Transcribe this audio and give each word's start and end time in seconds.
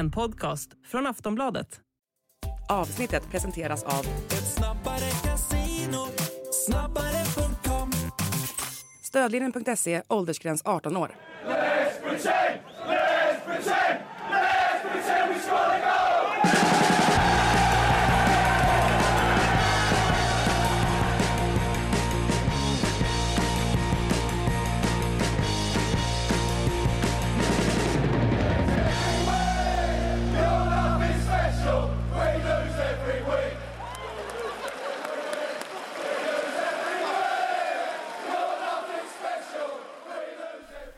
En 0.00 0.10
podcast 0.10 0.70
från 0.86 1.06
Aftonbladet. 1.06 1.80
Avsnittet 2.68 3.30
presenteras 3.30 3.84
av 3.84 4.06
Ett 4.26 4.52
snabbare 4.52 5.10
casino, 5.24 6.06
snabbare.com 6.66 7.92
Stödlinjen.se, 9.02 10.02
åldersgräns 10.08 10.62
18 10.64 10.96
år. 10.96 11.14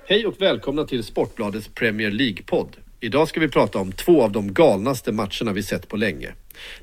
Hej 0.07 0.27
och 0.27 0.43
välkomna 0.43 0.85
till 0.85 1.05
Sportbladets 1.05 1.69
Premier 1.69 2.11
League-podd. 2.11 2.77
Idag 3.01 3.29
ska 3.29 3.41
vi 3.41 3.49
prata 3.49 3.79
om 3.79 3.93
två 3.93 4.23
av 4.23 4.33
de 4.33 4.53
galnaste 4.55 5.13
matcherna 5.13 5.53
vi 5.53 5.63
sett 5.63 5.89
på 5.89 5.97
länge. 5.97 6.35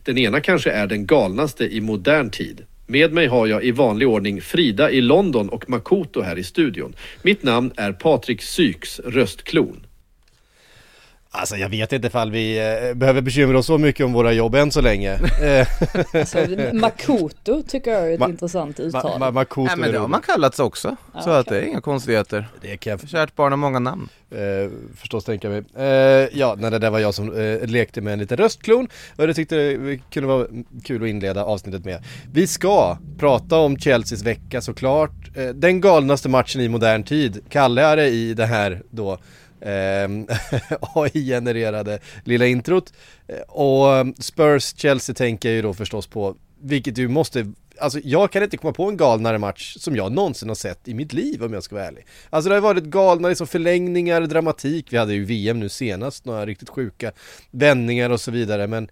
Den 0.04 0.18
ena 0.18 0.42
kanske 0.42 0.72
är 0.72 0.88
den 0.88 1.05
galnaste 1.05 1.76
i 1.76 1.82
modern 1.82 2.30
tid. 2.30 2.66
Med 2.88 3.14
mig 3.14 3.28
har 3.28 3.48
jag 3.48 3.64
i 3.64 3.72
vanlig 3.72 4.08
ordning 4.08 4.42
Frida 4.42 4.92
i 4.92 5.02
London 5.02 5.50
och 5.50 5.70
Makoto 5.70 6.22
här 6.22 6.38
i 6.40 6.44
studion. 6.44 6.95
Mitt 7.22 7.44
namn 7.44 7.72
är 7.76 7.92
Patrik 7.92 8.42
Syks 8.42 9.00
röstklon. 9.00 9.86
Alltså 11.31 11.55
jag 11.58 11.69
vet 11.69 11.94
inte 11.94 12.08
ifall 12.08 12.31
vi 12.31 12.58
eh, 12.89 12.94
behöver 12.94 13.22
bekymra 13.22 13.58
oss 13.59 13.66
så 13.66 13.77
mycket 13.77 14.05
om 14.05 14.13
våra 14.13 14.33
jobb 14.33 14.55
än 14.55 14.72
så 14.72 14.81
länge. 14.81 15.19
Eh, 15.41 15.67
Så, 16.25 16.38
Makoto 16.73 17.63
tycker 17.67 17.91
jag 17.91 18.09
är 18.09 18.13
ett 18.13 18.19
Ma- 18.19 18.30
intressant 18.30 18.77
Ma- 18.80 18.81
uttal. 18.81 19.19
Ma- 19.22 19.31
Makoto 19.31 19.67
Nej 19.67 19.77
men 19.77 19.91
det 19.91 19.97
har 20.00 20.07
man 20.07 20.22
kallats 20.22 20.59
också. 20.59 20.95
Ja, 21.13 21.22
så 21.22 21.30
att 21.30 21.47
det 21.47 21.57
är 21.57 21.61
inga 21.61 21.81
konstigheter. 21.81 22.47
Det 22.61 22.77
kan 22.77 22.91
jag 22.91 23.09
Kärt 23.09 23.35
barn 23.35 23.52
har 23.52 23.57
många 23.57 23.80
namn. 23.80 24.09
eh, 24.31 24.72
förstås 24.95 25.25
tänka 25.25 25.50
mig. 25.50 25.63
Eh, 25.77 25.85
ja, 26.39 26.55
nej, 26.59 26.72
det 26.72 26.80
där 26.80 26.89
var 26.89 27.00
jag 27.00 27.13
som 27.13 27.38
eh, 27.38 27.67
lekte 27.67 28.02
med 28.02 28.13
en 28.13 28.19
liten 28.19 28.38
röstklon 28.38 28.88
och 29.16 29.27
det 29.27 29.33
tyckte 29.33 29.55
det 29.55 30.00
kunde 30.11 30.27
vara 30.30 30.47
kul 30.83 31.03
att 31.03 31.09
inleda 31.09 31.44
avsnittet 31.44 31.85
med. 31.85 32.03
Vi 32.33 32.47
ska 32.47 32.97
prata 33.19 33.57
om 33.57 33.77
Chelseas 33.77 34.23
vecka 34.23 34.61
såklart. 34.61 35.11
Eh, 35.35 35.47
den 35.47 35.81
galnaste 35.81 36.30
matchen 36.30 36.61
i 36.61 36.69
modern 36.69 37.03
tid. 37.03 37.39
Kalle 37.50 37.81
är 37.81 37.95
det 37.95 38.07
i 38.09 38.33
det 38.33 38.45
här 38.45 38.81
då 38.89 39.17
Ehm, 39.62 40.28
AI-genererade 40.82 42.00
lilla 42.24 42.46
introt. 42.46 42.94
Eh, 43.28 43.40
och 43.48 43.96
ehm, 43.96 44.14
Spurs-Chelsea 44.14 45.16
tänker 45.16 45.50
jag 45.50 45.56
ju 45.56 45.62
då 45.62 45.74
förstås 45.74 46.08
på, 46.08 46.36
vilket 46.62 46.96
du 46.96 47.08
måste 47.08 47.54
Alltså 47.82 48.00
jag 48.04 48.32
kan 48.32 48.44
inte 48.44 48.58
komma 48.58 48.74
på 48.74 48.90
en 48.90 48.98
galnare 48.98 49.38
match 49.38 49.76
som 49.78 49.96
jag 49.96 50.12
någonsin 50.12 50.50
har 50.50 50.56
sett 50.56 50.88
i 50.88 50.94
mitt 50.94 51.14
liv 51.14 51.44
om 51.44 51.54
jag 51.54 51.64
ska 51.64 51.76
vara 51.76 51.86
ärlig. 51.86 52.06
Alltså 52.30 52.50
det 52.50 52.56
har 52.56 52.62
varit 52.62 52.84
galna 52.84 53.28
liksom 53.28 53.48
förlängningar, 53.48 54.22
dramatik, 54.22 54.94
vi 54.94 54.98
hade 54.98 55.14
ju 55.14 55.26
VM 55.26 55.60
nu 55.60 55.70
senast, 55.70 56.26
några 56.26 56.46
riktigt 56.46 56.70
sjuka 56.70 57.12
vändningar 57.52 58.10
och 58.10 58.22
så 58.22 58.32
vidare 58.32 58.68
men 58.68 58.90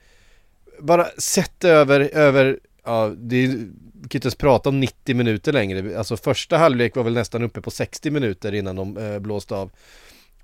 bara 0.80 1.06
sett 1.18 1.64
över, 1.64 2.00
över, 2.00 2.60
ja 2.86 3.14
det 3.18 3.36
är, 3.36 3.48
vi 3.48 4.10
kan 4.10 4.18
inte 4.18 4.26
ens 4.26 4.36
prata 4.36 4.70
om 4.70 4.80
90 4.80 5.16
minuter 5.16 5.54
längre, 5.54 5.98
alltså 5.98 6.18
första 6.18 6.58
halvlek 6.58 6.96
var 6.96 7.04
väl 7.04 7.14
nästan 7.14 7.44
uppe 7.44 7.62
på 7.62 7.72
60 7.72 8.12
minuter 8.12 8.54
innan 8.54 8.76
de 8.76 8.98
eh, 8.98 9.20
blåste 9.20 9.56
av. 9.56 9.72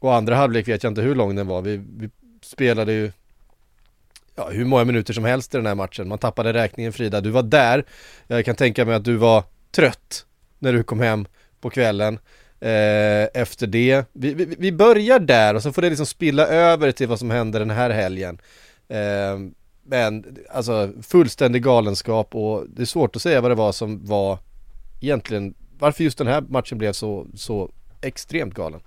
Och 0.03 0.15
andra 0.15 0.35
halvlek 0.35 0.67
vet 0.67 0.83
jag 0.83 0.91
inte 0.91 1.01
hur 1.01 1.15
lång 1.15 1.35
den 1.35 1.47
var, 1.47 1.61
vi, 1.61 1.81
vi 1.97 2.09
spelade 2.41 2.93
ju 2.93 3.11
ja, 4.35 4.49
hur 4.49 4.65
många 4.65 4.83
minuter 4.83 5.13
som 5.13 5.25
helst 5.25 5.53
i 5.53 5.57
den 5.57 5.65
här 5.65 5.75
matchen. 5.75 6.07
Man 6.07 6.17
tappade 6.17 6.53
räkningen 6.53 6.93
Frida, 6.93 7.21
du 7.21 7.29
var 7.29 7.43
där. 7.43 7.85
Jag 8.27 8.45
kan 8.45 8.55
tänka 8.55 8.85
mig 8.85 8.95
att 8.95 9.05
du 9.05 9.15
var 9.15 9.43
trött 9.71 10.25
när 10.59 10.73
du 10.73 10.83
kom 10.83 10.99
hem 10.99 11.25
på 11.61 11.69
kvällen. 11.69 12.19
Eh, 12.59 13.41
efter 13.41 13.67
det, 13.67 14.05
vi, 14.13 14.33
vi, 14.33 14.55
vi 14.59 14.71
börjar 14.71 15.19
där 15.19 15.55
och 15.55 15.63
så 15.63 15.73
får 15.73 15.81
det 15.81 15.89
liksom 15.89 16.05
spilla 16.05 16.47
över 16.47 16.91
till 16.91 17.07
vad 17.07 17.19
som 17.19 17.31
händer 17.31 17.59
den 17.59 17.69
här 17.69 17.89
helgen. 17.89 18.41
Eh, 18.87 19.39
men 19.83 20.37
alltså 20.51 20.91
fullständig 21.01 21.63
galenskap 21.63 22.35
och 22.35 22.65
det 22.69 22.81
är 22.81 22.85
svårt 22.85 23.15
att 23.15 23.21
säga 23.21 23.41
vad 23.41 23.51
det 23.51 23.55
var 23.55 23.71
som 23.71 24.05
var 24.05 24.39
egentligen, 25.01 25.53
varför 25.79 26.03
just 26.03 26.17
den 26.17 26.27
här 26.27 26.41
matchen 26.41 26.77
blev 26.77 26.93
så, 26.93 27.27
så 27.35 27.71
extremt 28.01 28.53
galen. 28.53 28.81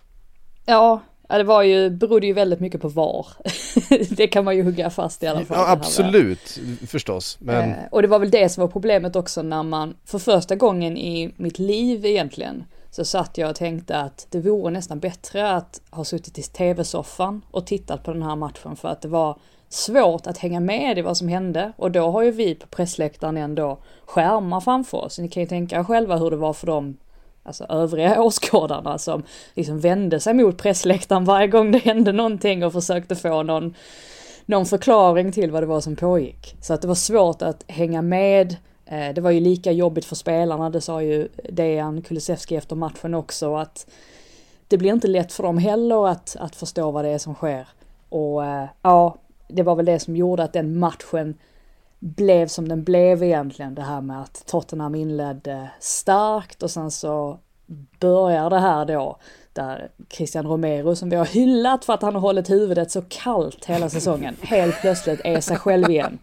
Ja, 0.69 1.01
ja, 1.29 1.39
det 1.39 1.45
var 1.45 1.63
ju, 1.63 1.91
berodde 1.91 2.27
ju 2.27 2.33
väldigt 2.33 2.61
mycket 2.61 2.81
på 2.81 2.89
var. 2.89 3.27
det 4.17 4.27
kan 4.27 4.45
man 4.45 4.57
ju 4.57 4.63
hugga 4.63 4.91
fast 4.91 5.23
i 5.23 5.27
alla 5.27 5.45
fall. 5.45 5.57
Ja, 5.59 5.71
absolut, 5.71 6.61
förstås. 6.87 7.37
Men 7.41 7.67
Eh, 7.71 7.77
och 7.91 8.03
det 8.03 8.09
var 8.09 8.19
väl 8.19 8.31
det 8.31 8.49
som 8.49 8.61
var 8.61 8.69
problemet 8.69 9.17
också 9.17 9.43
när 9.43 9.63
man, 9.63 9.97
för 10.05 10.19
första 10.19 10.57
gången 10.57 10.97
i 10.97 11.33
mitt 11.37 11.59
liv 11.59 12.07
egentligen, 12.07 12.65
så 12.91 13.05
satt 13.05 13.39
jag 13.39 13.51
och 13.51 13.57
tänkte 13.57 13.97
att 13.97 14.27
det 14.31 14.41
vore 14.41 14.71
nästan 14.71 14.99
bättre 14.99 15.53
att 15.53 15.81
ha 15.91 16.05
suttit 16.05 16.39
i 16.39 16.43
tv-soffan 16.43 17.43
och 17.51 17.67
tittat 17.67 18.05
på 18.05 18.13
den 18.13 18.23
här 18.23 18.37
matchen 18.37 18.77
för 18.77 18.89
att 18.89 19.03
det 19.03 19.09
var 19.09 19.39
svårt 19.69 20.27
att 20.27 20.39
hänga 20.39 20.61
med 20.61 20.99
i 20.99 21.03
vad 21.03 21.17
som 21.17 21.29
hände 21.29 21.73
och 21.77 21.91
då 21.91 22.11
har 22.11 22.23
ju 22.23 22.31
vi 22.31 22.55
på 22.55 22.67
pressläktaren 22.67 23.37
ändå 23.37 23.79
skärmar 24.07 24.61
framför 24.61 24.99
oss. 24.99 25.19
Ni 25.19 25.29
kan 25.29 25.43
ju 25.43 25.49
tänka 25.49 25.79
er 25.79 25.85
själva 25.85 26.17
hur 26.17 26.31
det 26.31 26.37
var 26.37 26.53
för 26.53 26.67
dem 26.67 26.97
alltså 27.47 27.65
övriga 27.65 28.23
åskådarna 28.23 28.99
som 28.99 29.23
liksom 29.55 29.81
vände 29.81 30.21
sig 30.21 30.35
mot 30.35 30.59
pressläktaren 30.59 31.25
varje 31.25 31.47
gång 31.47 31.73
det 31.73 31.79
hände 31.79 32.13
någonting 32.13 32.65
och 32.65 32.73
försökte 32.73 33.17
få 33.17 33.43
någon 33.43 33.75
någon 34.47 34.67
förklaring 34.67 35.33
till 35.33 35.51
vad 35.51 35.63
det 35.63 35.67
var 35.67 35.81
som 35.81 35.97
pågick. 35.97 36.57
Så 36.61 36.75
att 36.75 36.83
det 36.83 36.89
var 36.89 36.95
svårt 36.95 37.43
att 37.43 37.65
hänga 37.67 38.03
med. 38.03 38.57
Eh, 38.87 39.15
det 39.15 39.21
var 39.21 39.31
ju 39.31 39.41
lika 39.41 39.73
jobbigt 39.73 40.05
för 40.05 40.17
spelarna, 40.17 40.71
det 40.71 40.81
sa 40.81 41.03
ju 41.03 41.29
Dejan 41.51 42.03
Kulusevski 42.03 42.57
efter 42.57 42.77
matchen 42.77 43.15
också, 43.15 43.57
att 43.57 43.87
det 44.69 44.79
blir 44.79 44.93
inte 44.93 45.09
lätt 45.09 45.33
för 45.33 45.43
dem 45.43 45.59
heller 45.59 46.09
att, 46.09 46.37
att 46.41 46.57
förstå 46.57 46.91
vad 46.91 47.05
det 47.05 47.11
är 47.11 47.19
som 47.19 47.35
sker. 47.35 47.69
Och 48.09 48.45
eh, 48.45 48.67
ja, 48.83 49.17
det 49.49 49.63
var 49.63 49.75
väl 49.75 49.87
det 49.87 49.99
som 49.99 50.17
gjorde 50.17 50.43
att 50.43 50.53
den 50.53 50.79
matchen 50.79 51.35
blev 51.99 52.47
som 52.47 52.69
den 52.69 52.85
blev 52.85 53.23
egentligen. 53.23 53.75
Det 53.75 53.83
här 53.83 54.01
med 54.01 54.23
att 54.23 54.47
Tottenham 54.47 54.95
inledde 54.95 55.71
starkt 55.81 56.63
och 56.63 56.71
sen 56.71 56.91
så 56.91 57.39
börjar 58.01 58.51
det 58.51 58.59
här 58.59 58.85
då 58.85 59.19
där 59.53 59.89
Christian 60.11 60.47
Romero 60.47 60.97
som 60.97 61.11
vi 61.11 61.17
har 61.17 61.25
hyllat 61.25 61.85
för 61.85 61.93
att 61.93 62.03
han 62.03 62.15
har 62.15 62.21
hållit 62.21 62.51
huvudet 62.51 62.91
så 62.91 63.03
kallt 63.03 63.65
hela 63.65 63.89
säsongen 63.89 64.37
helt 64.41 64.81
plötsligt 64.81 65.21
är 65.25 65.41
sig 65.41 65.57
själv 65.57 65.91
igen. 65.91 66.19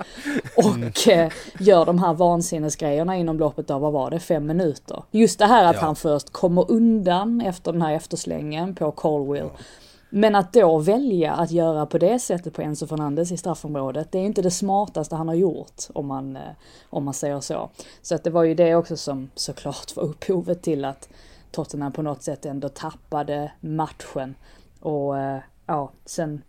Och 0.58 1.08
eh, 1.08 1.32
gör 1.60 1.86
de 1.86 2.00
här 2.00 2.14
vansinnesgrejerna 2.14 3.18
inom 3.18 3.40
loppet 3.40 3.72
av, 3.72 3.82
vad 3.82 3.94
var 3.94 4.12
det, 4.12 4.20
fem 4.20 4.46
minuter. 4.46 5.04
Just 5.12 5.40
det 5.40 5.46
här 5.46 5.66
att 5.66 5.76
han 5.76 5.96
först 5.96 6.30
kommer 6.30 6.72
undan 6.72 7.42
efter 7.42 7.72
den 7.72 7.82
här 7.82 7.94
efterslängen 7.94 8.76
på 8.76 8.92
Colwill. 8.92 9.50
Men 10.16 10.36
att 10.36 10.54
då 10.54 10.78
välja 10.78 11.34
att 11.34 11.52
göra 11.52 11.86
på 11.86 11.98
det 11.98 12.20
sättet 12.20 12.54
på 12.54 12.62
Enzo 12.62 12.88
Fernandes 12.88 13.32
i 13.32 13.38
straffområdet, 13.38 14.12
det 14.12 14.20
är 14.20 14.26
inte 14.26 14.42
det 14.42 14.52
smartaste 14.52 15.16
han 15.16 15.28
har 15.28 15.36
gjort 15.36 15.84
om 15.94 16.08
man, 16.08 16.36
eh, 16.36 16.42
om 16.90 17.04
man 17.04 17.14
säger 17.14 17.40
så. 17.40 17.70
Så 18.02 18.16
att 18.16 18.24
det 18.24 18.30
var 18.30 18.44
ju 18.44 18.56
det 18.56 18.76
också 18.76 18.98
som 18.98 19.30
såklart 19.36 19.96
var 19.96 20.04
upphovet 20.04 20.62
till 20.62 20.86
att 20.86 21.10
Tottenham 21.52 21.92
på 21.92 22.02
något 22.02 22.24
sätt 22.24 22.46
ändå 22.46 22.70
tappade 22.70 23.52
matchen. 23.60 24.36
Och 24.80 25.18
eh, 25.18 25.40
ja, 25.66 25.92
sen, 26.06 26.42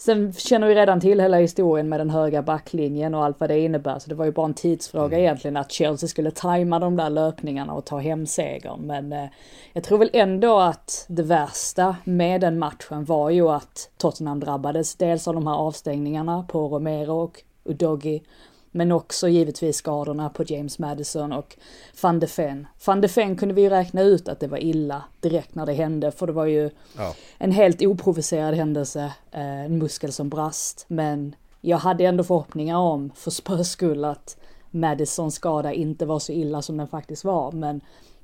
sen 0.00 0.32
känner 0.32 0.66
vi 0.68 0.74
redan 0.74 1.00
till 1.00 1.20
hela 1.20 1.36
historien 1.36 1.88
med 1.88 2.00
den 2.00 2.10
höga 2.10 2.42
backlinjen 2.42 3.14
och 3.14 3.24
allt 3.24 3.40
vad 3.40 3.50
det 3.50 3.60
innebär. 3.60 3.98
Så 3.98 4.08
det 4.08 4.14
var 4.14 4.24
ju 4.24 4.32
bara 4.32 4.46
en 4.46 4.54
tidsfråga 4.54 5.18
egentligen 5.18 5.56
att 5.56 5.72
Chelsea 5.72 6.08
skulle 6.08 6.30
tajma 6.30 6.78
de 6.78 6.96
där 6.96 7.10
löpningarna 7.10 7.72
och 7.72 7.84
ta 7.84 7.98
hem 7.98 8.26
segern. 8.26 8.80
Men 8.86 9.12
eh, 9.12 9.26
jag 9.72 9.84
tror 9.84 9.98
väl 9.98 10.10
ändå 10.12 10.58
att 10.58 11.06
det 11.08 11.22
värsta 11.22 11.96
med 12.04 12.40
den 12.40 12.58
matchen 12.58 13.04
var 13.04 13.30
ju 13.30 13.48
att 13.48 13.90
Tottenham 13.96 14.40
drabbades. 14.40 14.96
Dels 14.96 15.28
av 15.28 15.34
de 15.34 15.46
här 15.46 15.54
avstängningarna 15.54 16.42
på 16.48 16.68
Romero 16.68 17.12
och 17.12 17.42
Udogi. 17.64 18.22
Men 18.70 18.92
också 18.92 19.28
givetvis 19.28 19.76
skadorna 19.76 20.28
på 20.30 20.44
James 20.46 20.78
Madison 20.78 21.32
och 21.32 21.56
van 22.02 22.20
de 22.20 22.26
Ven. 22.36 22.66
Van 22.86 23.00
de 23.00 23.08
Ven 23.08 23.36
kunde 23.36 23.54
vi 23.54 23.62
ju 23.62 23.68
räkna 23.68 24.02
ut 24.02 24.28
att 24.28 24.40
det 24.40 24.46
var 24.46 24.58
illa 24.58 25.02
direkt 25.20 25.54
när 25.54 25.66
det 25.66 25.72
hände, 25.72 26.10
för 26.10 26.26
det 26.26 26.32
var 26.32 26.46
ju 26.46 26.70
Ja. 26.96 27.14
en 27.38 27.52
helt 27.52 27.82
oprovocerad 27.82 28.54
händelse, 28.54 29.12
eh, 29.30 29.64
en 29.64 29.78
muskel 29.78 30.12
som 30.12 30.28
brast. 30.28 30.84
Men 30.88 31.34
jag 31.60 31.78
hade 31.78 32.04
ändå 32.04 32.24
förhoppningar 32.24 32.78
om, 32.78 33.10
för 33.14 33.30
Spurs 33.30 33.66
skull, 33.66 34.04
att 34.04 34.36
Madisons 34.70 35.34
skada 35.34 35.72
inte 35.72 36.06
var 36.06 36.18
så 36.18 36.32
illa 36.32 36.62
som 36.62 36.76
den 36.76 36.88
faktiskt 36.88 37.24
var. 37.24 37.52
Men 37.52 37.80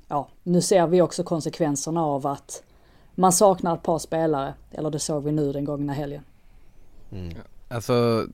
ja, 0.07 0.27
nu 0.43 0.61
ser 0.61 0.87
vi 0.87 1.01
också 1.01 1.23
konsekvenserna 1.23 2.05
av 2.05 2.27
att 2.27 2.63
man 3.15 3.31
saknar 3.33 3.75
ett 3.75 3.83
par 3.83 3.99
spelare, 3.99 4.53
eller 4.71 4.89
det 4.89 4.99
såg 4.99 5.23
vi 5.23 5.31
nu 5.31 5.51
den 5.51 5.65
gångna 5.65 5.93
helgen. 5.93 6.23
Alltså, 7.69 8.27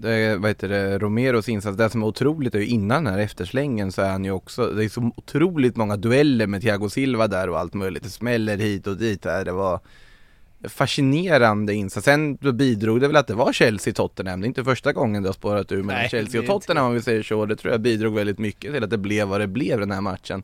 det, 0.00 0.36
vad 0.36 0.50
heter 0.50 0.68
det, 0.68 0.98
Romeros 0.98 1.48
insats, 1.48 1.76
det 1.76 1.90
som 1.90 2.02
är 2.02 2.06
otroligt 2.06 2.54
är 2.54 2.58
ju 2.58 2.66
innan 2.66 3.04
den 3.04 3.14
här 3.14 3.20
efterslängen 3.20 3.92
så 3.92 4.02
är 4.02 4.10
han 4.10 4.24
ju 4.24 4.30
också, 4.30 4.66
det 4.66 4.84
är 4.84 4.88
så 4.88 5.12
otroligt 5.16 5.76
många 5.76 5.96
dueller 5.96 6.46
med 6.46 6.62
Thiago 6.62 6.88
Silva 6.88 7.26
där 7.26 7.48
och 7.48 7.58
allt 7.58 7.74
möjligt. 7.74 8.02
Det 8.02 8.10
smäller 8.10 8.56
hit 8.56 8.86
och 8.86 8.96
dit 8.96 9.24
här, 9.24 9.44
det 9.44 9.52
var 9.52 9.80
fascinerande 10.64 11.74
insats. 11.74 12.04
Sen 12.04 12.36
bidrog 12.36 13.00
det 13.00 13.06
väl 13.06 13.16
att 13.16 13.26
det 13.26 13.34
var 13.34 13.52
Chelsea-Tottenham. 13.52 14.40
Det 14.40 14.44
är 14.44 14.48
inte 14.48 14.64
första 14.64 14.92
gången 14.92 15.22
det 15.22 15.28
har 15.28 15.34
spårat 15.34 15.72
ur 15.72 15.82
mellan 15.82 16.08
Chelsea 16.08 16.40
och 16.40 16.46
Tottenham 16.46 16.86
om 16.86 16.94
vi 16.94 17.02
säger 17.02 17.22
så. 17.22 17.46
Det 17.46 17.56
tror 17.56 17.72
jag 17.72 17.80
bidrog 17.80 18.14
väldigt 18.14 18.38
mycket 18.38 18.72
till 18.72 18.84
att 18.84 18.90
det 18.90 18.98
blev 18.98 19.28
vad 19.28 19.40
det 19.40 19.46
blev 19.46 19.80
den 19.80 19.90
här 19.90 20.00
matchen. 20.00 20.42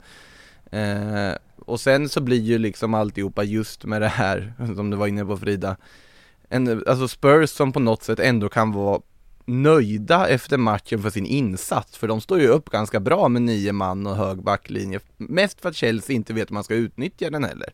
Eh, 0.70 1.36
och 1.58 1.80
sen 1.80 2.08
så 2.08 2.20
blir 2.20 2.40
ju 2.40 2.58
liksom 2.58 2.94
alltihopa 2.94 3.44
just 3.44 3.84
med 3.84 4.02
det 4.02 4.08
här, 4.08 4.52
som 4.76 4.90
du 4.90 4.96
var 4.96 5.06
inne 5.06 5.24
på 5.24 5.36
Frida, 5.36 5.76
en, 6.48 6.82
alltså 6.86 7.08
Spurs 7.08 7.50
som 7.50 7.72
på 7.72 7.80
något 7.80 8.02
sätt 8.02 8.20
ändå 8.20 8.48
kan 8.48 8.72
vara 8.72 9.00
nöjda 9.44 10.28
efter 10.28 10.58
matchen 10.58 11.02
för 11.02 11.10
sin 11.10 11.26
insats, 11.26 11.96
för 11.96 12.08
de 12.08 12.20
står 12.20 12.40
ju 12.40 12.48
upp 12.48 12.70
ganska 12.70 13.00
bra 13.00 13.28
med 13.28 13.42
nio 13.42 13.72
man 13.72 14.06
och 14.06 14.16
hög 14.16 14.42
backlinje, 14.42 15.00
mest 15.16 15.60
för 15.60 15.68
att 15.68 15.76
Chelsea 15.76 16.16
inte 16.16 16.32
vet 16.32 16.50
hur 16.50 16.54
man 16.54 16.64
ska 16.64 16.74
utnyttja 16.74 17.30
den 17.30 17.44
heller. 17.44 17.72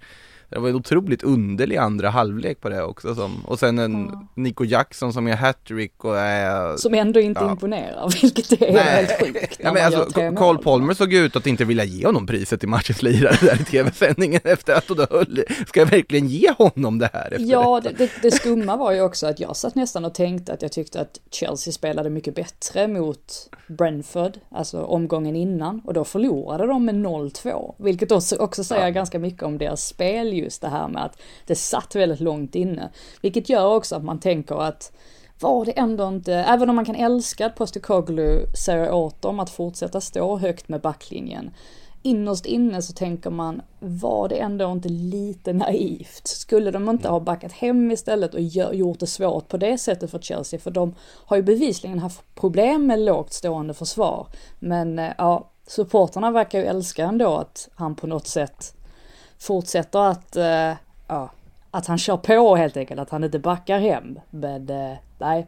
Det 0.51 0.59
var 0.59 0.69
en 0.69 0.75
otroligt 0.75 1.23
underlig 1.23 1.77
andra 1.77 2.11
halvlek 2.11 2.61
på 2.61 2.69
det 2.69 2.83
också 2.83 3.15
som, 3.15 3.45
och 3.45 3.59
sen 3.59 3.79
en 3.79 4.09
Ja. 4.13 4.27
Nico 4.35 4.65
Jackson 4.65 5.13
som 5.13 5.29
gör 5.29 5.37
hattrick 5.37 6.05
och 6.05 6.19
är 6.19 6.77
Som 6.77 6.95
ändå 6.95 7.21
inte 7.21 7.41
Ja. 7.45 7.51
imponerar, 7.51 8.09
vilket 8.23 8.53
är 8.53 8.73
Nej. 8.73 8.83
helt 8.83 9.23
sjukt. 9.23 9.57
Ja, 9.63 9.73
men 9.73 9.85
alltså, 9.87 10.21
Carl. 10.37 10.59
Palmer 10.59 10.95
såg 10.95 11.13
ut 11.13 11.37
att 11.37 11.47
inte 11.47 11.65
vilja 11.65 11.85
ge 11.85 12.07
honom 12.07 12.27
priset 12.27 12.61
till 12.61 12.69
matchens 12.69 13.03
lirare 13.03 13.37
där 13.41 13.61
i 13.61 13.65
tv-sändningen 13.65 14.41
efter 14.45 14.75
att 14.75 14.91
och 14.91 14.97
då 14.97 15.07
höll, 15.11 15.45
ska 15.67 15.81
jag 15.81 15.87
verkligen 15.87 16.27
ge 16.27 16.51
honom 16.59 16.99
det 16.99 17.11
här? 17.13 17.27
Efter 17.27 17.45
Ja, 17.45 17.81
det, 17.85 17.93
det, 17.99 18.11
det 18.23 18.31
skumma 18.31 18.77
var 18.77 18.93
ju 18.93 19.01
också 19.03 19.27
att 19.27 19.41
jag 19.41 19.57
satt 19.57 19.75
nästan 19.75 20.05
och 20.05 20.15
tänkte 20.15 20.53
att 20.53 20.63
jag 20.63 20.73
tyckte 20.73 21.01
att 21.01 21.21
Chelsea 21.31 21.73
spelade 21.73 22.11
mycket 22.11 22.35
bättre 22.35 22.89
mot 22.89 23.49
Brentford, 23.67 24.33
alltså 24.51 24.83
omgången 24.83 25.37
innan, 25.37 25.83
och 25.85 25.95
då 25.95 26.05
förlorade 26.05 26.67
de 26.67 26.85
med 26.85 26.95
0-2, 26.95 27.75
vilket 27.79 28.13
också, 28.13 28.37
också 28.37 28.65
säger 28.65 28.91
ganska 28.91 29.19
mycket 29.19 29.43
om 29.43 29.59
deras 29.59 29.87
spel 29.87 30.33
just 30.41 30.63
det 30.63 30.69
här 30.69 30.89
med 30.89 31.05
att 31.05 31.21
det 31.47 31.55
satt 31.55 31.95
väldigt 31.95 32.21
långt 32.21 32.55
inne, 32.55 32.91
vilket 33.21 33.49
gör 33.49 33.75
också 33.75 33.97
att 33.97 34.05
man 34.05 34.21
tänker 34.21 34.63
att 34.63 34.93
var 35.41 35.65
det 35.65 35.73
ändå 35.73 36.09
inte, 36.09 36.35
även 36.35 36.71
om 36.71 36.77
man 36.77 36.85
kan 36.85 36.95
älska 36.95 37.47
att 37.47 37.57
Postecoglou 37.57 38.47
säger 38.65 38.93
åt 38.93 39.23
dem 39.23 39.41
att 39.41 39.51
fortsätta 39.51 40.01
stå 40.01 40.37
högt 40.37 40.69
med 40.69 40.81
backlinjen, 40.81 41.51
innerst 42.03 42.47
inne 42.47 42.83
så 42.83 42.93
tänker 42.93 43.31
man, 43.31 43.63
var 43.79 44.29
det 44.29 44.37
ändå 44.37 44.73
inte 44.73 44.89
lite 44.89 45.53
naivt? 45.53 46.27
Skulle 46.27 46.71
de 46.71 46.89
inte 46.89 47.09
ha 47.09 47.21
backat 47.21 47.53
hem 47.53 47.91
istället 47.91 48.35
och 48.35 48.41
gjort 48.75 49.01
det 49.01 49.07
svårt 49.07 49.49
på 49.49 49.57
det 49.57 49.79
sättet 49.79 50.11
för 50.11 50.19
Chelsea? 50.19 50.61
För 50.61 50.71
de 50.71 50.95
har 51.01 51.37
ju 51.37 51.43
bevisligen 51.43 51.99
haft 51.99 52.35
problem 52.35 52.87
med 52.87 52.99
lågt 52.99 53.33
stående 53.33 53.75
försvar. 53.75 54.27
Men 54.59 54.99
eh, 54.99 55.13
ja, 55.19 55.51
supporterna 55.67 56.31
verkar 56.31 56.59
ju 56.59 56.65
älska 56.65 57.05
ändå 57.05 57.35
att 57.35 57.69
han 57.75 57.95
på 57.95 58.07
något 58.07 58.27
sätt 58.27 58.75
fortsätter 59.41 59.99
att, 59.99 60.37
eh, 60.37 60.73
ja, 61.07 61.31
att 61.71 61.87
han 61.87 61.99
kör 61.99 62.17
på 62.17 62.57
helt 62.57 62.77
enkelt, 62.77 63.01
att 63.01 63.11
han 63.11 63.25
inte 63.25 63.39
backar 63.39 63.79
hem. 63.79 64.19
Men 64.31 64.71
eh, 64.71 64.97
nej, 65.19 65.47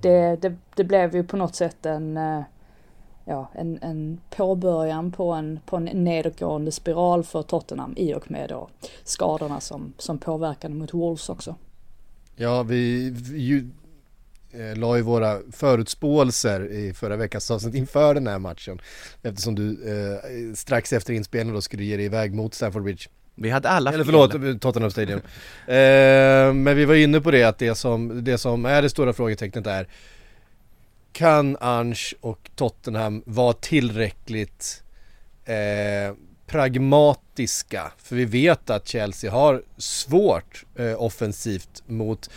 det, 0.00 0.36
det, 0.36 0.56
det 0.74 0.84
blev 0.84 1.14
ju 1.14 1.24
på 1.24 1.36
något 1.36 1.54
sätt 1.54 1.86
en, 1.86 2.16
eh, 2.16 2.42
ja, 3.24 3.50
en, 3.54 3.78
en 3.82 4.20
påbörjan 4.30 5.12
på 5.12 5.32
en, 5.32 5.60
på 5.66 5.76
en 5.76 5.84
nedåtgående 5.84 6.72
spiral 6.72 7.24
för 7.24 7.42
Tottenham 7.42 7.94
i 7.96 8.14
och 8.14 8.30
med 8.30 8.48
då 8.48 8.68
skadorna 9.04 9.60
som, 9.60 9.92
som 9.98 10.18
påverkade 10.18 10.74
mot 10.74 10.94
Wolves 10.94 11.28
också. 11.28 11.54
Ja, 12.36 12.62
vi, 12.62 13.10
vi 13.10 13.40
ju, 13.40 13.68
eh, 14.50 14.76
la 14.76 14.96
ju 14.96 15.02
våra 15.02 15.38
förutspåelser 15.52 16.72
i 16.72 16.92
förra 16.92 17.16
veckans 17.16 17.50
avsnitt 17.50 17.74
inför 17.74 18.14
den 18.14 18.26
här 18.26 18.38
matchen. 18.38 18.80
Eftersom 19.22 19.54
du 19.54 19.90
eh, 19.90 20.54
strax 20.54 20.92
efter 20.92 21.12
inspelningen 21.12 21.54
då 21.54 21.60
skulle 21.60 21.84
ge 21.84 21.96
dig 21.96 22.04
iväg 22.04 22.34
mot 22.34 22.54
Stamford 22.54 22.82
Bridge. 22.82 23.08
Vi 23.40 23.50
hade 23.50 23.68
alla 23.68 23.92
Eller 23.92 24.04
fel. 24.04 24.12
förlåt, 24.12 24.60
Tottenham 24.60 24.90
Stadium. 24.90 25.18
eh, 25.66 26.54
men 26.54 26.76
vi 26.76 26.84
var 26.84 26.94
inne 26.94 27.20
på 27.20 27.30
det 27.30 27.44
att 27.44 27.58
det 27.58 27.74
som, 27.74 28.24
det 28.24 28.38
som 28.38 28.64
är 28.64 28.82
det 28.82 28.90
stora 28.90 29.12
frågetecknet 29.12 29.66
är 29.66 29.88
Kan 31.12 31.56
Ange 31.60 32.14
och 32.20 32.50
Tottenham 32.56 33.22
vara 33.26 33.52
tillräckligt 33.52 34.82
eh, 35.44 36.16
pragmatiska? 36.46 37.92
För 37.98 38.16
vi 38.16 38.24
vet 38.24 38.70
att 38.70 38.88
Chelsea 38.88 39.30
har 39.30 39.62
svårt 39.76 40.64
eh, 40.76 41.02
offensivt 41.02 41.82
mot 41.86 42.30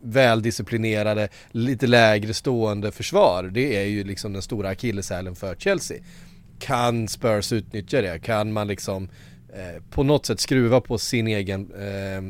väldisciplinerade, 0.00 1.28
lite 1.50 1.86
lägre 1.86 2.34
stående 2.34 2.92
försvar. 2.92 3.42
Det 3.42 3.76
är 3.76 3.84
ju 3.84 4.04
liksom 4.04 4.32
den 4.32 4.42
stora 4.42 4.68
akilleshälen 4.68 5.36
för 5.36 5.54
Chelsea. 5.54 5.98
Kan 6.58 7.08
Spurs 7.08 7.52
utnyttja 7.52 8.00
det? 8.00 8.18
Kan 8.18 8.52
man 8.52 8.68
liksom 8.68 9.08
eh, 9.54 9.82
på 9.90 10.02
något 10.02 10.26
sätt 10.26 10.40
skruva 10.40 10.80
på 10.80 10.98
sin 10.98 11.26
egen 11.26 11.72
eh, 11.74 12.22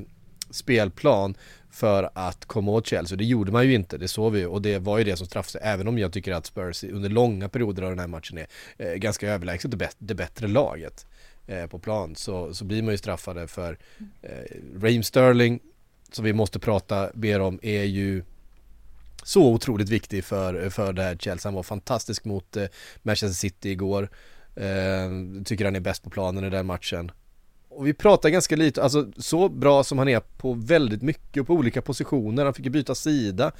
spelplan 0.51 1.35
för 1.71 2.11
att 2.15 2.45
komma 2.45 2.73
åt 2.73 2.87
Chelsea. 2.87 3.19
Det 3.19 3.25
gjorde 3.25 3.53
man 3.53 3.67
ju 3.67 3.75
inte, 3.75 3.99
det 3.99 4.09
såg 4.09 4.33
vi 4.33 4.39
ju 4.39 4.47
och 4.47 4.63
det 4.63 4.79
var 4.79 4.99
ju 4.99 5.05
det 5.05 5.17
som 5.17 5.27
straffade 5.27 5.53
sig. 5.53 5.61
Även 5.65 5.89
om 5.89 5.99
jag 5.99 6.13
tycker 6.13 6.33
att 6.33 6.47
Spurs 6.47 6.85
under 6.85 7.09
långa 7.09 7.49
perioder 7.49 7.83
av 7.83 7.91
den 7.91 7.99
här 7.99 8.07
matchen 8.07 8.39
är 8.39 8.47
eh, 8.79 8.95
ganska 8.95 9.29
överlägset 9.29 9.79
det, 9.79 9.89
det 9.99 10.15
bättre 10.15 10.49
laget 10.49 11.07
eh, 11.47 11.67
på 11.67 11.79
plan 11.79 12.17
så, 12.17 12.55
så 12.55 12.65
blir 12.65 12.83
man 12.83 12.95
ju 12.95 12.99
straffade 12.99 13.47
för 13.47 13.79
eh, 14.23 14.31
Raheem 14.83 15.03
Sterling 15.03 15.61
som 16.13 16.25
vi 16.25 16.33
måste 16.33 16.59
prata 16.59 17.11
mer 17.15 17.41
om 17.41 17.59
är 17.63 17.85
ju 17.85 18.23
så 19.23 19.53
otroligt 19.53 19.89
viktig 19.89 20.25
för, 20.25 20.71
för 20.71 20.93
det 20.93 21.03
här 21.03 21.17
Chelsea. 21.17 21.49
Han 21.49 21.55
var 21.55 21.63
fantastisk 21.63 22.25
mot 22.25 22.57
eh, 22.57 22.67
Manchester 23.03 23.35
City 23.35 23.71
igår. 23.71 24.09
Eh, 24.61 25.43
tycker 25.45 25.65
han 25.65 25.77
är 25.77 25.81
bäst 25.81 26.03
på 26.03 26.11
planen 26.11 26.45
i 26.45 26.51
den 26.51 26.67
matchen. 26.67 27.11
Och 27.69 27.87
vi 27.87 27.95
pratar 27.95 28.29
ganska 28.29 28.57
lite, 28.57 28.83
alltså 28.83 29.07
så 29.17 29.49
bra 29.49 29.85
som 29.85 29.99
han 29.99 30.09
är 30.09 30.21
på 30.21 30.53
väldigt 30.53 31.03
mycket 31.03 31.41
och 31.41 31.47
på 31.47 31.55
olika 31.55 31.83
positioner. 31.83 32.45
Han 32.45 32.55
fick 32.55 32.65
ju 32.65 32.71
byta 32.71 32.95
sida. 32.95 33.53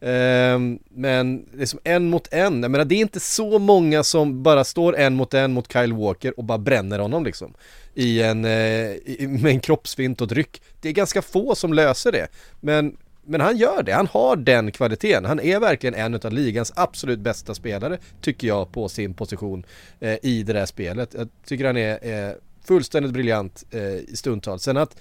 Eh, 0.00 0.58
men 0.90 1.48
det 1.52 1.62
är 1.62 1.66
som 1.66 1.80
en 1.84 2.10
mot 2.10 2.28
en. 2.32 2.62
Jag 2.62 2.70
menar 2.70 2.84
det 2.84 2.94
är 2.94 3.00
inte 3.00 3.20
så 3.20 3.58
många 3.58 4.02
som 4.02 4.42
bara 4.42 4.64
står 4.64 4.96
en 4.96 5.14
mot 5.14 5.34
en 5.34 5.52
mot 5.52 5.72
Kyle 5.72 5.92
Walker 5.92 6.38
och 6.38 6.44
bara 6.44 6.58
bränner 6.58 6.98
honom 6.98 7.24
liksom. 7.24 7.54
I 7.94 8.22
en, 8.22 8.44
eh, 8.44 8.50
i, 8.50 9.26
med 9.28 9.52
en 9.52 9.60
kroppsfint 9.60 10.20
och 10.20 10.26
ett 10.26 10.32
ryck. 10.32 10.62
Det 10.80 10.88
är 10.88 10.92
ganska 10.92 11.22
få 11.22 11.54
som 11.54 11.72
löser 11.72 12.12
det. 12.12 12.28
Men 12.60 12.96
men 13.24 13.40
han 13.40 13.56
gör 13.56 13.82
det, 13.82 13.92
han 13.92 14.06
har 14.06 14.36
den 14.36 14.72
kvaliteten. 14.72 15.24
Han 15.24 15.40
är 15.40 15.60
verkligen 15.60 15.94
en 15.94 16.14
av 16.14 16.32
ligans 16.32 16.72
absolut 16.76 17.18
bästa 17.18 17.54
spelare, 17.54 17.98
tycker 18.20 18.48
jag, 18.48 18.72
på 18.72 18.88
sin 18.88 19.14
position 19.14 19.66
eh, 20.00 20.18
i 20.22 20.42
det 20.42 20.52
där 20.52 20.66
spelet. 20.66 21.14
Jag 21.14 21.28
tycker 21.46 21.64
han 21.64 21.76
är 21.76 22.28
eh, 22.28 22.34
fullständigt 22.64 23.12
briljant 23.12 23.64
eh, 23.70 24.14
stundtals. 24.14 24.62
Sen 24.62 24.76
att 24.76 24.96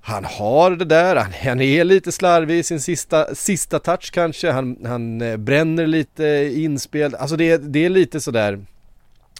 han 0.00 0.24
har 0.24 0.70
det 0.70 0.84
där, 0.84 1.16
han, 1.16 1.32
han 1.42 1.60
är 1.60 1.84
lite 1.84 2.12
slarvig 2.12 2.58
i 2.58 2.62
sin 2.62 2.80
sista, 2.80 3.34
sista 3.34 3.78
touch 3.78 4.10
kanske, 4.12 4.50
han, 4.50 4.86
han 4.86 5.20
eh, 5.20 5.36
bränner 5.36 5.86
lite 5.86 6.52
inspel, 6.54 7.14
alltså 7.14 7.36
det, 7.36 7.56
det 7.56 7.84
är 7.84 7.90
lite 7.90 8.20
sådär 8.20 8.66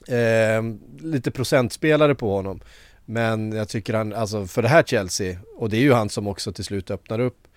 eh, 0.08 0.62
lite 0.98 1.30
procentspelare 1.30 2.14
på 2.14 2.34
honom. 2.36 2.60
Men 3.04 3.52
jag 3.52 3.68
tycker 3.68 3.94
han, 3.94 4.12
alltså 4.12 4.46
för 4.46 4.62
det 4.62 4.68
här 4.68 4.82
Chelsea, 4.82 5.38
och 5.56 5.70
det 5.70 5.76
är 5.76 5.80
ju 5.80 5.92
han 5.92 6.08
som 6.08 6.26
också 6.26 6.52
till 6.52 6.64
slut 6.64 6.90
öppnar 6.90 7.18
upp 7.18 7.47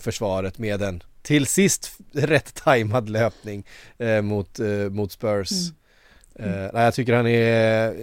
försvaret 0.00 0.58
med 0.58 0.82
en 0.82 1.02
till 1.26 1.46
sist 1.46 1.98
rätt 2.12 2.54
tajmad 2.54 3.08
löpning 3.08 3.66
eh, 3.98 4.22
mot, 4.22 4.60
eh, 4.60 4.68
mot 4.68 5.12
Spurs. 5.12 5.50
Eh, 6.34 6.70
nej, 6.72 6.84
jag 6.84 6.94
tycker 6.94 7.12
han 7.14 7.26
är 7.26 7.88
eh, 7.88 7.94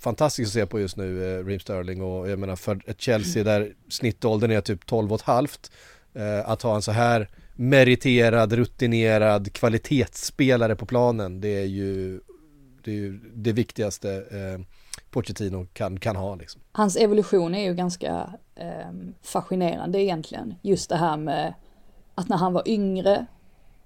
fantastisk 0.00 0.46
att 0.46 0.52
se 0.52 0.66
på 0.66 0.80
just 0.80 0.96
nu, 0.96 1.24
eh, 1.24 1.44
Raheem 1.44 1.60
Sterling. 1.60 2.02
Och 2.02 2.30
jag 2.30 2.38
menar 2.38 2.56
för 2.56 2.80
ett 2.86 3.00
Chelsea 3.00 3.44
där 3.44 3.72
snittåldern 3.88 4.50
är 4.50 4.60
typ 4.60 4.86
12 4.86 5.12
och 5.12 5.20
ett 5.20 5.26
halvt 5.26 5.70
eh, 6.14 6.50
att 6.50 6.62
ha 6.62 6.74
en 6.74 6.82
så 6.82 6.92
här 6.92 7.28
meriterad, 7.54 8.52
rutinerad 8.52 9.52
kvalitetsspelare 9.52 10.76
på 10.76 10.86
planen 10.86 11.40
det 11.40 11.48
är 11.48 11.66
ju 11.66 12.20
det, 12.84 12.90
är 12.90 12.94
ju 12.94 13.20
det 13.34 13.52
viktigaste 13.52 14.12
eh, 14.30 14.66
Pochettino 15.10 15.66
kan, 15.72 16.00
kan 16.00 16.16
ha 16.16 16.34
liksom. 16.34 16.60
Hans 16.72 16.96
evolution 16.96 17.54
är 17.54 17.64
ju 17.64 17.74
ganska 17.74 18.34
eh, 18.54 18.90
fascinerande 19.22 20.02
egentligen. 20.02 20.54
Just 20.62 20.90
det 20.90 20.96
här 20.96 21.16
med 21.16 21.54
att 22.14 22.28
när 22.28 22.36
han 22.36 22.52
var 22.52 22.68
yngre 22.68 23.26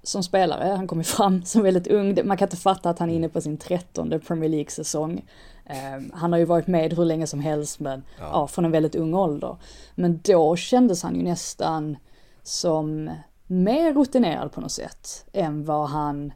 som 0.02 0.22
spelare, 0.22 0.74
han 0.74 0.86
kom 0.86 0.98
ju 0.98 1.04
fram 1.04 1.44
som 1.44 1.62
väldigt 1.62 1.86
ung, 1.86 2.18
man 2.24 2.36
kan 2.36 2.46
inte 2.46 2.56
fatta 2.56 2.90
att 2.90 2.98
han 2.98 3.10
är 3.10 3.14
inne 3.14 3.28
på 3.28 3.40
sin 3.40 3.56
trettonde 3.56 4.18
Premier 4.18 4.50
League-säsong. 4.50 5.24
Eh, 5.66 6.02
han 6.12 6.32
har 6.32 6.38
ju 6.38 6.44
varit 6.44 6.66
med 6.66 6.92
hur 6.92 7.04
länge 7.04 7.26
som 7.26 7.40
helst 7.40 7.80
men 7.80 8.02
ja. 8.18 8.28
ja, 8.32 8.46
från 8.46 8.64
en 8.64 8.70
väldigt 8.70 8.94
ung 8.94 9.14
ålder. 9.14 9.56
Men 9.94 10.20
då 10.24 10.56
kändes 10.56 11.02
han 11.02 11.16
ju 11.16 11.22
nästan 11.22 11.96
som 12.42 13.10
mer 13.46 13.94
rutinerad 13.94 14.52
på 14.52 14.60
något 14.60 14.72
sätt 14.72 15.26
än 15.32 15.64
vad 15.64 15.88
han 15.88 16.32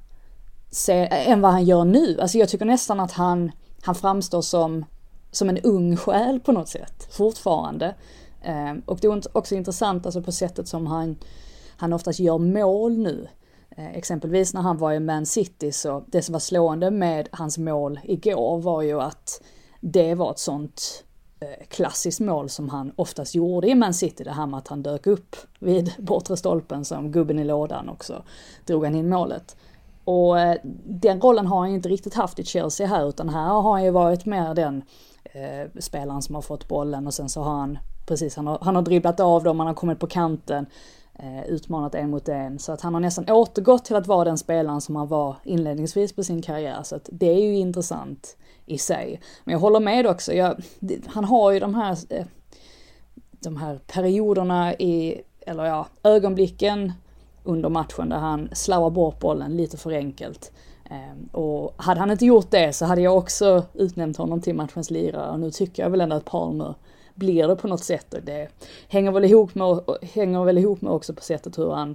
ser, 0.70 1.08
än 1.10 1.40
vad 1.40 1.52
han 1.52 1.64
gör 1.64 1.84
nu. 1.84 2.20
Alltså 2.20 2.38
jag 2.38 2.48
tycker 2.48 2.64
nästan 2.64 3.00
att 3.00 3.12
han, 3.12 3.52
han 3.82 3.94
framstår 3.94 4.42
som, 4.42 4.84
som 5.30 5.48
en 5.48 5.58
ung 5.58 5.96
själ 5.96 6.40
på 6.40 6.52
något 6.52 6.68
sätt, 6.68 7.08
fortfarande. 7.10 7.94
Eh, 8.42 8.74
och 8.86 8.98
det 9.00 9.06
är 9.06 9.36
också 9.36 9.54
intressant 9.54 10.06
alltså 10.06 10.22
på 10.22 10.32
sättet 10.32 10.68
som 10.68 10.86
han, 10.86 11.16
han 11.76 11.92
oftast 11.92 12.20
gör 12.20 12.38
mål 12.38 12.98
nu. 12.98 13.28
Eh, 13.70 13.96
exempelvis 13.96 14.54
när 14.54 14.60
han 14.60 14.78
var 14.78 14.92
i 14.92 15.00
Man 15.00 15.26
City 15.26 15.72
så 15.72 16.04
det 16.06 16.22
som 16.22 16.32
var 16.32 16.40
slående 16.40 16.90
med 16.90 17.28
hans 17.32 17.58
mål 17.58 18.00
igår 18.04 18.58
var 18.60 18.82
ju 18.82 19.00
att 19.00 19.42
det 19.80 20.14
var 20.14 20.30
ett 20.30 20.38
sånt 20.38 21.04
eh, 21.40 21.66
klassiskt 21.68 22.20
mål 22.20 22.48
som 22.48 22.68
han 22.68 22.92
oftast 22.96 23.34
gjorde 23.34 23.68
i 23.68 23.74
Man 23.74 23.94
City, 23.94 24.24
det 24.24 24.32
här 24.32 24.46
med 24.46 24.58
att 24.58 24.68
han 24.68 24.82
dök 24.82 25.06
upp 25.06 25.36
vid 25.58 25.92
bortre 25.98 26.36
stolpen 26.36 26.84
som 26.84 27.12
gubben 27.12 27.38
i 27.38 27.44
lådan 27.44 27.88
också 27.88 28.22
drog 28.66 28.84
han 28.84 28.94
in 28.94 29.08
målet. 29.08 29.56
Och 30.08 30.40
eh, 30.40 30.56
den 30.84 31.20
rollen 31.20 31.46
har 31.46 31.58
han 31.58 31.68
ju 31.68 31.74
inte 31.74 31.88
riktigt 31.88 32.14
haft 32.14 32.38
i 32.38 32.44
Chelsea 32.44 32.86
här 32.86 33.08
utan 33.08 33.28
här 33.28 33.48
har 33.48 33.72
han 33.72 33.84
ju 33.84 33.90
varit 33.90 34.26
mer 34.26 34.54
den 34.54 34.82
eh, 35.24 35.80
spelaren 35.80 36.22
som 36.22 36.34
har 36.34 36.42
fått 36.42 36.68
bollen 36.68 37.06
och 37.06 37.14
sen 37.14 37.28
så 37.28 37.42
har 37.42 37.58
han 37.58 37.78
precis, 38.06 38.36
han 38.36 38.46
har, 38.46 38.58
han 38.60 38.76
har 38.76 38.82
dribblat 38.82 39.20
av 39.20 39.42
dem, 39.42 39.60
han 39.60 39.66
har 39.66 39.74
kommit 39.74 39.98
på 39.98 40.06
kanten, 40.06 40.66
eh, 41.18 41.44
utmanat 41.44 41.94
en 41.94 42.10
mot 42.10 42.28
en. 42.28 42.58
Så 42.58 42.72
att 42.72 42.80
han 42.80 42.94
har 42.94 43.00
nästan 43.00 43.30
återgått 43.30 43.84
till 43.84 43.96
att 43.96 44.06
vara 44.06 44.24
den 44.24 44.38
spelaren 44.38 44.80
som 44.80 44.96
han 44.96 45.08
var 45.08 45.36
inledningsvis 45.44 46.12
på 46.12 46.24
sin 46.24 46.42
karriär. 46.42 46.82
Så 46.82 46.96
att 46.96 47.08
det 47.12 47.30
är 47.30 47.40
ju 47.40 47.56
intressant 47.56 48.36
i 48.66 48.78
sig. 48.78 49.20
Men 49.44 49.52
jag 49.52 49.60
håller 49.60 49.80
med 49.80 50.06
också, 50.06 50.32
jag, 50.32 50.62
han 51.06 51.24
har 51.24 51.50
ju 51.50 51.60
de 51.60 51.74
här, 51.74 51.98
eh, 52.10 52.26
de 53.30 53.56
här 53.56 53.80
perioderna 53.86 54.74
i, 54.74 55.20
eller 55.46 55.64
ja, 55.64 55.86
ögonblicken 56.02 56.92
under 57.48 57.68
matchen 57.68 58.08
där 58.08 58.16
han 58.16 58.48
slarvar 58.52 58.90
bort 58.90 59.18
bollen 59.18 59.56
lite 59.56 59.76
för 59.76 59.92
enkelt. 59.92 60.52
Ehm, 60.90 61.28
och 61.32 61.74
hade 61.76 62.00
han 62.00 62.10
inte 62.10 62.26
gjort 62.26 62.50
det 62.50 62.72
så 62.72 62.84
hade 62.84 63.00
jag 63.00 63.16
också 63.16 63.64
utnämnt 63.74 64.16
honom 64.16 64.40
till 64.40 64.54
matchens 64.54 64.90
lirare. 64.90 65.30
Och 65.30 65.40
nu 65.40 65.50
tycker 65.50 65.82
jag 65.82 65.90
väl 65.90 66.00
ändå 66.00 66.16
att 66.16 66.24
Palmer 66.24 66.74
blir 67.14 67.48
det 67.48 67.56
på 67.56 67.68
något 67.68 67.84
sätt. 67.84 68.14
Och 68.14 68.22
det 68.22 68.48
hänger 68.88 69.12
väl 69.12 69.24
ihop 69.24 69.54
med, 69.54 69.66
och 69.66 69.98
hänger 70.02 70.44
väl 70.44 70.58
ihop 70.58 70.80
med 70.80 70.92
också 70.92 71.14
på 71.14 71.22
sättet 71.22 71.58
hur 71.58 71.70
han, 71.70 71.94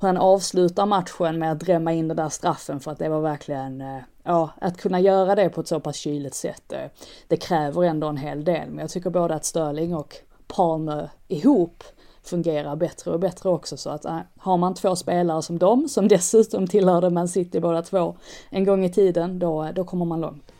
hur 0.00 0.08
han 0.08 0.16
avslutar 0.16 0.86
matchen 0.86 1.38
med 1.38 1.52
att 1.52 1.60
drämma 1.60 1.92
in 1.92 2.08
den 2.08 2.16
där 2.16 2.28
straffen 2.28 2.80
för 2.80 2.90
att 2.90 2.98
det 2.98 3.08
var 3.08 3.20
verkligen, 3.20 3.80
eh, 3.80 4.02
ja, 4.22 4.50
att 4.60 4.76
kunna 4.76 5.00
göra 5.00 5.34
det 5.34 5.48
på 5.48 5.60
ett 5.60 5.68
så 5.68 5.80
pass 5.80 5.96
kyligt 5.96 6.34
sätt. 6.34 6.72
Eh, 6.72 6.90
det 7.28 7.36
kräver 7.36 7.84
ändå 7.84 8.06
en 8.06 8.16
hel 8.16 8.44
del. 8.44 8.68
Men 8.68 8.78
jag 8.78 8.90
tycker 8.90 9.10
både 9.10 9.34
att 9.34 9.44
Sterling 9.44 9.94
och 9.94 10.16
Palmer 10.46 11.10
ihop 11.28 11.84
fungerar 12.24 12.76
bättre 12.76 13.10
och 13.10 13.20
bättre 13.20 13.48
också. 13.48 13.76
Så 13.76 13.90
att 13.90 14.04
äh, 14.04 14.18
har 14.36 14.56
man 14.56 14.74
två 14.74 14.96
spelare 14.96 15.42
som 15.42 15.58
dem, 15.58 15.88
som 15.88 16.08
dessutom 16.08 16.66
tillhörde 16.66 17.10
Man 17.10 17.28
City 17.28 17.60
båda 17.60 17.82
två 17.82 18.16
en 18.50 18.64
gång 18.64 18.84
i 18.84 18.92
tiden, 18.92 19.38
då, 19.38 19.64
eh, 19.64 19.74
då 19.74 19.84
kommer 19.84 20.04
man 20.04 20.20
långt. 20.20 20.52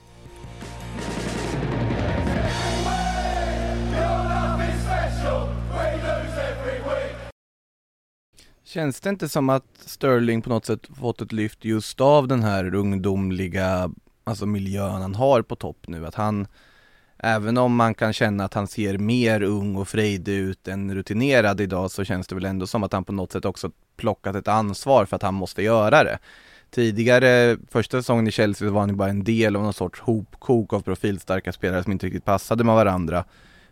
Känns 8.72 9.00
det 9.00 9.10
inte 9.10 9.28
som 9.28 9.50
att 9.50 9.64
Sterling 9.86 10.42
på 10.42 10.48
något 10.48 10.66
sätt 10.66 10.86
fått 11.00 11.20
ett 11.20 11.32
lyft 11.32 11.64
just 11.64 12.00
av 12.00 12.28
den 12.28 12.42
här 12.42 12.74
ungdomliga 12.74 13.90
alltså 14.24 14.46
miljön 14.46 15.02
han 15.02 15.14
har 15.14 15.42
på 15.42 15.56
topp 15.56 15.88
nu? 15.88 16.06
Att 16.06 16.14
han, 16.14 16.46
även 17.22 17.58
om 17.58 17.76
man 17.76 17.94
kan 17.94 18.12
känna 18.12 18.44
att 18.44 18.54
han 18.54 18.66
ser 18.66 18.98
mer 18.98 19.42
ung 19.42 19.76
och 19.76 19.88
frejdig 19.88 20.34
ut 20.34 20.68
än 20.68 20.94
rutinerad 20.94 21.60
idag 21.60 21.90
så 21.90 22.04
känns 22.04 22.26
det 22.26 22.34
väl 22.34 22.44
ändå 22.44 22.66
som 22.66 22.82
att 22.82 22.92
han 22.92 23.04
på 23.04 23.12
något 23.12 23.32
sätt 23.32 23.44
också 23.44 23.70
plockat 23.96 24.36
ett 24.36 24.48
ansvar 24.48 25.04
för 25.04 25.16
att 25.16 25.22
han 25.22 25.34
måste 25.34 25.62
göra 25.62 26.04
det. 26.04 26.18
Tidigare, 26.70 27.56
första 27.70 27.98
säsongen 27.98 28.26
i 28.26 28.30
Chelsea 28.30 28.68
så 28.68 28.74
var 28.74 28.80
han 28.80 28.88
ju 28.88 28.96
bara 28.96 29.10
en 29.10 29.24
del 29.24 29.56
av 29.56 29.62
någon 29.62 29.72
sorts 29.72 30.00
hopkok 30.00 30.72
av 30.72 30.80
profilstarka 30.80 31.52
spelare 31.52 31.82
som 31.82 31.92
inte 31.92 32.06
riktigt 32.06 32.24
passade 32.24 32.64
med 32.64 32.74
varandra. 32.74 33.24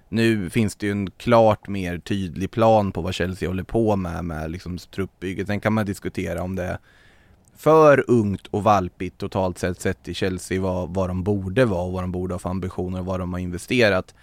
Nu 0.09 0.51
finns 0.51 0.77
det 0.77 0.87
ju 0.87 0.93
en 0.93 1.11
klart 1.11 1.69
mer 1.69 1.99
tydlig 1.99 2.51
plan 2.51 2.93
på 2.93 3.01
vad 3.01 3.15
Chelsea 3.15 3.49
håller 3.49 3.63
på 3.63 3.97
med, 3.97 4.25
med 4.25 4.51
liksom 4.51 4.79
truppbygget. 4.79 5.47
Sen 5.47 5.61
kan 5.61 5.73
man 5.73 5.87
diskutera 5.87 6.43
om 6.43 6.57
det 6.57 6.65
är 6.65 6.79
för 7.61 8.05
ungt 8.11 8.47
och 8.47 8.63
valpigt 8.63 9.19
totalt 9.19 9.59
sett 9.59 9.81
sett 9.81 10.09
i 10.09 10.15
Chelsea 10.15 10.61
vad, 10.61 10.95
vad 10.95 11.11
de 11.11 11.23
borde 11.23 11.65
vara 11.65 11.83
och 11.83 11.93
vad 11.93 12.03
de 12.03 12.13
borde 12.13 12.35
ha 12.35 12.39
för 12.39 12.51
ambitioner 12.51 12.99
och 13.01 13.07
vad 13.07 13.21
de 13.21 13.33
har 13.33 13.41
investerat. 13.41 14.15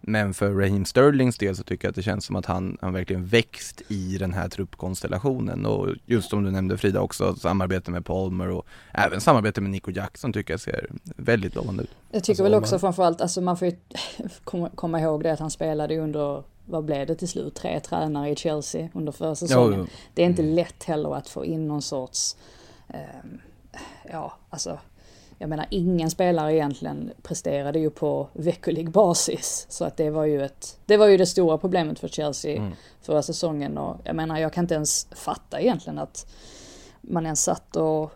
Men 0.00 0.34
för 0.34 0.50
Raheem 0.50 0.84
Sterlings 0.84 1.38
del 1.38 1.56
så 1.56 1.62
tycker 1.62 1.86
jag 1.88 1.90
att 1.90 1.96
det 1.96 2.02
känns 2.02 2.24
som 2.24 2.36
att 2.36 2.46
han, 2.46 2.78
han 2.80 2.92
verkligen 2.92 3.26
växt 3.26 3.82
i 3.88 4.18
den 4.18 4.32
här 4.32 4.48
truppkonstellationen 4.48 5.66
och 5.66 5.88
just 6.06 6.30
som 6.30 6.44
du 6.44 6.50
nämnde 6.50 6.78
Frida 6.78 7.00
också, 7.00 7.34
samarbete 7.36 7.90
med 7.90 8.04
Palmer 8.04 8.48
och 8.50 8.66
även 8.94 9.20
samarbete 9.20 9.60
med 9.60 9.70
Nico 9.70 9.90
Jackson 9.90 10.32
tycker 10.32 10.52
jag 10.52 10.60
ser 10.60 10.90
väldigt 11.16 11.54
lovande 11.54 11.82
ut. 11.82 11.90
Jag 12.10 12.24
tycker 12.24 12.32
Alltså, 12.32 12.42
väl 12.42 12.54
också 12.54 12.74
man- 12.74 12.80
framförallt, 12.80 13.20
alltså 13.20 13.40
man 13.40 13.56
får 13.56 13.68
ju 13.68 13.76
komma, 14.44 14.70
komma 14.74 15.00
ihåg 15.00 15.22
det 15.22 15.32
att 15.32 15.40
han 15.40 15.50
spelade 15.50 15.98
under, 15.98 16.42
vad 16.66 16.84
blev 16.84 17.06
det 17.06 17.14
till 17.14 17.28
slut, 17.28 17.54
tre 17.54 17.80
tränare 17.80 18.30
i 18.30 18.36
Chelsea 18.36 18.88
under 18.94 19.12
förra 19.12 19.34
säsongen. 19.34 19.78
jo. 19.80 19.86
Det 20.14 20.22
är 20.22 20.26
inte 20.26 20.42
lätt 20.42 20.84
heller 20.84 21.16
att 21.16 21.28
få 21.28 21.44
in 21.44 21.68
någon 21.68 21.82
sorts, 21.82 22.36
ja 24.10 24.32
alltså, 24.50 24.78
jag 25.38 25.48
menar 25.48 25.66
ingen 25.70 26.10
spelare 26.10 26.54
egentligen 26.54 27.10
presterade 27.22 27.78
ju 27.78 27.90
på 27.90 28.28
veckolig 28.32 28.90
basis. 28.90 29.66
Så 29.68 29.84
att 29.84 29.96
det 29.96 30.10
var 30.10 30.24
ju 30.24 30.44
ett, 30.44 30.80
det 30.86 30.96
var 30.96 31.06
ju 31.06 31.16
det 31.16 31.26
stora 31.26 31.58
problemet 31.58 31.98
för 31.98 32.08
Chelsea 32.08 32.56
Mm. 32.56 32.72
förra 33.02 33.22
säsongen 33.22 33.78
och 33.78 33.96
jag 34.04 34.16
menar 34.16 34.38
jag 34.38 34.52
kan 34.52 34.64
inte 34.64 34.74
ens 34.74 35.06
fatta 35.10 35.60
egentligen 35.60 35.98
att 35.98 36.26
man 37.00 37.24
ens 37.24 37.42
satt 37.42 37.76
och 37.76 38.12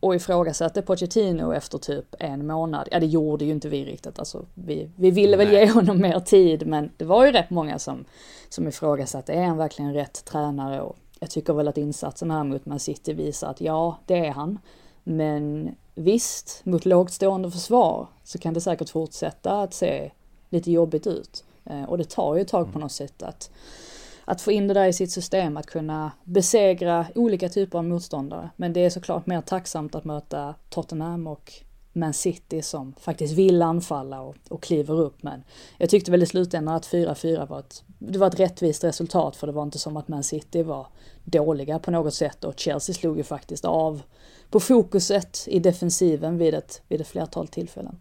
och 0.00 0.14
ifrågasatte 0.14 0.82
Pochettino 0.82 1.52
efter 1.52 1.78
typ 1.78 2.14
en 2.18 2.46
månad. 2.46 2.88
Ja, 2.92 3.00
det 3.00 3.06
gjorde 3.06 3.44
ju 3.44 3.50
inte 3.50 3.68
vi 3.68 3.84
riktigt. 3.84 4.18
Alltså, 4.18 4.46
vi, 4.54 4.90
vi 4.96 5.10
ville 5.10 5.36
väl 5.36 5.52
ge 5.52 5.70
honom 5.70 6.00
mer 6.00 6.20
tid, 6.20 6.66
men 6.66 6.90
det 6.96 7.04
var 7.04 7.26
ju 7.26 7.32
rätt 7.32 7.50
många 7.50 7.78
som, 7.78 8.04
som 8.48 8.68
ifrågasatte, 8.68 9.32
är 9.32 9.44
han 9.44 9.56
verkligen 9.56 9.94
rätt 9.94 10.24
tränare? 10.24 10.80
Och 10.80 10.96
jag 11.20 11.30
tycker 11.30 11.52
väl 11.52 11.68
att 11.68 11.78
insatsen 11.78 12.30
här 12.30 12.44
mot 12.44 12.66
Man 12.66 12.80
City 12.80 13.12
visar 13.12 13.50
att 13.50 13.60
ja, 13.60 13.98
det 14.06 14.26
är 14.26 14.30
han. 14.30 14.58
Men 15.04 15.74
visst, 15.94 16.60
mot 16.64 16.84
lågt 16.84 17.12
stående 17.12 17.50
försvar 17.50 18.06
så 18.24 18.38
kan 18.38 18.54
det 18.54 18.60
säkert 18.60 18.90
fortsätta 18.90 19.62
att 19.62 19.74
se 19.74 20.10
lite 20.50 20.70
jobbigt 20.70 21.06
ut. 21.06 21.44
Eh, 21.64 21.84
Och 21.84 21.98
det 21.98 22.10
tar 22.10 22.34
ju 22.34 22.40
ett 22.40 22.48
tag 22.48 22.72
på 22.72 22.78
något 22.78 22.92
sätt 22.92 23.22
att 23.22 23.50
att 24.24 24.40
få 24.40 24.52
in 24.52 24.68
det 24.68 24.74
där 24.74 24.86
i 24.86 24.92
sitt 24.92 25.12
system, 25.12 25.56
att 25.56 25.66
kunna 25.66 26.12
besegra 26.24 27.06
olika 27.14 27.48
typer 27.48 27.78
av 27.78 27.84
motståndare. 27.84 28.50
Men 28.56 28.72
det 28.72 28.84
är 28.84 28.90
såklart 28.90 29.26
mer 29.26 29.40
tacksamt 29.40 29.94
att 29.94 30.04
möta 30.04 30.54
Tottenham 30.68 31.26
och 31.26 31.52
Man 31.92 32.12
City 32.12 32.62
som 32.62 32.94
faktiskt 33.00 33.34
vill 33.34 33.62
anfalla 33.62 34.20
och, 34.20 34.36
och 34.50 34.62
kliver 34.62 35.00
upp. 35.00 35.22
Men 35.22 35.44
jag 35.78 35.90
tyckte 35.90 36.10
väl 36.10 36.22
i 36.22 36.26
slutändan 36.26 36.74
att 36.74 36.86
4-4 36.86 37.48
var 37.48 37.58
ett, 37.58 37.84
det 38.02 38.18
var 38.18 38.26
ett 38.26 38.40
rättvist 38.40 38.84
resultat 38.84 39.36
för 39.36 39.46
det 39.46 39.52
var 39.52 39.62
inte 39.62 39.78
som 39.78 39.96
att 39.96 40.08
Man 40.08 40.24
City 40.24 40.62
var 40.62 40.86
dåliga 41.24 41.78
på 41.78 41.90
något 41.90 42.14
sätt 42.14 42.44
och 42.44 42.54
Chelsea 42.56 42.94
slog 42.94 43.16
ju 43.16 43.22
faktiskt 43.22 43.64
av 43.64 44.02
på 44.50 44.60
fokuset 44.60 45.44
i 45.46 45.58
defensiven 45.58 46.38
vid 46.38 46.54
ett, 46.54 46.82
vid 46.88 47.00
ett 47.00 47.08
flertal 47.08 47.48
tillfällen. 47.48 47.96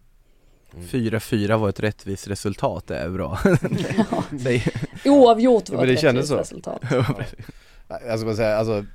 4-4 0.72 1.58
var 1.58 1.70
ett 1.70 1.80
rättvist 1.80 2.28
resultat, 2.28 2.88
det 2.88 2.98
är 2.98 3.10
bra. 3.10 3.40
Nej. 4.30 4.64
Oavgjort 5.06 5.70
Ja, 5.70 5.78
var 5.78 5.86
men 5.86 5.96
det 5.96 6.00
ett 6.00 6.04
rättvist 6.04 6.28
så. 6.28 6.38
resultat. 6.38 6.82
Alltså, 8.12 8.26
man 8.26 8.36
säga, 8.36 8.58
alltså 8.58 8.86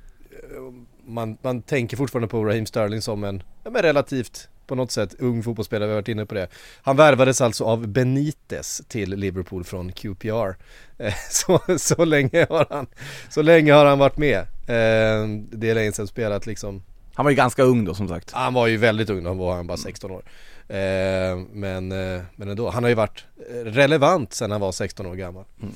man, 1.05 1.37
man 1.41 1.61
tänker 1.61 1.97
fortfarande 1.97 2.27
på 2.27 2.45
Raheem 2.45 2.65
Sterling 2.65 3.01
som 3.01 3.23
en, 3.23 3.43
ja, 3.63 3.69
men 3.69 3.81
relativt 3.81 4.49
på 4.67 4.75
något 4.75 4.91
sätt 4.91 5.15
ung 5.19 5.43
fotbollsspelare, 5.43 5.87
vi 5.87 5.93
har 5.93 6.01
varit 6.01 6.07
inne 6.07 6.25
på 6.25 6.35
det. 6.35 6.47
Han 6.81 6.95
värvades 6.97 7.41
alltså 7.41 7.63
av 7.63 7.87
Benitez 7.87 8.81
till 8.87 9.09
Liverpool 9.09 9.63
från 9.63 9.91
QPR. 9.91 10.55
Eh, 10.97 11.13
Så, 11.29 11.59
så 11.77 12.05
länge 12.05 12.45
har 12.49 12.67
han, 12.69 12.87
så 13.29 13.41
länge 13.41 13.73
har 13.73 13.85
han 13.85 13.99
varit 13.99 14.17
med. 14.17 14.39
Eh, 14.39 15.27
Det 15.51 15.69
är 15.69 15.75
länge 15.75 15.91
sedan 15.91 16.07
spelat 16.07 16.45
liksom 16.45 16.83
Han 17.13 17.25
var 17.25 17.29
ju 17.31 17.35
ganska 17.35 17.63
ung 17.63 17.85
då 17.85 17.93
som 17.93 18.07
sagt. 18.07 18.31
Han 18.31 18.53
var 18.53 18.67
ju 18.67 18.77
väldigt 18.77 19.09
ung, 19.09 19.23
då 19.23 19.33
var 19.33 19.55
han 19.55 19.67
bara 19.67 19.77
16 19.77 20.11
år. 20.11 20.23
Eh, 20.67 21.37
men, 21.51 21.87
men 22.35 22.49
ändå, 22.49 22.69
han 22.69 22.83
har 22.83 22.89
ju 22.89 22.95
varit 22.95 23.25
relevant 23.65 24.33
sedan 24.33 24.51
han 24.51 24.61
var 24.61 24.71
16 24.71 25.05
år 25.05 25.15
gammal. 25.15 25.43
Eh, 25.61 25.67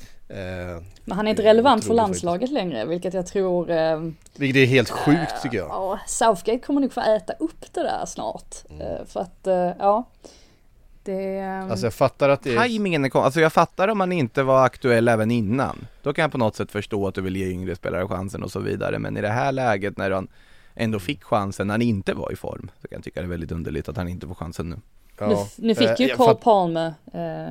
Men 1.04 1.16
han 1.16 1.26
är 1.26 1.30
inte 1.30 1.42
relevant 1.42 1.84
för 1.84 1.94
landslaget 1.94 2.50
längre, 2.50 2.84
vilket 2.84 3.14
jag 3.14 3.26
tror 3.26 3.70
eh, 3.70 4.00
vilket 4.36 4.62
är 4.62 4.66
helt 4.66 4.90
sjukt 4.90 5.42
tycker 5.42 5.58
jag. 5.58 5.68
Ja, 5.68 5.98
Southgate 6.06 6.58
kommer 6.58 6.80
nog 6.80 6.92
få 6.92 7.00
äta 7.00 7.32
upp 7.32 7.72
det 7.74 7.82
där 7.82 8.06
snart. 8.06 8.54
Eh, 8.80 9.06
För 9.06 9.20
att, 9.20 9.46
eh, 9.46 9.54
ja. 9.78 10.04
Det... 11.02 11.38
ehm, 11.38 11.70
Alltså 11.70 11.86
jag 11.86 11.94
fattar 11.94 12.28
att 12.28 12.42
det 12.42 12.54
är... 12.56 12.62
Timingen 12.68 13.04
är 13.04 13.08
kon- 13.08 13.24
alltså 13.24 13.40
jag 13.40 13.52
fattar 13.52 13.88
om 13.88 13.98
man 13.98 14.12
inte 14.12 14.42
var 14.42 14.64
aktuell 14.64 15.08
även 15.08 15.30
innan. 15.30 15.86
Då 16.02 16.12
kan 16.12 16.22
jag 16.22 16.32
på 16.32 16.38
något 16.38 16.56
sätt 16.56 16.70
förstå 16.72 17.06
att 17.08 17.14
du 17.14 17.20
vill 17.20 17.36
ge 17.36 17.50
yngre 17.50 17.76
spelare 17.76 18.08
chansen 18.08 18.42
och 18.42 18.50
så 18.50 18.60
vidare. 18.60 18.98
Men 18.98 19.16
i 19.16 19.20
det 19.20 19.28
här 19.28 19.52
läget 19.52 19.96
när 19.96 20.10
han 20.10 20.28
ändå 20.74 20.98
fick 20.98 21.24
chansen 21.24 21.66
när 21.66 21.74
han 21.74 21.82
inte 21.82 22.14
var 22.14 22.32
i 22.32 22.36
form, 22.36 22.70
så 22.82 22.88
kan 22.88 22.96
jag 22.96 23.04
tycka 23.04 23.20
det 23.20 23.26
är 23.26 23.30
väldigt 23.30 23.52
underligt 23.52 23.88
att 23.88 23.96
han 23.96 24.08
inte 24.08 24.26
får 24.26 24.34
chansen 24.34 24.68
nu. 24.70 24.74
nu, 24.76 24.80
Ja. 25.32 25.46
nu 25.56 25.74
fick 25.74 26.00
ju 26.00 26.10
Eh, 26.10 26.16
Carl 26.16 26.76
eh, 26.76 26.90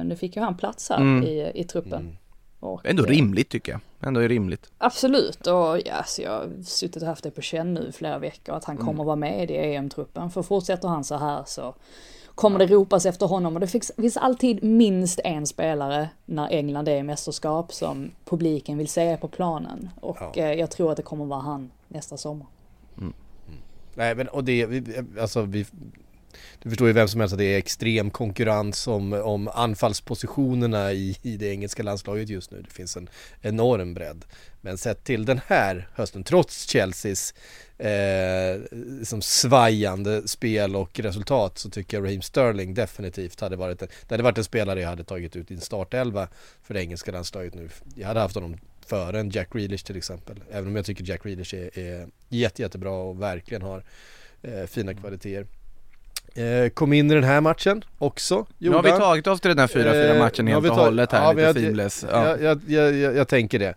nu 0.03 0.15
fick 0.19 0.35
ju 0.35 0.41
han 0.41 0.57
plats 0.57 0.89
här 0.89 0.97
Mm. 0.97 1.23
i, 1.23 1.51
i 1.55 1.63
truppen. 1.63 1.99
Mm. 2.01 2.17
Och, 2.59 2.85
Ändå 2.85 3.03
eh, 3.03 3.09
rimligt 3.09 3.49
tycker 3.49 3.71
jag. 3.71 3.81
Ändå 4.07 4.19
är 4.19 4.29
rimligt. 4.29 4.71
Absolut, 4.77 5.47
och 5.47 5.79
ja, 5.85 6.03
så 6.05 6.21
jag 6.21 6.31
har 6.31 6.63
suttit 6.63 7.01
och 7.01 7.07
haft 7.07 7.23
det 7.23 7.31
på 7.31 7.41
känn 7.41 7.73
nu 7.73 7.87
i 7.89 7.91
flera 7.91 8.19
veckor 8.19 8.55
att 8.55 8.63
han 8.65 8.75
Mm. 8.75 8.87
kommer 8.87 9.03
vara 9.03 9.15
med 9.15 9.51
i 9.51 9.55
EM-truppen. 9.57 10.29
För 10.31 10.41
fortsätter 10.43 10.87
han 10.87 11.03
så 11.03 11.15
här 11.17 11.43
så 11.47 11.75
kommer 12.35 12.59
det 12.59 12.65
ropas 12.67 13.05
efter 13.05 13.25
honom 13.25 13.53
och 13.53 13.59
det 13.59 13.67
finns, 13.67 13.91
finns 13.97 14.17
alltid 14.17 14.63
minst 14.63 15.19
en 15.23 15.47
spelare 15.47 16.09
när 16.25 16.49
England 16.49 16.87
är 16.87 16.97
i 16.97 17.03
mästerskap 17.03 17.73
som 17.73 18.11
publiken 18.25 18.77
vill 18.77 18.87
se 18.87 19.17
på 19.17 19.27
planen. 19.27 19.89
Och 20.01 20.17
Ja. 20.19 20.31
eh, 20.35 20.53
jag 20.53 20.71
tror 20.71 20.91
att 20.91 20.97
det 20.97 21.03
kommer 21.03 21.25
vara 21.25 21.39
han 21.41 21.71
nästa 21.87 22.17
sommar. 22.17 22.47
Nej 23.95 24.15
men 24.15 24.27
och 24.27 24.43
det, 24.43 24.83
alltså 25.19 25.41
vi 25.41 25.65
du 26.59 26.69
förstår 26.69 26.87
ju 26.87 26.93
vem 26.93 27.07
som 27.07 27.19
helst 27.19 27.33
att 27.33 27.39
det 27.39 27.53
är 27.53 27.57
extrem 27.57 28.09
konkurrens 28.09 28.87
om, 28.87 29.13
om 29.13 29.47
anfallspositionerna 29.47 30.93
i, 30.93 31.17
i 31.21 31.37
det 31.37 31.47
engelska 31.47 31.83
landslaget 31.83 32.29
just 32.29 32.51
nu. 32.51 32.61
Det 32.61 32.73
finns 32.73 32.97
en 32.97 33.09
enorm 33.41 33.93
bredd. 33.93 34.25
Men 34.61 34.77
sett 34.77 35.03
till 35.03 35.25
den 35.25 35.41
här 35.47 35.89
hösten, 35.93 36.23
trots 36.23 36.67
Chelseas 36.67 37.33
eh, 37.77 38.61
liksom 38.71 39.21
svajande 39.21 40.27
spel 40.27 40.75
och 40.75 40.99
resultat 40.99 41.57
så 41.57 41.69
tycker 41.69 41.97
jag 41.97 42.03
Raheem 42.03 42.21
Sterling 42.21 42.73
definitivt 42.73 43.39
hade 43.39 43.55
varit 43.55 43.81
en, 43.81 43.87
det 44.07 44.13
hade 44.13 44.23
varit 44.23 44.37
en 44.37 44.43
spelare 44.43 44.81
jag 44.81 44.89
hade 44.89 45.03
tagit 45.03 45.35
ut 45.35 45.51
i 45.51 45.53
en 45.53 45.61
startelva 45.61 46.27
för 46.63 46.73
det 46.73 46.81
engelska 46.81 47.11
landslaget 47.11 47.55
nu. 47.55 47.69
Jag 47.95 48.07
hade 48.07 48.19
haft 48.19 48.35
honom 48.35 48.57
före 48.85 49.19
en 49.19 49.29
Jack 49.29 49.53
Grealish 49.53 49.85
till 49.85 49.97
exempel. 49.97 50.43
Även 50.51 50.67
om 50.67 50.75
jag 50.75 50.85
tycker 50.85 51.03
Jack 51.03 51.23
Grealish 51.23 51.55
är, 51.55 51.79
är 51.79 52.07
jätte, 52.29 52.61
jättebra 52.61 52.91
och 52.91 53.21
verkligen 53.21 53.61
har 53.61 53.83
eh, 54.41 54.65
fina 54.65 54.93
kvaliteter. 54.93 55.45
Eh, 56.35 56.69
kom 56.69 56.93
in 56.93 57.11
i 57.11 57.13
den 57.15 57.23
här 57.23 57.41
matchen 57.41 57.83
också, 57.97 58.45
Nu 58.57 58.69
har 58.69 58.83
vi 58.83 58.89
tagit 58.89 59.27
oss 59.27 59.41
till 59.41 59.49
den 59.49 59.59
här 59.59 59.67
4-4 59.67 60.13
Eh, 60.13 60.19
matchen 60.19 60.47
helt 60.47 60.69
och 60.69 60.75
hållet 60.75 61.11
här, 61.11 61.23
ja, 61.23 61.31
lite 61.31 61.41
jag- 61.41 61.55
seamless. 61.55 62.05
Ja. 62.11 62.37
Jag, 62.37 62.61
jag, 62.67 62.95
jag, 62.95 63.15
jag, 63.15 63.27
tänker 63.27 63.59
det. 63.59 63.75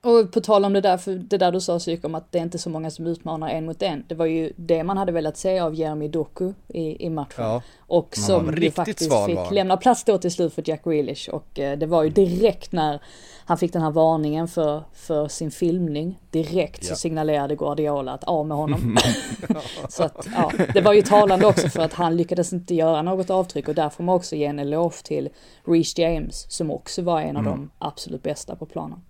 Och 0.00 0.32
på 0.32 0.40
tal 0.40 0.64
om 0.64 0.72
det 0.72 0.80
där, 0.80 0.96
för 0.96 1.12
det 1.14 1.38
där 1.38 1.52
du 1.52 1.60
sa 1.60 1.78
Psyk 1.78 2.04
om 2.04 2.14
att 2.14 2.32
det 2.32 2.38
är 2.38 2.42
inte 2.42 2.58
så 2.58 2.70
många 2.70 2.90
som 2.90 3.06
utmanar 3.06 3.48
en 3.48 3.66
mot 3.66 3.82
en. 3.82 4.04
Det 4.08 4.14
var 4.14 4.26
ju 4.26 4.52
det 4.56 4.84
man 4.84 4.96
hade 4.96 5.12
velat 5.12 5.36
se 5.36 5.58
av 5.58 5.74
Jeremy 5.74 6.08
Doku 6.08 6.52
i, 6.68 7.06
i 7.06 7.10
matchen. 7.10 7.44
Ja. 7.44 7.62
Och 7.78 8.16
som 8.16 8.56
ju 8.56 8.70
faktiskt 8.70 9.12
fick 9.26 9.50
lämna 9.50 9.76
plats 9.76 10.04
då 10.04 10.18
till 10.18 10.30
slut 10.30 10.54
för 10.54 10.62
Jack 10.66 10.84
Grealish. 10.84 11.28
Och 11.28 11.58
eh, 11.58 11.78
det 11.78 11.86
var 11.86 12.02
ju 12.02 12.10
direkt 12.10 12.72
när 12.72 13.00
han 13.46 13.58
fick 13.58 13.72
den 13.72 13.82
här 13.82 13.90
varningen 13.90 14.48
för, 14.48 14.82
för 14.92 15.28
sin 15.28 15.50
filmning. 15.50 16.18
Direkt 16.30 16.84
så 16.84 16.96
signalerade 16.96 17.56
Guardiola 17.56 18.12
att 18.12 18.24
av 18.24 18.46
med 18.46 18.56
honom. 18.56 18.98
så 19.88 20.02
att 20.02 20.26
ja, 20.34 20.52
det 20.74 20.80
var 20.80 20.92
ju 20.92 21.02
talande 21.02 21.46
också 21.46 21.68
för 21.68 21.80
att 21.80 21.92
han 21.92 22.16
lyckades 22.16 22.52
inte 22.52 22.74
göra 22.74 23.02
något 23.02 23.30
avtryck 23.30 23.68
och 23.68 23.74
där 23.74 23.88
får 23.88 24.04
man 24.04 24.14
också 24.14 24.36
ge 24.36 24.44
en 24.44 24.58
eloge 24.58 25.02
till 25.04 25.28
Reece 25.64 25.98
James 25.98 26.46
som 26.52 26.70
också 26.70 27.02
var 27.02 27.20
en 27.20 27.36
av 27.36 27.44
de 27.44 27.70
absolut 27.78 28.22
bästa 28.22 28.56
på 28.56 28.66
planen. 28.66 29.00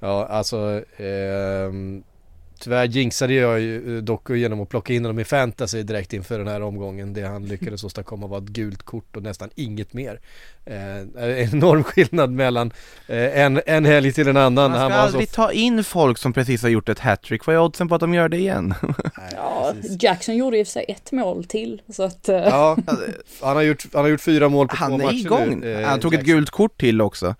Ja, 0.00 0.26
alltså 0.26 0.82
ehm, 0.96 2.02
Tyvärr 2.64 2.84
jinxade 2.84 3.34
jag 3.34 3.60
ju 3.60 3.96
eh, 3.96 4.02
Doku 4.02 4.36
genom 4.36 4.60
att 4.60 4.68
plocka 4.68 4.92
in 4.92 5.04
honom 5.04 5.18
i 5.18 5.24
fantasy 5.24 5.82
direkt 5.82 6.12
inför 6.12 6.38
den 6.38 6.48
här 6.48 6.62
omgången. 6.62 7.12
Det 7.12 7.22
han 7.22 7.46
lyckades 7.46 7.84
åstadkomma 7.84 8.26
var 8.26 8.38
ett 8.38 8.44
gult 8.44 8.82
kort 8.82 9.16
och 9.16 9.22
nästan 9.22 9.50
inget 9.54 9.92
mer. 9.92 10.20
Eh, 10.66 10.96
en 10.98 11.08
enorm 11.54 11.84
skillnad 11.84 12.30
mellan 12.30 12.72
eh, 13.06 13.38
en, 13.40 13.60
en 13.66 13.84
helg 13.84 14.12
till 14.12 14.28
en 14.28 14.36
annan. 14.36 14.70
Man 14.70 14.80
Han 14.80 14.90
ska 14.90 14.96
var 14.98 15.04
aldrig 15.06 15.28
så... 15.28 15.34
ta 15.34 15.52
in 15.52 15.84
folk 15.84 16.18
som 16.18 16.32
precis 16.32 16.62
har 16.62 16.68
gjort 16.68 16.88
ett 16.88 16.98
hattrick, 16.98 17.46
vad 17.46 17.56
är 17.56 17.60
oddsen 17.60 17.88
på 17.88 17.94
att 17.94 18.00
de 18.00 18.14
gör 18.14 18.28
det 18.28 18.36
igen? 18.36 18.74
Nej, 18.82 19.32
Ja, 19.36 19.72
precis. 19.80 20.02
Jackson 20.02 20.36
gjorde 20.36 20.58
i 20.58 20.62
och 20.62 20.66
för 20.66 20.72
sig 20.72 20.84
ett 20.88 21.12
mål 21.12 21.44
till. 21.44 21.82
Så 21.88 22.02
att, 22.02 22.28
eh, 22.28 22.36
ja, 22.36 22.76
han 23.42 23.56
har, 23.56 23.62
gjort, 23.62 23.84
han 23.92 24.02
har 24.02 24.08
gjort 24.08 24.20
fyra 24.20 24.48
mål 24.48 24.68
på 24.68 24.76
två 24.76 24.82
Han 24.84 24.92
matcher 24.92 25.06
är 25.08 25.14
igång! 25.14 25.60
nu, 25.60 25.72
eh, 25.82 25.88
han 25.88 26.00
tog 26.00 26.14
ett 26.14 26.20
Jackson. 26.20 26.34
gult 26.36 26.50
kort 26.50 26.80
till 26.80 27.00
också. 27.00 27.34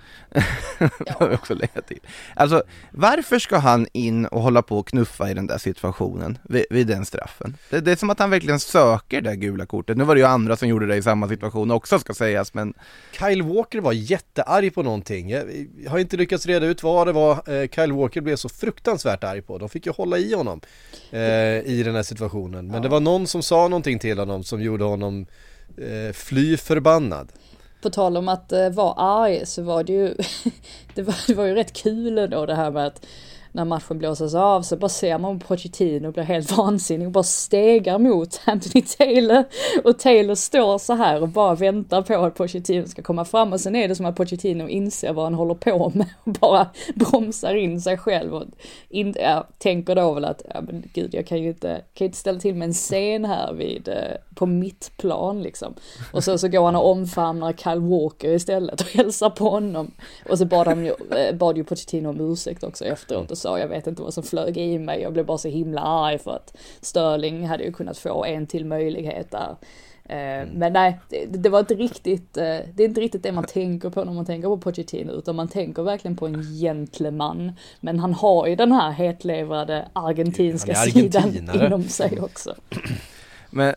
Det 0.79 1.11
har 1.19 1.29
vi 1.29 1.37
också 1.37 1.55
lägga 1.55 1.83
till. 1.83 2.01
Alltså, 2.35 2.63
varför 2.91 3.39
ska 3.39 3.57
han 3.57 3.87
in 3.93 4.27
och 4.27 4.43
hålla 4.43 4.63
på 4.63 4.79
och 4.79 4.89
knuffa 4.89 5.31
i 5.31 5.35
den 5.35 5.47
där 5.47 5.59
situationen, 5.59 6.39
vid, 6.43 6.65
vid 6.71 6.87
den 6.87 7.05
straffen? 7.05 7.57
Det, 7.71 7.81
det 7.81 7.93
är 7.93 7.97
som 7.97 8.11
att 8.11 8.19
han 8.19 8.31
verkligen 8.31 8.61
söker 8.61 9.21
det 9.21 9.37
gula 9.37 9.67
kortet. 9.67 9.97
Nu 9.97 10.05
var 10.05 10.15
det 10.15 10.21
ju 10.21 10.27
andra 10.27 10.57
som 10.57 10.69
gjorde 10.69 10.87
det 10.87 10.97
i 10.97 11.03
samma 11.03 11.29
situation 11.29 11.71
också 11.71 11.99
ska 11.99 12.15
sägas, 12.15 12.55
men 12.55 12.75
Kyle 13.13 13.43
Walker 13.43 13.81
var 13.81 13.93
jättearg 13.93 14.75
på 14.75 14.83
någonting. 14.83 15.31
Jag 15.31 15.91
har 15.91 15.99
inte 15.99 16.17
lyckats 16.17 16.47
reda 16.47 16.67
ut 16.67 16.83
vad 16.83 17.07
det 17.07 17.13
var 17.13 17.33
eh, 17.33 17.69
Kyle 17.69 17.93
Walker 17.93 18.21
blev 18.21 18.37
så 18.37 18.49
fruktansvärt 18.49 19.25
arg 19.25 19.43
på. 19.43 19.59
De 19.59 19.69
fick 19.69 19.87
ju 19.87 19.93
hålla 19.93 20.19
i 20.19 20.35
honom 20.35 20.61
eh, 21.11 21.21
i 21.67 21.83
den 21.85 21.95
här 21.95 22.03
situationen. 22.03 22.67
Men 22.67 22.83
det 22.83 22.89
var 22.89 23.01
någon 23.01 23.27
som 23.27 23.43
sa 23.43 23.69
någonting 23.69 23.99
till 23.99 24.19
honom 24.19 24.45
som 24.45 24.63
gjorde 24.63 24.85
honom 24.85 25.27
eh, 25.79 26.13
fly 26.13 26.57
förbannad. 26.57 27.33
På 27.85 27.91
tal 27.91 28.17
om 28.17 28.29
att 28.29 28.53
eh, 28.53 28.71
vara 28.71 28.93
arg 28.93 29.47
så 29.47 29.63
var 29.63 29.85
det 29.85 29.93
ju, 29.93 30.15
det 30.95 31.03
var, 31.03 31.15
det 31.27 31.35
var 31.35 31.45
ju 31.45 31.55
rätt 31.55 31.73
kul 31.73 32.31
då 32.31 32.47
det 32.47 32.55
här 32.55 32.71
med 32.71 32.87
att 32.87 33.07
när 33.55 33.65
matchen 33.65 33.99
blåses 33.99 34.35
av 34.35 34.63
så 34.63 34.77
bara 34.77 34.89
ser 34.89 35.19
man 35.19 35.39
Pochettino 35.39 36.13
blir 36.13 36.23
helt 36.23 36.53
vansinnig 36.57 37.07
och 37.07 37.13
bara 37.13 37.25
stegar 37.25 37.99
mot 37.99 38.41
Anthony 38.45 38.83
Taylor. 38.83 39.45
Och 39.85 39.99
Taylor 39.99 40.35
står 40.35 40.79
så 40.79 40.93
här 40.93 41.23
och 41.23 41.29
bara 41.29 41.55
väntar 41.55 42.03
på 42.03 42.15
att 42.15 42.35
Pochettino 42.35 42.87
ska 42.87 43.03
komma 43.03 43.25
fram 43.25 43.53
och 43.53 43.61
sen 43.61 43.77
är 43.77 43.89
det 43.89 43.95
som 43.95 44.07
att 44.07 44.17
Pochettino 44.17 44.69
inser 44.69 45.13
vad 45.13 45.25
han 45.25 45.35
håller 45.35 45.55
på 45.55 45.93
med 45.95 46.07
och 46.25 46.33
bara 46.33 46.67
bromsar 46.95 47.55
in 47.55 47.81
sig 47.81 47.99
själv 47.99 48.35
och 48.35 48.45
in, 48.89 49.15
ja, 49.19 49.47
tänker 49.59 49.95
då 49.95 50.13
väl 50.13 50.25
att, 50.25 50.43
ja 50.55 50.61
men 50.61 50.85
gud 50.95 51.15
jag 51.15 51.27
kan 51.27 51.43
ju 51.43 51.49
inte, 51.49 51.75
kan 51.95 52.05
ju 52.05 52.07
inte 52.07 52.19
ställa 52.19 52.41
till 52.41 52.55
med 52.55 52.67
en 52.67 52.75
scen 52.75 53.25
här 53.25 53.53
vid, 53.53 53.89
eh, 53.89 53.95
på 54.35 54.47
mitt 54.47 54.91
plan 54.97 55.43
liksom. 55.43 55.75
Och 56.13 56.25
så, 56.25 56.39
så 56.39 56.49
går 56.49 56.65
han 56.65 56.77
och 56.77 56.91
omfamnar 56.91 57.53
Kyle 57.53 57.81
Walker 57.81 58.29
istället 58.29 58.81
och 58.81 58.87
hälsar 58.87 59.31
på 59.31 59.51
honom. 59.51 59.91
Och 60.31 60.39
så 60.39 60.45
bad, 60.45 60.67
han 60.67 60.85
ju, 60.85 60.95
eh, 61.17 61.35
bad 61.35 61.57
ju 61.57 61.65
Pochettino 61.65 62.09
om 62.09 62.33
ursäkt 62.33 62.65
också 62.65 62.85
efteråt 62.85 63.31
och 63.31 63.39
sa 63.45 63.59
jag 63.59 63.69
vet 63.69 63.87
inte 63.87 64.03
vad 64.03 64.15
som 64.15 64.23
flög 64.23 64.57
i 64.57 64.79
mig, 64.79 65.01
jag 65.01 65.13
blev 65.13 65.27
bara 65.27 65.39
så 65.39 65.49
himla 65.49 65.81
arg 65.81 66.19
för 66.19 66.31
att 66.31 66.57
Sterling 66.81 67.47
hade 67.47 67.65
ju 67.65 67.73
kunnat 67.73 67.99
få 67.99 68.25
en 68.25 68.47
till 68.47 68.65
möjlighet 68.67 69.31
där. 69.31 69.57
Eh, 70.05 70.49
Men 70.55 70.73
nej, 70.73 71.01
det, 71.09 71.27
det 71.27 71.49
var 71.49 71.61
inte 71.61 71.75
riktigt, 71.75 72.37
eh, 72.37 72.59
det 72.75 72.83
är 72.83 72.89
inte 72.89 73.01
riktigt 73.01 73.23
det 73.23 73.33
man 73.33 73.45
tänker 73.45 73.91
på 73.91 74.05
när 74.05 74.13
man 74.13 74.27
tänker 74.27 74.49
på 74.49 74.59
Pochettino, 74.59 75.13
utan 75.13 75.37
man 75.37 75.49
tänker 75.49 75.83
verkligen 75.83 76.17
på 76.17 76.27
en 76.27 76.43
gentleman. 76.43 77.53
Men 77.81 77.99
han 77.99 78.15
har 78.15 78.47
ju 78.47 78.57
den 78.57 78.73
här 78.73 78.91
hetlevrade 78.91 79.89
argentinska 79.93 80.75
sidan 80.75 81.51
inom 81.55 81.83
sig 81.83 82.21
också. 82.21 82.55
Men 83.51 83.75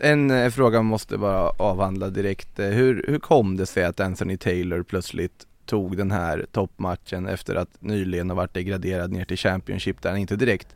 en 0.00 0.30
eh, 0.30 0.50
fråga 0.50 0.82
måste 0.82 1.18
bara 1.18 1.50
avhandla 1.50 2.10
direkt. 2.10 2.58
Hur, 2.58 3.04
hur 3.08 3.18
kom 3.18 3.56
det 3.56 3.66
sig 3.66 3.84
att 3.84 4.00
Anthony 4.00 4.36
Taylor 4.36 4.82
plötsligt 4.82 5.46
tog 5.66 5.96
den 5.96 6.10
här 6.10 6.46
toppmatchen 6.52 7.26
efter 7.26 7.54
att 7.54 7.68
nyligen 7.80 8.30
ha 8.30 8.36
varit 8.36 8.54
degraderad 8.54 9.12
ner 9.12 9.24
till 9.24 9.36
Championship 9.36 10.02
där 10.02 10.10
han 10.10 10.18
inte 10.18 10.36
direkt 10.36 10.74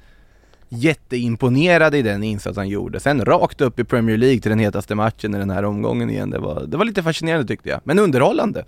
jätteimponerad 0.68 1.94
i 1.94 2.02
den 2.02 2.22
insats 2.22 2.56
han 2.56 2.68
gjorde. 2.68 3.00
Sen 3.00 3.24
rakt 3.24 3.60
upp 3.60 3.78
i 3.78 3.84
Premier 3.84 4.16
League 4.16 4.40
till 4.40 4.50
den 4.50 4.58
hetaste 4.58 4.94
matchen 4.94 5.34
i 5.34 5.38
den 5.38 5.50
här 5.50 5.64
omgången 5.64 6.10
igen. 6.10 6.30
Det 6.30 6.38
var, 6.38 6.66
det 6.66 6.76
var 6.76 6.84
lite 6.84 7.02
fascinerande 7.02 7.46
tyckte 7.46 7.68
jag, 7.68 7.80
men 7.84 7.98
underhållande. 7.98 8.64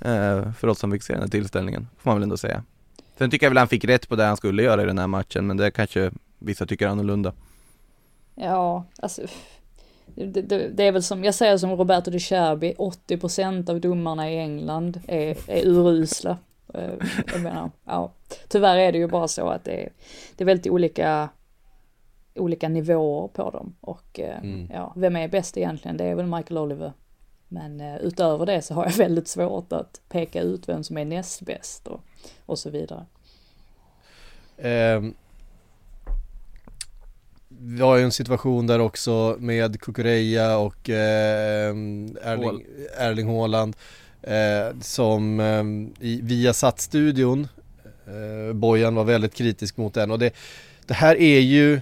Eh, 0.00 0.52
för 0.52 0.66
oss 0.68 0.78
som 0.78 0.92
fick 0.92 1.02
se 1.02 1.12
den 1.12 1.22
här 1.22 1.28
tillställningen, 1.28 1.88
får 1.98 2.10
man 2.10 2.16
väl 2.16 2.22
ändå 2.22 2.36
säga. 2.36 2.62
Sen 3.18 3.30
tycker 3.30 3.46
jag 3.46 3.50
väl 3.50 3.58
han 3.58 3.68
fick 3.68 3.84
rätt 3.84 4.08
på 4.08 4.16
det 4.16 4.24
han 4.24 4.36
skulle 4.36 4.62
göra 4.62 4.82
i 4.82 4.86
den 4.86 4.98
här 4.98 5.06
matchen, 5.06 5.46
men 5.46 5.56
det 5.56 5.70
kanske 5.70 6.10
vissa 6.38 6.66
tycker 6.66 6.88
annorlunda. 6.88 7.32
Ja, 8.34 8.84
alltså. 8.98 9.22
Det, 10.14 10.42
det, 10.42 10.68
det 10.68 10.84
är 10.84 10.92
väl 10.92 11.02
som, 11.02 11.24
jag 11.24 11.34
säger 11.34 11.56
som 11.56 11.70
Roberto 11.76 12.10
de 12.10 12.18
Cherbi, 12.18 12.74
80% 12.78 13.70
av 13.70 13.80
domarna 13.80 14.30
i 14.30 14.38
England 14.38 15.00
är, 15.08 15.50
är 15.50 15.66
urusla. 15.66 16.38
Eh, 16.74 16.90
Jag 17.32 17.40
menar, 17.42 17.70
ja. 17.84 18.12
Tyvärr 18.48 18.76
är 18.76 18.92
det 18.92 18.98
ju 18.98 19.08
bara 19.08 19.28
så 19.28 19.48
att 19.48 19.64
det 19.64 19.82
är, 19.84 19.92
det 20.36 20.44
är 20.44 20.46
väldigt 20.46 20.72
olika, 20.72 21.28
olika 22.34 22.68
nivåer 22.68 23.28
på 23.28 23.50
dem. 23.50 23.76
Och 23.80 24.20
eh, 24.20 24.38
Mm. 24.38 24.70
ja, 24.72 24.92
vem 24.96 25.16
är 25.16 25.28
bäst 25.28 25.56
egentligen? 25.56 25.96
Det 25.96 26.04
är 26.04 26.14
väl 26.14 26.26
Michael 26.26 26.58
Oliver. 26.58 26.92
Men 27.48 27.80
eh, 27.80 27.96
utöver 27.96 28.46
det 28.46 28.62
så 28.62 28.74
har 28.74 28.84
jag 28.84 28.92
väldigt 28.92 29.28
svårt 29.28 29.72
att 29.72 30.00
peka 30.08 30.40
ut 30.40 30.68
vem 30.68 30.84
som 30.84 30.98
är 30.98 31.04
näst 31.04 31.40
bäst 31.42 31.88
och, 31.88 32.00
och 32.46 32.58
så 32.58 32.70
vidare. 32.70 33.06
Ehm, 34.58 35.14
vi 37.66 37.82
har 37.82 37.96
ju 37.96 38.04
en 38.04 38.12
situation 38.12 38.66
där 38.66 38.78
också 38.78 39.36
med 39.38 39.80
Kukureya 39.80 40.56
och 40.56 40.90
ehm, 40.90 42.16
Erling, 42.22 42.64
Erling 42.98 43.28
Haaland 43.28 43.76
eh, 44.22 44.80
som 44.80 45.40
ehm, 45.40 45.94
i 46.00 46.20
Viasat-studion, 46.22 47.48
eh, 48.06 48.54
Bojan 48.54 48.94
var 48.94 49.04
väldigt 49.04 49.34
kritisk 49.34 49.76
mot 49.76 49.94
den. 49.94 50.10
Och 50.10 50.18
det, 50.18 50.34
det 50.86 50.94
här 50.94 51.16
är 51.16 51.40
ju 51.40 51.80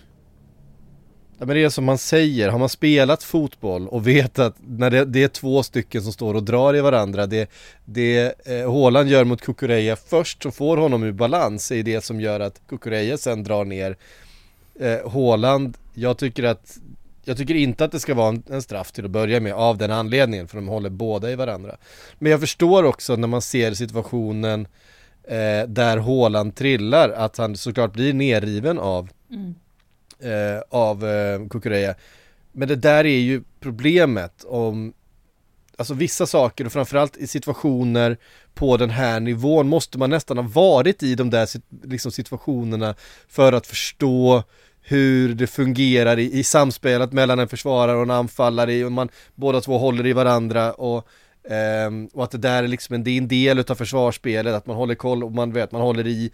Ja 1.39 1.47
men 1.47 1.57
det 1.57 1.65
är 1.65 1.69
som 1.69 1.85
man 1.85 1.99
säger, 1.99 2.49
har 2.49 2.59
man 2.59 2.69
spelat 2.69 3.23
fotboll 3.23 3.89
och 3.89 4.07
vet 4.07 4.39
att 4.39 4.57
när 4.67 4.91
det, 4.91 5.05
det 5.05 5.23
är 5.23 5.29
två 5.29 5.63
stycken 5.63 6.03
som 6.03 6.13
står 6.13 6.35
och 6.35 6.43
drar 6.43 6.77
i 6.77 6.81
varandra 6.81 7.27
Det, 7.27 7.51
det 7.85 8.35
eh, 8.47 8.73
Haaland 8.73 9.09
gör 9.09 9.25
mot 9.25 9.41
Kukureya 9.41 9.97
först 9.97 10.43
som 10.43 10.53
får 10.53 10.77
honom 10.77 11.03
ur 11.03 11.13
balans 11.13 11.73
är 11.73 11.83
det 11.83 12.05
som 12.05 12.21
gör 12.21 12.41
att 12.41 12.61
Kukureya 12.69 13.19
sen 13.19 13.45
drar 13.45 13.65
ner 13.65 13.97
eh, 14.81 15.11
Haaland, 15.11 15.77
jag 15.95 16.19
tycker 16.19 16.43
att 16.43 16.79
jag 17.25 17.37
tycker 17.37 17.55
inte 17.55 17.85
att 17.85 17.93
det 17.93 18.01
ska 18.01 18.15
vara 18.15 18.29
en, 18.29 18.43
en 18.51 18.63
straff 18.63 18.93
till 18.93 19.05
att 19.05 19.11
börja 19.11 19.41
med 19.41 19.53
av 19.53 19.79
den 19.79 19.91
anledningen 19.91 20.49
för 20.49 20.57
de 20.57 20.69
håller 20.69 20.91
båda 20.91 21.31
i 21.31 21.35
varandra. 21.35 21.77
Men 22.19 22.33
jag 22.33 22.41
förstår 22.41 22.83
också 22.83 23.17
när 23.17 23.29
man 23.29 23.43
ser 23.43 23.75
situationen 23.75 24.67
eh, 25.25 25.69
där 25.69 25.97
Haaland 25.97 26.55
trillar 26.55 27.11
att 27.11 27.37
han 27.37 27.57
såklart 27.57 27.93
blir 27.93 28.15
nerriven 28.15 28.79
av 28.79 29.09
Mm. 29.31 29.55
eh, 30.21 30.63
av 30.69 31.07
eh, 31.07 31.49
Kukureya. 31.49 31.95
Men 32.53 32.69
det 32.69 32.77
där 32.77 33.05
är 33.07 33.19
ju 33.19 33.43
problemet 33.61 34.45
om 34.45 34.93
Alltså 35.83 35.95
vissa 35.95 36.27
saker 36.27 36.67
och 36.67 36.73
framförallt 36.73 37.17
i 37.17 37.27
situationer 37.27 38.17
på 38.55 38.77
den 38.77 38.91
här 38.91 39.21
nivån 39.21 39.69
måste 39.69 39.99
man 39.99 40.11
nästan 40.11 40.37
ha 40.39 40.45
varit 40.45 41.03
i 41.03 41.15
de 41.15 41.31
där 41.31 41.49
liksom 41.87 42.13
situationerna 42.13 42.95
för 43.29 43.53
att 43.53 43.67
förstå 43.67 44.43
hur 44.81 45.35
det 45.35 45.47
fungerar 45.47 46.19
i, 46.19 46.39
i 46.39 46.45
samspelet 46.45 47.13
mellan 47.13 47.39
en 47.39 47.49
försvarare 47.49 47.97
och 47.97 48.03
en 48.03 48.11
anfallare 48.11 48.85
och 48.85 48.93
man 48.93 49.09
båda 49.35 49.61
två 49.61 49.79
håller 49.79 50.07
i 50.07 50.13
varandra 50.13 50.73
och 50.73 51.07
ehm, 51.51 52.09
och 52.13 52.25
att 52.25 52.31
det 52.31 52.39
där 52.39 52.63
är 52.63 52.69
liksom 52.69 52.95
en, 52.95 53.05
det 53.05 53.11
är 53.11 53.19
en 53.19 53.29
del 53.29 53.59
utav 53.59 53.75
försvarsspelet, 53.75 54.55
att 54.55 54.67
man 54.67 54.77
håller 54.77 54.95
koll 54.95 55.25
och 55.25 55.33
man 55.33 55.53
vet, 55.53 55.73
man 55.73 55.83
håller 55.83 56.07
i 56.07 56.33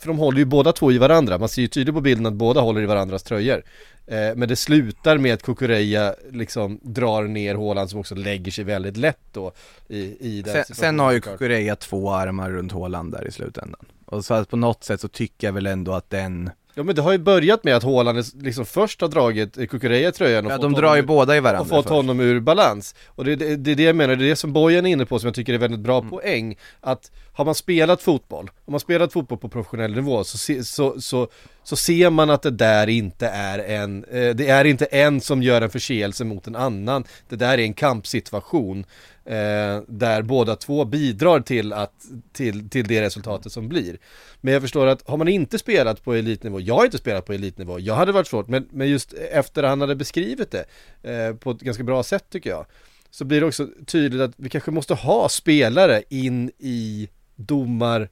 för 0.00 0.06
de 0.08 0.18
håller 0.18 0.38
ju 0.38 0.44
båda 0.44 0.72
två 0.72 0.92
i 0.92 0.98
varandra, 0.98 1.38
man 1.38 1.48
ser 1.48 1.62
ju 1.62 1.68
tydligt 1.68 1.94
på 1.94 2.00
bilden 2.00 2.26
att 2.26 2.32
båda 2.34 2.60
håller 2.60 2.80
i 2.82 2.86
varandras 2.86 3.22
tröjor 3.22 3.62
eh, 4.06 4.16
Men 4.36 4.48
det 4.48 4.56
slutar 4.56 5.18
med 5.18 5.34
att 5.34 5.42
Kukureya 5.42 6.14
liksom 6.32 6.80
drar 6.82 7.22
ner 7.22 7.54
Haaland 7.54 7.90
som 7.90 8.00
också 8.00 8.14
lägger 8.14 8.52
sig 8.52 8.64
väldigt 8.64 8.96
lätt 8.96 9.20
då 9.32 9.52
i, 9.88 9.98
i 10.20 10.42
den 10.42 10.52
Sen, 10.64 10.74
sen 10.76 10.98
har 10.98 11.12
ju. 11.12 11.20
Kukureya 11.20 11.76
två 11.76 12.10
armar 12.10 12.50
runt 12.50 12.72
Haaland 12.72 13.12
där 13.12 13.26
i 13.26 13.30
slutändan. 13.32 13.80
Och 14.06 14.24
så 14.24 14.34
att 14.34 14.48
på 14.50 14.56
något 14.56 14.84
sätt 14.84 15.00
så 15.00 15.08
tycker 15.08 15.46
jag 15.46 15.52
väl 15.52 15.66
ändå 15.66 15.92
att 15.92 16.10
den, 16.10 16.50
Ja 16.74 16.82
men 16.82 16.94
det 16.94 17.02
har 17.02 17.12
ju 17.12 17.18
börjat 17.18 17.64
med 17.64 17.76
att 17.76 17.82
Haaland 17.82 18.18
är- 18.18 18.42
liksom 18.42 18.66
först 18.66 19.00
har 19.00 19.08
dragit 19.08 19.54
Kukureya 19.70 20.12
tröjan 20.12 20.46
och 20.46 20.52
ja 20.52 20.58
de 20.58 20.72
drar 20.72 20.94
ju 20.96 21.02
ur- 21.02 21.06
båda 21.06 21.36
i 21.36 21.38
och 21.38 21.44
varandra 21.44 21.64
fått 21.64 21.84
först. 21.84 21.88
honom 21.88 22.20
ur 22.20 22.40
balans. 22.40 22.94
Och 23.06 23.24
det, 23.24 23.36
det, 23.36 23.56
det 23.56 23.70
är 23.70 23.74
det 23.74 23.82
jag 23.82 23.96
menar, 23.96 24.16
det 24.16 24.24
är 24.24 24.28
det 24.28 24.36
som 24.36 24.52
Bojan 24.52 24.86
är 24.86 24.90
inne 24.90 25.06
på 25.06 25.18
som 25.18 25.26
jag 25.26 25.34
tycker 25.34 25.54
är 25.54 25.58
väldigt 25.58 25.80
bra 25.80 25.98
Mm. 25.98 26.10
poäng. 26.10 26.56
Att 26.80 27.10
har 27.40 27.44
man 27.44 27.54
spelat 27.54 28.02
fotboll, 28.02 28.50
har 28.64 28.70
man 28.70 28.80
spelat 28.80 29.12
fotboll 29.12 29.38
på 29.38 29.48
professionell 29.48 29.94
nivå 29.94 30.24
så, 30.24 30.38
se, 30.38 30.64
så, 30.64 31.00
så, 31.00 31.28
så 31.62 31.76
ser 31.76 32.10
man 32.10 32.30
att 32.30 32.42
det 32.42 32.50
där 32.50 32.86
inte 32.86 33.26
är 33.26 33.58
en, 33.58 34.04
eh, 34.04 34.34
det 34.34 34.48
är 34.48 34.64
inte 34.64 34.84
en 34.84 35.20
som 35.20 35.42
gör 35.42 35.62
en 35.62 35.70
förseelse 35.70 36.24
mot 36.24 36.46
en 36.46 36.56
annan. 36.56 37.04
Det 37.28 37.36
där 37.36 37.58
är 37.58 37.58
en 37.58 37.74
kampsituation. 37.74 38.84
Eh, 39.24 39.82
där 39.88 40.22
båda 40.22 40.56
två 40.56 40.84
bidrar 40.84 41.40
till, 41.40 41.72
att, 41.72 41.92
till, 42.32 42.68
till 42.68 42.86
det 42.86 43.02
resultatet 43.02 43.52
som 43.52 43.68
blir. 43.68 43.98
Men 44.40 44.52
jag 44.52 44.62
förstår 44.62 44.86
att 44.86 45.08
har 45.08 45.16
man 45.16 45.28
inte 45.28 45.58
spelat 45.58 46.04
på 46.04 46.14
elitnivå, 46.14 46.60
jag 46.60 46.74
har 46.74 46.84
inte 46.84 46.98
spelat 46.98 47.26
på 47.26 47.32
elitnivå, 47.32 47.80
jag 47.80 47.94
hade 47.94 48.12
varit 48.12 48.26
svårt, 48.26 48.48
men, 48.48 48.68
men 48.72 48.88
just 48.88 49.12
efter 49.12 49.62
han 49.62 49.80
hade 49.80 49.96
beskrivit 49.96 50.50
det 50.50 50.64
eh, 51.02 51.34
på 51.34 51.50
ett 51.50 51.60
ganska 51.60 51.82
bra 51.84 52.02
sätt 52.02 52.24
tycker 52.30 52.50
jag, 52.50 52.66
så 53.10 53.24
blir 53.24 53.40
det 53.40 53.46
också 53.46 53.68
tydligt 53.86 54.20
att 54.20 54.32
vi 54.36 54.48
kanske 54.48 54.70
måste 54.70 54.94
ha 54.94 55.28
spelare 55.28 56.02
in 56.08 56.50
i 56.58 57.08
domar 57.40 58.08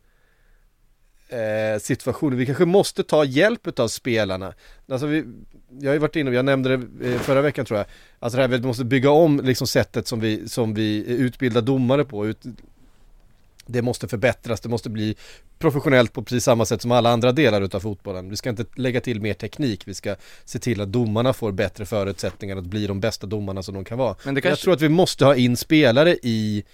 eh, 1.28 1.80
situationer. 1.80 2.36
Vi 2.36 2.46
kanske 2.46 2.64
måste 2.64 3.04
ta 3.04 3.24
hjälp 3.24 3.78
av 3.78 3.88
spelarna. 3.88 4.54
Alltså 4.88 5.06
vi, 5.06 5.24
jag 5.80 5.88
har 5.88 5.94
ju 5.94 5.98
varit 5.98 6.16
inne, 6.16 6.30
jag 6.30 6.44
nämnde 6.44 6.76
det 6.76 7.12
eh, 7.12 7.18
förra 7.20 7.42
veckan 7.42 7.64
tror 7.64 7.78
jag, 7.78 7.86
alltså 8.18 8.36
det 8.36 8.42
här 8.42 8.48
vi 8.48 8.60
måste 8.60 8.84
bygga 8.84 9.10
om 9.10 9.40
liksom 9.44 9.66
sättet 9.66 10.06
som 10.06 10.20
vi, 10.20 10.48
som 10.48 10.74
vi 10.74 11.04
utbildar 11.06 11.62
domare 11.62 12.04
på. 12.04 12.26
Ut, 12.26 12.42
det 13.66 13.82
måste 13.82 14.08
förbättras, 14.08 14.60
det 14.60 14.68
måste 14.68 14.90
bli 14.90 15.16
professionellt 15.58 16.12
på 16.12 16.22
precis 16.22 16.44
samma 16.44 16.64
sätt 16.64 16.82
som 16.82 16.92
alla 16.92 17.10
andra 17.10 17.32
delar 17.32 17.62
utav 17.62 17.80
fotbollen. 17.80 18.30
Vi 18.30 18.36
ska 18.36 18.50
inte 18.50 18.64
lägga 18.74 19.00
till 19.00 19.20
mer 19.20 19.34
teknik, 19.34 19.82
vi 19.88 19.94
ska 19.94 20.16
se 20.44 20.58
till 20.58 20.80
att 20.80 20.92
domarna 20.92 21.32
får 21.32 21.52
bättre 21.52 21.86
förutsättningar 21.86 22.56
att 22.56 22.64
bli 22.64 22.86
de 22.86 23.00
bästa 23.00 23.26
domarna 23.26 23.62
som 23.62 23.74
de 23.74 23.84
kan 23.84 23.98
vara. 23.98 24.16
Men 24.24 24.34
det 24.34 24.38
Jag 24.38 24.42
kanske, 24.42 24.64
tror 24.64 24.74
att 24.74 24.82
vi 24.82 24.88
måste 24.88 25.24
ha 25.24 25.34
in 25.34 25.56
spelare 25.56 26.16
i 26.22 26.64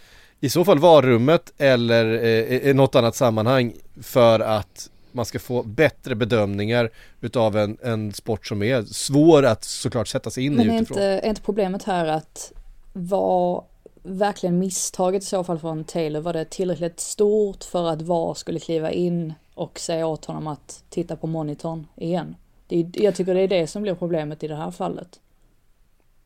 i 0.40 0.48
så 0.48 0.64
fall 0.64 0.78
varummet 0.78 1.52
eller 1.58 2.24
eh, 2.24 2.70
i 2.70 2.74
något 2.74 2.94
annat 2.94 3.16
sammanhang 3.16 3.72
för 4.02 4.40
att 4.40 4.90
man 5.12 5.24
ska 5.24 5.38
få 5.38 5.62
bättre 5.62 6.14
bedömningar 6.14 6.90
utav 7.20 7.56
en, 7.56 7.78
en 7.82 8.12
sport 8.12 8.46
som 8.46 8.62
är 8.62 8.82
svår 8.82 9.44
att 9.44 9.64
såklart 9.64 10.08
sätta 10.08 10.30
sig 10.30 10.44
in 10.44 10.54
Men 10.54 10.70
i 10.70 10.76
utifrån. 10.76 10.98
inte, 10.98 11.02
är 11.02 11.28
inte 11.28 11.42
problemet 11.42 11.82
här 11.82 12.06
att 12.06 12.52
var 12.92 13.64
verkligen 14.02 14.58
misstaget 14.58 15.22
i 15.22 15.26
så 15.26 15.44
fall 15.44 15.58
från 15.58 15.84
Taylor, 15.84 16.20
var 16.20 16.32
det 16.32 16.44
tillräckligt 16.44 17.00
stort 17.00 17.64
för 17.64 17.88
att 17.88 18.02
VAR 18.02 18.34
skulle 18.34 18.60
kliva 18.60 18.90
in 18.90 19.34
och 19.54 19.78
säga 19.78 20.06
åt 20.06 20.24
honom 20.24 20.46
att 20.46 20.84
titta 20.90 21.16
på 21.16 21.26
monitorn 21.26 21.86
igen? 21.96 22.36
Det 22.66 22.86
jag 22.94 23.14
tycker 23.14 23.34
det 23.34 23.40
är 23.40 23.48
det 23.48 23.66
som 23.66 23.82
blir 23.82 23.94
problemet 23.94 24.42
i 24.42 24.48
det 24.48 24.56
här 24.56 24.70
fallet. 24.70 25.20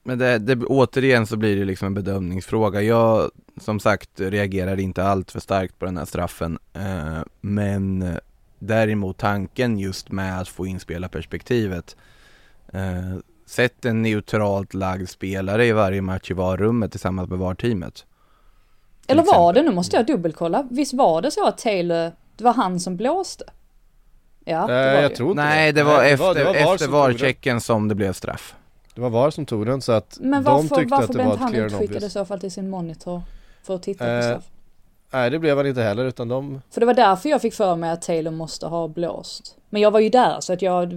Men 0.08 0.18
det, 0.18 0.38
det, 0.38 0.56
återigen 0.64 1.26
så 1.26 1.36
blir 1.36 1.56
det 1.56 1.64
liksom 1.64 1.86
en 1.86 1.94
bedömningsfråga. 1.94 2.82
Jag, 2.82 3.30
som 3.60 3.80
sagt, 3.80 4.10
reagerar 4.16 4.80
inte 4.80 5.04
allt 5.04 5.30
för 5.30 5.40
starkt 5.40 5.78
på 5.78 5.84
den 5.84 5.96
här 5.96 6.04
straffen. 6.04 6.58
Eh, 6.72 7.18
men 7.40 8.02
eh, 8.02 8.16
däremot 8.58 9.18
tanken 9.18 9.78
just 9.78 10.10
med 10.10 10.40
att 10.40 10.48
få 10.48 10.66
in 10.66 10.80
spelarperspektivet. 10.80 11.96
Eh, 12.72 13.18
sätt 13.46 13.84
en 13.84 14.02
neutralt 14.02 14.74
lagd 14.74 15.08
spelare 15.08 15.66
i 15.66 15.72
varje 15.72 16.02
match 16.02 16.30
i 16.30 16.34
varummet 16.34 16.90
tillsammans 16.90 17.30
med 17.30 17.38
VAR-teamet. 17.38 18.04
Eller 19.06 19.22
var 19.22 19.32
exempel. 19.32 19.64
det, 19.64 19.70
nu 19.70 19.74
måste 19.74 19.96
jag 19.96 20.06
dubbelkolla, 20.06 20.68
visst 20.70 20.94
var 20.94 21.22
det 21.22 21.30
så 21.30 21.46
att 21.46 21.58
Taylor, 21.58 22.12
det 22.36 22.44
var 22.44 22.54
han 22.54 22.80
som 22.80 22.96
blåste? 22.96 23.44
Ja, 24.44 24.66
det 24.66 24.72
Nej, 24.72 24.86
var 24.86 24.92
det 24.92 25.02
jag 25.02 25.10
ju. 25.10 25.16
tror 25.16 25.30
inte 25.30 25.42
Nej, 25.42 25.72
det 25.72 25.82
var 25.82 25.98
Nej, 25.98 26.12
efter, 26.12 26.34
det 26.34 26.44
var 26.44 26.54
VAR 26.54 26.74
efter. 26.74 26.88
VAR-checken 26.88 27.60
som 27.60 27.88
det 27.88 27.94
blev 27.94 28.12
straff. 28.12 28.54
Det 28.98 29.02
var 29.02 29.10
VAR 29.10 29.30
som 29.30 29.46
tog 29.46 29.66
den 29.66 29.80
så 29.82 29.92
att 29.92 30.18
Men 30.20 30.44
de 30.44 30.50
varför, 30.52 30.76
tyckte 30.76 30.90
varför 30.90 31.04
att 31.04 31.12
det 31.12 31.24
var 31.24 31.34
ett 31.34 31.40
han 31.40 31.50
clear 31.52 31.64
and 31.64 31.72
utskickad 31.72 31.94
i 31.94 31.96
obvious. 31.98 32.12
så 32.12 32.24
fall 32.24 32.40
till 32.40 32.50
sin 32.52 32.70
monitor? 32.70 33.22
För 33.62 33.74
att 33.74 33.82
titta 33.82 34.04
på 34.04 34.10
Eh, 34.10 34.22
straff? 34.22 34.44
Nej 35.12 35.30
det 35.30 35.38
blev 35.38 35.56
han 35.56 35.66
inte 35.66 35.82
heller 35.82 36.04
utan 36.04 36.28
de 36.28 36.60
För 36.70 36.80
det 36.80 36.86
var 36.86 36.94
därför 36.94 37.28
jag 37.28 37.42
fick 37.42 37.54
för 37.54 37.76
mig 37.76 37.90
att 37.90 38.02
Taylor 38.02 38.30
måste 38.30 38.66
ha 38.66 38.88
blåst. 38.88 39.54
Men 39.70 39.82
jag 39.82 39.90
var 39.90 40.00
ju 40.00 40.08
där 40.08 40.40
så 40.40 40.52
att 40.52 40.62
jag 40.62 40.92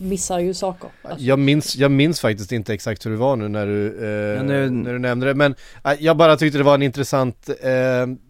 missar 0.00 0.38
ju 0.38 0.54
saker. 0.54 0.90
Alltså, 1.02 1.24
Jag 1.24 1.38
minns, 1.38 1.76
jag 1.76 1.90
minns 1.90 2.20
faktiskt 2.20 2.52
inte 2.52 2.74
exakt 2.74 3.06
hur 3.06 3.10
det 3.10 3.16
var 3.16 3.36
nu 3.36 3.48
när 3.48 3.66
du, 3.66 3.86
eh, 3.86 4.42
nu- 4.44 4.70
när 4.70 4.92
du 4.92 4.98
nämnde 4.98 5.26
det 5.26 5.34
men 5.34 5.54
eh, 5.84 5.92
jag 5.98 6.16
bara 6.16 6.36
tyckte 6.36 6.58
det 6.58 6.64
var 6.64 6.74
en 6.74 6.82
intressant, 6.82 7.48
eh, 7.48 7.70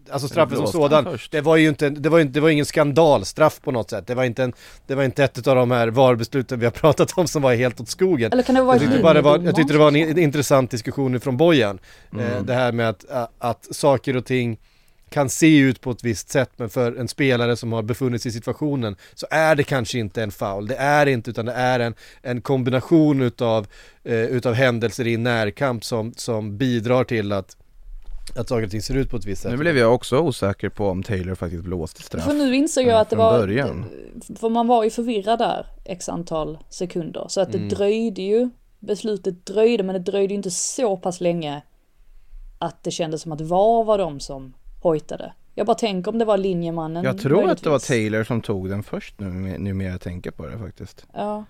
alltså 0.09 0.27
straffen 0.27 0.57
som 0.57 0.67
sådan? 0.67 1.17
Det 1.31 1.41
var 1.41 1.55
ju 1.55 1.67
inte, 1.69 1.89
det 1.89 2.09
var 2.09 2.19
inte, 2.19 2.33
det 2.33 2.39
var 2.39 2.49
ingen 2.49 2.65
skandalstraff 2.65 3.61
på 3.61 3.71
något 3.71 3.89
sätt 3.89 4.07
Det 4.07 4.15
var 4.15 4.23
inte 4.23 4.43
en, 4.43 4.53
det 4.87 4.95
var 4.95 5.03
inte 5.03 5.23
ett 5.23 5.47
av 5.47 5.55
de 5.55 5.71
här 5.71 5.87
VAR-besluten 5.87 6.59
vi 6.59 6.65
har 6.65 6.71
pratat 6.81 7.17
om 7.17 7.27
som 7.27 7.41
var 7.41 7.53
helt 7.55 7.79
åt 7.81 7.89
skogen 7.89 8.31
Eller 8.31 8.43
kan 8.43 8.55
det 8.55 8.61
ha 8.61 8.73
jag 8.73 8.81
tyckte, 8.81 8.99
bara 9.03 9.13
det 9.13 9.21
var, 9.21 9.39
jag 9.39 9.55
tyckte 9.55 9.73
det 9.73 9.79
var 9.79 9.87
en 9.87 10.17
intressant 10.19 10.71
diskussion 10.71 11.19
från 11.19 11.37
Bojan 11.37 11.79
eh, 12.19 12.19
Mm. 12.33 12.45
Det 12.45 12.53
här 12.53 12.71
med 12.71 12.89
att, 12.89 13.05
att, 13.09 13.31
att 13.39 13.67
saker 13.75 14.17
och 14.17 14.25
ting 14.25 14.57
kan 15.15 15.29
se 15.29 15.57
ut 15.57 15.81
på 15.81 15.91
ett 15.91 16.03
visst 16.03 16.29
sätt 16.29 16.49
men 16.57 16.69
för 16.69 16.95
en 16.95 17.07
spelare 17.07 17.55
som 17.55 17.73
har 17.73 17.83
befunnit 17.83 18.21
sig 18.21 18.29
i 18.29 18.33
situationen 18.33 18.95
så 19.13 19.27
är 19.29 19.55
det 19.55 19.63
kanske 19.63 19.99
inte 19.99 20.23
en 20.23 20.31
foul. 20.31 20.67
Det 20.67 20.75
är 20.75 21.05
inte 21.05 21.29
utan 21.29 21.45
det 21.45 21.51
är 21.53 21.79
en, 21.79 21.93
en 22.21 22.41
kombination 22.41 23.21
utav, 23.21 23.67
eh, 24.03 24.13
utav 24.13 24.53
händelser 24.53 25.07
i 25.07 25.17
närkamp 25.17 25.83
som, 25.83 26.13
som 26.17 26.57
bidrar 26.57 27.03
till 27.03 27.31
att, 27.31 27.57
att 28.35 28.49
saker 28.49 28.63
och 28.65 28.71
ting 28.71 28.81
ser 28.81 28.95
ut 28.97 29.09
på 29.09 29.17
ett 29.17 29.25
visst 29.25 29.41
sätt. 29.41 29.51
Nu 29.51 29.57
blev 29.57 29.77
jag 29.77 29.93
också 29.93 30.19
osäker 30.19 30.69
på 30.69 30.87
om 30.89 31.03
Taylor 31.03 31.35
faktiskt 31.35 31.63
blåste 31.63 32.01
straff. 32.01 32.23
För 32.23 32.33
nu 32.33 32.55
insåg 32.55 32.85
jag 32.85 32.99
att 32.99 33.09
det 33.09 33.15
från 33.15 33.25
var, 33.25 33.39
början. 33.39 33.85
för 34.39 34.49
man 34.49 34.67
var 34.67 34.83
ju 34.83 34.89
förvirrad 34.89 35.39
där 35.39 35.65
x 35.85 36.09
antal 36.09 36.57
sekunder. 36.69 37.25
Så 37.27 37.41
att 37.41 37.51
det 37.51 37.57
Mm. 37.57 37.69
dröjde 37.69 38.21
ju, 38.21 38.49
beslutet 38.79 39.45
dröjde 39.45 39.83
men 39.83 39.93
det 39.93 40.11
dröjde 40.11 40.33
ju 40.33 40.37
inte 40.37 40.51
så 40.51 40.97
pass 40.97 41.21
länge 41.21 41.61
att 42.59 42.83
det 42.83 42.91
kändes 42.91 43.21
som 43.21 43.31
att 43.31 43.41
VAR 43.41 43.83
var 43.83 43.97
de 43.97 44.19
som 44.19 44.53
hojtade. 44.89 45.33
Jag 45.55 45.67
bara 45.67 45.75
tänker 45.75 46.11
om 46.11 46.19
det 46.19 46.25
var 46.25 46.37
linjemannen 46.37 47.03
Jag 47.03 47.17
tror 47.19 47.49
att 47.49 47.63
det 47.63 47.69
var 47.69 47.71
möjligtvis. 47.71 47.87
Taylor 47.87 48.23
som 48.23 48.41
tog 48.41 48.69
den 48.69 48.83
först 48.83 49.19
nu, 49.19 49.27
nu 49.59 49.73
mer 49.73 49.89
jag 49.89 50.01
tänker 50.01 50.31
på 50.31 50.45
det 50.45 50.57
faktiskt. 50.57 51.05
Ja. 51.13 51.43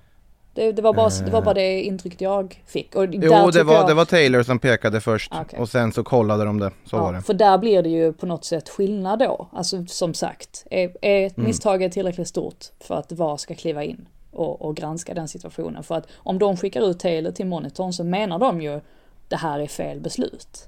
Det, 0.54 0.72
det, 0.72 0.82
var 0.82 0.94
bara, 0.94 1.10
det 1.10 1.32
var 1.32 1.40
Eh. 1.40 1.46
bara 1.46 1.54
det 1.54 1.82
intrycket 1.82 2.22
jag 2.22 2.64
fick. 2.66 2.96
Och 2.96 3.06
Jo, 3.12 3.52
det 3.52 3.64
var, 3.64 3.74
jag, 3.74 3.88
det 3.88 3.94
var 3.94 4.06
Taylor 4.06 4.44
som 4.44 4.60
pekade 4.60 5.02
först 5.02 5.32
Ah, 5.36 5.42
okej. 5.42 5.60
och 5.60 5.70
sen 5.70 5.92
så 5.94 6.04
kollade 6.04 6.46
de 6.46 6.60
det, 6.60 6.72
så 6.86 6.98
var 6.98 7.14
det. 7.14 7.22
För 7.22 7.34
där 7.34 7.58
blir 7.58 7.84
det 7.84 7.90
ju 7.90 8.14
på 8.14 8.26
något 8.26 8.46
sätt 8.46 8.70
skillnad 8.70 9.20
då. 9.20 9.48
Alltså 9.54 9.86
som 9.86 10.14
sagt, 10.14 10.66
är, 10.72 10.92
är 11.02 11.20
Mm. 11.22 11.32
misstag 11.48 11.92
tillräckligt 11.92 12.28
stort 12.28 12.66
för 12.80 12.96
att 12.96 13.12
VAR 13.12 13.38
ska 13.38 13.56
kliva 13.56 13.84
in 13.84 14.08
och, 14.32 14.62
och 14.62 14.76
granska 14.76 15.14
den 15.14 15.28
situationen. 15.28 15.84
För 15.84 15.96
att 15.96 16.08
om 16.16 16.40
de 16.40 16.58
skickar 16.58 16.90
ut 16.90 17.00
Taylor 17.00 17.32
till 17.32 17.46
monitorn 17.46 17.94
så 17.94 18.04
menar 18.04 18.40
de 18.40 18.62
ju 18.62 18.82
det 19.28 19.36
här 19.36 19.60
är 19.60 19.68
fel 19.68 20.00
beslut. 20.00 20.68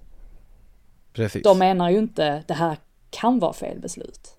Precis. 1.17 1.43
De 1.43 1.59
menar 1.59 1.89
ju 1.89 1.97
inte 1.97 2.43
det 2.47 2.53
här 2.53 2.77
kan 3.09 3.39
vara 3.39 3.53
fel 3.53 3.79
beslut. 3.79 4.33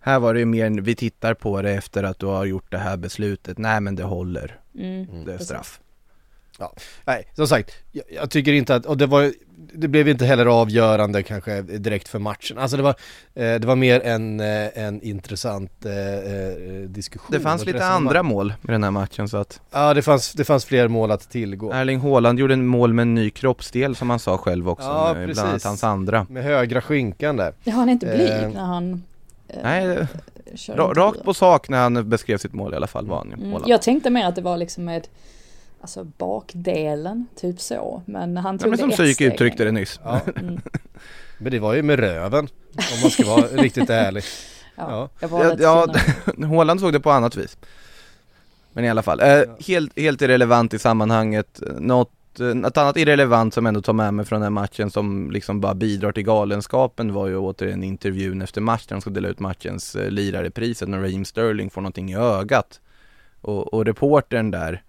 Här 0.00 0.18
var 0.18 0.34
det 0.34 0.40
ju 0.40 0.46
mer, 0.46 0.70
vi 0.70 0.94
tittar 0.94 1.34
på 1.34 1.62
det 1.62 1.72
efter 1.72 2.02
att 2.04 2.18
du 2.18 2.26
har 2.26 2.44
gjort 2.44 2.70
det 2.70 2.78
här 2.78 2.96
beslutet. 2.96 3.58
Nej 3.58 3.80
men 3.80 3.96
det 3.96 4.02
håller, 4.04 4.60
Mm. 4.74 5.24
det 5.24 5.34
är 5.34 5.38
straff. 5.38 5.80
Nej, 7.04 7.26
som 7.34 7.48
sagt, 7.48 7.72
jag, 7.92 8.04
jag 8.12 8.30
tycker 8.30 8.52
inte 8.52 8.74
att, 8.74 8.86
och 8.86 8.96
det 8.96 9.06
var 9.06 9.32
det 9.58 9.88
blev 9.88 10.08
inte 10.08 10.24
heller 10.24 10.46
avgörande 10.46 11.22
kanske 11.22 11.62
direkt 11.62 12.08
för 12.08 12.18
matchen. 12.18 12.58
Alltså 12.58 12.76
det 12.76 12.82
var, 12.82 12.94
eh, 13.34 13.54
det 13.54 13.64
var 13.64 13.76
mer 13.76 14.00
en, 14.00 14.40
eh, 14.40 14.68
en 14.74 15.02
intressant 15.02 15.84
eh, 15.84 15.92
diskussion. 16.88 17.28
Det 17.32 17.40
fanns 17.40 17.62
ett 17.62 17.66
lite 17.66 17.86
andra 17.86 18.22
mål 18.22 18.54
i 18.62 18.66
den 18.66 18.84
här 18.84 18.90
matchen 18.90 19.28
så 19.28 19.36
att 19.36 19.60
Ja, 19.70 19.94
det 19.94 20.02
fanns, 20.02 20.32
det 20.32 20.44
fanns 20.44 20.64
fler 20.64 20.88
mål 20.88 21.10
att 21.10 21.30
tillgå. 21.30 21.72
Erling 21.72 22.00
Haaland 22.00 22.38
gjorde 22.38 22.54
en 22.54 22.66
mål 22.66 22.92
med 22.92 23.02
en 23.02 23.14
ny 23.14 23.30
kroppsdel 23.30 23.96
som 23.96 24.10
han 24.10 24.18
sa 24.18 24.38
själv 24.38 24.68
också, 24.68 24.86
Ja, 24.88 25.14
med 25.14 25.26
precis. 25.26 25.34
bland 25.42 25.48
annat 25.50 25.64
hans 25.64 25.84
andra. 25.84 26.26
Med 26.30 26.44
högra 26.44 26.80
skinkan 26.80 27.36
där. 27.36 27.54
Ja, 27.64 27.72
han 27.72 27.88
är 27.88 27.92
inte 27.92 28.06
blyg 28.06 28.30
Eh, 28.30 28.48
när 28.50 28.64
han 28.64 29.02
eh, 29.48 29.58
Nej, 29.62 30.06
rakt 30.76 31.24
på 31.24 31.34
sak 31.34 31.68
när 31.68 31.78
han 31.78 32.08
beskrev 32.08 32.38
sitt 32.38 32.52
mål 32.52 32.72
i 32.72 32.76
alla 32.76 32.86
fall 32.86 33.06
var 33.06 33.16
han 33.16 33.28
ju, 33.30 33.46
Mm. 33.46 33.62
Jag 33.66 33.82
tänkte 33.82 34.10
mer 34.10 34.26
att 34.26 34.34
det 34.34 34.42
var 34.42 34.56
liksom 34.56 34.84
med 34.84 35.08
Alltså 35.86 36.04
bakdelen, 36.04 37.26
typ 37.36 37.60
så. 37.60 38.02
Men 38.06 38.36
han 38.36 38.54
Ja, 38.54 38.58
tog 38.58 38.68
men 38.70 38.78
som 38.78 38.90
Psyk 38.90 39.20
uttryckte 39.20 39.64
det 39.64 39.72
nyss. 39.72 40.00
Ja. 40.04 40.20
Mm. 40.36 40.60
Men 41.38 41.52
det 41.52 41.58
var 41.58 41.74
ju 41.74 41.82
med 41.82 41.98
röven, 41.98 42.48
om 42.74 43.00
man 43.02 43.10
ska 43.10 43.26
vara 43.26 43.46
riktigt 43.62 43.90
ärlig. 43.90 44.24
Ja, 44.76 45.08
Ja. 45.20 45.28
jag 45.30 45.60
Ja, 45.60 45.86
ja. 46.38 46.46
Haaland 46.46 46.80
såg 46.80 46.92
det 46.92 47.00
på 47.00 47.10
annat 47.10 47.36
vis. 47.36 47.56
Men 48.72 48.84
i 48.84 48.90
alla 48.90 49.02
fall, 49.02 49.20
eh, 49.20 49.42
helt, 49.66 49.98
helt 49.98 50.22
irrelevant 50.22 50.74
i 50.74 50.78
sammanhanget. 50.78 51.62
Något, 51.78 52.40
eh, 52.40 52.46
något 52.46 52.76
annat 52.76 52.96
irrelevant 52.96 53.54
som 53.54 53.66
ändå 53.66 53.82
tar 53.82 53.92
med 53.92 54.14
mig 54.14 54.24
från 54.24 54.36
den 54.40 54.44
här 54.44 54.50
matchen 54.62 54.90
som 54.90 55.30
liksom 55.30 55.60
bara 55.60 55.74
bidrar 55.74 56.12
till 56.12 56.22
galenskapen 56.24 57.12
var 57.12 57.26
ju 57.26 57.36
återigen 57.36 57.84
intervjun 57.84 58.42
efter 58.42 58.60
matchen. 58.60 58.86
De 58.88 59.00
ska 59.00 59.10
dela 59.10 59.28
ut 59.28 59.40
matchens 59.40 59.96
eh, 59.96 60.10
lirarepriset 60.10 60.88
när 60.88 60.98
Raheem 61.00 61.24
Sterling 61.24 61.70
får 61.70 61.80
någonting 61.80 62.10
i 62.12 62.16
ögat. 62.16 62.80
Och, 63.40 63.74
och 63.74 63.84
reportern 63.84 64.50
där 64.50 64.82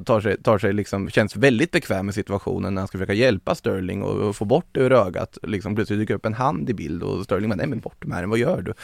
tar, 0.00 0.20
sig, 0.20 0.42
tar 0.42 0.58
sig 0.58 0.72
liksom, 0.72 1.10
känns 1.10 1.36
väldigt 1.36 1.70
bekväm 1.70 2.06
med 2.06 2.14
situationen 2.14 2.74
när 2.74 2.80
han 2.80 2.88
ska 2.88 2.98
försöka 2.98 3.12
hjälpa 3.12 3.54
Sterling 3.54 4.02
och, 4.02 4.28
och 4.28 4.36
få 4.36 4.44
bort 4.44 4.66
det 4.72 4.80
ur 4.80 4.92
ögat. 4.92 5.38
Liksom 5.42 5.74
plötsligt 5.74 5.98
dyker 5.98 6.14
upp 6.14 6.26
en 6.26 6.34
hand 6.34 6.70
i 6.70 6.74
bild 6.74 7.02
och 7.02 7.24
Sterling 7.24 7.50
bara, 7.50 7.56
nej 7.56 7.66
men 7.66 7.80
bort 7.80 8.04
med 8.04 8.22
den, 8.22 8.30
vad 8.30 8.38
gör 8.38 8.62
du? 8.62 8.74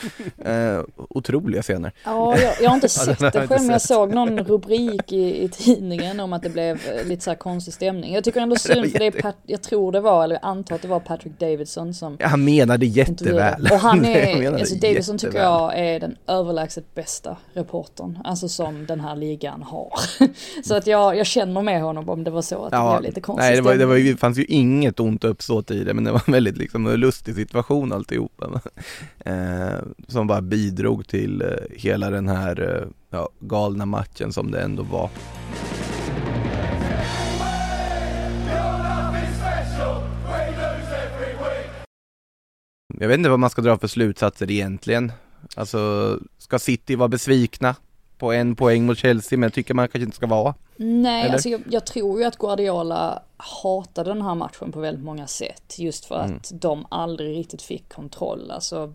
Eh, 0.48 0.82
otroliga 0.96 1.62
scener. 1.62 1.92
Ja, 2.04 2.38
jag, 2.38 2.54
jag 2.60 2.70
har 2.70 2.74
inte 2.74 2.88
sett 2.88 3.18
det 3.18 3.32
själv 3.32 3.60
men 3.60 3.70
jag 3.70 3.82
såg 3.82 4.14
någon 4.14 4.38
rubrik 4.38 5.12
i, 5.12 5.44
i 5.44 5.48
tidningen 5.48 6.20
om 6.20 6.32
att 6.32 6.42
det 6.42 6.50
blev 6.50 6.80
eh, 6.86 7.06
lite 7.06 7.24
så 7.24 7.30
här 7.30 7.36
konstig 7.36 7.74
stämning. 7.74 8.14
Jag 8.14 8.24
tycker 8.24 8.40
ändå 8.40 8.56
synd 8.58 8.92
för 8.92 8.98
det 8.98 9.06
är 9.06 9.10
Pat, 9.10 9.36
jag 9.46 9.62
tror 9.62 9.92
det 9.92 10.00
var, 10.00 10.24
eller 10.24 10.34
jag 10.34 10.44
antar 10.44 10.74
att 10.74 10.82
det 10.82 10.88
var 10.88 11.00
Patrick 11.00 11.40
Davidson 11.40 11.94
som 11.94 12.16
Ja, 12.20 12.26
han 12.26 12.44
menade 12.44 12.86
jätteväl. 12.86 13.68
Och 13.70 13.78
han 13.78 14.04
är, 14.04 14.52
alltså 14.52 14.74
Davidson 14.74 15.18
tycker 15.18 15.38
jätteväl. 15.38 15.52
jag 15.52 15.78
är 15.78 16.00
den 16.00 16.16
överlägset 16.26 16.94
bästa 16.94 17.36
reportern, 17.52 18.18
alltså 18.24 18.48
som 18.48 18.86
den 18.86 19.00
här 19.00 19.16
ligan 19.16 19.62
har. 19.62 19.92
så 20.64 20.74
att 20.74 20.86
jag, 20.86 20.97
jag 20.98 21.26
känner 21.26 21.62
med 21.62 21.82
honom 21.82 22.08
om 22.08 22.24
det 22.24 22.30
var 22.30 22.42
så 22.42 22.64
att 22.64 22.70
det 22.72 22.98
blev 23.00 23.08
lite 23.10 23.20
konstig 23.20 23.42
nej 23.44 23.56
det, 23.56 23.62
var, 23.62 23.74
det, 23.74 23.86
var, 23.86 23.96
ju- 23.96 24.12
det 24.12 24.18
fanns 24.18 24.38
ju 24.38 24.44
inget 24.44 25.00
ont 25.00 25.24
uppsåt 25.24 25.70
i 25.70 25.84
det 25.84 25.94
men 25.94 26.04
det 26.04 26.12
var 26.12 26.22
en 26.26 26.32
väldigt 26.32 26.56
liksom 26.56 26.86
lustig 26.86 27.34
situation 27.34 27.92
alltihopa. 27.92 28.60
eh, 29.18 29.78
som 30.08 30.26
bara 30.26 30.40
bidrog 30.40 31.06
till 31.08 31.42
eh, 31.42 31.48
hela 31.76 32.10
den 32.10 32.28
här 32.28 32.76
eh, 32.82 32.88
ja, 33.10 33.28
galna 33.40 33.86
matchen 33.86 34.32
som 34.32 34.50
det 34.50 34.60
ändå 34.60 34.82
var. 34.82 35.10
Jag 43.00 43.08
vet 43.08 43.18
inte 43.18 43.30
vad 43.30 43.38
man 43.38 43.50
ska 43.50 43.62
dra 43.62 43.78
för 43.78 43.88
slutsatser 43.88 44.50
egentligen. 44.50 45.12
Alltså, 45.56 46.18
ska 46.38 46.58
City 46.58 46.96
vara 46.96 47.08
besvikna 47.08 47.74
på 48.18 48.32
en 48.32 48.56
poäng 48.56 48.86
mot 48.86 48.98
Chelsea, 48.98 49.38
men 49.38 49.42
jag 49.46 49.52
tycker 49.52 49.74
man 49.74 49.88
kanske 49.88 50.04
inte 50.04 50.16
ska 50.16 50.26
vara. 50.26 50.54
Nej, 50.76 51.22
Eller? 51.22 51.32
alltså 51.32 51.48
jag, 51.48 51.60
jag 51.70 51.86
tror 51.86 52.18
ju 52.20 52.24
att 52.26 52.36
Guardiola 52.38 53.22
hatade 53.36 54.10
den 54.10 54.22
här 54.22 54.34
matchen 54.34 54.72
på 54.72 54.80
väldigt 54.80 55.04
många 55.04 55.26
sätt. 55.26 55.78
Just 55.78 56.04
för 56.04 56.24
Mm. 56.24 56.36
att 56.36 56.52
de 56.54 56.86
aldrig 56.88 57.36
riktigt 57.38 57.62
fick 57.62 57.88
kontroll. 57.92 58.50
Alltså, 58.50 58.92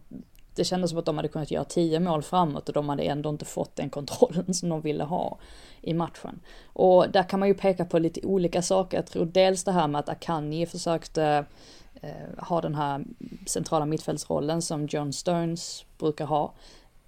det 0.56 0.64
kändes 0.64 0.90
som 0.90 1.00
att 1.00 1.06
de 1.06 1.16
hade 1.18 1.28
kunnat 1.28 1.52
göra 1.52 1.64
tio 1.64 2.00
mål 2.00 2.24
framåt 2.24 2.68
och 2.68 2.74
de 2.74 2.90
hade 2.90 3.04
ändå 3.04 3.30
inte 3.30 3.46
fått 3.46 3.76
den 3.76 3.90
kontrollen 3.90 4.54
som 4.54 4.70
de 4.70 4.82
ville 4.82 5.04
ha 5.04 5.38
i 5.82 5.94
matchen. 5.94 6.40
Och 6.66 7.10
där 7.10 7.24
kan 7.24 7.40
man 7.40 7.48
ju 7.50 7.54
peka 7.54 7.86
på 7.86 8.00
lite 8.00 8.22
olika 8.24 8.62
saker. 8.62 8.98
Jag 8.98 9.08
tror 9.08 9.26
dels 9.26 9.64
det 9.64 9.72
här 9.72 9.88
med 9.88 10.00
att 10.00 10.10
Akanji 10.10 10.66
försökte 10.66 11.46
eh, 12.02 12.10
ha 12.48 12.62
den 12.62 12.76
här 12.76 13.04
centrala 13.48 13.86
mittfältsrollen 13.86 14.62
som 14.62 14.86
John 14.88 15.14
Stones 15.14 15.86
brukar 15.98 16.26
ha. 16.26 16.54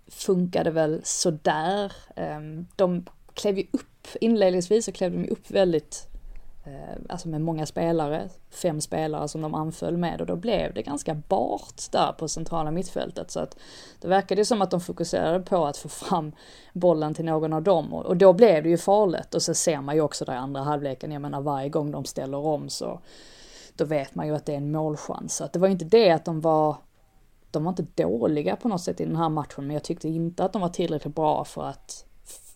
Funkade 0.07 0.71
väl 0.71 1.01
sådär. 1.03 1.93
Ehm, 2.15 2.67
de 2.75 3.05
klev 3.33 3.57
ju 3.57 3.67
upp, 3.71 4.07
inledningsvis 4.21 4.85
så 4.85 4.91
klev 4.91 5.11
de 5.11 5.23
ju 5.23 5.29
upp 5.29 5.51
väldigt, 5.51 6.07
eh, 6.65 7.01
alltså 7.09 7.27
med 7.27 7.41
många 7.41 7.65
spelare, 7.65 8.29
fem 8.49 8.81
spelare 8.81 9.27
som 9.27 9.41
de 9.41 9.55
anföll 9.55 9.97
med 9.97 10.21
och 10.21 10.27
då 10.27 10.35
blev 10.35 10.73
det 10.73 10.81
ganska 10.81 11.13
bart 11.13 11.91
där 11.91 12.11
på 12.11 12.27
centrala 12.27 12.71
mittfältet 12.71 13.31
så 13.31 13.39
att 13.39 13.57
det 14.01 14.07
verkade 14.07 14.41
ju 14.41 14.45
som 14.45 14.61
att 14.61 14.71
de 14.71 14.81
fokuserade 14.81 15.39
på 15.39 15.65
att 15.65 15.77
få 15.77 15.89
fram 15.89 16.31
bollen 16.73 17.13
till 17.13 17.25
någon 17.25 17.53
av 17.53 17.63
dem 17.63 17.93
och, 17.93 18.05
och 18.05 18.17
då 18.17 18.33
blev 18.33 18.63
det 18.63 18.69
ju 18.69 18.77
farligt 18.77 19.35
och 19.35 19.41
så 19.41 19.53
ser 19.53 19.81
man 19.81 19.95
ju 19.95 20.01
också 20.01 20.25
där 20.25 20.33
i 20.33 20.37
andra 20.37 20.61
halvleken, 20.61 21.11
jag 21.11 21.21
menar 21.21 21.41
varje 21.41 21.69
gång 21.69 21.91
de 21.91 22.05
ställer 22.05 22.37
om 22.37 22.69
så 22.69 22.99
då 23.77 23.85
vet 23.85 24.15
man 24.15 24.27
ju 24.27 24.35
att 24.35 24.45
det 24.45 24.53
är 24.53 24.57
en 24.57 24.71
målchans. 24.71 25.35
Så 25.35 25.43
att 25.43 25.53
det 25.53 25.59
var 25.59 25.67
ju 25.67 25.71
inte 25.71 25.85
det 25.85 26.11
att 26.11 26.25
de 26.25 26.41
var 26.41 26.75
de 27.55 27.63
var 27.63 27.71
inte 27.71 28.03
dåliga 28.03 28.55
på 28.55 28.67
något 28.67 28.81
sätt 28.81 29.01
i 29.01 29.05
den 29.05 29.15
här 29.15 29.29
matchen, 29.29 29.67
men 29.67 29.73
jag 29.73 29.83
tyckte 29.83 30.07
inte 30.07 30.45
att 30.45 30.53
de 30.53 30.61
var 30.61 30.69
tillräckligt 30.69 31.15
bra 31.15 31.45
för 31.45 31.63
att 31.65 32.05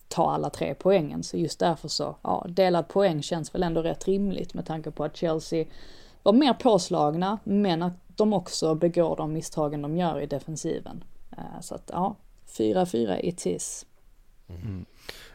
ta 0.07 0.31
alla 0.31 0.49
tre 0.49 0.75
poängen. 0.79 1.23
Så 1.23 1.37
just 1.37 1.59
därför 1.59 1.87
så, 1.87 2.15
ja, 2.21 2.45
delad 2.49 2.87
poäng 2.87 3.21
känns 3.21 3.55
väl 3.55 3.63
ändå 3.63 3.81
rätt 3.81 4.07
rimligt 4.07 4.53
med 4.53 4.65
tanke 4.65 4.91
på 4.91 5.03
att 5.03 5.17
Chelsea 5.17 5.65
var 6.23 6.33
mer 6.33 6.53
påslagna, 6.53 7.39
men 7.43 7.83
att 7.83 7.93
de 8.07 8.33
också 8.33 8.75
begår 8.75 9.15
de 9.15 9.33
misstagen 9.33 9.81
de 9.81 9.97
gör 9.97 10.21
i 10.21 10.25
defensiven. 10.25 11.03
Eh, 11.31 11.61
så 11.61 11.75
att 11.75 11.89
ja, 11.93 12.15
4-4 12.57 13.19
it 13.23 13.45
is. 13.45 13.85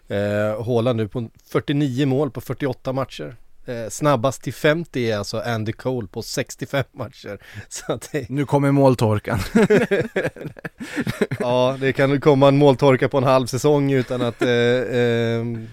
Eh, 0.08 0.64
Haaland 0.66 0.96
nu 0.96 1.08
på 1.08 1.28
49 1.44 2.06
mål 2.06 2.30
på 2.30 2.40
48 2.40 2.92
matcher. 2.92 3.36
Eh, 3.66 3.88
snabbast 3.88 4.42
till 4.42 4.54
50 4.54 5.10
är 5.10 5.16
alltså 5.16 5.40
Andy 5.40 5.72
Cole 5.72 6.08
på 6.08 6.22
65 6.22 6.84
matcher. 6.92 7.38
Så 7.68 7.92
att 7.92 8.08
det, 8.12 8.28
Nu 8.28 8.46
kommer 8.46 8.70
måltorkan. 8.70 9.38
ja, 11.38 11.76
det 11.80 11.92
kan 11.92 12.20
komma 12.20 12.48
en 12.48 12.58
måltorka 12.58 13.08
på 13.08 13.18
en 13.18 13.24
halv 13.24 13.46
säsong 13.46 13.92
utan 13.92 14.22
att 14.22 14.42
eh, 14.42 14.48
ehm, 14.48 15.68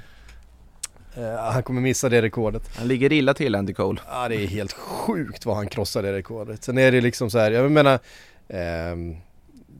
eh, 1.15 1.35
han 1.53 1.63
kommer 1.63 1.81
missa 1.81 2.09
det 2.09 2.21
rekordet. 2.21 2.77
Han 2.77 2.87
ligger 2.87 3.13
illa 3.13 3.33
till 3.33 3.55
Andy 3.55 3.73
Cole. 3.73 4.01
Ja 4.07 4.29
det 4.29 4.35
är 4.35 4.47
helt 4.47 4.73
sjukt 4.73 5.45
vad 5.45 5.55
han 5.55 5.67
krossar 5.67 6.03
det 6.03 6.13
rekordet. 6.13 6.63
Sen 6.63 6.77
är 6.77 6.91
det 6.91 7.01
liksom 7.01 7.29
så 7.31 7.39
här, 7.39 7.51
jag 7.51 7.71
menar 7.71 7.99
ehm, 8.47 9.15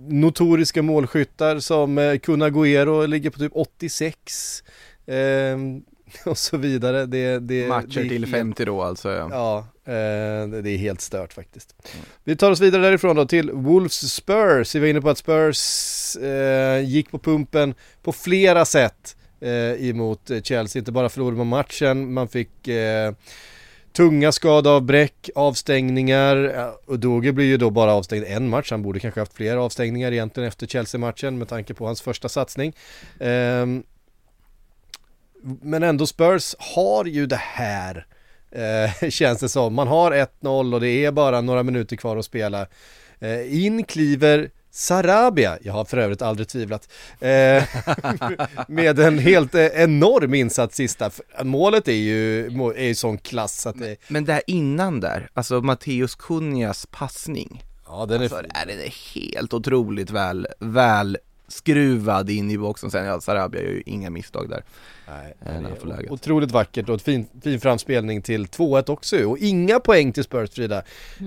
Notoriska 0.08 0.82
målskyttar 0.82 1.60
som 1.60 1.98
eh, 1.98 2.18
Kun 2.18 2.44
Agüero 2.44 3.08
ligger 3.08 3.30
på 3.30 3.40
typ 3.40 3.52
86 3.56 4.64
ehm, 5.08 5.84
Och 6.26 6.38
så 6.38 6.58
vidare 6.58 7.06
det, 7.06 7.40
det, 7.40 7.68
Matcher 7.68 7.88
det 8.04 8.10
till 8.10 8.24
helt- 8.26 8.32
50 8.32 8.66
då 8.66 8.82
alltså. 8.82 9.12
Ja. 9.12 9.30
Ja, 9.32 9.58
eh, 9.94 10.48
det 10.48 10.70
är 10.72 10.78
helt 10.78 11.02
stört 11.02 11.34
faktiskt. 11.34 11.76
Vi 12.24 12.36
tar 12.36 12.52
oss 12.52 12.60
vidare 12.60 12.82
därifrån 12.82 13.16
då 13.16 13.26
till 13.26 13.52
Wolves 13.52 14.14
Spurs. 14.14 14.76
Vi 14.76 14.80
var 14.80 14.88
inne 14.88 15.02
på 15.02 15.10
att 15.10 15.18
Spurs 15.18 16.16
eh, 16.18 16.80
gick 16.84 17.12
på 17.12 17.20
pumpen 17.20 17.74
på 18.04 18.12
flera 18.12 18.66
sätt 18.66 19.16
eh, 19.42 19.88
emot 19.90 20.30
eh, 20.30 20.42
Chelsea. 20.42 20.80
Inte 20.80 20.92
bara 20.92 21.10
förlorade 21.10 21.38
man 21.38 21.48
matchen, 21.48 22.14
man 22.14 22.28
fick 22.28 22.68
eh, 22.68 23.14
tunga 23.94 24.32
skadavbräck, 24.32 25.30
avstängningar. 25.36 26.36
Ja, 26.36 26.80
Och 26.86 27.00
Doge 27.00 27.32
blir 27.32 27.46
ju 27.46 27.58
då 27.58 27.70
bara 27.70 27.94
avstängd 27.94 28.26
en 28.28 28.50
match. 28.50 28.72
Han 28.72 28.82
borde 28.82 29.00
kanske 29.00 29.20
haft 29.22 29.34
fler 29.34 29.58
avstängningar 29.58 30.12
egentligen 30.12 30.48
efter 30.48 30.68
Chelsea-matchen 30.68 31.38
med 31.38 31.48
tanke 31.48 31.74
på 31.74 31.86
hans 31.86 32.02
första 32.02 32.30
satsning. 32.30 32.74
Ehm, 33.20 33.84
men 35.44 35.84
ändå 35.84 36.08
Spurs 36.08 36.56
har 36.60 37.06
ju 37.06 37.26
det 37.26 37.42
här 37.42 38.06
eh, 38.52 39.10
känns 39.10 39.40
det 39.40 39.50
som. 39.50 39.74
Man 39.74 39.88
har 39.88 40.12
1-0 40.12 40.74
och 40.74 40.82
det 40.82 41.06
är 41.06 41.12
bara 41.12 41.42
några 41.42 41.64
minuter 41.64 41.96
kvar 41.96 42.18
att 42.18 42.26
spela. 42.26 42.68
Eh, 43.20 43.66
in 43.66 43.84
kliver 43.84 44.50
Sarabia, 44.74 45.58
jag 45.62 45.74
har 45.74 45.86
för 45.86 45.98
övrigt 45.98 46.22
aldrig 46.22 46.48
tvivlat, 46.48 46.90
eh, 47.20 47.64
med 48.68 49.00
en 49.00 49.20
helt 49.20 49.56
eh, 49.56 49.66
enorm 49.66 50.34
insats 50.34 50.76
sista. 50.76 51.12
Målet 51.44 51.88
är 51.88 51.92
ju, 51.92 52.46
är 52.76 52.84
ju 52.84 52.96
sån 52.96 53.18
klass 53.18 53.68
att 53.68 53.80
det, 53.80 53.98
Men 54.08 54.26
där 54.26 54.42
innan 54.48 55.00
där, 55.00 55.30
alltså 55.34 55.62
Matteus 55.62 56.16
Kunjas 56.16 56.88
passning. 56.92 57.64
ja 57.88 58.06
den 58.06 58.18
är, 58.18 58.24
Alltså 58.24 58.38
är 58.38 58.66
den 58.66 58.80
är 58.80 59.16
helt 59.16 59.54
otroligt 59.54 60.10
väl, 60.10 60.48
väl 60.60 61.18
skruvad 61.52 62.30
in 62.30 62.52
i 62.52 62.58
boxen. 62.58 62.92
Sen, 62.92 63.06
ja, 63.06 63.22
Sarabia 63.22 63.62
gör 63.62 63.70
ju 63.70 63.84
inga 63.86 64.10
misstag 64.10 64.50
där. 64.50 64.64
nej, 65.08 65.56
Eh, 65.66 65.76
får 65.80 65.88
läget. 65.88 66.12
otroligt 66.12 66.52
vackert 66.52 66.90
och 66.90 66.96
ett 66.96 67.02
fin, 67.02 67.28
fin 67.44 67.60
framspelning 67.60 68.22
till 68.22 68.46
2-1 68.48 68.90
också 68.90 69.24
och 69.26 69.38
inga 69.38 69.80
poäng 69.80 70.14
till 70.14 70.24
Spurs 70.24 70.50
Frida 70.50 70.84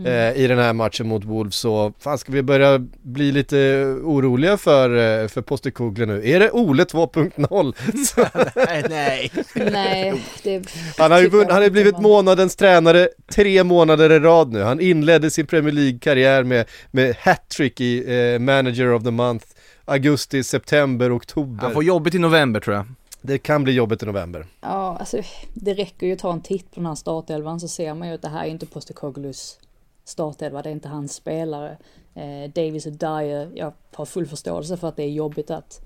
eh, 0.06 0.32
i 0.42 0.46
den 0.46 0.58
här 0.58 0.72
matchen 0.72 1.08
mot 1.08 1.24
Wolves 1.24 1.54
så 1.56 1.92
fan 2.00 2.18
ska 2.18 2.32
vi 2.32 2.42
börja 2.42 2.78
bli 3.02 3.32
lite 3.32 3.56
oroliga 4.02 4.56
för, 4.56 4.90
eh, 5.22 5.28
för 5.28 5.42
Postecoglou 5.42 6.06
nu? 6.06 6.28
Är 6.30 6.40
det 6.40 6.50
Ole 6.50 6.84
2.0? 6.84 7.74
Så- 8.06 8.26
nej, 8.56 8.84
nej. 8.90 9.30
Nej, 9.72 10.22
det 10.42 10.62
Han 10.98 11.10
har 11.10 11.18
ju 11.18 11.24
tycker 11.24 11.36
vunn, 11.36 11.46
jag 11.46 11.52
han 11.54 11.62
har 11.62 11.68
inte 11.68 11.72
blivit 11.72 11.98
månadens 11.98 12.56
tränare 12.56 13.08
tre 13.34 13.64
månader 13.64 14.12
i 14.12 14.18
rad 14.18 14.52
nu. 14.52 14.62
Han 14.62 14.80
inledde 14.80 15.30
sin 15.30 15.46
Premier 15.46 15.72
League-karriär 15.72 16.42
med, 16.44 16.66
med 16.90 17.16
hattrick 17.20 17.80
i 17.80 17.98
eh, 18.34 18.38
Manager 18.38 18.92
of 18.92 19.02
the 19.04 19.10
Month. 19.10 19.46
Augusti, 19.84 20.44
september, 20.44 21.16
oktober. 21.16 21.62
Han 21.62 21.72
får 21.72 21.84
jobbigt 21.84 22.14
i 22.14 22.18
november 22.18 22.60
tror 22.60 22.76
jag. 22.76 22.86
Det 23.20 23.38
kan 23.38 23.64
bli 23.64 23.72
jobbigt 23.72 24.02
i 24.02 24.06
november. 24.06 24.46
Ja, 24.60 24.96
alltså 25.00 25.22
det 25.54 25.74
räcker 25.74 26.06
ju 26.06 26.12
att 26.12 26.18
ta 26.18 26.32
en 26.32 26.40
titt 26.40 26.70
på 26.70 26.80
den 26.80 26.86
här 26.86 26.94
startelvan 26.94 27.60
så 27.60 27.68
ser 27.68 27.94
man 27.94 28.08
ju 28.08 28.14
att 28.14 28.22
det 28.22 28.28
här 28.28 28.44
är 28.44 28.48
inte 28.48 28.66
Postecoglou's 28.66 29.58
startelva, 30.04 30.62
det 30.62 30.68
är 30.68 30.72
inte 30.72 30.88
hans 30.88 31.12
spelare. 31.12 31.76
Eh, 32.14 32.50
Davis 32.54 32.86
och 32.86 32.92
Dyer, 32.92 33.50
jag 33.54 33.72
har 33.94 34.04
full 34.04 34.26
förståelse 34.26 34.76
för 34.76 34.88
att 34.88 34.96
det 34.96 35.02
är 35.02 35.10
jobbigt 35.10 35.50
att, 35.50 35.80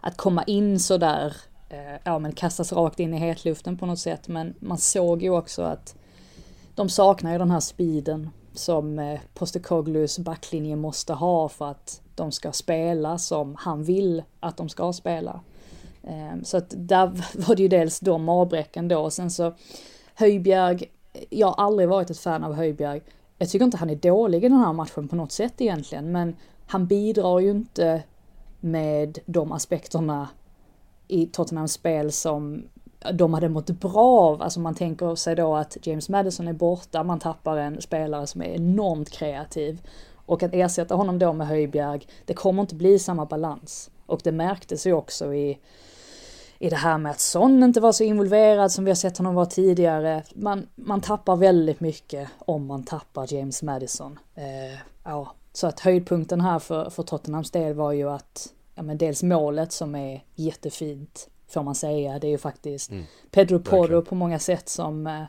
att 0.00 0.16
komma 0.16 0.42
in 0.42 0.80
sådär, 0.80 1.36
eh, 1.68 2.00
ja 2.04 2.18
men 2.18 2.32
kastas 2.32 2.72
rakt 2.72 3.00
in 3.00 3.14
i 3.14 3.18
hetluften 3.18 3.78
på 3.78 3.86
något 3.86 3.98
sätt, 3.98 4.28
men 4.28 4.54
man 4.60 4.78
såg 4.78 5.22
ju 5.22 5.30
också 5.30 5.62
att 5.62 5.94
de 6.74 6.88
saknar 6.88 7.32
ju 7.32 7.38
den 7.38 7.50
här 7.50 7.60
speeden 7.60 8.30
som 8.52 8.98
eh, 8.98 9.20
Postecoglou's 9.34 10.20
backlinje 10.20 10.76
måste 10.76 11.12
ha 11.12 11.48
för 11.48 11.70
att 11.70 12.00
de 12.16 12.32
ska 12.32 12.52
spela 12.52 13.18
som 13.18 13.56
han 13.58 13.82
vill 13.82 14.22
att 14.40 14.56
de 14.56 14.68
ska 14.68 14.92
spela. 14.92 15.40
Ehm, 16.02 16.44
så 16.44 16.56
att 16.56 16.74
där 16.76 17.06
var 17.46 17.56
det 17.56 17.62
ju 17.62 17.68
dels 17.68 18.00
de 18.00 18.28
avbräcken 18.28 18.88
då 18.88 18.98
och 18.98 19.12
sen 19.12 19.30
så 19.30 19.54
Höjbjerg, 20.14 20.84
jag 21.30 21.46
har 21.46 21.64
aldrig 21.64 21.88
varit 21.88 22.10
ett 22.10 22.18
fan 22.18 22.44
av 22.44 22.54
Höjbjerg. 22.54 23.00
Jag 23.38 23.50
tycker 23.50 23.64
inte 23.64 23.76
han 23.76 23.90
är 23.90 23.96
dålig 23.96 24.44
i 24.44 24.48
den 24.48 24.58
här 24.58 24.72
matchen 24.72 25.08
på 25.08 25.16
något 25.16 25.32
sätt 25.32 25.60
egentligen, 25.60 26.12
men 26.12 26.36
han 26.66 26.86
bidrar 26.86 27.40
ju 27.40 27.50
inte 27.50 28.02
med 28.60 29.18
de 29.26 29.52
aspekterna 29.52 30.28
i 31.08 31.26
Tottenhams 31.26 31.72
spel 31.72 32.12
som 32.12 32.64
de 33.12 33.34
hade 33.34 33.48
mått 33.48 33.70
bra 33.70 34.20
av. 34.20 34.42
Alltså 34.42 34.60
man 34.60 34.74
tänker 34.74 35.14
sig 35.14 35.36
då 35.36 35.56
att 35.56 35.76
James 35.86 36.08
Madison 36.08 36.48
är 36.48 36.52
borta, 36.52 37.02
man 37.02 37.18
tappar 37.18 37.56
en 37.56 37.82
spelare 37.82 38.26
som 38.26 38.42
är 38.42 38.46
enormt 38.46 39.10
kreativ. 39.10 39.80
Och 40.26 40.42
att 40.42 40.54
ersätta 40.54 40.94
honom 40.94 41.18
då 41.18 41.32
med 41.32 41.46
Höjbjerg, 41.46 42.06
det 42.24 42.34
kommer 42.34 42.62
inte 42.62 42.74
bli 42.74 42.98
samma 42.98 43.26
balans. 43.26 43.90
Och 44.06 44.20
det 44.24 44.32
märktes 44.32 44.86
ju 44.86 44.92
också 44.92 45.34
i, 45.34 45.58
i 46.58 46.70
det 46.70 46.76
här 46.76 46.98
med 46.98 47.10
att 47.10 47.20
Son 47.20 47.62
inte 47.62 47.80
var 47.80 47.92
så 47.92 48.04
involverad 48.04 48.72
som 48.72 48.84
vi 48.84 48.90
har 48.90 48.96
sett 48.96 49.18
honom 49.18 49.34
vara 49.34 49.46
tidigare. 49.46 50.22
Man, 50.34 50.66
man 50.74 51.00
tappar 51.00 51.36
väldigt 51.36 51.80
mycket 51.80 52.28
om 52.38 52.66
man 52.66 52.84
tappar 52.84 53.34
James 53.34 53.62
Madison. 53.62 54.18
Eh, 54.34 54.78
ja, 55.04 55.32
så 55.52 55.66
att 55.66 55.80
höjdpunkten 55.80 56.40
här 56.40 56.58
för, 56.58 56.90
för 56.90 57.02
Tottenhams 57.02 57.50
del 57.50 57.74
var 57.74 57.92
ju 57.92 58.10
att, 58.10 58.52
ja 58.74 58.82
men 58.82 58.98
dels 58.98 59.22
målet 59.22 59.72
som 59.72 59.94
är 59.94 60.24
jättefint, 60.34 61.28
får 61.48 61.62
man 61.62 61.74
säga. 61.74 62.18
Det 62.18 62.26
är 62.26 62.30
ju 62.30 62.38
faktiskt 62.38 62.90
mm, 62.90 63.04
Pedro 63.30 63.58
Porro 63.58 64.02
på 64.02 64.14
många 64.14 64.38
sätt 64.38 64.68
som, 64.68 65.06
eh, 65.06 65.22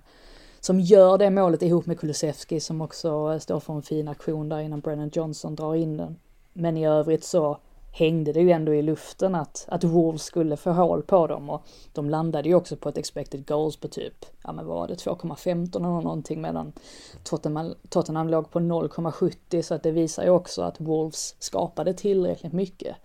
som 0.67 0.80
gör 0.80 1.17
det 1.17 1.30
målet 1.30 1.62
ihop 1.62 1.86
med 1.86 1.99
Kulusevski 1.99 2.60
som 2.60 2.82
också 2.82 3.39
står 3.39 3.60
för 3.60 3.73
en 3.73 3.82
fin 3.82 4.08
aktion 4.08 4.49
där 4.49 4.60
innan 4.60 4.80
Brennan 4.80 5.10
Johnson 5.13 5.56
drar 5.56 5.75
in 5.75 5.97
den. 5.97 6.19
Men 6.53 6.77
i 6.77 6.88
övrigt 6.88 7.23
så 7.23 7.58
hängde 7.91 8.34
det 8.34 8.41
ju 8.41 8.51
ändå 8.51 8.73
i 8.73 8.82
luften 8.82 9.36
att, 9.36 9.65
att 9.67 9.84
Wolves 9.84 10.23
skulle 10.23 10.58
få 10.58 10.71
hål 10.71 11.03
på 11.03 11.27
dem. 11.27 11.49
Och 11.49 11.62
de 11.93 12.10
landade 12.10 12.49
ju 12.49 12.56
också 12.56 12.75
på 12.75 12.89
ett 12.89 12.97
expected 12.97 13.47
goals 13.47 13.77
på 13.77 13.88
typ, 13.88 14.25
ja 14.43 14.51
men 14.51 14.65
vad 14.65 14.77
var 14.77 14.88
det, 14.88 14.93
2,15 14.93 15.77
eller 15.77 15.88
någonting 15.88 16.41
medan 16.41 16.73
Tottenham, 17.23 17.73
Tottenham 17.89 18.30
låg 18.30 18.51
på 18.51 18.60
0,70 18.60 19.62
så 19.62 19.73
att 19.73 19.84
det 19.84 19.91
visar 19.91 20.23
ju 20.23 20.30
också 20.30 20.62
att 20.62 20.82
Wolves 20.82 21.36
skapade 21.39 21.93
tillräckligt 21.93 22.53
mycket 22.53 22.95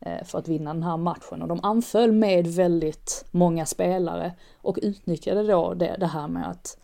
eh, 0.00 0.24
för 0.24 0.38
att 0.38 0.48
vinna 0.48 0.74
den 0.74 0.82
här 0.82 0.96
matchen. 0.96 1.42
Och 1.42 1.48
de 1.48 1.60
anföll 1.62 2.12
med 2.12 2.46
väldigt 2.46 3.24
många 3.30 3.66
spelare 3.66 4.32
och 4.56 4.78
utnyttjade 4.82 5.42
då 5.42 5.74
det, 5.74 5.96
det 6.00 6.06
här 6.06 6.28
med 6.28 6.50
att 6.50 6.76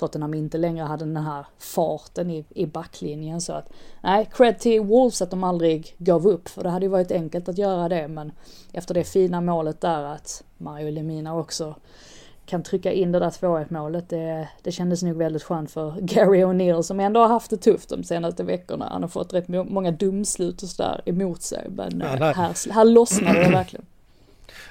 Tottenham 0.00 0.34
inte 0.34 0.58
längre 0.58 0.84
hade 0.84 1.04
den 1.04 1.16
här 1.16 1.46
farten 1.58 2.30
i, 2.30 2.44
i 2.50 2.66
backlinjen 2.66 3.40
så 3.40 3.52
att 3.52 3.68
nej, 4.00 4.28
cred 4.32 4.58
till 4.58 4.80
Wolves 4.80 5.22
att 5.22 5.30
de 5.30 5.44
aldrig 5.44 5.94
gav 5.98 6.26
upp 6.26 6.48
för 6.48 6.62
det 6.62 6.70
hade 6.70 6.84
ju 6.84 6.90
varit 6.90 7.12
enkelt 7.12 7.48
att 7.48 7.58
göra 7.58 7.88
det 7.88 8.08
men 8.08 8.32
efter 8.72 8.94
det 8.94 9.04
fina 9.04 9.40
målet 9.40 9.80
där 9.80 10.02
att 10.02 10.44
Mario 10.58 10.90
Lemina 10.90 11.36
också 11.36 11.74
kan 12.46 12.62
trycka 12.62 12.92
in 12.92 13.12
det 13.12 13.18
där 13.18 13.30
2-1 13.30 13.66
målet. 13.68 14.08
Det, 14.08 14.48
det 14.62 14.72
kändes 14.72 15.02
nog 15.02 15.16
väldigt 15.16 15.42
skönt 15.42 15.70
för 15.70 15.94
Gary 16.00 16.44
O'Neill 16.44 16.82
som 16.82 17.00
ändå 17.00 17.20
har 17.20 17.28
haft 17.28 17.50
det 17.50 17.56
tufft 17.56 17.88
de 17.88 18.04
senaste 18.04 18.44
veckorna. 18.44 18.88
Han 18.92 19.02
har 19.02 19.08
fått 19.08 19.34
rätt 19.34 19.48
många 19.48 19.90
dumslut 19.90 20.62
och 20.62 20.68
sådär 20.68 21.02
emot 21.06 21.42
sig. 21.42 21.66
Men 21.70 22.00
ja, 22.00 22.14
eh, 22.14 22.36
här, 22.36 22.72
här 22.72 22.84
lossnade 22.84 23.44
det 23.44 23.50
verkligen. 23.50 23.86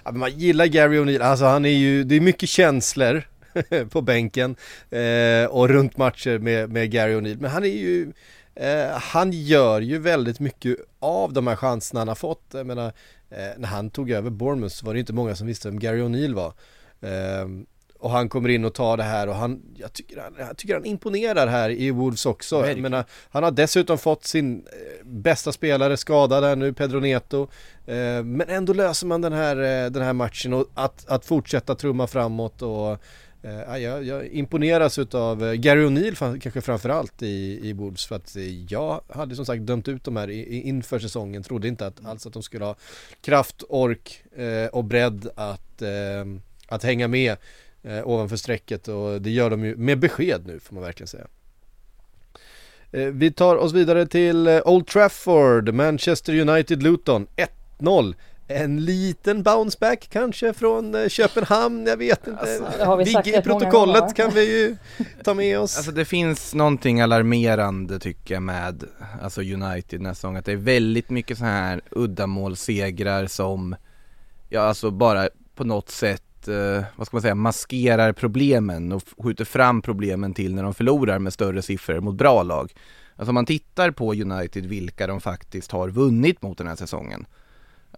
Ja, 0.03 0.11
men 0.11 0.19
man 0.19 0.31
gillar 0.31 0.65
Gary 0.65 0.99
O'Neill, 0.99 1.21
alltså 1.21 1.45
han 1.45 1.65
är 1.65 1.69
ju, 1.69 2.03
det 2.03 2.15
är 2.15 2.21
mycket 2.21 2.49
känslor 2.49 3.23
på 3.89 4.01
bänken 4.01 4.55
eh, 4.89 5.45
och 5.49 5.69
runt 5.69 5.97
matcher 5.97 6.39
med, 6.39 6.69
med 6.69 6.91
Gary 6.91 7.13
O'Neill. 7.13 7.41
Men 7.41 7.51
han 7.51 7.63
är 7.63 7.67
ju, 7.67 8.13
eh, 8.55 8.89
han 8.89 9.31
gör 9.31 9.81
ju 9.81 9.99
väldigt 9.99 10.39
mycket 10.39 10.77
av 10.99 11.33
de 11.33 11.47
här 11.47 11.55
chanserna 11.55 11.99
han 11.99 12.07
har 12.07 12.15
fått. 12.15 12.43
Jag 12.51 12.67
menar, 12.67 12.93
eh, 13.29 13.57
när 13.57 13.67
han 13.67 13.89
tog 13.89 14.11
över 14.11 14.29
Bournemouth 14.29 14.75
så 14.75 14.85
var 14.85 14.93
det 14.93 14.99
inte 14.99 15.13
många 15.13 15.35
som 15.35 15.47
visste 15.47 15.67
vem 15.67 15.79
Gary 15.79 16.01
O'Neill 16.01 16.33
var. 16.33 16.53
Ehm, 17.01 17.65
och 17.99 18.09
han 18.09 18.29
kommer 18.29 18.49
in 18.49 18.65
och 18.65 18.73
tar 18.73 18.97
det 18.97 19.03
här 19.03 19.27
och 19.29 19.35
han, 19.35 19.61
jag 19.75 19.93
tycker 19.93 20.21
han, 20.21 20.35
jag 20.37 20.57
tycker 20.57 20.73
han 20.73 20.85
imponerar 20.85 21.47
här 21.47 21.69
i 21.69 21.91
Wolves 21.91 22.25
också. 22.25 22.67
Jag 22.67 22.77
menar, 22.77 23.05
han 23.29 23.43
har 23.43 23.51
dessutom 23.51 23.97
fått 23.97 24.25
sin 24.25 24.57
eh, 24.57 25.05
bästa 25.05 25.51
spelare 25.51 25.97
skadad 25.97 26.43
här 26.43 26.55
nu, 26.55 26.73
Pedro 26.73 26.99
Neto. 26.99 27.47
Eh, 27.85 28.23
men 28.23 28.41
ändå 28.49 28.73
löser 28.73 29.07
man 29.07 29.21
den 29.21 29.33
här, 29.33 29.55
eh, 29.57 29.91
den 29.91 30.03
här 30.03 30.13
matchen 30.13 30.53
och 30.53 30.65
att, 30.73 31.09
att 31.09 31.25
fortsätta 31.25 31.75
trumma 31.75 32.07
framåt 32.07 32.61
och 32.61 32.97
Eh, 33.41 33.77
jag, 33.77 34.03
jag 34.03 34.27
imponeras 34.27 34.99
utav 34.99 35.43
eh, 35.43 35.53
Gary 35.53 35.85
O'Neill 35.85 36.39
kanske 36.39 36.61
framförallt 36.61 37.21
i, 37.21 37.59
i 37.63 37.73
Wolves 37.73 38.05
för 38.05 38.15
att 38.15 38.35
eh, 38.35 38.71
jag 38.71 39.01
hade 39.09 39.35
som 39.35 39.45
sagt 39.45 39.61
dömt 39.61 39.87
ut 39.87 40.03
de 40.03 40.15
här 40.15 40.29
i, 40.29 40.39
i, 40.39 40.61
inför 40.61 40.99
säsongen, 40.99 41.43
trodde 41.43 41.67
inte 41.67 41.87
att, 41.87 42.05
alls 42.05 42.25
att 42.25 42.33
de 42.33 42.43
skulle 42.43 42.65
ha 42.65 42.75
kraft, 43.21 43.63
ork 43.69 44.23
och 44.71 44.83
bredd 44.83 45.29
att, 45.35 45.81
att 46.67 46.83
hänga 46.83 47.07
med 47.07 47.35
ovanför 48.03 48.35
strecket. 48.35 48.87
Och 48.87 49.21
det 49.21 49.29
gör 49.29 49.49
de 49.49 49.65
ju 49.65 49.75
med 49.75 49.99
besked 49.99 50.47
nu 50.47 50.59
får 50.59 50.75
man 50.75 50.83
verkligen 50.83 51.07
säga. 51.07 51.27
Vi 52.91 53.31
tar 53.31 53.55
oss 53.55 53.73
vidare 53.73 54.05
till 54.05 54.47
Old 54.47 54.87
Trafford, 54.87 55.73
Manchester 55.73 56.39
United 56.39 56.83
Luton 56.83 57.27
1-0 57.79 58.15
en 58.51 58.85
liten 58.85 59.43
bounceback 59.43 60.07
kanske 60.11 60.53
från 60.53 60.95
eh, 60.95 61.07
Köpenhamn, 61.07 61.85
jag 61.85 61.97
vet 61.97 62.27
inte. 62.27 62.39
Alltså, 62.41 62.95
Vigge 62.95 63.39
i 63.39 63.41
protokollet 63.41 64.15
kan 64.15 64.31
vi 64.31 64.61
ju 64.61 64.77
ta 65.23 65.33
med 65.33 65.59
oss. 65.59 65.77
Alltså 65.77 65.91
det 65.91 66.05
finns 66.05 66.53
någonting 66.53 67.01
alarmerande 67.01 67.99
tycker 67.99 68.33
jag 68.33 68.43
med 68.43 68.83
alltså 69.21 69.41
United 69.41 70.01
nästa 70.01 70.27
gång, 70.27 70.37
att 70.37 70.45
det 70.45 70.51
är 70.51 70.55
väldigt 70.55 71.09
mycket 71.09 71.37
så 71.37 71.45
här 71.45 71.81
uddamålssegrar 71.91 73.27
som, 73.27 73.75
ja 74.49 74.61
alltså 74.61 74.91
bara 74.91 75.29
på 75.55 75.63
något 75.63 75.89
sätt 75.89 76.47
eh, 76.47 76.83
vad 76.95 77.07
ska 77.07 77.15
man 77.15 77.21
säga, 77.21 77.35
maskerar 77.35 78.13
problemen 78.13 78.91
och 78.91 79.03
skjuter 79.17 79.45
fram 79.45 79.81
problemen 79.81 80.33
till 80.33 80.55
när 80.55 80.63
de 80.63 80.73
förlorar 80.73 81.19
med 81.19 81.33
större 81.33 81.61
siffror 81.61 81.99
mot 81.99 82.15
bra 82.15 82.43
lag. 82.43 82.73
Alltså 83.15 83.29
om 83.29 83.35
man 83.35 83.45
tittar 83.45 83.91
på 83.91 84.13
United, 84.13 84.65
vilka 84.65 85.07
de 85.07 85.21
faktiskt 85.21 85.71
har 85.71 85.89
vunnit 85.89 86.41
mot 86.41 86.57
den 86.57 86.67
här 86.67 86.75
säsongen 86.75 87.25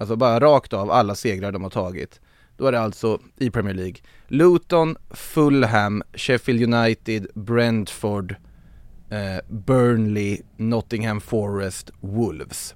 Alltså 0.02 0.16
bara 0.16 0.40
rakt 0.40 0.74
av 0.74 0.92
alla 0.92 1.16
segrar 1.16 1.52
de 1.52 1.64
har 1.64 1.70
tagit. 1.70 2.22
Då 2.58 2.68
är 2.68 2.72
det 2.72 2.80
alltså 2.80 3.20
i 3.38 3.50
Premier 3.50 3.74
League 3.74 3.96
Luton, 4.28 4.96
Fulham, 5.10 6.04
Sheffield 6.14 6.74
United, 6.74 7.28
Brentford, 7.34 8.36
eh, 9.10 9.38
Burnley, 9.50 10.42
Nottingham 10.58 11.22
Forest, 11.22 11.92
Wolves. 12.00 12.76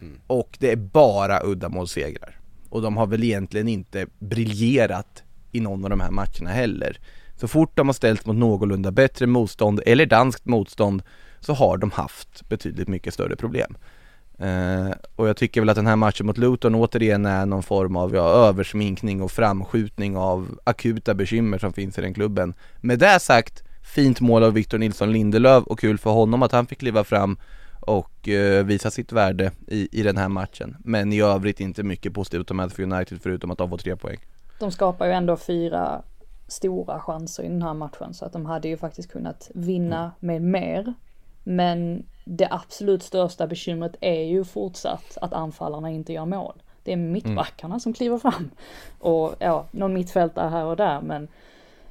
Mm. 0.00 0.20
Och 0.26 0.56
det 0.60 0.72
är 0.72 0.76
bara 0.76 1.40
uddamålssegrar. 1.44 2.40
Och 2.70 2.82
de 2.82 2.96
har 2.96 3.06
väl 3.06 3.24
egentligen 3.24 3.68
inte 3.68 4.06
briljerat 4.18 5.22
i 5.52 5.60
någon 5.60 5.84
av 5.84 5.90
de 5.90 6.00
här 6.00 6.10
matcherna 6.10 6.50
heller. 6.50 7.00
Så 7.36 7.48
fort 7.48 7.76
de 7.76 7.88
har 7.88 7.94
ställts 7.94 8.26
mot 8.26 8.36
någorlunda 8.36 8.90
bättre 8.90 9.26
motstånd 9.26 9.80
eller 9.86 10.06
danskt 10.06 10.44
motstånd 10.44 11.02
så 11.40 11.52
har 11.52 11.76
de 11.76 11.90
haft 11.90 12.48
betydligt 12.48 12.88
mycket 12.88 13.14
större 13.14 13.36
problem. 13.36 13.76
Eh, 14.38 14.90
och 15.16 15.28
jag 15.28 15.36
tycker 15.36 15.60
väl 15.60 15.68
att 15.68 15.76
den 15.76 15.86
här 15.86 15.96
matchen 15.96 16.26
mot 16.26 16.38
Luton 16.38 16.74
återigen 16.74 17.26
är 17.26 17.46
någon 17.46 17.62
form 17.62 17.96
av 17.96 18.14
ja, 18.14 18.28
översminkning 18.28 19.22
och 19.22 19.32
framskjutning 19.32 20.16
av 20.16 20.58
akuta 20.64 21.14
bekymmer 21.14 21.58
som 21.58 21.72
finns 21.72 21.98
i 21.98 22.00
den 22.00 22.14
klubben. 22.14 22.54
Med 22.80 22.98
det 22.98 23.20
sagt, 23.20 23.62
fint 23.82 24.20
mål 24.20 24.42
av 24.42 24.52
Victor 24.52 24.78
Nilsson 24.78 25.12
Lindelöf 25.12 25.64
och 25.64 25.78
kul 25.78 25.98
för 25.98 26.10
honom 26.10 26.42
att 26.42 26.52
han 26.52 26.66
fick 26.66 26.78
kliva 26.78 27.04
fram 27.04 27.38
och 27.80 28.28
eh, 28.28 28.64
visa 28.64 28.90
sitt 28.90 29.12
värde 29.12 29.52
i, 29.66 30.00
i 30.00 30.02
den 30.02 30.16
här 30.16 30.28
matchen. 30.28 30.76
Men 30.84 31.12
i 31.12 31.20
övrigt 31.20 31.60
inte 31.60 31.82
mycket 31.82 32.14
positivt 32.14 32.50
med 32.50 32.72
för 32.72 32.82
United 32.82 33.18
förutom 33.22 33.50
att 33.50 33.58
de 33.58 33.70
får 33.70 33.78
tre 33.78 33.96
poäng. 33.96 34.18
De 34.58 34.70
skapar 34.70 35.06
ju 35.06 35.12
ändå 35.12 35.36
fyra 35.36 36.02
stora 36.48 37.00
chanser 37.00 37.42
i 37.42 37.48
den 37.48 37.62
här 37.62 37.74
matchen 37.74 38.14
så 38.14 38.24
att 38.24 38.32
de 38.32 38.46
hade 38.46 38.68
ju 38.68 38.76
faktiskt 38.76 39.12
kunnat 39.12 39.50
vinna 39.54 39.98
mm. 39.98 40.10
med 40.20 40.42
mer. 40.42 40.94
Men 41.48 42.06
det 42.24 42.48
absolut 42.50 43.02
största 43.02 43.46
bekymret 43.46 43.96
är 44.00 44.22
ju 44.22 44.44
fortsatt 44.44 45.18
att 45.20 45.32
anfallarna 45.32 45.90
inte 45.90 46.12
gör 46.12 46.24
mål. 46.24 46.62
Det 46.82 46.92
är 46.92 46.96
mittbackarna 46.96 47.74
mm. 47.74 47.80
som 47.80 47.92
kliver 47.92 48.18
fram. 48.18 48.50
Och 48.98 49.34
ja, 49.38 49.66
någon 49.70 49.94
mittfältare 49.94 50.48
här 50.48 50.64
och 50.64 50.76
där 50.76 51.00
men 51.00 51.28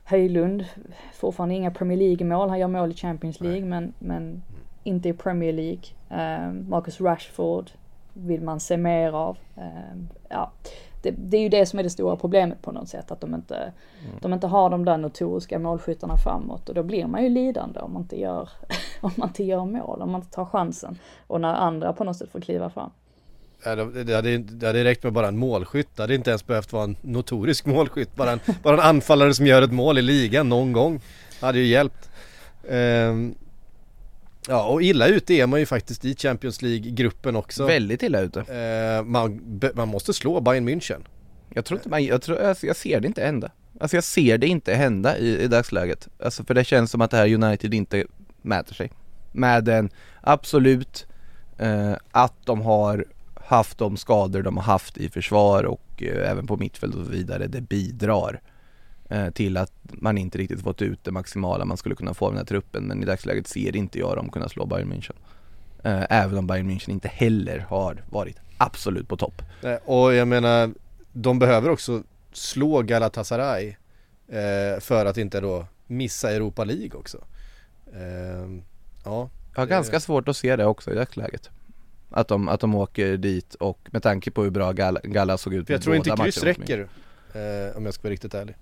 Höjlund, 0.03 0.65
fortfarande 1.13 1.55
inga 1.55 1.71
Premier 1.71 1.97
League-mål. 1.97 2.49
Han 2.49 2.59
gör 2.59 2.67
mål 2.67 2.91
i 2.91 2.95
Champions 2.95 3.41
League 3.41 3.65
men, 3.65 3.93
men 3.99 4.43
inte 4.83 5.09
i 5.09 5.13
Premier 5.13 5.53
League. 5.53 5.83
Um, 6.09 6.69
Marcus 6.69 7.01
Rashford 7.01 7.71
vill 8.13 8.41
man 8.41 8.59
se 8.59 8.77
mer 8.77 9.11
av. 9.11 9.37
Um, 9.55 10.09
ja, 10.29 10.51
det, 11.11 11.15
det, 11.17 11.37
är 11.37 11.41
ju 11.41 11.49
det 11.49 11.65
som 11.65 11.79
är 11.79 11.83
det 11.83 11.89
stora 11.89 12.15
problemet 12.15 12.61
på 12.61 12.71
något 12.71 12.89
sätt. 12.89 13.11
Att 13.11 13.21
de 13.21 13.35
inte, 13.35 13.55
mm. 13.55 14.15
de 14.21 14.33
inte 14.33 14.47
har 14.47 14.69
de 14.69 14.85
där 14.85 14.97
notoriska 14.97 15.59
målskyttarna 15.59 16.17
framåt. 16.17 16.69
Och 16.69 16.75
då 16.75 16.83
blir 16.83 17.07
man 17.07 17.23
ju 17.23 17.29
lidande 17.29 17.79
om 17.79 17.93
man 17.93 18.01
inte 18.01 18.19
gör, 18.19 18.49
om 19.01 19.11
man 19.15 19.27
inte 19.27 19.43
gör 19.43 19.65
mål, 19.65 20.01
om 20.01 20.11
man 20.11 20.21
inte 20.21 20.35
tar 20.35 20.45
chansen. 20.45 20.97
Och 21.27 21.41
när 21.41 21.53
andra 21.53 21.93
på 21.93 22.03
något 22.03 22.17
sätt 22.17 22.31
får 22.31 22.39
kliva 22.39 22.69
fram. 22.69 22.89
Ja, 23.63 23.75
det, 23.75 24.03
det, 24.03 24.15
hade, 24.15 24.37
det 24.37 24.67
hade 24.67 24.83
räckt 24.83 25.03
med 25.03 25.13
bara 25.13 25.27
en 25.27 25.37
målskytt. 25.37 25.95
Det 25.95 26.03
hade 26.03 26.15
inte 26.15 26.29
ens 26.29 26.45
behövt 26.45 26.73
vara 26.73 26.83
en 26.83 26.95
notorisk 27.01 27.65
målskytt. 27.75 28.15
Bara 28.15 28.31
en, 28.31 28.39
bara 28.63 28.73
en 28.73 28.79
anfallare 28.79 29.33
som 29.33 29.45
gör 29.45 29.61
ett 29.61 29.73
mål 29.73 29.97
i 29.97 30.01
ligan 30.01 30.49
någon 30.49 30.73
gång. 30.73 31.01
Det 31.39 31.45
hade 31.45 31.59
ju 31.59 31.65
hjälpt. 31.65 32.09
Um, 32.69 33.35
Ja 34.47 34.67
och 34.67 34.81
illa 34.81 35.07
ute 35.07 35.33
är 35.33 35.47
man 35.47 35.59
ju 35.59 35.65
faktiskt 35.65 36.05
i 36.05 36.15
Champions 36.15 36.61
League-gruppen 36.61 37.35
också 37.35 37.65
Väldigt 37.65 38.03
illa 38.03 38.19
ute 38.19 38.39
eh, 38.39 39.03
man, 39.03 39.59
man 39.73 39.87
måste 39.87 40.13
slå 40.13 40.41
Bayern 40.41 40.69
München 40.69 41.05
Jag 41.49 41.65
tror 41.65 41.79
inte 41.79 41.89
man, 41.89 42.05
jag, 42.05 42.21
tror, 42.21 42.55
jag 42.61 42.75
ser 42.75 42.99
det 42.99 43.07
inte 43.07 43.23
hända. 43.23 43.51
Alltså 43.79 43.97
jag 43.97 44.03
ser 44.03 44.37
det 44.37 44.47
inte 44.47 44.73
hända 44.73 45.17
i, 45.17 45.43
i 45.43 45.47
dagsläget. 45.47 46.07
Alltså 46.23 46.43
för 46.43 46.53
det 46.53 46.63
känns 46.63 46.91
som 46.91 47.01
att 47.01 47.11
det 47.11 47.17
här 47.17 47.33
United 47.33 47.73
inte 47.73 48.05
mäter 48.41 48.73
sig. 48.73 48.91
Med 49.31 49.69
en 49.69 49.89
absolut 50.21 51.07
eh, 51.57 51.93
att 52.11 52.45
de 52.45 52.61
har 52.61 53.05
haft 53.35 53.77
de 53.77 53.97
skador 53.97 54.41
de 54.41 54.57
har 54.57 54.63
haft 54.63 54.97
i 54.97 55.09
försvar 55.09 55.63
och 55.63 56.03
eh, 56.03 56.31
även 56.31 56.47
på 56.47 56.57
mittfält 56.57 56.95
och 56.95 57.05
så 57.05 57.11
vidare. 57.11 57.47
Det 57.47 57.61
bidrar 57.61 58.41
till 59.33 59.57
att 59.57 59.71
man 59.83 60.17
inte 60.17 60.37
riktigt 60.37 60.61
fått 60.61 60.81
ut 60.81 61.03
det 61.03 61.11
maximala 61.11 61.65
man 61.65 61.77
skulle 61.77 61.95
kunna 61.95 62.13
få 62.13 62.25
av 62.25 62.31
den 62.31 62.37
här 62.37 62.45
truppen. 62.45 62.83
Men 62.83 63.03
i 63.03 63.05
dagsläget 63.05 63.47
ser 63.47 63.75
inte 63.75 63.99
jag 63.99 64.15
dem 64.15 64.29
kunna 64.29 64.49
slå 64.49 64.65
Bayern 64.65 64.93
München. 64.93 65.15
Eh, 65.83 66.05
även 66.09 66.37
om 66.37 66.47
Bayern 66.47 66.71
München 66.71 66.89
inte 66.89 67.07
heller 67.07 67.59
har 67.59 68.03
varit 68.09 68.37
absolut 68.57 69.07
på 69.07 69.17
topp. 69.17 69.41
Nej, 69.61 69.79
Och 69.85 70.13
jag 70.13 70.27
menar, 70.27 70.73
de 71.13 71.39
behöver 71.39 71.69
också 71.69 72.03
slå 72.31 72.81
Galatasaray 72.81 73.75
eh, 74.27 74.79
för 74.79 75.05
att 75.05 75.17
inte 75.17 75.41
då 75.41 75.65
missa 75.87 76.31
Europa 76.31 76.63
League 76.63 76.91
också. 76.93 77.17
Eh, 77.93 78.61
ja, 79.05 79.29
Jag 79.53 79.61
har 79.61 79.67
ganska 79.67 79.99
svårt 79.99 80.27
att 80.27 80.37
se 80.37 80.55
det 80.55 80.65
också 80.65 80.91
i 80.91 80.95
dagsläget. 80.95 81.49
Att 82.09 82.27
de, 82.27 82.49
att 82.49 82.59
de 82.59 82.75
åker 82.75 83.17
dit 83.17 83.55
och 83.55 83.79
med 83.91 84.03
tanke 84.03 84.31
på 84.31 84.43
hur 84.43 84.49
bra 84.49 84.71
Galla, 84.71 84.99
Galla 85.03 85.37
såg 85.37 85.53
ut 85.53 85.69
jag 85.69 85.81
tror 85.81 85.95
inte 85.95 86.09
kryss 86.09 86.43
räcker. 86.43 86.87
Eh, 87.33 87.77
om 87.77 87.85
jag 87.85 87.93
ska 87.93 88.03
vara 88.03 88.13
riktigt 88.13 88.33
ärlig. 88.33 88.55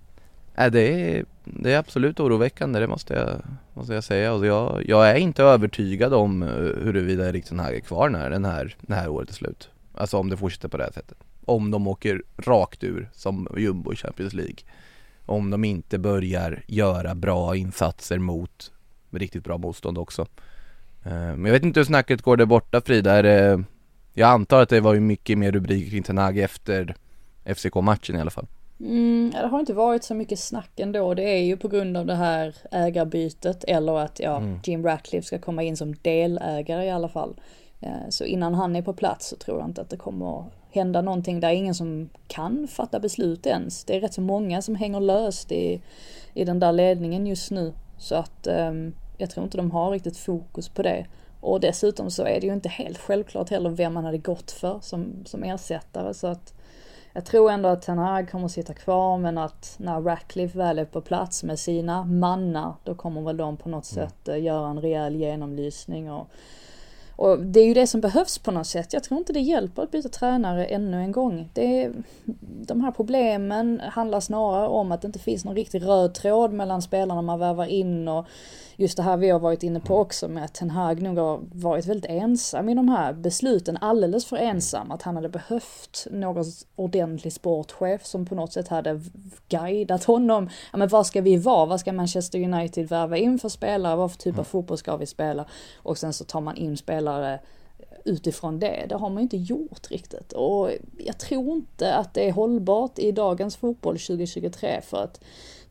Nej 0.58 0.70
det 0.70 0.80
är, 0.80 1.24
det 1.44 1.72
är 1.72 1.78
absolut 1.78 2.20
oroväckande, 2.20 2.80
det 2.80 2.86
måste 2.86 3.14
jag, 3.14 3.42
måste 3.74 3.94
jag 3.94 4.04
säga. 4.04 4.32
Och 4.32 4.46
jag, 4.46 4.82
jag 4.86 5.10
är 5.10 5.14
inte 5.14 5.42
övertygad 5.42 6.14
om 6.14 6.42
eh, 6.42 6.48
huruvida 6.84 7.28
Erik 7.28 7.44
Ten 7.44 7.58
Hag 7.58 7.74
är 7.74 7.80
kvar 7.80 8.08
när 8.08 8.30
den 8.30 8.44
här, 8.44 8.76
det 8.80 8.94
här 8.94 9.08
året 9.08 9.30
är 9.30 9.34
slut. 9.34 9.68
Alltså 9.94 10.18
om 10.18 10.30
det 10.30 10.36
fortsätter 10.36 10.68
på 10.68 10.76
det 10.76 10.84
här 10.84 10.92
sättet. 10.92 11.18
Om 11.44 11.70
de 11.70 11.86
åker 11.86 12.22
rakt 12.36 12.84
ur 12.84 13.10
som 13.12 13.48
jumbo 13.56 13.92
i 13.92 13.96
Champions 13.96 14.32
League. 14.32 14.56
Om 15.26 15.50
de 15.50 15.64
inte 15.64 15.98
börjar 15.98 16.62
göra 16.66 17.14
bra 17.14 17.56
insatser 17.56 18.18
mot 18.18 18.72
riktigt 19.10 19.44
bra 19.44 19.58
motstånd 19.58 19.98
också. 19.98 20.22
Eh, 21.04 21.12
men 21.12 21.44
jag 21.44 21.52
vet 21.52 21.64
inte 21.64 21.80
hur 21.80 21.84
snacket 21.84 22.22
går 22.22 22.36
där 22.36 22.46
borta 22.46 22.80
Frida. 22.80 23.12
Är 23.12 23.22
det, 23.22 23.64
jag 24.12 24.28
antar 24.28 24.62
att 24.62 24.68
det 24.68 24.80
var 24.80 24.94
ju 24.94 25.00
mycket 25.00 25.38
mer 25.38 25.52
rubriker 25.52 25.90
kring 25.90 26.02
Ten 26.02 26.18
Hag 26.18 26.38
efter 26.38 26.94
FCK-matchen 27.44 28.16
i 28.16 28.20
alla 28.20 28.30
fall. 28.30 28.46
Mm, 28.80 29.30
det 29.30 29.46
har 29.46 29.60
inte 29.60 29.74
varit 29.74 30.04
så 30.04 30.14
mycket 30.14 30.38
snack 30.38 30.80
ändå. 30.80 31.14
Det 31.14 31.22
är 31.22 31.42
ju 31.42 31.56
på 31.56 31.68
grund 31.68 31.96
av 31.96 32.06
det 32.06 32.14
här 32.14 32.54
ägarbytet 32.70 33.64
eller 33.64 33.98
att 33.98 34.20
ja, 34.20 34.42
Jim 34.64 34.86
Ratcliffe 34.86 35.26
ska 35.26 35.38
komma 35.38 35.62
in 35.62 35.76
som 35.76 35.94
delägare 36.02 36.84
i 36.84 36.90
alla 36.90 37.08
fall. 37.08 37.40
Eh, 37.80 38.08
Så 38.08 38.24
innan 38.24 38.54
han 38.54 38.76
är 38.76 38.82
på 38.82 38.92
plats 38.92 39.28
så 39.28 39.36
tror 39.36 39.58
jag 39.58 39.68
inte 39.68 39.80
att 39.80 39.90
det 39.90 39.96
kommer 39.96 40.44
hända 40.70 41.02
någonting. 41.02 41.40
Det 41.40 41.46
är 41.46 41.52
ingen 41.52 41.74
som 41.74 42.08
kan 42.28 42.68
fatta 42.68 43.00
beslut 43.00 43.46
ens. 43.46 43.84
Det 43.84 43.96
är 43.96 44.00
rätt 44.00 44.14
så 44.14 44.20
många 44.20 44.62
som 44.62 44.74
hänger 44.74 45.00
löst 45.00 45.52
i, 45.52 45.80
i 46.34 46.44
den 46.44 46.60
där 46.60 46.72
ledningen 46.72 47.26
just 47.26 47.50
nu. 47.50 47.72
Så 47.98 48.14
att 48.14 48.46
ehm, 48.46 48.94
jag 49.18 49.30
tror 49.30 49.44
inte 49.44 49.56
de 49.56 49.70
har 49.70 49.90
riktigt 49.90 50.16
fokus 50.16 50.68
på 50.68 50.82
det. 50.82 51.06
Och 51.40 51.60
dessutom 51.60 52.10
så 52.10 52.22
är 52.24 52.40
det 52.40 52.46
ju 52.46 52.52
inte 52.52 52.68
helt 52.68 52.98
självklart 52.98 53.50
heller 53.50 53.70
vem 53.70 53.94
man 53.94 54.04
hade 54.04 54.18
gått 54.18 54.50
för 54.50 54.78
som, 54.82 55.12
som 55.24 55.44
ersättare. 55.44 56.14
Så 56.14 56.26
att 56.26 56.54
jag 57.16 57.24
tror 57.24 57.50
ändå 57.50 57.68
att 57.68 57.82
Ten 57.82 57.98
Hag 57.98 58.30
kommer 58.30 58.44
att 58.44 58.52
sitta 58.52 58.74
kvar 58.74 59.18
men 59.18 59.38
att 59.38 59.74
när 59.78 60.00
Ratcliffe 60.00 60.58
väl 60.58 60.78
är 60.78 60.84
på 60.84 61.00
plats 61.00 61.42
med 61.42 61.58
sina 61.58 62.04
mannar 62.04 62.74
då 62.84 62.94
kommer 62.94 63.22
väl 63.22 63.36
de 63.36 63.56
på 63.56 63.68
något 63.68 63.84
sätt 63.84 64.28
eh, 64.28 64.42
göra 64.42 64.68
en 64.68 64.80
rejäl 64.80 65.16
genomlysning 65.16 66.12
och 66.12 66.30
och 67.16 67.38
det 67.38 67.60
är 67.60 67.66
ju 67.66 67.74
det 67.74 67.86
som 67.86 68.00
behövs 68.00 68.38
på 68.38 68.50
något 68.50 68.66
sätt. 68.66 68.92
Jag 68.92 69.04
tror 69.04 69.18
inte 69.18 69.32
det 69.32 69.40
hjälper 69.40 69.82
att 69.82 69.90
byta 69.90 70.08
tränare 70.08 70.64
ännu 70.64 71.00
en 71.00 71.12
gång. 71.12 71.48
Det 71.52 71.82
är, 71.82 71.92
de 72.66 72.80
här 72.80 72.90
problemen 72.90 73.80
handlar 73.80 74.20
snarare 74.20 74.68
om 74.68 74.92
att 74.92 75.02
det 75.02 75.06
inte 75.06 75.18
finns 75.18 75.44
någon 75.44 75.54
riktig 75.54 75.82
röd 75.86 76.14
tråd 76.14 76.52
mellan 76.52 76.82
spelarna 76.82 77.22
man 77.22 77.38
värvar 77.38 77.66
in 77.66 78.08
och 78.08 78.26
just 78.76 78.96
det 78.96 79.02
här 79.02 79.16
vi 79.16 79.30
har 79.30 79.38
varit 79.38 79.62
inne 79.62 79.80
på 79.80 79.98
också 79.98 80.28
med 80.28 80.44
att 80.44 80.54
Ten 80.54 80.70
Hag 80.70 81.02
nog 81.02 81.18
har 81.18 81.40
varit 81.52 81.86
väldigt 81.86 82.10
ensam 82.10 82.68
i 82.68 82.74
de 82.74 82.88
här 82.88 83.12
besluten. 83.12 83.78
Alldeles 83.80 84.26
för 84.26 84.36
ensam. 84.36 84.90
Att 84.90 85.02
han 85.02 85.16
hade 85.16 85.28
behövt 85.28 86.06
någon 86.10 86.44
ordentlig 86.76 87.32
sportchef 87.32 88.06
som 88.06 88.26
på 88.26 88.34
något 88.34 88.52
sätt 88.52 88.68
hade 88.68 89.00
guidat 89.48 90.04
honom. 90.04 90.50
Ja 90.72 90.78
men 90.78 90.88
vad 90.88 91.06
ska 91.06 91.20
vi 91.20 91.36
vara? 91.36 91.66
Vad 91.66 91.80
ska 91.80 91.92
Manchester 91.92 92.44
United 92.44 92.88
värva 92.88 93.16
in 93.16 93.38
för 93.38 93.48
spelare? 93.48 93.96
Vad 93.96 94.12
för 94.12 94.18
typ 94.18 94.38
av 94.38 94.44
fotboll 94.44 94.78
ska 94.78 94.96
vi 94.96 95.06
spela? 95.06 95.46
Och 95.76 95.98
sen 95.98 96.12
så 96.12 96.24
tar 96.24 96.40
man 96.40 96.56
in 96.56 96.76
spelare 96.76 97.40
utifrån 98.04 98.58
det. 98.58 98.86
Det 98.88 98.94
har 98.94 99.10
man 99.10 99.16
ju 99.16 99.22
inte 99.22 99.36
gjort 99.36 99.90
riktigt. 99.90 100.32
Och 100.32 100.70
jag 100.98 101.18
tror 101.18 101.56
inte 101.56 101.94
att 101.94 102.14
det 102.14 102.28
är 102.28 102.32
hållbart 102.32 102.98
i 102.98 103.12
dagens 103.12 103.56
fotboll 103.56 103.98
2023 103.98 104.80
för 104.82 105.02
att 105.02 105.20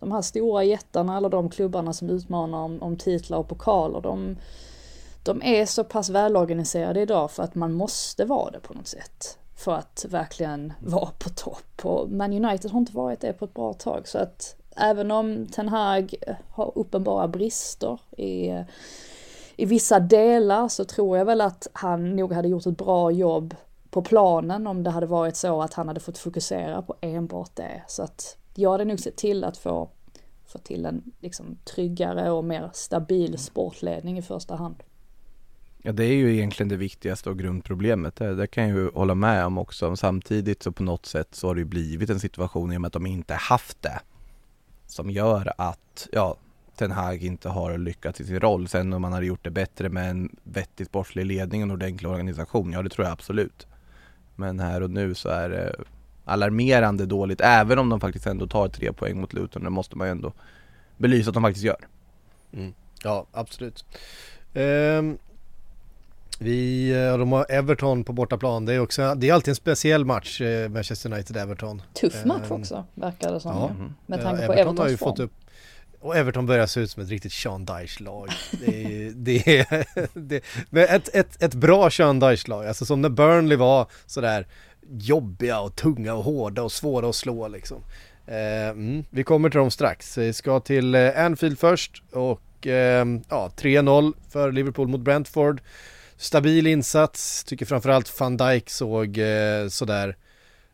de 0.06 0.12
här 0.12 0.22
stora 0.22 0.64
jättarna, 0.64 1.18
eller 1.18 1.30
de 1.30 1.50
klubbarna 1.50 1.94
som 1.94 2.10
utmanar 2.10 2.58
om, 2.58 2.82
om 2.82 2.98
titlar 2.98 3.38
och 3.38 3.48
pokaler, 3.48 4.02
de, 4.02 4.38
de 5.24 5.42
är 5.44 5.66
så 5.66 5.84
pass 5.84 6.10
välorganiserade 6.10 7.02
idag 7.02 7.32
för 7.32 7.44
att 7.44 7.56
man 7.56 7.74
måste 7.74 8.26
vara 8.26 8.52
det 8.52 8.60
på 8.60 8.74
något 8.74 8.88
sätt. 8.88 9.38
För 9.56 9.72
att 9.72 10.06
verkligen 10.10 10.74
vara 10.80 11.10
på 11.20 11.30
topp. 11.30 11.86
Och 11.86 12.10
Man 12.10 12.46
United 12.46 12.72
har 12.72 12.80
inte 12.80 12.96
varit 12.96 13.22
det 13.22 13.34
på 13.34 13.46
ett 13.46 13.54
bra 13.54 13.74
tag. 13.74 14.08
Så 14.08 14.18
att 14.18 14.56
även 14.76 15.12
om 15.12 15.48
Ten 15.48 15.70
Hag 15.70 16.16
har 16.50 16.72
uppenbara 16.76 17.28
brister 17.28 18.00
i, 18.18 18.64
i 19.56 19.66
vissa 19.66 20.00
delar 20.00 20.68
så 20.68 20.86
tror 20.86 21.18
jag 21.18 21.26
väl 21.26 21.42
att 21.42 21.68
han 21.74 22.16
nog 22.16 22.34
hade 22.34 22.48
gjort 22.48 22.66
ett 22.66 22.78
bra 22.78 23.12
jobb 23.12 23.56
på 23.90 24.02
planen 24.02 24.68
om 24.68 24.84
det 24.84 24.90
hade 24.90 25.06
varit 25.06 25.36
så 25.36 25.62
att 25.62 25.74
han 25.74 25.88
hade 25.88 26.00
fått 26.00 26.18
fokusera 26.18 26.82
på 26.82 26.96
enbart 27.02 27.56
det. 27.56 27.84
Så 27.88 28.04
att 28.04 28.38
jag 28.56 28.72
hade 28.72 28.86
nog 28.86 29.00
sett 29.00 29.16
till 29.16 29.44
att 29.44 29.58
få, 29.58 29.90
få 30.48 30.58
till 30.58 30.86
en 30.86 31.04
liksom, 31.20 31.58
tryggare 31.76 32.32
och 32.32 32.44
mer 32.44 32.70
stabil 32.74 33.38
sportledning 33.38 34.18
i 34.18 34.22
första 34.22 34.56
hand. 34.56 34.76
Ja 35.78 35.92
det 35.92 36.06
är 36.06 36.14
ju 36.14 36.34
egentligen 36.34 36.70
det 36.70 36.78
viktigaste 36.78 37.30
och 37.30 37.40
grundproblemet, 37.40 38.16
det, 38.16 38.36
det 38.36 38.48
kan 38.48 38.70
jag 38.70 38.78
ju 38.78 38.92
hålla 38.92 39.16
med 39.16 39.46
om 39.46 39.58
också. 39.58 39.96
Samtidigt 39.96 40.64
så 40.64 40.72
på 40.72 40.84
något 40.84 41.06
sätt 41.06 41.36
så 41.36 41.48
har 41.48 41.56
det 41.56 41.60
ju 41.60 41.66
blivit 41.66 42.10
en 42.10 42.20
situation 42.20 42.74
i 42.74 42.78
och 42.78 42.82
med 42.82 42.88
att 42.88 42.94
de 42.94 43.06
inte 43.06 43.34
haft 43.34 43.82
det. 43.82 44.00
Som 44.86 45.10
gör 45.10 45.54
att, 45.58 46.08
ja, 46.12 46.38
Ten 46.76 46.92
Hag 46.92 47.24
inte 47.24 47.50
har 47.50 47.78
lyckats 47.78 48.22
i 48.22 48.26
sin 48.26 48.40
roll. 48.40 48.68
Sen 48.68 48.94
om 48.94 49.02
man 49.02 49.14
hade 49.14 49.26
gjort 49.26 49.44
det 49.44 49.50
bättre 49.50 49.90
med 49.90 50.10
en 50.10 50.36
vettig 50.44 50.88
sportslig 50.88 51.26
ledning 51.26 51.62
och 51.62 51.66
en 51.66 51.72
ordentlig 51.72 52.12
organisation, 52.12 52.72
ja 52.72 52.82
det 52.82 52.90
tror 52.90 53.06
jag 53.06 53.12
absolut. 53.12 53.68
Men 54.36 54.60
här 54.60 54.84
och 54.84 54.92
nu 54.92 55.16
så 55.16 55.30
är 55.30 55.50
det 55.50 55.76
alarmerande 56.26 57.06
dåligt, 57.06 57.42
även 57.42 57.80
om 57.80 57.90
de 57.90 58.00
faktiskt 58.00 58.28
ändå 58.28 58.48
tar 58.48 58.68
tre 58.68 58.94
poäng 58.94 59.22
mot 59.22 59.34
Luton. 59.34 59.64
Det 59.64 59.70
måste 59.70 59.98
man 59.98 60.08
ju 60.08 60.12
ändå 60.12 60.34
belysa 60.98 61.30
att 61.30 61.34
de 61.34 61.44
faktiskt 61.44 61.66
gör. 61.66 61.88
Ja, 63.04 63.26
absolut. 63.32 63.86
Ehm, 64.54 65.18
vi, 66.40 66.90
eh, 66.92 67.18
de 67.18 67.32
har 67.32 67.46
Everton 67.52 68.04
på 68.04 68.14
bortaplan. 68.14 68.66
Det 68.66 68.74
är 68.74 68.80
också, 68.80 69.16
det 69.16 69.30
är 69.30 69.34
alltid 69.34 69.50
en 69.52 69.56
speciell 69.56 70.06
match, 70.06 70.42
eh, 70.42 70.70
Manchester 70.70 71.10
United-Everton. 71.10 71.82
Tuff 71.94 72.26
match 72.26 72.46
Ehm, 72.52 72.62
också, 72.62 72.86
verkar 72.94 73.32
det 73.34 73.40
som. 73.40 73.52
ja. 73.56 73.72
Med 74.06 74.20
Ja, 74.20 74.24
tanke 74.24 74.46
på 74.48 74.54
Everton 74.54 74.78
har 74.78 74.86
ju 74.88 74.94
Evertons 74.94 75.00
form. 75.00 75.10
fått 75.10 75.20
upp 75.20 75.32
och 76.00 76.16
Everton 76.18 76.46
börjar 76.46 76.68
se 76.68 76.80
ut 76.80 76.92
som 76.92 77.04
ett 77.04 77.10
riktigt 77.10 77.34
Sean 77.34 77.66
Dyche-lag. 77.66 78.30
Det 78.66 78.84
är, 79.06 79.12
det 79.16 79.48
är 79.60 79.86
det, 80.20 80.44
men 80.70 80.84
ett, 80.84 81.16
ett, 81.16 81.44
ett 81.44 81.54
bra 81.54 81.90
Sean 81.92 82.20
Dyche-lag, 82.20 82.66
alltså 82.68 82.86
som 82.86 83.02
när 83.02 83.10
Burnley 83.10 83.58
var 83.58 83.88
sådär 84.06 84.48
jobbiga 84.92 85.60
och 85.60 85.76
tunga 85.76 86.14
och 86.14 86.24
hårda 86.24 86.64
och 86.64 86.72
svåra 86.72 87.10
att 87.10 87.16
slå 87.16 87.48
liksom. 87.48 87.84
Eh, 88.28 88.70
mm, 88.70 89.04
vi 89.10 89.24
kommer 89.24 89.50
till 89.50 89.58
dem 89.58 89.72
strax. 89.72 90.18
Vi 90.18 90.34
ska 90.34 90.60
till 90.60 90.96
eh, 90.96 91.26
Anfield 91.26 91.60
först 91.60 92.04
och 92.12 92.68
eh, 92.68 93.06
ja, 93.30 93.52
3-0 93.58 94.14
för 94.30 94.52
Liverpool 94.52 94.88
mot 94.88 95.02
Brentford. 95.02 95.62
Stabil 96.18 96.68
insats, 96.68 97.44
tycker 97.44 97.66
framförallt 97.66 98.20
van 98.20 98.38
Dijk 98.38 98.70
såg 98.70 99.18
eh, 99.18 99.68
sådär, 99.68 100.18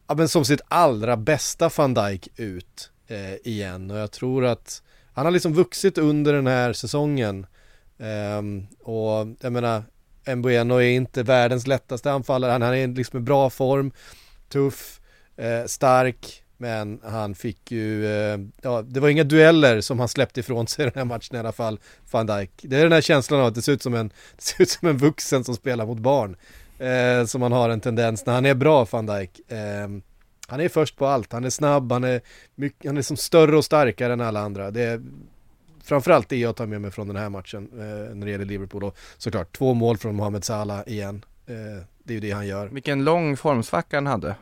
ja 0.07 0.15
men 0.15 0.29
som 0.29 0.45
sitt 0.45 0.61
allra 0.67 1.17
bästa 1.17 1.69
van 1.77 1.93
Dijk 1.93 2.27
ut 2.35 2.91
eh, 3.07 3.35
igen 3.43 3.91
och 3.91 3.97
jag 3.97 4.11
tror 4.11 4.45
att 4.45 4.83
han 5.13 5.25
har 5.25 5.31
liksom 5.31 5.53
vuxit 5.53 5.97
under 5.97 6.33
den 6.33 6.47
här 6.47 6.73
säsongen 6.73 7.45
eh, 7.97 8.41
och 8.79 9.27
jag 9.39 9.53
menar 9.53 9.83
Mbueno 10.27 10.75
är 10.75 10.89
inte 10.89 11.23
världens 11.23 11.67
lättaste 11.67 12.11
anfallare, 12.11 12.51
han, 12.51 12.61
han 12.61 12.75
är 12.75 12.87
liksom 12.87 13.19
i 13.19 13.21
bra 13.21 13.49
form, 13.49 13.91
tuff, 14.49 14.99
eh, 15.37 15.65
stark 15.65 16.43
men 16.61 16.99
han 17.03 17.35
fick 17.35 17.71
ju, 17.71 18.05
eh, 18.05 18.39
ja 18.61 18.81
det 18.81 18.99
var 18.99 19.09
inga 19.09 19.23
dueller 19.23 19.81
som 19.81 19.99
han 19.99 20.07
släppte 20.07 20.39
ifrån 20.39 20.67
sig 20.67 20.85
i 20.85 20.89
den 20.89 20.97
här 20.97 21.05
matchen 21.05 21.35
i 21.35 21.39
alla 21.39 21.51
fall, 21.51 21.79
van 22.11 22.27
Dijk. 22.27 22.51
Det 22.61 22.77
är 22.77 22.83
den 22.83 22.91
här 22.91 23.01
känslan 23.01 23.39
av 23.39 23.45
att 23.45 23.55
det 23.55 23.61
ser 23.61 23.71
ut 23.71 23.83
som 23.83 23.93
en, 23.93 24.07
det 24.35 24.43
ser 24.43 24.63
ut 24.63 24.69
som 24.69 24.87
en 24.87 24.97
vuxen 24.97 25.43
som 25.43 25.55
spelar 25.55 25.85
mot 25.85 25.99
barn. 25.99 26.35
Eh, 26.79 27.25
som 27.25 27.41
han 27.41 27.51
har 27.51 27.69
en 27.69 27.81
tendens 27.81 28.25
när 28.25 28.33
han 28.33 28.45
är 28.45 28.53
bra 28.53 28.87
van 28.91 29.05
Dijk. 29.05 29.41
Ehm, 29.49 30.01
han 30.47 30.59
är 30.59 30.69
först 30.69 30.97
på 30.97 31.05
allt, 31.05 31.33
han 31.33 31.43
är 31.43 31.49
snabb, 31.49 31.91
han 31.91 32.03
är, 32.03 32.21
mycket, 32.55 32.85
han 32.85 32.97
är 32.97 33.01
som 33.01 33.17
större 33.17 33.57
och 33.57 33.65
starkare 33.65 34.13
än 34.13 34.21
alla 34.21 34.39
andra. 34.39 34.71
Det 34.71 34.81
är 34.81 35.01
framförallt 35.83 36.29
det 36.29 36.37
jag 36.37 36.55
tar 36.55 36.65
med 36.65 36.81
mig 36.81 36.91
från 36.91 37.07
den 37.07 37.15
här 37.17 37.29
matchen 37.29 37.69
eh, 37.73 38.15
när 38.15 38.25
det 38.25 38.31
gäller 38.31 38.45
Liverpool. 38.45 38.83
Och 38.83 38.97
såklart 39.17 39.57
två 39.57 39.73
mål 39.73 39.97
från 39.97 40.15
Mohamed 40.15 40.43
Salah 40.43 40.81
igen. 40.87 41.25
Eh, 41.47 41.83
det 42.03 42.13
är 42.13 42.15
ju 42.15 42.19
det 42.19 42.31
han 42.31 42.47
gör. 42.47 42.67
Vilken 42.67 43.03
lång 43.03 43.37
formsvacka 43.37 43.97
han 43.97 44.07
hade. 44.07 44.35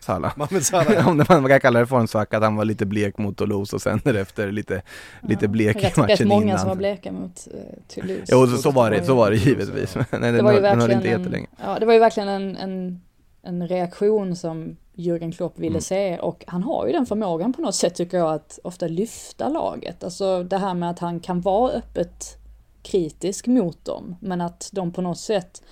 Salah. 0.00 0.32
Mohamed 0.36 0.66
Salah. 0.66 1.08
Om 1.08 1.18
det- 1.18 1.28
man 1.28 1.48
kan 1.48 1.60
kalla 1.60 1.80
det 1.80 1.86
formsvacka, 1.86 2.36
att 2.36 2.42
han 2.42 2.56
var 2.56 2.64
lite 2.64 2.86
blek 2.86 3.18
mot 3.18 3.36
Toulouse 3.36 3.76
och 3.76 3.82
sen 3.82 4.00
därefter 4.04 4.52
lite, 4.52 4.82
lite 5.22 5.48
blek 5.48 5.76
i 5.76 5.80
rätt, 5.80 5.96
matchen 5.96 6.16
rätt 6.16 6.26
många 6.28 6.42
innan. 6.46 6.58
som 6.58 6.68
var 6.68 6.76
bleka 6.76 7.12
mot 7.12 7.48
uh, 7.54 7.60
Toulouse. 7.94 8.24
Jo, 8.28 8.46
så, 8.46 8.56
så 8.56 8.70
var 8.70 8.90
det, 8.90 9.04
så 9.04 9.14
var 9.14 9.30
det 9.30 9.36
givetvis. 9.36 9.94
Men 10.10 10.20
Det 10.20 10.30
den, 10.32 10.44
var 10.44 10.52
ju 10.52 10.60
verkligen 10.60 11.16
inte 11.16 11.36
en, 11.36 11.46
ja, 11.62 11.78
det 11.78 11.86
var 11.86 11.92
ju 11.92 11.98
verkligen 12.00 12.28
en, 12.28 12.56
en, 12.56 13.00
en 13.42 13.68
reaktion 13.68 14.36
som 14.36 14.76
Jürgen 15.00 15.32
Klopp 15.32 15.58
ville 15.58 15.68
Mm. 15.70 15.80
se 15.80 16.18
och 16.18 16.44
han 16.46 16.62
har 16.62 16.86
ju 16.86 16.92
den 16.92 17.06
förmågan 17.06 17.52
på 17.52 17.62
något 17.62 17.74
sätt 17.74 17.94
tycker 17.94 18.18
jag 18.18 18.34
att 18.34 18.58
ofta 18.64 18.86
lyfta 18.86 19.48
laget. 19.48 20.04
Alltså 20.04 20.42
det 20.42 20.58
här 20.58 20.74
med 20.74 20.90
att 20.90 20.98
han 20.98 21.20
kan 21.20 21.40
vara 21.40 21.72
öppet 21.72 22.36
kritisk 22.82 23.46
mot 23.46 23.84
dem 23.84 24.16
men 24.20 24.40
att 24.40 24.70
de 24.72 24.92
på 24.92 25.02
något 25.02 25.18
sätt 25.18 25.62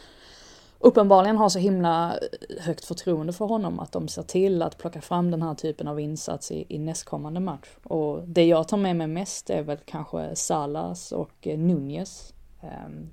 uppenbarligen 0.80 1.36
har 1.36 1.48
så 1.48 1.58
himla 1.58 2.14
högt 2.60 2.84
förtroende 2.84 3.32
för 3.32 3.44
honom 3.44 3.80
att 3.80 3.92
de 3.92 4.08
ser 4.08 4.22
till 4.22 4.62
att 4.62 4.78
plocka 4.78 5.00
fram 5.00 5.30
den 5.30 5.42
här 5.42 5.54
typen 5.54 5.88
av 5.88 6.00
insats 6.00 6.50
i, 6.50 6.66
i 6.68 6.78
nästkommande 6.78 7.40
match. 7.40 7.68
Och 7.84 8.28
det 8.28 8.44
jag 8.46 8.68
tar 8.68 8.76
med 8.76 8.96
mig 8.96 9.06
mest 9.06 9.50
är 9.50 9.62
väl 9.62 9.78
kanske 9.84 10.36
Salas 10.36 11.12
och 11.12 11.46
eh, 11.46 11.58
Nunez, 11.58 12.34
eh, 12.62 12.68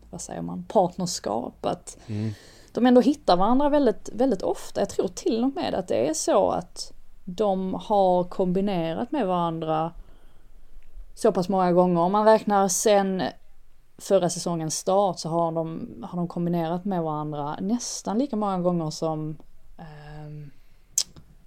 vad 0.10 0.22
säger 0.22 0.42
man, 0.42 0.66
partnerskap. 0.68 1.66
Att 1.66 1.98
de 2.76 2.86
ändå 2.86 3.02
hittar 3.02 3.38
varandra 3.38 3.70
väldigt, 3.70 4.10
väldigt 4.14 4.42
ofta. 4.42 4.82
Jag 4.82 4.90
tror 4.90 5.08
till 5.08 5.44
och 5.44 5.56
med 5.56 5.74
att 5.76 5.88
det 5.88 6.08
är 6.10 6.14
så 6.14 6.50
att 6.52 6.94
de 7.26 7.74
har 7.74 8.24
kombinerat 8.24 9.12
med 9.12 9.28
varandra 9.28 9.92
så 11.16 11.32
pass 11.32 11.50
många 11.50 11.72
gånger. 11.72 12.02
Om 12.02 12.12
man 12.12 12.26
räknar 12.26 12.68
sen 12.68 13.24
förra 13.98 14.30
säsongens 14.30 14.78
start 14.78 15.20
så 15.20 15.30
har 15.30 15.52
de, 15.52 15.88
har 16.04 16.18
de 16.18 16.28
kombinerat 16.28 16.86
med 16.86 17.04
varandra 17.04 17.58
nästan 17.62 18.20
lika 18.20 18.36
många 18.36 18.60
gånger 18.60 18.90
som 18.90 19.38
ehm, 19.78 20.52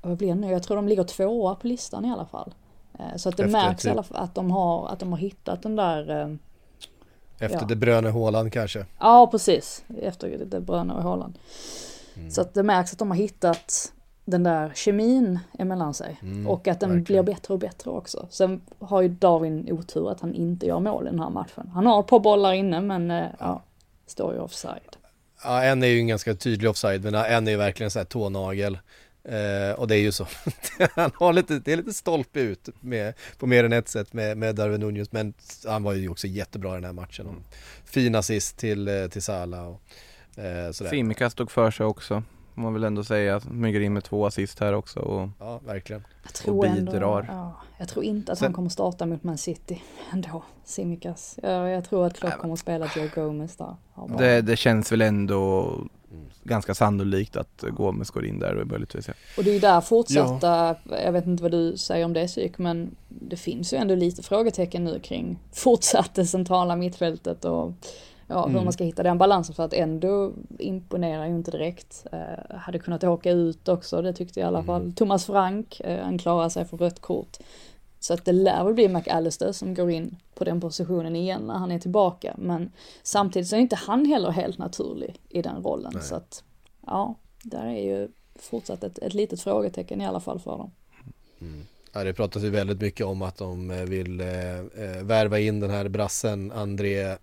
vad 0.02 0.16
blir 0.16 0.28
det 0.28 0.34
nu? 0.34 0.50
Jag 0.50 0.62
tror 0.62 0.76
de 0.76 0.88
ligger 0.88 1.04
tvåa 1.04 1.54
på 1.54 1.66
listan 1.66 2.04
i 2.04 2.10
alla 2.12 2.26
fall. 2.26 2.54
Eh, 2.98 3.16
Så 3.16 3.28
att 3.28 3.36
det 3.36 3.42
Efter 3.44 3.52
märks 3.58 3.84
i 3.84 3.88
typ- 3.88 3.92
alla 3.92 4.02
fall 4.02 4.22
att 4.24 4.34
de 4.34 4.50
har, 4.50 4.88
att 4.88 4.98
de 4.98 5.12
har 5.12 5.18
hittat 5.18 5.62
den 5.62 5.76
där 5.76 6.10
ehm, 6.10 6.38
Efter 7.38 7.58
Ja. 7.60 7.66
De 7.66 7.76
Bruyne 7.76 8.10
Haaland 8.10 8.52
kanske. 8.52 8.86
Ja, 8.98 9.26
precis. 9.30 9.84
Efter 10.02 10.38
det 10.50 10.60
Bröna 10.60 10.94
och 10.94 11.02
Haaland. 11.02 11.38
Mm. 12.16 12.30
Så 12.30 12.40
att 12.40 12.54
det 12.54 12.62
märks 12.62 12.92
att 12.92 12.98
de 12.98 13.10
har 13.10 13.18
hittat 13.18 13.92
den 14.24 14.42
där 14.42 14.72
kemin 14.74 15.38
emellan 15.58 15.94
sig. 15.94 16.20
och 16.48 16.68
att 16.68 16.80
den 16.80 16.90
Mm, 16.90 16.98
verkligen. 16.98 17.24
blir 17.24 17.34
bättre 17.34 17.54
och 17.54 17.60
bättre 17.60 17.90
också. 17.90 18.26
Sen 18.30 18.60
har 18.78 19.02
ju 19.02 19.08
Darwin 19.08 19.72
otur 19.72 20.10
att 20.10 20.20
han 20.20 20.34
inte 20.34 20.66
gör 20.66 20.80
mål 20.80 21.06
i 21.06 21.10
den 21.10 21.20
här 21.20 21.30
matchen. 21.30 21.70
Han 21.74 21.86
har 21.86 22.00
ett 22.00 22.06
par 22.06 22.20
bollar 22.20 22.52
inne 22.52 22.80
men 22.80 23.10
eh, 23.10 23.26
ja, 23.38 23.62
står 24.06 24.34
ju 24.34 24.40
offside. 24.40 24.96
Ja, 25.44 25.62
en 25.62 25.82
är 25.82 25.86
ju 25.86 25.98
en 25.98 26.06
ganska 26.06 26.34
tydlig 26.34 26.70
offside, 26.70 27.04
men 27.04 27.14
en 27.14 27.46
är 27.46 27.50
ju 27.52 27.56
verkligen 27.56 27.90
så 27.90 27.98
här 27.98 28.06
tånagel. 28.06 28.78
Eh, 29.28 29.72
och 29.78 29.88
det 29.88 29.94
är 29.96 30.00
ju 30.00 30.12
så. 30.12 30.26
han 30.94 31.10
har 31.14 31.32
lite, 31.32 31.58
det 31.58 31.72
är 31.72 31.76
lite 31.76 31.92
stolpe 31.92 32.40
ut 32.40 32.68
med, 32.80 33.14
på 33.38 33.46
mer 33.46 33.64
än 33.64 33.72
ett 33.72 33.88
sätt 33.88 34.12
med, 34.12 34.38
med 34.38 34.54
Darwin 34.54 34.80
Nunez, 34.80 35.12
men 35.12 35.34
han 35.66 35.82
var 35.82 35.92
ju 35.92 36.08
också 36.08 36.26
jättebra 36.26 36.70
i 36.70 36.74
den 36.74 36.84
här 36.84 36.92
matchen. 36.92 37.26
Och 37.26 37.34
fin 37.84 38.14
assist 38.14 38.56
till, 38.56 38.88
eh, 38.88 39.06
till 39.06 39.22
Salah 39.22 39.66
och 39.68 39.80
eh, 40.44 40.70
sådär. 40.72 40.90
Simika 40.90 41.30
stod 41.30 41.50
för 41.50 41.70
sig 41.70 41.86
också, 41.86 42.22
får 42.54 42.62
man 42.62 42.72
väl 42.74 42.84
ändå 42.84 43.04
säga. 43.04 43.40
Smyger 43.40 43.80
in 43.80 43.92
med 43.92 44.04
två 44.04 44.26
assist 44.26 44.58
här 44.60 44.72
också 44.72 45.00
och 45.00 45.28
Ja, 45.38 45.58
verkligen. 45.66 46.04
Jag 46.22 46.32
tror, 46.32 46.66
ändå, 46.66 46.92
bidrar. 46.92 47.26
ja, 47.28 47.60
jag 47.78 47.88
tror 47.88 48.04
inte 48.04 48.32
att 48.32 48.38
Sen- 48.38 48.46
han 48.46 48.52
kommer 48.52 48.68
starta 48.68 49.06
mot 49.06 49.24
Man 49.24 49.38
City 49.38 49.82
ändå, 50.12 50.42
Simikas. 50.64 51.38
Ja, 51.42 51.68
jag 51.68 51.84
tror 51.84 52.06
att 52.06 52.18
Klopp 52.18 52.38
kommer 52.38 52.54
att 52.54 52.60
spela 52.60 52.90
Joe 52.96 53.08
Gomez 53.14 53.56
där. 53.56 53.76
Ja, 53.94 54.06
bra. 54.06 54.16
det, 54.18 54.40
det 54.42 54.56
känns 54.56 54.92
väl 54.92 55.00
ändå 55.02 55.74
ganska 56.42 56.74
sannolikt 56.74 57.36
att 57.36 57.64
Gomes 57.70 58.10
går 58.10 58.24
in 58.24 58.38
där 58.38 58.56
och 58.56 58.66
möjligtvis 58.66 59.08
ja. 59.08 59.14
Och 59.36 59.44
det 59.44 59.50
är 59.50 59.54
ju 59.54 59.60
där 59.60 59.80
fortsatta, 59.80 60.76
jag 61.04 61.12
vet 61.12 61.26
inte 61.26 61.42
vad 61.42 61.52
du 61.52 61.76
säger 61.76 62.04
om 62.04 62.12
det 62.12 62.26
psyk, 62.26 62.58
men 62.58 62.96
det 63.08 63.36
finns 63.36 63.72
ju 63.72 63.76
ändå 63.76 63.94
lite 63.94 64.22
frågetecken 64.22 64.84
nu 64.84 65.00
kring 65.00 65.38
fortsatt 65.52 66.14
det 66.14 66.26
centrala 66.26 66.76
mittfältet 66.76 67.44
och 67.44 67.72
ja, 68.26 68.46
hur 68.46 68.60
man 68.60 68.72
ska 68.72 68.84
hitta 68.84 69.02
den 69.02 69.18
balansen 69.18 69.54
för 69.54 69.64
att 69.64 69.72
ändå 69.72 70.32
imponerar 70.58 71.26
ju 71.26 71.34
inte 71.34 71.50
direkt. 71.50 72.06
Eh, 72.12 72.56
hade 72.56 72.78
kunnat 72.78 73.04
åka 73.04 73.30
ut 73.30 73.68
också, 73.68 74.02
det 74.02 74.12
tyckte 74.12 74.40
i 74.40 74.42
alla 74.42 74.62
fall 74.62 74.92
Thomas 74.92 75.26
Frank, 75.26 75.80
eh, 75.80 76.04
han 76.04 76.18
klarar 76.18 76.48
sig 76.48 76.64
för 76.64 76.76
rött 76.76 77.00
kort. 77.00 77.36
Så 78.00 78.14
att 78.14 78.24
det 78.24 78.32
lär 78.32 78.64
väl 78.64 78.74
bli 78.74 78.88
McAllister 78.88 79.52
som 79.52 79.74
går 79.74 79.90
in 79.90 80.16
på 80.34 80.44
den 80.44 80.60
positionen 80.60 81.16
igen 81.16 81.42
när 81.42 81.54
han 81.54 81.72
är 81.72 81.78
tillbaka. 81.78 82.34
Men 82.38 82.72
samtidigt 83.02 83.48
så 83.48 83.56
är 83.56 83.60
inte 83.60 83.76
han 83.76 84.06
heller 84.06 84.30
helt 84.30 84.58
naturlig 84.58 85.20
i 85.28 85.42
den 85.42 85.62
rollen. 85.62 86.02
Så 86.02 86.14
att 86.14 86.44
ja, 86.86 87.14
där 87.42 87.66
är 87.66 87.82
ju 87.82 88.08
fortsatt 88.36 88.84
ett, 88.84 88.98
ett 88.98 89.14
litet 89.14 89.40
frågetecken 89.40 90.00
i 90.00 90.06
alla 90.06 90.20
fall 90.20 90.38
för 90.38 90.50
dem. 90.50 90.70
Ja, 91.92 92.04
det 92.04 92.12
pratas 92.12 92.42
ju 92.42 92.50
väldigt 92.50 92.80
mycket 92.80 93.06
om 93.06 93.22
att 93.22 93.36
de 93.36 93.84
vill 93.86 94.20
eh, 94.20 94.58
eh, 94.58 95.02
värva 95.02 95.38
in 95.38 95.60
den 95.60 95.70
här 95.70 95.88
brassen 95.88 96.52
André, 96.52 97.16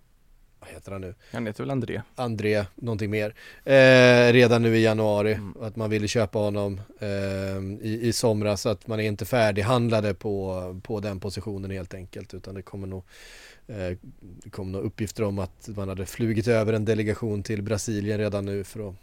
vad 0.66 0.74
heter 0.74 0.92
han 0.92 1.00
nu? 1.00 1.14
Han 1.32 1.46
heter 1.46 1.62
väl 1.62 1.70
André? 1.70 2.02
André, 2.14 2.64
någonting 2.74 3.10
mer, 3.10 3.34
eh, 3.64 4.32
redan 4.32 4.62
nu 4.62 4.76
i 4.76 4.82
januari. 4.82 5.38
Och 5.54 5.66
att 5.66 5.76
man 5.76 5.90
ville 5.90 6.08
köpa 6.08 6.38
honom 6.38 6.80
eh, 7.00 7.86
i, 7.88 8.00
i 8.02 8.12
somras 8.12 8.60
så 8.60 8.68
att 8.68 8.86
man 8.86 9.00
är 9.00 9.04
inte 9.04 9.24
färdighandlade 9.24 10.14
på, 10.14 10.80
på 10.82 11.00
den 11.00 11.20
positionen 11.20 11.70
helt 11.70 11.94
enkelt. 11.94 12.34
Utan 12.34 12.54
det 12.54 12.62
kommer 12.62 12.86
nog 12.86 13.04
eh, 13.66 13.96
det 14.20 14.50
kom 14.50 14.72
nog 14.72 14.84
uppgifter 14.84 15.22
om 15.22 15.38
att 15.38 15.68
man 15.76 15.88
hade 15.88 16.06
flugit 16.06 16.48
över 16.48 16.72
en 16.72 16.84
delegation 16.84 17.42
till 17.42 17.62
Brasilien 17.62 18.18
redan 18.18 18.44
nu 18.44 18.64
för 18.64 18.88
att 18.88 18.94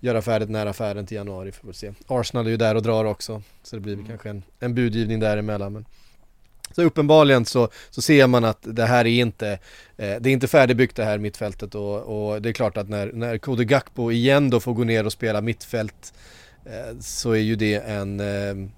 göra 0.00 0.22
färdigt 0.22 0.50
nära 0.50 0.70
affären 0.70 1.06
till 1.06 1.16
januari 1.16 1.52
får 1.52 1.68
vi 1.68 1.74
se. 1.74 1.92
Arsenal 2.06 2.46
är 2.46 2.50
ju 2.50 2.56
där 2.56 2.74
och 2.74 2.82
drar 2.82 3.04
också 3.04 3.42
så 3.62 3.76
det 3.76 3.80
blir 3.80 3.96
väl 3.96 4.06
kanske 4.06 4.30
en, 4.30 4.42
en 4.60 4.74
budgivning 4.74 5.20
däremellan. 5.20 5.72
Men 5.72 5.84
så 6.72 6.82
uppenbarligen 6.82 7.44
så, 7.44 7.68
så 7.90 8.02
ser 8.02 8.26
man 8.26 8.44
att 8.44 8.58
det 8.60 8.86
här 8.86 9.06
är 9.06 9.20
inte, 9.20 9.48
eh, 9.96 10.16
det 10.20 10.28
är 10.30 10.32
inte 10.32 10.48
färdigbyggt 10.48 10.96
det 10.96 11.04
här 11.04 11.18
mittfältet 11.18 11.74
och, 11.74 11.98
och 11.98 12.42
det 12.42 12.48
är 12.48 12.52
klart 12.52 12.76
att 12.76 12.88
när, 12.88 13.12
när 13.12 13.38
Kode 13.38 13.64
Gakpo 13.64 14.10
igen 14.10 14.50
då 14.50 14.60
får 14.60 14.74
gå 14.74 14.84
ner 14.84 15.06
och 15.06 15.12
spela 15.12 15.40
mittfält 15.40 16.14
eh, 16.64 16.98
så 17.00 17.32
är 17.32 17.40
ju 17.40 17.56
det 17.56 17.74
en, 17.74 18.20
eh, 18.20 18.68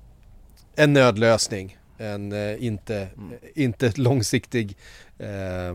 en 0.76 0.92
nödlösning. 0.92 1.76
En 1.98 2.32
eh, 2.32 2.64
inte, 2.64 3.08
inte 3.54 3.92
långsiktig 3.96 4.76
eh, 5.18 5.74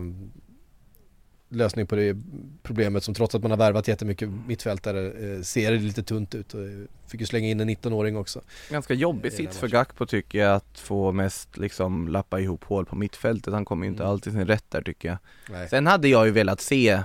lösning 1.56 1.86
på 1.86 1.96
det 1.96 2.16
problemet 2.62 3.04
som 3.04 3.14
trots 3.14 3.34
att 3.34 3.42
man 3.42 3.50
har 3.50 3.58
värvat 3.58 3.88
jättemycket 3.88 4.28
mittfältare 4.46 5.06
eh, 5.06 5.42
ser 5.42 5.72
det 5.72 5.78
lite 5.78 6.02
tunt 6.02 6.34
ut 6.34 6.54
och 6.54 6.60
eh, 6.64 6.68
fick 7.06 7.20
ju 7.20 7.26
slänga 7.26 7.48
in 7.48 7.60
en 7.60 7.70
19-åring 7.70 8.16
också. 8.16 8.40
Ganska 8.70 8.94
jobbig 8.94 9.32
sits 9.32 9.58
för. 9.58 9.68
Gakpo 9.68 10.06
tycker 10.06 10.38
jag 10.38 10.54
att 10.54 10.78
få 10.78 11.12
mest 11.12 11.56
liksom 11.56 12.08
lappa 12.08 12.40
ihop 12.40 12.64
hål 12.64 12.86
på 12.86 12.96
mittfältet. 12.96 13.54
Han 13.54 13.64
kommer 13.64 13.86
ju 13.86 13.90
inte 13.90 14.02
Mm. 14.02 14.10
alltid 14.12 14.32
sin 14.32 14.46
rätt 14.46 14.64
där 14.68 14.82
tycker 14.82 15.08
jag. 15.08 15.18
Nej. 15.50 15.68
Sen 15.68 15.86
hade 15.86 16.08
jag 16.08 16.26
ju 16.26 16.32
velat 16.32 16.60
se 16.60 17.02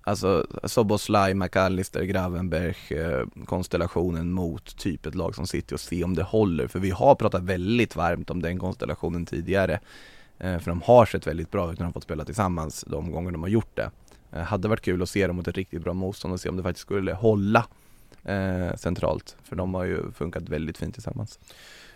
Alltså 0.00 0.46
Soboslaj, 0.64 1.34
McAllister, 1.34 2.02
Gravenberg 2.02 2.74
eh, 2.90 3.44
konstellationen 3.46 4.32
mot 4.32 4.76
typ 4.78 5.06
ett 5.06 5.14
lag 5.14 5.34
som 5.34 5.46
City 5.46 5.74
och 5.74 5.80
se 5.80 6.04
om 6.04 6.14
det 6.14 6.22
håller. 6.22 6.66
För 6.66 6.78
vi 6.78 6.90
har 6.90 7.14
pratat 7.14 7.42
väldigt 7.42 7.96
varmt 7.96 8.30
om 8.30 8.42
den 8.42 8.58
konstellationen 8.58 9.26
tidigare. 9.26 9.80
Eh, 10.38 10.58
för 10.58 10.70
de 10.70 10.82
har 10.82 11.06
sett 11.06 11.26
väldigt 11.26 11.50
bra 11.50 11.72
ut 11.72 11.78
när 11.78 11.86
de 11.86 11.92
fått 11.92 12.02
spela 12.02 12.24
tillsammans 12.24 12.84
de 12.88 13.12
gånger 13.12 13.30
de 13.32 13.42
har 13.42 13.48
gjort 13.48 13.76
det. 13.76 13.90
Eh, 14.32 14.40
hade 14.42 14.68
varit 14.68 14.80
kul 14.82 15.02
att 15.02 15.08
se 15.08 15.26
dem 15.26 15.36
mot 15.36 15.48
ett 15.48 15.56
riktigt 15.56 15.82
bra 15.82 15.92
motstånd 15.92 16.34
och 16.34 16.40
se 16.40 16.48
om 16.48 16.56
det 16.56 16.62
faktiskt 16.62 16.82
skulle 16.86 17.12
hålla 17.12 17.66
eh, 18.24 18.76
centralt. 18.76 19.36
För 19.44 19.56
de 19.56 19.74
har 19.74 19.84
ju 19.84 20.12
funkat 20.12 20.48
väldigt 20.48 20.78
fint 20.78 20.94
tillsammans. 20.94 21.38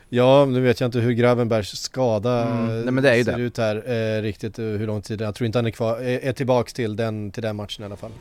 Ja, 0.09 0.45
nu 0.45 0.61
vet 0.61 0.81
jag 0.81 0.89
inte 0.89 0.99
hur 0.99 1.13
Gravenbergs 1.13 1.69
skada 1.81 2.49
Mm, 2.49 2.81
nej, 2.83 2.93
men 2.93 3.05
det 3.05 3.11
är 3.11 3.15
ju 3.15 3.25
ser 3.25 3.37
det. 3.37 3.43
ut 3.43 3.59
här 3.59 3.77
eh, 3.91 4.23
riktigt, 4.23 4.59
hur 4.59 4.87
lång 4.87 5.03
tid 5.03 5.21
Jag 5.21 5.35
tror 5.35 5.47
inte 5.47 5.59
han 5.59 5.67
är 5.67 5.71
kvar, 5.71 5.97
är, 6.01 6.19
är 6.19 6.33
tillbaks 6.33 6.73
till 6.73 6.97
den, 6.97 7.31
till 7.31 7.43
den 7.43 7.57
matchen 7.57 7.83
i 7.83 7.87
alla 7.87 7.97
fall. 7.97 8.13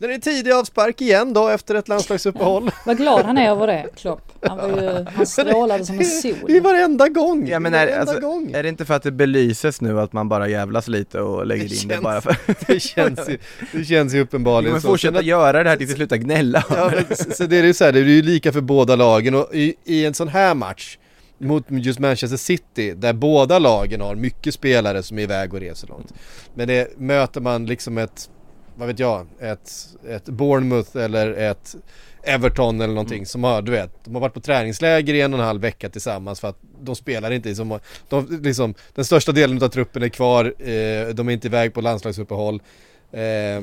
Sen 0.00 0.10
är 0.10 0.14
det 0.14 0.20
tidig 0.20 0.52
avspark 0.52 1.00
igen 1.00 1.32
då 1.32 1.48
efter 1.48 1.74
ett 1.74 1.88
landslagsuppehåll. 1.88 2.70
Vad 2.86 2.96
glad 2.96 3.24
han 3.26 3.38
är 3.38 3.50
över 3.50 3.66
det, 3.66 3.86
Klopp. 3.96 4.32
Han, 4.42 4.58
var 4.58 4.68
ju, 4.82 5.04
han 5.14 5.26
strålade 5.26 5.84
som 5.86 5.98
en 5.98 6.04
sol. 6.04 6.34
Det 6.46 6.56
är 6.56 6.60
varenda 6.60 7.08
gång! 7.08 7.48
Ja 7.48 7.58
men 7.60 7.72
Det 7.72 7.78
är, 7.78 7.86
varenda 7.86 8.00
alltså, 8.12 8.20
gång! 8.28 8.50
är 8.54 8.62
det 8.62 8.68
inte 8.68 8.84
för 8.84 8.94
att 8.94 9.02
det 9.02 9.10
belyses 9.10 9.80
nu 9.80 10.00
att 10.00 10.12
man 10.12 10.28
bara 10.28 10.48
jävlas 10.48 10.88
lite 10.88 11.20
och 11.20 11.46
lägger 11.46 11.68
Det 11.68 11.74
in 11.82 11.88
det 11.88 11.94
känns- 11.94 12.04
bara 12.04 12.20
för 12.20 12.36
Det 12.66 12.80
känns 12.80 13.28
ju, 13.28 13.38
det 13.72 13.84
känns 13.84 14.12
ju 14.14 14.16
Vi 14.18 14.22
uppenbarligen 14.24 14.70
kommer 14.72 14.80
så. 14.80 14.88
fortsätta 14.88 15.12
Sen 15.12 15.18
att- 15.20 15.24
göra 15.26 15.62
det 15.62 15.70
här 15.70 15.76
tills 15.76 15.90
vi 15.90 15.94
slutar 15.94 16.16
gnälla 16.16 16.64
Ja, 16.70 16.90
men 17.08 17.16
så 17.16 17.30
så 17.30 17.44
det 17.46 17.56
är 17.58 17.64
ju 17.64 17.74
så 17.74 17.84
här, 17.84 17.92
det 17.92 17.98
är 17.98 18.04
ju 18.04 18.22
lika 18.22 18.52
för 18.52 18.60
båda 18.60 18.96
lagen 18.96 19.34
och 19.34 19.54
i, 19.54 19.74
i 19.84 20.04
en 20.06 20.14
sån 20.14 20.28
här 20.28 20.54
match 20.54 20.98
mot 21.40 21.64
just 21.68 21.98
Manchester 21.98 22.36
City 22.36 22.94
där 22.94 23.12
båda 23.12 23.58
lagen 23.58 24.00
har 24.00 24.14
mycket 24.14 24.54
spelare 24.54 25.02
som 25.02 25.18
är 25.18 25.22
iväg 25.22 25.54
och 25.54 25.60
reser 25.60 25.88
långt. 25.88 26.12
Men 26.54 26.68
det 26.68 26.98
möter 26.98 27.40
man 27.40 27.66
liksom 27.66 27.98
ett 27.98 28.30
vad 28.78 28.88
vet 28.88 28.98
jag, 28.98 29.26
ett, 29.40 29.70
ett 30.08 30.24
Bournemouth 30.24 30.96
eller 30.96 31.32
ett 31.32 31.76
Everton 32.22 32.80
eller 32.80 32.94
någonting 32.94 33.26
som 33.26 33.44
har, 33.44 33.62
du 33.62 33.72
vet, 33.72 34.04
de 34.04 34.14
har 34.14 34.20
varit 34.20 34.34
på 34.34 34.40
träningsläger 34.40 35.14
i 35.14 35.20
en 35.20 35.34
och 35.34 35.40
en 35.40 35.46
halv 35.46 35.60
vecka 35.60 35.88
tillsammans 35.88 36.40
för 36.40 36.48
att 36.48 36.58
de 36.80 36.96
spelar 36.96 37.30
inte 37.30 37.54
som, 37.54 37.80
de, 38.08 38.40
liksom, 38.42 38.74
den 38.94 39.04
största 39.04 39.32
delen 39.32 39.62
av 39.62 39.68
truppen 39.68 40.02
är 40.02 40.08
kvar, 40.08 40.44
eh, 40.44 41.08
de 41.08 41.28
är 41.28 41.30
inte 41.30 41.46
iväg 41.46 41.74
på 41.74 41.80
landslagsuppehåll. 41.80 42.62
Eh, 43.12 43.62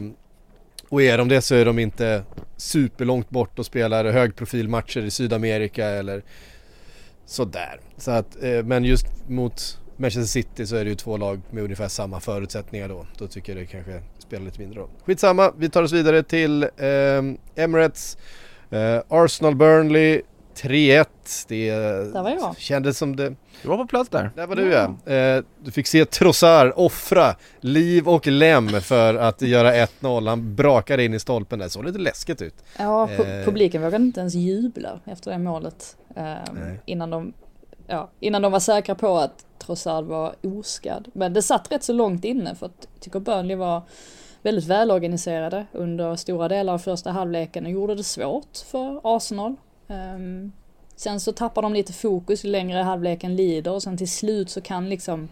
och 0.90 1.02
är 1.02 1.18
de 1.18 1.28
det 1.28 1.42
så 1.42 1.56
är 1.56 1.66
de 1.66 1.80
inte 1.80 2.24
superlångt 2.58 3.30
bort 3.30 3.60
och 3.60 3.66
spelar 3.66 4.06
högprofilmatcher 4.06 5.02
i 5.02 5.12
Sydamerika 5.12 5.88
eller 5.88 6.24
sådär. 7.26 7.80
Så 7.98 8.12
att, 8.12 8.44
eh, 8.44 8.64
men 8.64 8.86
just 8.86 9.08
mot 9.28 9.80
Manchester 9.98 10.42
City 10.42 10.68
så 10.68 10.76
är 10.76 10.84
det 10.84 10.90
ju 10.90 10.96
två 10.96 11.18
lag 11.18 11.42
med 11.52 11.64
ungefär 11.64 11.88
samma 11.88 12.20
förutsättningar 12.20 12.90
då. 12.90 13.06
Då 13.18 13.28
tycker 13.28 13.54
jag 13.54 13.62
det 13.62 13.66
kanske 13.66 14.02
spelar 14.28 14.46
lite 14.46 14.60
mindre 14.60 14.80
roll. 14.80 14.90
Skitsamma, 15.06 15.52
vi 15.58 15.70
tar 15.70 15.84
oss 15.84 15.92
vidare 15.92 16.24
till 16.24 16.64
eh, 16.64 17.64
Emirates. 17.64 18.18
Eh, 18.70 19.02
Arsenal 19.10 19.56
Burnley 19.56 20.22
3-1. 20.56 21.06
Det 21.48 21.72
Där 21.72 22.24
var 22.24 22.30
jag. 22.30 22.58
kändes 22.58 22.98
som 22.98 23.16
det... 23.16 23.34
Du 23.62 23.68
var 23.70 23.78
på 23.78 23.88
plats 23.88 24.10
där. 24.10 24.32
Där 24.36 24.48
var 24.48 24.56
du 24.56 24.72
ja. 24.72 25.14
Eh, 25.14 25.44
du 25.64 25.72
fick 25.72 25.88
se 25.88 26.06
Trossard 26.06 26.74
offra 26.76 27.36
liv 27.60 28.08
och 28.08 28.28
lem 28.28 28.70
för 28.70 29.16
att 29.16 29.42
göra 29.42 29.74
1-0. 29.74 30.28
Han 30.30 30.56
brakade 30.56 31.04
in 31.04 31.14
i 31.14 31.20
stolpen 31.20 31.60
där, 31.60 31.68
såg 31.68 31.86
lite 31.86 31.98
läskigt 32.00 32.42
ut. 32.42 32.56
Ja, 32.80 33.10
Eh. 33.12 33.46
publiken 33.46 33.82
vågade 33.82 34.04
inte 34.04 34.20
ens 34.20 34.34
jubla 34.36 35.00
efter 35.06 35.32
det 35.32 35.38
målet. 35.38 35.98
Nej. 36.16 36.80
innan, 36.86 37.10
de, 37.10 37.34
ja, 37.88 38.10
innan 38.20 38.42
de 38.42 38.52
var 38.52 38.60
säkra 38.60 38.96
på 38.96 39.18
att 39.18 39.45
Trossard 39.60 40.06
var 40.06 40.36
oskadd. 40.44 41.08
Men 41.14 41.34
det 41.34 41.42
satt 41.42 41.72
rätt 41.72 41.84
så 41.84 41.94
långt 41.94 42.26
inne 42.26 42.56
för 42.56 42.66
att 42.66 42.88
jag 42.94 43.02
tycker 43.02 43.20
Burnley 43.20 43.56
var 43.56 43.82
väldigt 44.42 44.66
välorganiserade 44.66 45.66
under 45.72 46.16
stora 46.16 46.48
delar 46.48 46.74
av 46.74 46.78
första 46.78 47.12
halvleken 47.12 47.66
och 47.66 47.72
gjorde 47.72 47.96
det 47.96 48.04
svårt 48.04 48.58
för 48.58 49.02
Arsenal. 49.04 49.56
Um, 49.88 50.52
sen 50.96 51.20
så 51.20 51.32
tappar 51.32 51.62
de 51.62 51.74
lite 51.74 51.94
fokus 51.94 52.46
ju 52.46 52.50
längre 52.50 52.80
halvleken 52.80 53.36
lider 53.36 53.72
och 53.72 53.84
sen 53.84 53.98
till 53.98 54.12
slut 54.12 54.50
så 54.50 54.62
kan 54.62 54.90
liksom 54.90 55.30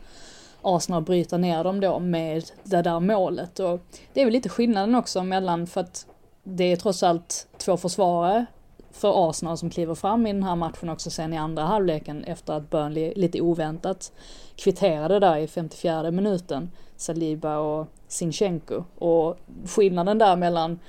Arsenal 0.62 1.04
bryta 1.04 1.38
ner 1.38 1.64
dem 1.64 1.80
då 1.80 2.00
med 2.00 2.44
det 2.64 2.82
där 2.82 3.00
målet. 3.00 3.60
Och 3.60 3.82
det 4.14 4.22
är 4.22 4.26
väl 4.26 4.34
lite 4.34 4.50
skillnaden 4.50 4.96
också 4.96 5.24
mellan, 5.24 5.68
för 5.68 5.82
att 5.82 6.08
det 6.44 6.64
är 6.64 6.76
trots 6.76 7.04
allt 7.04 7.48
två 7.58 7.78
försvarare 7.78 8.46
för 8.94 9.30
Arsenal 9.30 9.58
som 9.58 9.70
kliver 9.70 9.96
fram 9.96 10.28
i 10.28 10.34
den 10.34 10.44
här 10.44 10.56
matchen 10.56 10.89
också 10.89 11.10
sen 11.10 11.34
i 11.34 11.38
andra 11.38 11.64
halvleken 11.64 12.24
efter 12.24 12.54
att 12.54 12.70
Burnley 12.70 13.14
lite 13.16 13.41
oväntat 13.41 14.12
kvitterade 14.56 15.20
där 15.20 15.38
i 15.38 15.48
54 15.48 16.12
minuten. 16.12 16.72
Saliba 16.98 17.58
och 17.58 17.88
Sinchenko. 18.08 18.84
Och 18.98 19.38
skillnaden 19.66 20.18
där 20.18 20.36
mellan 20.36 20.80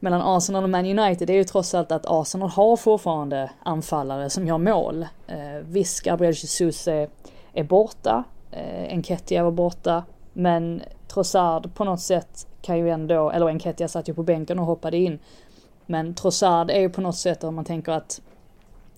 mellan 0.00 0.22
Arsenal 0.22 0.64
och 0.64 0.70
Man 0.70 0.98
United 0.98 1.30
är 1.30 1.34
ju 1.34 1.44
trots 1.44 1.74
allt 1.74 1.92
att 1.92 2.06
Arsenal 2.06 2.48
har 2.48 2.76
fortfarande 2.76 3.50
anfallare 3.62 4.30
som 4.30 4.46
gör 4.46 4.58
mål. 4.58 5.06
Eh, 5.26 5.36
visst, 5.62 6.04
Gabriel 6.04 6.34
Jesus 6.34 6.88
är, 6.88 7.08
är 7.52 7.64
borta, 7.64 8.24
eh, 8.50 8.92
Enketia 8.92 9.44
var 9.44 9.50
borta, 9.50 10.04
men 10.32 10.82
Trossard 11.08 11.74
på 11.74 11.84
något 11.84 12.00
sätt 12.00 12.46
kan 12.62 12.78
ju 12.78 12.90
ändå, 12.90 13.30
eller 13.30 13.46
Enketia 13.48 13.88
satt 13.88 14.08
ju 14.08 14.14
på 14.14 14.22
bänken 14.22 14.58
och 14.58 14.66
hoppade 14.66 14.96
in. 14.96 15.18
Men 15.86 16.14
Trossard 16.14 16.70
är 16.70 16.80
ju 16.80 16.90
på 16.90 17.00
något 17.00 17.16
sätt 17.16 17.44
om 17.44 17.54
man 17.54 17.64
tänker 17.64 17.92
att 17.92 18.20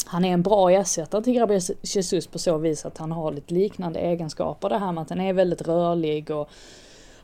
han 0.07 0.25
är 0.25 0.33
en 0.33 0.43
bra 0.43 0.71
ersättare 0.71 1.23
till 1.23 1.33
Gabriel 1.33 1.63
Jesus 1.83 2.27
på 2.27 2.39
så 2.39 2.59
vis 2.59 2.87
att 2.87 2.99
han 2.99 3.13
har 3.13 3.33
lite 3.33 3.55
liknande 3.55 3.99
egenskaper. 4.01 4.69
Det 4.69 4.79
här 4.79 4.93
med 4.93 5.03
att 5.03 5.11
han 5.11 5.21
är 5.21 5.33
väldigt 5.33 5.69
rörlig 5.69 6.31
och 6.31 6.49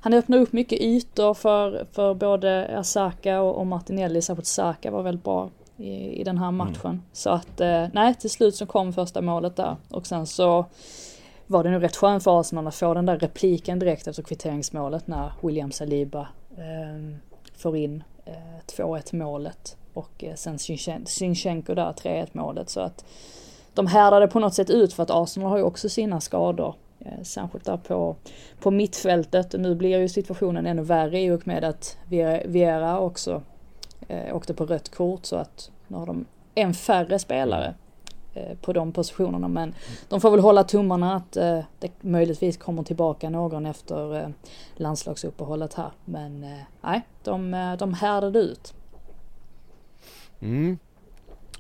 han 0.01 0.15
öppnar 0.15 0.39
upp 0.39 0.53
mycket 0.53 0.81
ytor 0.81 1.35
för, 1.35 1.87
för 1.93 2.15
både 2.15 2.79
Asaka 2.79 3.41
och, 3.41 3.59
och 3.59 3.67
Martinelli. 3.67 4.23
Särskilt 4.23 4.47
Saka 4.47 4.91
var 4.91 5.03
väldigt 5.03 5.25
bra 5.25 5.51
i, 5.77 6.21
i 6.21 6.25
den 6.25 6.39
här 6.39 6.51
matchen. 6.51 7.03
Så 7.12 7.31
att 7.31 7.61
eh, 7.61 7.87
nej, 7.93 8.15
till 8.15 8.31
slut 8.31 8.55
så 8.55 8.67
kom 8.67 8.93
första 8.93 9.21
målet 9.21 9.57
där. 9.57 9.77
Och 9.91 10.07
sen 10.07 10.27
så 10.27 10.65
var 11.47 11.65
det 11.65 11.71
nog 11.71 11.83
rätt 11.83 11.97
skönt 11.97 12.25
för 12.25 12.41
Arsenal 12.41 12.67
att 12.67 12.75
få 12.75 12.95
den 12.95 13.07
där 13.07 13.19
repliken 13.19 13.79
direkt 13.79 14.07
efter 14.07 14.23
kvitteringsmålet 14.23 15.07
när 15.07 15.33
William 15.43 15.73
Saliba 15.73 16.29
eh, 16.57 17.17
får 17.57 17.77
in 17.77 18.05
Eh, 18.25 18.33
2-1 18.66 19.16
målet. 19.16 19.77
Och 19.95 20.25
eh, 20.25 20.35
sen 20.35 20.59
Sinchenko 21.07 21.75
där 21.75 21.93
3-1 21.93 22.29
målet. 22.33 22.70
Så 22.70 22.81
att 22.81 23.05
de 23.75 23.87
härdade 23.87 24.29
på 24.29 24.41
något 24.41 24.55
sätt 24.55 24.70
ut 24.70 24.93
för 24.93 25.03
att 25.03 25.11
Arsenal 25.11 25.51
har 25.51 25.57
ju 25.57 25.62
också 25.62 25.89
sina 25.89 26.20
skador. 26.20 26.75
Eh, 27.01 27.22
särskilt 27.22 27.64
där 27.64 27.77
på, 27.77 28.16
på 28.61 28.70
mittfältet 28.70 29.55
och 29.55 29.61
nu 29.61 29.75
blir 29.75 29.99
ju 29.99 30.09
situationen 30.09 30.66
ännu 30.66 30.83
värre 30.83 31.20
i 31.20 31.31
och 31.31 31.47
med 31.47 31.64
att 31.64 31.99
Viera- 32.45 32.99
också 32.99 33.43
eh, 34.09 34.37
åkte 34.37 34.55
på 34.55 34.66
rött 34.66 34.95
kort 34.95 35.27
så 35.27 35.37
att 35.37 35.70
nu 35.89 35.97
har 35.97 36.07
de 36.07 36.25
en 36.55 36.75
färre 36.75 37.18
spelare 37.18 37.75
Eh, 38.35 38.57
på 38.61 38.72
de 38.72 38.93
positionerna 38.93 39.49
men 39.49 39.74
de 40.09 40.20
får 40.20 40.30
väl 40.30 40.41
hålla 40.41 40.64
tummarna 40.64 41.14
att 41.14 41.37
eh, 41.37 41.61
det 41.78 41.91
möjligtvis 42.01 42.57
kommer 42.57 42.82
tillbaka 42.82 43.30
någon 43.30 43.66
efter 43.66 44.16
eh, 44.16 44.28
landslagsuppehållet 44.76 45.74
här 45.74 45.91
men 46.05 46.47
nej, 46.82 47.03
de, 47.22 47.76
de 47.78 47.95
härdade 47.95 48.39
ut. 48.39 48.74
Mm. 50.41 50.78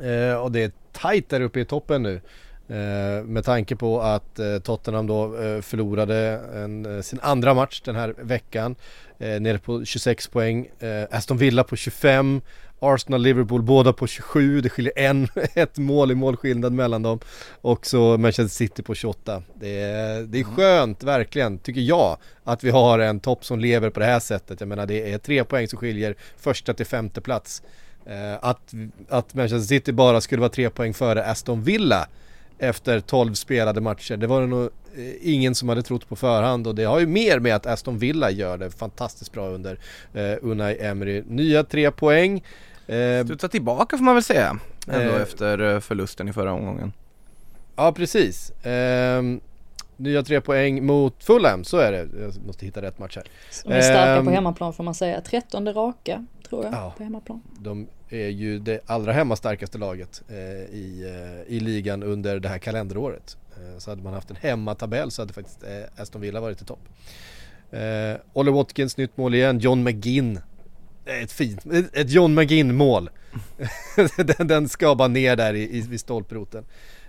Eh, 0.00 0.34
och 0.34 0.52
det 0.52 0.62
är 0.62 0.72
tajt 0.92 1.28
där 1.28 1.40
uppe 1.40 1.60
i 1.60 1.64
toppen 1.64 2.02
nu. 2.02 2.20
Eh, 2.68 3.24
med 3.24 3.44
tanke 3.44 3.76
på 3.76 4.00
att 4.00 4.38
eh, 4.38 4.58
Tottenham 4.58 5.06
då 5.06 5.32
förlorade 5.62 6.16
en, 6.54 7.02
sin 7.02 7.20
andra 7.22 7.54
match 7.54 7.80
den 7.80 7.96
här 7.96 8.14
veckan. 8.18 8.76
Nere 9.18 9.58
på 9.58 9.84
26 9.84 10.28
poäng. 10.28 10.68
Aston 11.10 11.36
Villa 11.36 11.64
på 11.64 11.76
25. 11.76 12.40
Arsenal, 12.80 13.22
Liverpool 13.22 13.62
båda 13.62 13.92
på 13.92 14.06
27. 14.06 14.60
Det 14.60 14.68
skiljer 14.68 14.92
en, 14.96 15.28
ett 15.54 15.78
mål 15.78 16.10
i 16.10 16.14
målskillnad 16.14 16.72
mellan 16.72 17.02
dem. 17.02 17.18
Och 17.60 17.86
så 17.86 18.18
Manchester 18.18 18.56
City 18.56 18.82
på 18.82 18.94
28. 18.94 19.42
Det 19.54 19.80
är, 19.80 20.22
det 20.22 20.40
är 20.40 20.44
skönt, 20.44 21.02
verkligen, 21.02 21.58
tycker 21.58 21.80
jag, 21.80 22.16
att 22.44 22.64
vi 22.64 22.70
har 22.70 22.98
en 22.98 23.20
topp 23.20 23.44
som 23.44 23.60
lever 23.60 23.90
på 23.90 24.00
det 24.00 24.06
här 24.06 24.20
sättet. 24.20 24.60
Jag 24.60 24.68
menar 24.68 24.86
det 24.86 25.12
är 25.12 25.18
tre 25.18 25.44
poäng 25.44 25.68
som 25.68 25.78
skiljer 25.78 26.14
första 26.36 26.74
till 26.74 26.86
femte 26.86 27.20
plats. 27.20 27.62
Eh, 28.06 28.34
att, 28.40 28.74
att 29.08 29.34
Manchester 29.34 29.66
City 29.66 29.92
bara 29.92 30.20
skulle 30.20 30.40
vara 30.40 30.50
tre 30.50 30.70
poäng 30.70 30.94
före 30.94 31.24
Aston 31.24 31.62
Villa 31.62 32.08
efter 32.58 33.00
12 33.00 33.34
spelade 33.34 33.80
matcher. 33.80 34.16
Det 34.16 34.26
var 34.26 34.40
det 34.40 34.46
nog 34.46 34.70
ingen 35.22 35.54
som 35.54 35.68
hade 35.68 35.82
trott 35.82 36.08
på 36.08 36.16
förhand 36.16 36.66
och 36.66 36.74
det 36.74 36.84
har 36.84 37.00
ju 37.00 37.06
mer 37.06 37.38
med 37.38 37.54
att 37.56 37.66
Aston 37.66 37.98
Villa 37.98 38.30
gör 38.30 38.58
det 38.58 38.70
fantastiskt 38.70 39.32
bra 39.32 39.48
under 39.48 39.78
eh, 40.14 40.34
Unai 40.42 40.78
Emery. 40.80 41.22
Nya 41.26 41.64
tre 41.64 41.90
poäng. 41.90 42.44
Eh, 42.86 43.24
Studsa 43.24 43.48
tillbaka 43.48 43.96
får 43.96 44.04
man 44.04 44.14
väl 44.14 44.24
säga, 44.24 44.58
ändå 44.88 45.14
Eh. 45.14 45.22
efter 45.22 45.74
eh, 45.74 45.80
förlusten 45.80 46.28
i 46.28 46.32
förra 46.32 46.52
omgången. 46.52 46.92
ja 47.76 47.92
precis. 47.92 48.52
Ehm, 48.62 49.40
nya 49.96 50.22
tre 50.22 50.40
poäng 50.40 50.86
mot 50.86 51.24
Fulham, 51.24 51.64
så 51.64 51.76
är 51.78 51.92
det. 51.92 52.08
Jag 52.20 52.46
måste 52.46 52.66
hitta 52.66 52.82
rätt 52.82 52.98
match 52.98 53.16
här. 53.16 53.24
De 53.64 53.72
är 53.72 53.80
starka 53.82 54.06
Ehm. 54.16 54.24
på 54.24 54.30
hemmaplan 54.30 54.72
får 54.72 54.84
man 54.84 54.94
säga. 54.94 55.20
Trettonde 55.20 55.72
raka 55.72 56.26
tror 56.48 56.64
jag 56.64 56.72
Ja. 56.74 56.94
på 56.96 57.02
hemmaplan. 57.04 57.42
De 57.58 57.86
är 58.22 58.28
ju 58.28 58.58
det 58.58 58.80
allra 58.86 59.12
hemmastarkaste 59.12 59.78
laget 59.78 60.22
eh, 60.28 60.36
i, 60.74 61.12
eh, 61.46 61.54
i 61.56 61.60
ligan 61.60 62.02
under 62.02 62.38
det 62.40 62.48
här 62.48 62.58
kalenderåret. 62.58 63.36
Eh, 63.56 63.78
så 63.78 63.90
hade 63.90 64.02
man 64.02 64.14
haft 64.14 64.30
en 64.30 64.36
hemmatabell 64.36 65.10
så 65.10 65.22
hade 65.22 65.32
faktiskt 65.32 65.64
Aston 65.96 66.20
Villa 66.20 66.40
varit 66.40 66.62
i 66.62 66.64
topp. 66.64 66.80
Eh, 67.70 68.16
Ollie 68.32 68.52
Watkins 68.52 68.96
nytt 68.96 69.16
mål 69.16 69.34
igen, 69.34 69.58
John 69.58 69.82
McGinn. 69.82 70.40
Ett 71.22 71.32
fint, 71.32 71.66
ett- 71.92 72.10
John 72.10 72.34
McGinn 72.34 72.74
mål. 72.76 73.10
den, 74.36 74.46
den 74.46 74.68
ska 74.68 74.94
bara 74.94 75.08
ner 75.08 75.36
där 75.36 75.54
i, 75.54 75.76
i, 75.76 75.80
vid 75.80 76.00
stolproten. 76.00 76.64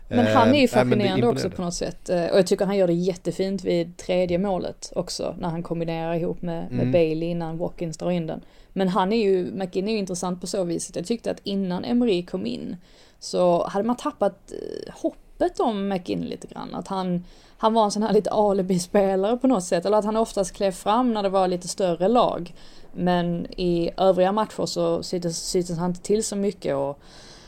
Men 0.08 0.28
han 0.28 0.56
är 0.56 0.62
ju 0.62 0.68
fascinerande 0.68 1.28
också 1.28 1.48
imponerande. 1.48 1.56
på 1.56 1.62
något 1.62 1.74
sätt. 1.74 2.10
Och 2.10 2.38
jag 2.40 2.48
tycker 2.48 2.66
han 2.66 2.78
gör 2.78 2.88
det 2.88 2.94
jättefint 2.94 3.64
vid 3.64 3.98
tredje 3.98 4.38
målet 4.38 4.92
också. 4.96 5.36
När 5.40 5.50
han 5.50 5.64
kombinerar 5.64 6.16
ihop 6.16 6.42
med, 6.42 6.72
med 6.72 6.80
Mm. 6.82 6.92
Bailey 6.92 7.30
innan 7.30 7.58
Watkins 7.58 7.98
drar 7.98 8.12
in 8.12 8.28
den. 8.28 8.42
Men 8.78 8.88
han 8.88 9.14
är 9.14 9.24
ju, 9.24 9.52
McGinn 9.52 9.88
är 9.88 9.92
ju 9.92 9.98
intressant 9.98 10.42
på 10.42 10.48
så 10.48 10.64
viset. 10.64 10.96
Jag 10.96 11.06
tyckte 11.06 11.32
att 11.32 11.40
innan 11.44 11.86
Emery 11.86 12.26
kom 12.26 12.46
in 12.46 12.78
så 13.20 13.68
hade 13.68 13.86
man 13.86 13.96
tappat 13.96 14.52
eh, 14.52 14.94
hoppet 14.94 15.60
om 15.60 15.88
McGinn 15.88 16.22
lite 16.22 16.48
grann. 16.48 16.76
Att 16.76 16.88
han, 16.88 17.24
han 17.58 17.74
var 17.74 17.86
en 17.86 17.92
sån 17.92 18.04
här 18.04 18.14
lite 18.14 18.32
alibi-spelare 18.32 19.38
på 19.38 19.48
något 19.48 19.64
sätt. 19.64 19.86
Eller 19.86 19.98
att 19.98 20.06
han 20.06 20.18
oftast 20.18 20.52
klev 20.54 20.72
fram 20.72 21.14
när 21.14 21.24
det 21.24 21.30
var 21.30 21.48
lite 21.48 21.68
större 21.68 22.08
lag. 22.08 22.54
Men 22.94 23.48
i 23.60 23.92
övriga 23.98 24.32
matcher 24.32 24.66
så 24.66 25.04
syntes, 25.04 25.38
syntes 25.50 25.78
han 25.78 25.90
inte 25.90 26.02
till 26.02 26.24
så 26.24 26.36
mycket 26.36 26.76
och 26.76 27.00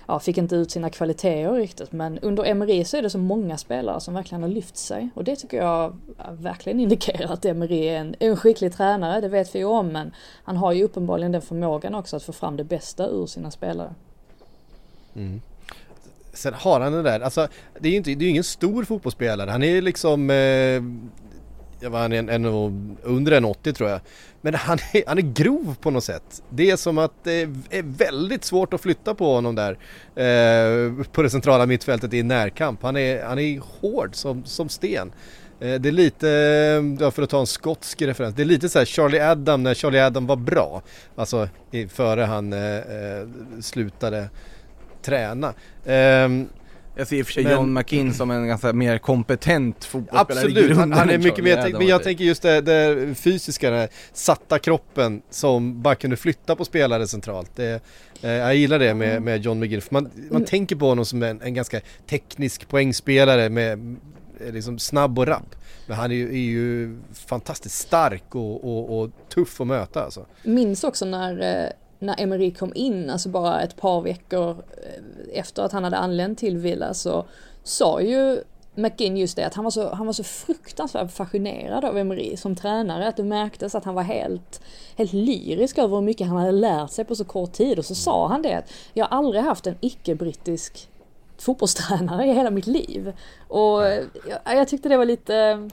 ja, 0.07 0.19
fick 0.19 0.37
inte 0.37 0.55
ut 0.55 0.71
sina 0.71 0.89
kvaliteter 0.89 1.53
riktigt. 1.53 1.91
Men 1.91 2.19
under 2.19 2.45
Emery 2.45 2.85
så 2.85 2.97
är 2.97 3.01
det 3.01 3.09
så 3.09 3.17
många 3.17 3.57
spelare 3.57 3.99
som 3.99 4.13
verkligen 4.13 4.41
har 4.41 4.49
lyft 4.49 4.77
sig. 4.77 5.09
Och 5.15 5.23
det 5.23 5.35
tycker 5.35 5.57
jag 5.57 5.97
verkligen 6.31 6.79
indikerar 6.79 7.33
att 7.33 7.45
Emery 7.45 7.87
är 7.87 7.97
en, 7.97 8.15
en 8.19 8.37
skicklig 8.37 8.73
tränare, 8.73 9.21
det 9.21 9.27
vet 9.27 9.55
vi 9.55 9.59
ju 9.59 9.65
om. 9.65 9.87
Men 9.87 10.11
han 10.43 10.57
har 10.57 10.71
ju 10.71 10.83
uppenbarligen 10.83 11.31
den 11.31 11.41
förmågan 11.41 11.95
också 11.95 12.15
att 12.15 12.23
få 12.23 12.33
fram 12.33 12.57
det 12.57 12.63
bästa 12.63 13.07
ur 13.07 13.25
sina 13.25 13.51
spelare. 13.51 13.93
Mm. 15.15 15.41
Sen 16.33 16.53
har 16.53 16.79
han 16.79 16.93
den 16.93 17.03
där, 17.03 17.19
alltså 17.19 17.47
det 17.79 17.87
är 17.87 17.91
ju 17.91 17.97
inte, 17.97 18.15
det 18.15 18.25
är 18.25 18.29
ingen 18.29 18.43
stor 18.43 18.83
fotbollsspelare. 18.83 19.49
Han 19.49 19.63
är 19.63 19.67
ju 19.67 19.81
liksom, 19.81 20.29
eh, 20.29 20.81
jag 21.79 21.89
var 21.89 21.99
han 21.99 22.13
är 22.13 22.19
en, 22.19 22.29
en, 22.29 22.45
under 23.03 23.31
en 23.31 23.45
80 23.45 23.73
tror 23.73 23.89
jag. 23.89 23.99
Men 24.41 24.53
han 24.53 24.77
är, 24.93 25.03
han 25.07 25.17
är 25.17 25.21
grov 25.21 25.75
på 25.81 25.91
något 25.91 26.03
sätt. 26.03 26.43
Det 26.49 26.71
är 26.71 26.75
som 26.75 26.97
att 26.97 27.23
det 27.23 27.41
är 27.69 27.97
väldigt 27.97 28.43
svårt 28.43 28.73
att 28.73 28.81
flytta 28.81 29.13
på 29.13 29.33
honom 29.33 29.55
där 29.55 29.71
eh, 30.15 31.05
på 31.11 31.21
det 31.21 31.29
centrala 31.29 31.65
mittfältet 31.65 32.13
i 32.13 32.23
närkamp. 32.23 32.83
Han 32.83 32.97
är, 32.97 33.23
han 33.23 33.39
är 33.39 33.61
hård 33.81 34.15
som, 34.15 34.45
som 34.45 34.69
sten. 34.69 35.11
Eh, 35.59 35.75
det 35.75 35.89
är 35.89 35.91
lite, 35.91 36.29
eh, 36.29 37.03
ja, 37.03 37.11
för 37.11 37.21
att 37.21 37.29
ta 37.29 37.39
en 37.39 37.47
skotsk 37.47 38.01
referens, 38.01 38.35
det 38.35 38.43
är 38.43 38.45
lite 38.45 38.69
så 38.69 38.79
här 38.79 38.85
Charlie 38.85 39.19
Adam 39.19 39.63
när 39.63 39.73
Charlie 39.73 39.99
Adam 39.99 40.27
var 40.27 40.35
bra. 40.35 40.81
Alltså 41.15 41.49
i, 41.71 41.87
före 41.87 42.21
han 42.21 42.53
eh, 42.53 42.75
eh 42.77 43.27
slutade 43.61 44.29
träna. 45.01 45.53
Um, 45.85 46.49
jag 46.97 47.07
ser 47.07 47.15
i 47.15 47.21
och 47.21 47.25
för 47.25 47.33
sig 47.33 47.43
men... 47.43 47.53
John 47.53 47.73
McKinn 47.73 48.13
som 48.13 48.31
en 48.31 48.47
ganska 48.47 48.73
mer 48.73 48.97
kompetent 48.97 49.85
fotbollsspelare 49.85 50.45
Absolut, 50.45 50.77
han, 50.77 50.91
han 50.91 51.09
är 51.09 51.17
mycket 51.17 51.43
mer, 51.43 51.71
men 51.73 51.87
jag 51.87 52.03
tänker 52.03 52.23
just 52.23 52.41
det, 52.41 52.61
det 52.61 53.15
fysiska, 53.15 53.69
den 53.69 53.87
satta 54.13 54.59
kroppen 54.59 55.21
som 55.29 55.81
bara 55.81 55.95
kunde 55.95 56.17
flytta 56.17 56.55
på 56.55 56.65
spelare 56.65 57.07
centralt. 57.07 57.51
Det, 57.55 57.81
eh, 58.21 58.31
jag 58.31 58.55
gillar 58.55 58.79
det 58.79 58.93
med, 58.93 59.21
med 59.21 59.41
John 59.41 59.59
McGinn, 59.59 59.81
för 59.81 59.93
man, 59.93 60.03
man 60.03 60.29
mm. 60.29 60.45
tänker 60.45 60.75
på 60.75 60.87
honom 60.87 61.05
som 61.05 61.23
en, 61.23 61.41
en 61.41 61.53
ganska 61.53 61.81
teknisk 62.09 62.67
poängspelare 62.67 63.49
med 63.49 63.97
liksom 64.39 64.79
snabb 64.79 65.19
och 65.19 65.27
rapp. 65.27 65.55
Men 65.87 65.97
han 65.97 66.11
är 66.11 66.15
ju, 66.15 66.29
är 66.29 66.51
ju 66.51 66.97
fantastiskt 67.13 67.75
stark 67.75 68.35
och, 68.35 68.63
och, 68.63 68.99
och, 68.99 69.09
tuff 69.29 69.61
att 69.61 69.67
möta 69.67 70.03
alltså. 70.03 70.25
Minns 70.43 70.83
också 70.83 71.05
när 71.05 71.63
eh, 71.63 71.69
när 71.99 72.21
Emery 72.21 72.53
kom 72.53 72.71
in, 72.75 73.09
alltså 73.09 73.29
bara 73.29 73.61
ett 73.61 73.75
par 73.75 74.01
veckor 74.01 74.49
eh, 74.49 75.39
efter 75.39 75.63
att 75.63 75.71
han 75.71 75.83
hade 75.83 75.97
anlänt 75.97 76.39
till 76.39 76.57
Villa 76.57 76.93
så 76.93 77.25
sa 77.63 78.01
ju 78.01 78.43
McGinn 78.75 79.17
just 79.17 79.35
det 79.35 79.43
att 79.43 79.53
han 79.53 79.63
var 79.63 79.71
så, 79.71 79.89
han 79.89 80.05
var 80.05 80.13
så 80.13 80.23
fruktansvärt 80.23 81.11
fascinerad 81.11 81.85
av 81.85 81.97
Emery 81.97 82.37
som 82.37 82.55
tränare, 82.55 83.07
att 83.07 83.17
det 83.17 83.23
märktes 83.23 83.75
att 83.75 83.85
han 83.85 83.95
var 83.95 84.03
helt, 84.03 84.61
helt 84.97 85.13
lyrisk 85.13 85.77
över 85.77 85.95
hur 85.95 86.03
mycket 86.03 86.27
han 86.27 86.37
hade 86.37 86.51
lärt 86.51 86.91
sig 86.91 87.05
på 87.05 87.15
så 87.15 87.25
kort 87.25 87.53
tid 87.53 87.79
och 87.79 87.85
så 87.85 87.95
sa 87.95 88.27
han 88.27 88.41
det 88.41 88.53
att 88.53 88.71
jag 88.93 89.05
har 89.05 89.17
aldrig 89.17 89.43
haft 89.43 89.67
en 89.67 89.75
icke-brittisk 89.81 90.89
fotbollstränare 91.37 92.25
i 92.25 92.33
hela 92.33 92.49
mitt 92.49 92.67
liv. 92.67 93.13
Och 93.47 93.81
jag, 94.45 94.57
jag 94.57 94.67
tyckte 94.67 94.89
det 94.89 94.97
var 94.97 95.05
lite 95.05 95.69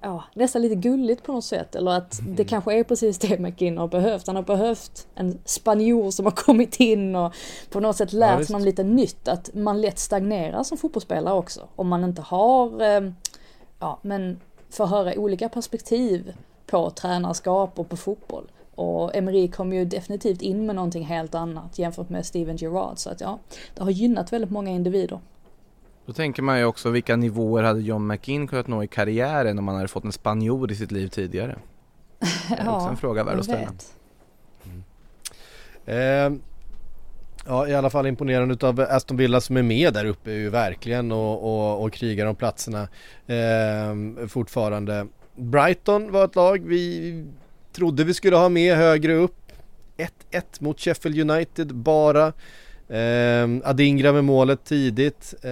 ja, 0.00 0.24
nästan 0.34 0.62
lite 0.62 0.74
gulligt 0.74 1.22
på 1.22 1.32
något 1.32 1.44
sätt. 1.44 1.74
Eller 1.74 1.90
att 1.90 2.20
mm. 2.20 2.36
det 2.36 2.44
kanske 2.44 2.78
är 2.78 2.84
precis 2.84 3.18
det 3.18 3.38
McGinn 3.38 3.78
har 3.78 3.88
behövt. 3.88 4.26
Han 4.26 4.36
har 4.36 4.42
behövt 4.42 5.06
en 5.14 5.38
spanjor 5.44 6.10
som 6.10 6.24
har 6.24 6.32
kommit 6.32 6.80
in 6.80 7.16
och 7.16 7.34
på 7.70 7.80
något 7.80 7.96
sätt 7.96 8.12
lärt 8.12 8.40
ja, 8.40 8.46
honom 8.46 8.64
lite 8.64 8.82
nytt. 8.82 9.28
Att 9.28 9.54
man 9.54 9.80
lätt 9.80 9.98
stagnerar 9.98 10.62
som 10.62 10.78
fotbollsspelare 10.78 11.34
också. 11.34 11.68
Om 11.76 11.88
man 11.88 12.04
inte 12.04 12.22
har, 12.22 12.82
eh, 12.82 13.10
ja 13.78 13.98
men 14.02 14.40
får 14.70 14.86
höra 14.86 15.14
olika 15.18 15.48
perspektiv 15.48 16.32
på 16.66 16.90
tränarskap 16.90 17.78
och 17.78 17.88
på 17.88 17.96
fotboll. 17.96 18.50
Och 18.74 19.16
Emery 19.16 19.48
kom 19.48 19.72
ju 19.72 19.84
definitivt 19.84 20.42
in 20.42 20.66
med 20.66 20.76
någonting 20.76 21.04
helt 21.04 21.34
annat 21.34 21.78
jämfört 21.78 22.08
med 22.08 22.26
Steven 22.26 22.56
Gerrard. 22.56 22.98
Så 22.98 23.10
att 23.10 23.20
ja, 23.20 23.38
det 23.74 23.82
har 23.82 23.90
gynnat 23.90 24.32
väldigt 24.32 24.50
många 24.50 24.70
individer. 24.70 25.20
Då 26.10 26.14
tänker 26.14 26.42
man 26.42 26.58
ju 26.58 26.64
också 26.64 26.90
vilka 26.90 27.16
nivåer 27.16 27.62
hade 27.62 27.80
John 27.80 28.06
McInn 28.06 28.46
kunnat 28.46 28.66
nå 28.66 28.82
i 28.82 28.86
karriären 28.86 29.58
om 29.58 29.68
han 29.68 29.76
hade 29.76 29.88
fått 29.88 30.04
en 30.04 30.12
spanjor 30.12 30.72
i 30.72 30.74
sitt 30.74 30.90
liv 30.90 31.08
tidigare? 31.08 31.58
Det 32.48 32.54
är 32.54 32.64
ja, 32.64 32.76
också 32.76 32.88
en 32.88 32.96
fråga 32.96 33.24
värd 33.24 33.38
att 33.38 33.44
ställa. 33.44 33.72
Mm. 34.64 34.82
Eh, 35.84 36.40
ja 37.46 37.68
i 37.68 37.74
alla 37.74 37.90
fall 37.90 38.06
imponerande 38.06 38.54
utav 38.54 38.80
Aston 38.80 39.16
Villa 39.16 39.40
som 39.40 39.56
är 39.56 39.62
med 39.62 39.94
där 39.94 40.04
uppe 40.04 40.30
ju 40.30 40.50
verkligen 40.50 41.12
och, 41.12 41.42
och, 41.42 41.84
och 41.84 41.92
krigar 41.92 42.26
om 42.26 42.36
platserna 42.36 42.88
eh, 43.26 44.26
fortfarande. 44.28 45.06
Brighton 45.36 46.12
var 46.12 46.24
ett 46.24 46.36
lag 46.36 46.62
vi 46.66 47.24
trodde 47.72 48.04
vi 48.04 48.14
skulle 48.14 48.36
ha 48.36 48.48
med 48.48 48.76
högre 48.76 49.14
upp. 49.14 49.52
1-1 50.30 50.42
mot 50.58 50.80
Sheffield 50.80 51.30
United 51.30 51.74
bara. 51.74 52.32
Eh, 52.90 53.68
Adingra 53.70 54.12
med 54.12 54.24
målet 54.24 54.64
tidigt. 54.64 55.34
Eh, 55.42 55.50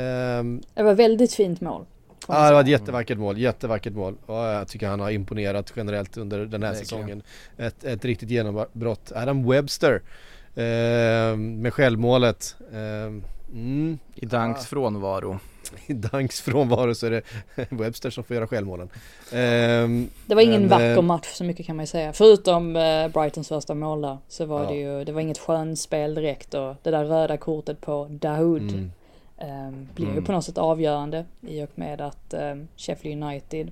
det 0.74 0.82
var 0.82 0.94
väldigt 0.94 1.34
fint 1.34 1.60
mål. 1.60 1.84
Ja 2.28 2.48
det 2.48 2.54
var 2.54 2.60
ett 2.60 2.68
jättevackert 2.68 3.18
mål, 3.18 3.38
jättevackert 3.38 3.92
mål. 3.92 4.16
Och 4.26 4.34
jag 4.36 4.68
tycker 4.68 4.88
han 4.88 5.00
har 5.00 5.10
imponerat 5.10 5.72
generellt 5.76 6.16
under 6.16 6.38
den 6.38 6.62
här 6.62 6.72
Verkligen. 6.72 6.84
säsongen. 6.86 7.22
Ett, 7.56 7.84
ett 7.84 8.04
riktigt 8.04 8.30
genombrott. 8.30 9.12
Adam 9.14 9.48
Webster 9.48 10.02
eh, 10.54 11.36
med 11.36 11.74
självmålet. 11.74 12.56
Eh, 12.72 13.37
mm, 13.52 13.98
I 14.14 14.26
Danks 14.26 14.60
ja. 14.60 14.66
frånvaro. 14.66 15.38
I 15.86 15.92
Danks 15.92 16.40
frånvaro 16.40 16.94
så 16.94 17.06
är 17.06 17.10
det 17.10 17.22
Webster 17.70 18.10
som 18.10 18.24
får 18.24 18.36
göra 18.36 18.46
självmålen. 18.46 18.88
Um, 19.32 20.10
det 20.26 20.34
var 20.34 20.42
ingen 20.42 20.60
men, 20.60 20.70
vacker 20.70 20.96
eh, 20.96 21.02
match 21.02 21.26
så 21.26 21.44
mycket 21.44 21.66
kan 21.66 21.76
man 21.76 21.82
ju 21.82 21.86
säga. 21.86 22.12
Förutom 22.12 22.76
uh, 22.76 23.08
Brightons 23.08 23.48
första 23.48 23.74
mål 23.74 24.00
där 24.00 24.18
så 24.28 24.44
var 24.44 24.62
ja. 24.62 24.70
det 24.70 24.76
ju, 24.76 25.04
det 25.04 25.12
var 25.12 25.20
inget 25.20 25.38
skönspel 25.38 26.14
direkt 26.14 26.54
och 26.54 26.74
det 26.82 26.90
där 26.90 27.04
röda 27.04 27.36
kortet 27.36 27.80
på 27.80 28.06
Dahoud 28.10 28.62
mm. 28.62 28.90
um, 29.68 29.88
blir 29.94 30.06
mm. 30.06 30.18
ju 30.18 30.22
på 30.22 30.32
något 30.32 30.44
sätt 30.44 30.58
avgörande 30.58 31.24
i 31.40 31.62
och 31.62 31.70
med 31.74 32.00
att 32.00 32.34
um, 32.34 32.68
Sheffield 32.76 33.24
United 33.24 33.70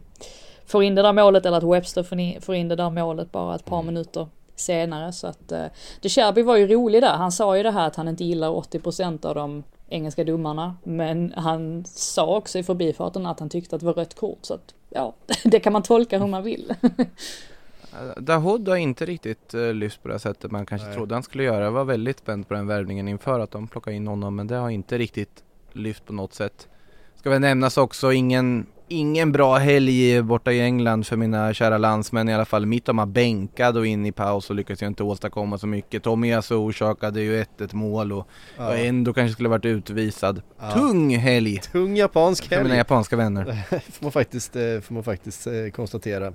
får 0.66 0.84
in 0.84 0.94
det 0.94 1.02
där 1.02 1.12
målet 1.12 1.46
eller 1.46 1.56
att 1.56 1.76
Webster 1.76 2.02
får 2.02 2.18
in, 2.18 2.40
får 2.40 2.54
in 2.54 2.68
det 2.68 2.76
där 2.76 2.90
målet 2.90 3.32
bara 3.32 3.54
ett 3.54 3.64
par 3.64 3.80
mm. 3.80 3.86
minuter 3.86 4.28
senare 4.56 5.12
så 5.12 5.26
att 5.26 5.52
uh, 5.52 5.64
De 6.00 6.08
Cherby 6.08 6.42
var 6.42 6.56
ju 6.56 6.66
rolig 6.66 7.02
där. 7.02 7.16
Han 7.16 7.32
sa 7.32 7.56
ju 7.56 7.62
det 7.62 7.70
här 7.70 7.86
att 7.86 7.96
han 7.96 8.08
inte 8.08 8.24
gillar 8.24 8.48
80% 8.48 9.26
av 9.26 9.34
de 9.34 9.62
engelska 9.88 10.24
domarna. 10.24 10.76
Men 10.84 11.32
han 11.36 11.84
sa 11.84 12.36
också 12.36 12.58
i 12.58 12.62
förbifarten 12.62 13.26
att 13.26 13.40
han 13.40 13.48
tyckte 13.48 13.76
att 13.76 13.80
det 13.80 13.86
var 13.86 13.94
rött 13.94 14.14
kort. 14.14 14.38
Så 14.42 14.54
att 14.54 14.74
ja, 14.90 15.14
det 15.44 15.60
kan 15.60 15.72
man 15.72 15.82
tolka 15.82 16.18
hur 16.18 16.26
man 16.26 16.42
vill. 16.42 16.74
Dahoud 18.16 18.68
har 18.68 18.76
inte 18.76 19.06
riktigt 19.06 19.54
uh, 19.54 19.74
lyft 19.74 20.02
på 20.02 20.08
det 20.08 20.18
sättet 20.18 20.50
man 20.50 20.66
kanske 20.66 20.86
Nej. 20.86 20.96
trodde 20.96 21.14
han 21.14 21.22
skulle 21.22 21.42
göra. 21.42 21.64
Jag 21.64 21.72
var 21.72 21.84
väldigt 21.84 22.18
spänd 22.18 22.48
på 22.48 22.54
den 22.54 22.66
värvningen 22.66 23.08
inför 23.08 23.40
att 23.40 23.50
de 23.50 23.68
plockade 23.68 23.96
in 23.96 24.06
honom 24.06 24.36
men 24.36 24.46
det 24.46 24.56
har 24.56 24.70
inte 24.70 24.98
riktigt 24.98 25.44
lyft 25.72 26.04
på 26.04 26.12
något 26.12 26.34
sätt. 26.34 26.68
Ska 27.14 27.30
väl 27.30 27.40
nämnas 27.40 27.76
också 27.76 28.12
ingen 28.12 28.66
ingen 28.88 29.32
bra 29.32 29.56
helg 29.56 30.22
borta 30.22 30.52
i 30.52 30.60
England 30.60 31.06
för 31.06 31.16
mina 31.16 31.54
kära 31.54 31.78
landsmän 31.78 32.28
i 32.28 32.34
alla 32.34 32.44
fall. 32.44 32.66
Mittoma 32.66 33.06
bänkad 33.06 33.76
och 33.76 33.86
in 33.86 34.06
i 34.06 34.12
paus 34.12 34.50
och 34.50 34.56
lyckades 34.56 34.82
jag 34.82 34.90
inte 34.90 35.02
åstadkomma 35.02 35.58
så 35.58 35.66
mycket. 35.66 36.02
Tomiasu 36.02 36.54
orsakade 36.54 37.20
ju 37.20 37.42
1-1 37.42 37.74
mål 37.74 38.12
och, 38.12 38.28
ja. 38.56 38.68
och 38.68 38.78
ändå 38.78 39.12
kanske 39.12 39.32
skulle 39.32 39.48
varit 39.48 39.64
utvisad. 39.64 40.42
Ja. 40.60 40.70
Tung 40.70 41.16
helg! 41.16 41.58
Tung 41.58 41.96
japansk 41.96 42.50
helg! 42.50 42.58
För 42.58 42.64
mina 42.64 42.76
japanska 42.76 43.16
vänner. 43.16 43.44
får 43.70 44.04
man 44.04 44.12
faktiskt, 44.12 44.56
eh, 44.56 44.80
får 44.80 44.94
man 44.94 45.04
faktiskt 45.04 45.46
eh, 45.46 45.52
konstatera. 45.72 46.32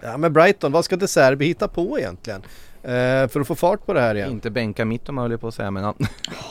Ja 0.00 0.16
men 0.16 0.32
Brighton, 0.32 0.72
vad 0.72 0.84
ska 0.84 0.96
De 0.96 1.08
Serbi 1.08 1.46
hitta 1.46 1.68
på 1.68 1.98
egentligen? 1.98 2.42
Eh, 2.82 3.28
för 3.28 3.40
att 3.40 3.46
få 3.46 3.54
fart 3.54 3.86
på 3.86 3.92
det 3.92 4.00
här 4.00 4.14
igen. 4.14 4.30
Inte 4.30 4.50
bänka 4.50 4.84
mitt 4.84 5.08
om 5.08 5.16
jag 5.18 5.28
höll 5.28 5.38
på 5.38 5.48
att 5.48 5.54
säga 5.54 5.70
men 5.70 5.82
ja. 5.82 5.94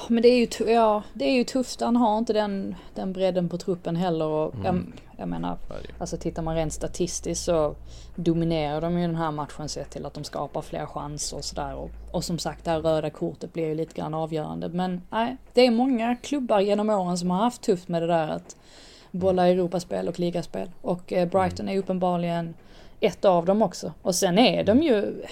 Men 0.07 0.21
det 0.21 0.27
är 0.27 0.37
ju, 0.37 0.71
ja, 0.71 1.03
det 1.13 1.25
är 1.25 1.33
ju 1.33 1.43
tufft. 1.43 1.81
Han 1.81 1.95
har 1.95 2.17
inte 2.17 2.33
den, 2.33 2.75
den 2.95 3.13
bredden 3.13 3.49
på 3.49 3.57
truppen 3.57 3.95
heller. 3.95 4.25
Och 4.25 4.55
mm. 4.55 4.65
jag, 4.65 4.83
jag 5.19 5.29
menar, 5.29 5.57
alltså 5.97 6.17
tittar 6.17 6.41
man 6.41 6.55
rent 6.55 6.73
statistiskt 6.73 7.43
så 7.43 7.75
dominerar 8.15 8.81
de 8.81 8.99
ju 8.99 9.07
den 9.07 9.15
här 9.15 9.31
matchen 9.31 9.69
sett 9.69 9.89
till 9.89 10.05
att 10.05 10.13
de 10.13 10.23
skapar 10.23 10.61
fler 10.61 10.85
chanser 10.85 11.37
och 11.37 11.43
sådär. 11.45 11.75
Och, 11.75 11.91
och 12.11 12.23
som 12.23 12.39
sagt 12.39 12.65
det 12.65 12.71
här 12.71 12.81
röda 12.81 13.09
kortet 13.09 13.53
blir 13.53 13.65
ju 13.65 13.75
lite 13.75 13.93
grann 13.93 14.13
avgörande. 14.13 14.69
Men 14.69 15.01
nej, 15.09 15.37
det 15.53 15.61
är 15.61 15.71
många 15.71 16.15
klubbar 16.15 16.59
genom 16.59 16.89
åren 16.89 17.17
som 17.17 17.31
har 17.31 17.37
haft 17.43 17.61
tufft 17.61 17.87
med 17.87 18.01
det 18.01 18.07
där 18.07 18.27
att 18.27 18.55
bolla 19.11 19.47
Europaspel 19.47 20.07
och 20.07 20.19
ligaspel. 20.19 20.71
Och 20.81 21.13
eh, 21.13 21.29
Brighton 21.29 21.69
är 21.69 21.77
uppenbarligen 21.77 22.53
ett 22.99 23.25
av 23.25 23.45
dem 23.45 23.61
också. 23.61 23.93
Och 24.01 24.15
sen 24.15 24.37
är 24.37 24.63
de 24.63 24.81
ju, 24.81 25.23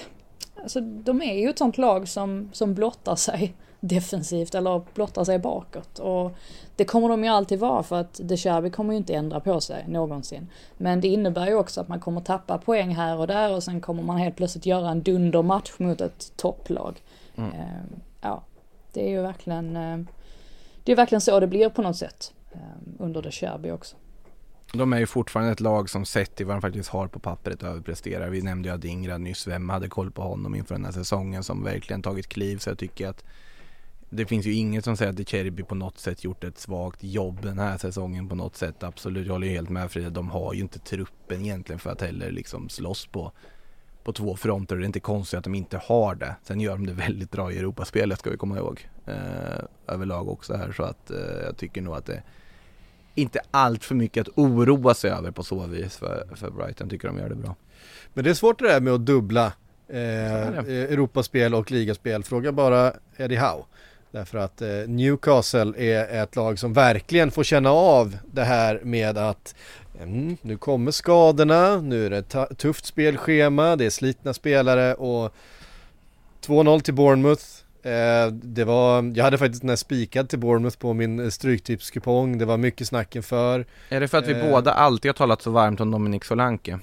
alltså 0.66 0.82
de 0.82 1.22
är 1.22 1.34
ju 1.34 1.50
ett 1.50 1.58
sånt 1.58 1.78
lag 1.78 2.08
som, 2.08 2.50
som 2.54 2.74
blottar 2.74 3.16
sig 3.16 3.54
defensivt 3.80 4.56
eller 4.56 4.82
blottar 4.94 5.24
sig 5.24 5.40
bakåt. 5.40 6.00
Och 6.00 6.32
det 6.76 6.86
kommer 6.86 7.10
de 7.10 7.24
ju 7.24 7.30
alltid 7.30 7.60
vara 7.60 7.84
för 7.84 7.96
att 7.96 8.20
De 8.24 8.38
Cherby 8.38 8.70
kommer 8.70 8.94
ju 8.94 8.98
inte 8.98 9.14
ändra 9.14 9.40
på 9.40 9.62
sig 9.62 9.86
någonsin. 9.88 10.50
Men 10.78 11.02
det 11.02 11.08
innebär 11.08 11.48
ju 11.48 11.56
också 11.56 11.82
att 11.82 11.88
man 11.88 12.00
kommer 12.00 12.22
tappa 12.22 12.58
poäng 12.58 12.96
här 12.96 13.18
och 13.18 13.28
där 13.28 13.54
och 13.54 13.64
sen 13.64 13.82
kommer 13.82 14.04
man 14.04 14.18
helt 14.18 14.36
plötsligt 14.36 14.66
göra 14.66 14.90
en 14.90 15.04
dundermatch 15.04 15.80
mot 15.80 16.02
ett 16.02 16.38
topplag. 16.38 17.02
Mm. 17.36 17.50
Uh, 17.50 17.98
ja, 18.22 18.44
det 18.94 19.06
är 19.06 19.10
ju 19.10 19.22
verkligen, 19.22 19.78
uh, 19.78 20.06
det 20.84 20.92
är 20.92 20.96
verkligen 20.96 21.22
så 21.22 21.40
det 21.40 21.48
blir 21.48 21.70
på 21.70 21.82
något 21.82 21.98
sätt 21.98 22.34
uh, 22.56 22.60
under 23.00 23.22
De 23.22 23.32
Cherby 23.32 23.72
också. 23.72 23.96
De 24.78 24.94
är 24.94 25.00
ju 25.00 25.06
fortfarande 25.06 25.52
ett 25.52 25.60
lag 25.60 25.90
som 25.90 26.06
sett 26.06 26.36
till 26.36 26.46
vad 26.46 26.56
de 26.56 26.62
faktiskt 26.62 26.90
har 26.90 27.08
på 27.08 27.20
pappret 27.20 27.64
överpresterar. 27.64 28.30
Vi 28.30 28.42
nämnde 28.42 28.70
ju 28.70 28.76
Adingra 28.76 29.18
nyss, 29.18 29.48
vem 29.48 29.70
hade 29.70 29.90
koll 29.90 30.12
på 30.12 30.22
honom 30.22 30.56
inför 30.56 30.76
den 30.76 30.86
här 30.86 30.92
säsongen 30.92 31.44
som 31.44 31.64
verkligen 31.64 32.02
tagit 32.02 32.28
kliv. 32.28 32.58
Så 32.58 32.70
jag 32.70 32.78
tycker 32.78 33.08
att 33.08 33.24
det 34.10 34.26
finns 34.26 34.46
ju 34.46 34.54
inget 34.54 34.84
som 34.84 34.98
säger 34.98 35.12
att 35.12 35.18
De 35.18 35.26
Cherby 35.26 35.64
på 35.64 35.76
något 35.76 36.00
sätt 36.00 36.24
gjort 36.24 36.44
ett 36.44 36.58
svagt 36.58 37.04
jobb 37.04 37.42
den 37.42 37.60
här 37.60 37.78
säsongen 37.78 38.30
på 38.30 38.36
något 38.36 38.56
sätt. 38.56 38.84
Absolut, 38.84 39.26
jag 39.26 39.34
håller 39.34 39.48
ju 39.48 39.54
helt 39.54 39.70
med 39.70 39.92
Frida. 39.92 40.10
De 40.10 40.30
har 40.30 40.54
ju 40.54 40.62
inte 40.62 40.80
truppen 40.80 41.42
egentligen 41.42 41.80
för 41.80 41.90
att 41.90 42.02
heller 42.02 42.32
liksom 42.32 42.70
slåss 42.70 43.08
på, 43.08 43.32
på 44.04 44.14
två 44.14 44.36
fronter. 44.36 44.76
Det 44.76 44.84
är 44.84 44.86
inte 44.86 45.00
konstigt 45.00 45.38
att 45.38 45.44
de 45.44 45.56
inte 45.56 45.78
har 45.78 46.16
det. 46.16 46.36
Sen 46.44 46.60
gör 46.60 46.72
de 46.72 46.86
det 46.86 46.94
väldigt 47.08 47.32
bra 47.32 47.52
i 47.52 47.58
Europaspelet 47.58 48.20
ska 48.20 48.30
vi 48.30 48.38
komma 48.38 48.58
ihåg. 48.58 48.90
Eh, 49.06 49.64
överlag 49.88 50.30
också 50.30 50.56
här 50.56 50.72
så 50.72 50.84
att 50.84 51.12
eh, 51.12 51.18
jag 51.18 51.58
tycker 51.58 51.82
nog 51.82 51.96
att 51.96 52.06
det 52.06 52.24
inte 53.16 53.40
allt 53.52 53.84
för 53.84 53.96
mycket 53.96 54.28
att 54.28 54.38
oroa 54.38 54.94
sig 54.94 55.12
över 55.12 55.32
på 55.32 55.44
så 55.44 55.68
vis 55.68 55.98
för, 55.98 56.28
för 56.36 56.50
Brighton, 56.50 56.90
tycker 56.90 57.08
de 57.08 57.18
gör 57.18 57.30
det 57.30 57.36
bra. 57.36 57.56
Men 58.14 58.24
det 58.24 58.30
är 58.30 58.34
svårt 58.34 58.60
det 58.60 58.68
där 58.68 58.80
med 58.80 58.94
att 58.94 59.06
dubbla 59.06 59.54
eh, 59.88 60.48
eh, 60.48 60.68
Europaspel 60.68 61.56
och 61.56 61.72
ligaspel. 61.72 62.24
Fråga 62.24 62.52
bara 62.52 62.94
Eddie 63.18 63.36
Howe. 63.36 63.64
Därför 64.12 64.38
att 64.38 64.62
eh, 64.62 64.70
Newcastle 64.88 65.74
är 65.78 66.24
ett 66.24 66.36
lag 66.36 66.60
som 66.60 66.74
verkligen 66.74 67.32
får 67.32 67.44
känna 67.44 67.70
av 67.72 68.18
det 68.32 68.44
här 68.44 68.80
med 68.84 69.18
att 69.18 69.56
mm, 70.02 70.38
nu 70.42 70.58
kommer 70.58 70.92
skadorna, 70.92 71.82
nu 71.82 72.06
är 72.06 72.10
det 72.10 72.56
tufft 72.56 72.86
spelschema, 72.86 73.76
det 73.76 73.86
är 73.86 73.90
slitna 73.90 74.34
spelare 74.34 74.94
och 74.94 75.34
2-0 76.46 76.80
till 76.80 76.94
Bournemouth. 76.94 77.65
Eh, 77.86 78.28
det 78.32 78.64
var, 78.64 79.12
jag 79.16 79.24
hade 79.24 79.38
faktiskt 79.38 79.62
den 79.62 79.70
här 79.70 79.76
spikad 79.76 80.30
till 80.30 80.40
Bournemouth 80.40 80.78
på 80.78 80.94
min 80.94 81.20
eh, 81.20 81.30
stryktipskupong. 81.30 82.38
Det 82.38 82.46
var 82.46 82.58
mycket 82.58 82.88
snack 82.88 83.16
inför. 83.16 83.66
Är 83.90 84.00
det 84.00 84.08
för 84.08 84.18
att 84.18 84.28
vi 84.28 84.34
Eh. 84.34 84.50
båda 84.52 84.72
alltid 84.74 85.10
har 85.10 85.14
talat 85.14 85.42
så 85.42 85.52
varmt 85.52 85.80
om 85.80 85.92
Dominic 85.92 86.24
Solanke? 86.26 86.80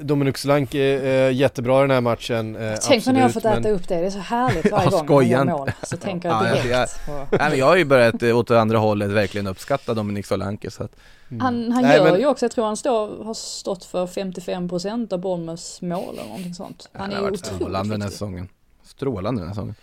Dominic 0.00 0.38
Solanke 0.38 0.78
är 0.78 1.28
eh, 1.28 1.34
jättebra 1.36 1.78
i 1.78 1.80
den 1.80 1.90
här 1.90 2.00
matchen. 2.00 2.56
Eh, 2.56 2.74
Tänk 2.88 3.06
vad 3.06 3.14
ni 3.14 3.20
har 3.20 3.26
absolut, 3.28 3.42
fått 3.44 3.52
äta 3.52 3.60
men- 3.68 3.72
upp 3.72 3.88
det. 3.88 3.94
Det 4.00 4.06
är 4.06 4.10
så 4.10 4.18
härligt 4.18 4.70
varje 4.72 4.88
Ja, 4.92 5.02
gång 5.02 5.16
han 5.22 5.28
gör 5.30 5.44
mål. 5.44 5.70
Så 5.82 5.96
tänker 5.96 6.28
jag 6.28 6.44
Ja, 6.46 6.48
jag- 6.56 6.64
direkt 6.64 7.06
på... 7.06 7.12
Nej 7.30 7.50
men 7.50 7.58
jag 7.58 7.66
har 7.66 7.76
ju 7.76 7.84
börjat 7.84 8.22
åt 8.22 8.48
det 8.48 8.60
andra 8.60 8.78
hållet 8.78 9.10
verkligen 9.10 9.46
uppskatta 9.46 9.94
Dominic 9.94 10.26
Solanke 10.26 10.70
så 10.70 10.82
att 10.84 10.96
Han, 11.30 11.40
han 11.40 11.54
Mm. 11.54 11.82
Nej, 11.82 11.96
gör 11.96 12.04
men- 12.10 12.20
ju 12.20 12.26
också, 12.26 12.44
jag 12.44 12.52
tror 12.52 12.66
han 12.66 12.76
står, 12.76 13.24
har 13.24 13.34
stått 13.34 13.84
för 13.84 14.06
55% 14.06 15.12
av 15.12 15.18
Bournemouths 15.20 15.82
mål 15.82 16.14
eller 16.14 16.28
någonting 16.28 16.54
sånt. 16.54 16.88
Han 16.92 17.00
han 17.02 17.10
är 17.10 17.14
har 17.14 17.22
ju 17.22 17.26
otroligt 17.26 17.46
strålande 17.46 17.94
den 17.94 18.02
här 18.02 18.08
säsongen. 18.08 18.48
Strålande 18.84 19.40
den 19.40 19.48
här 19.48 19.54
säsongen. 19.54 19.74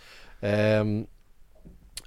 Ehm, 0.42 1.06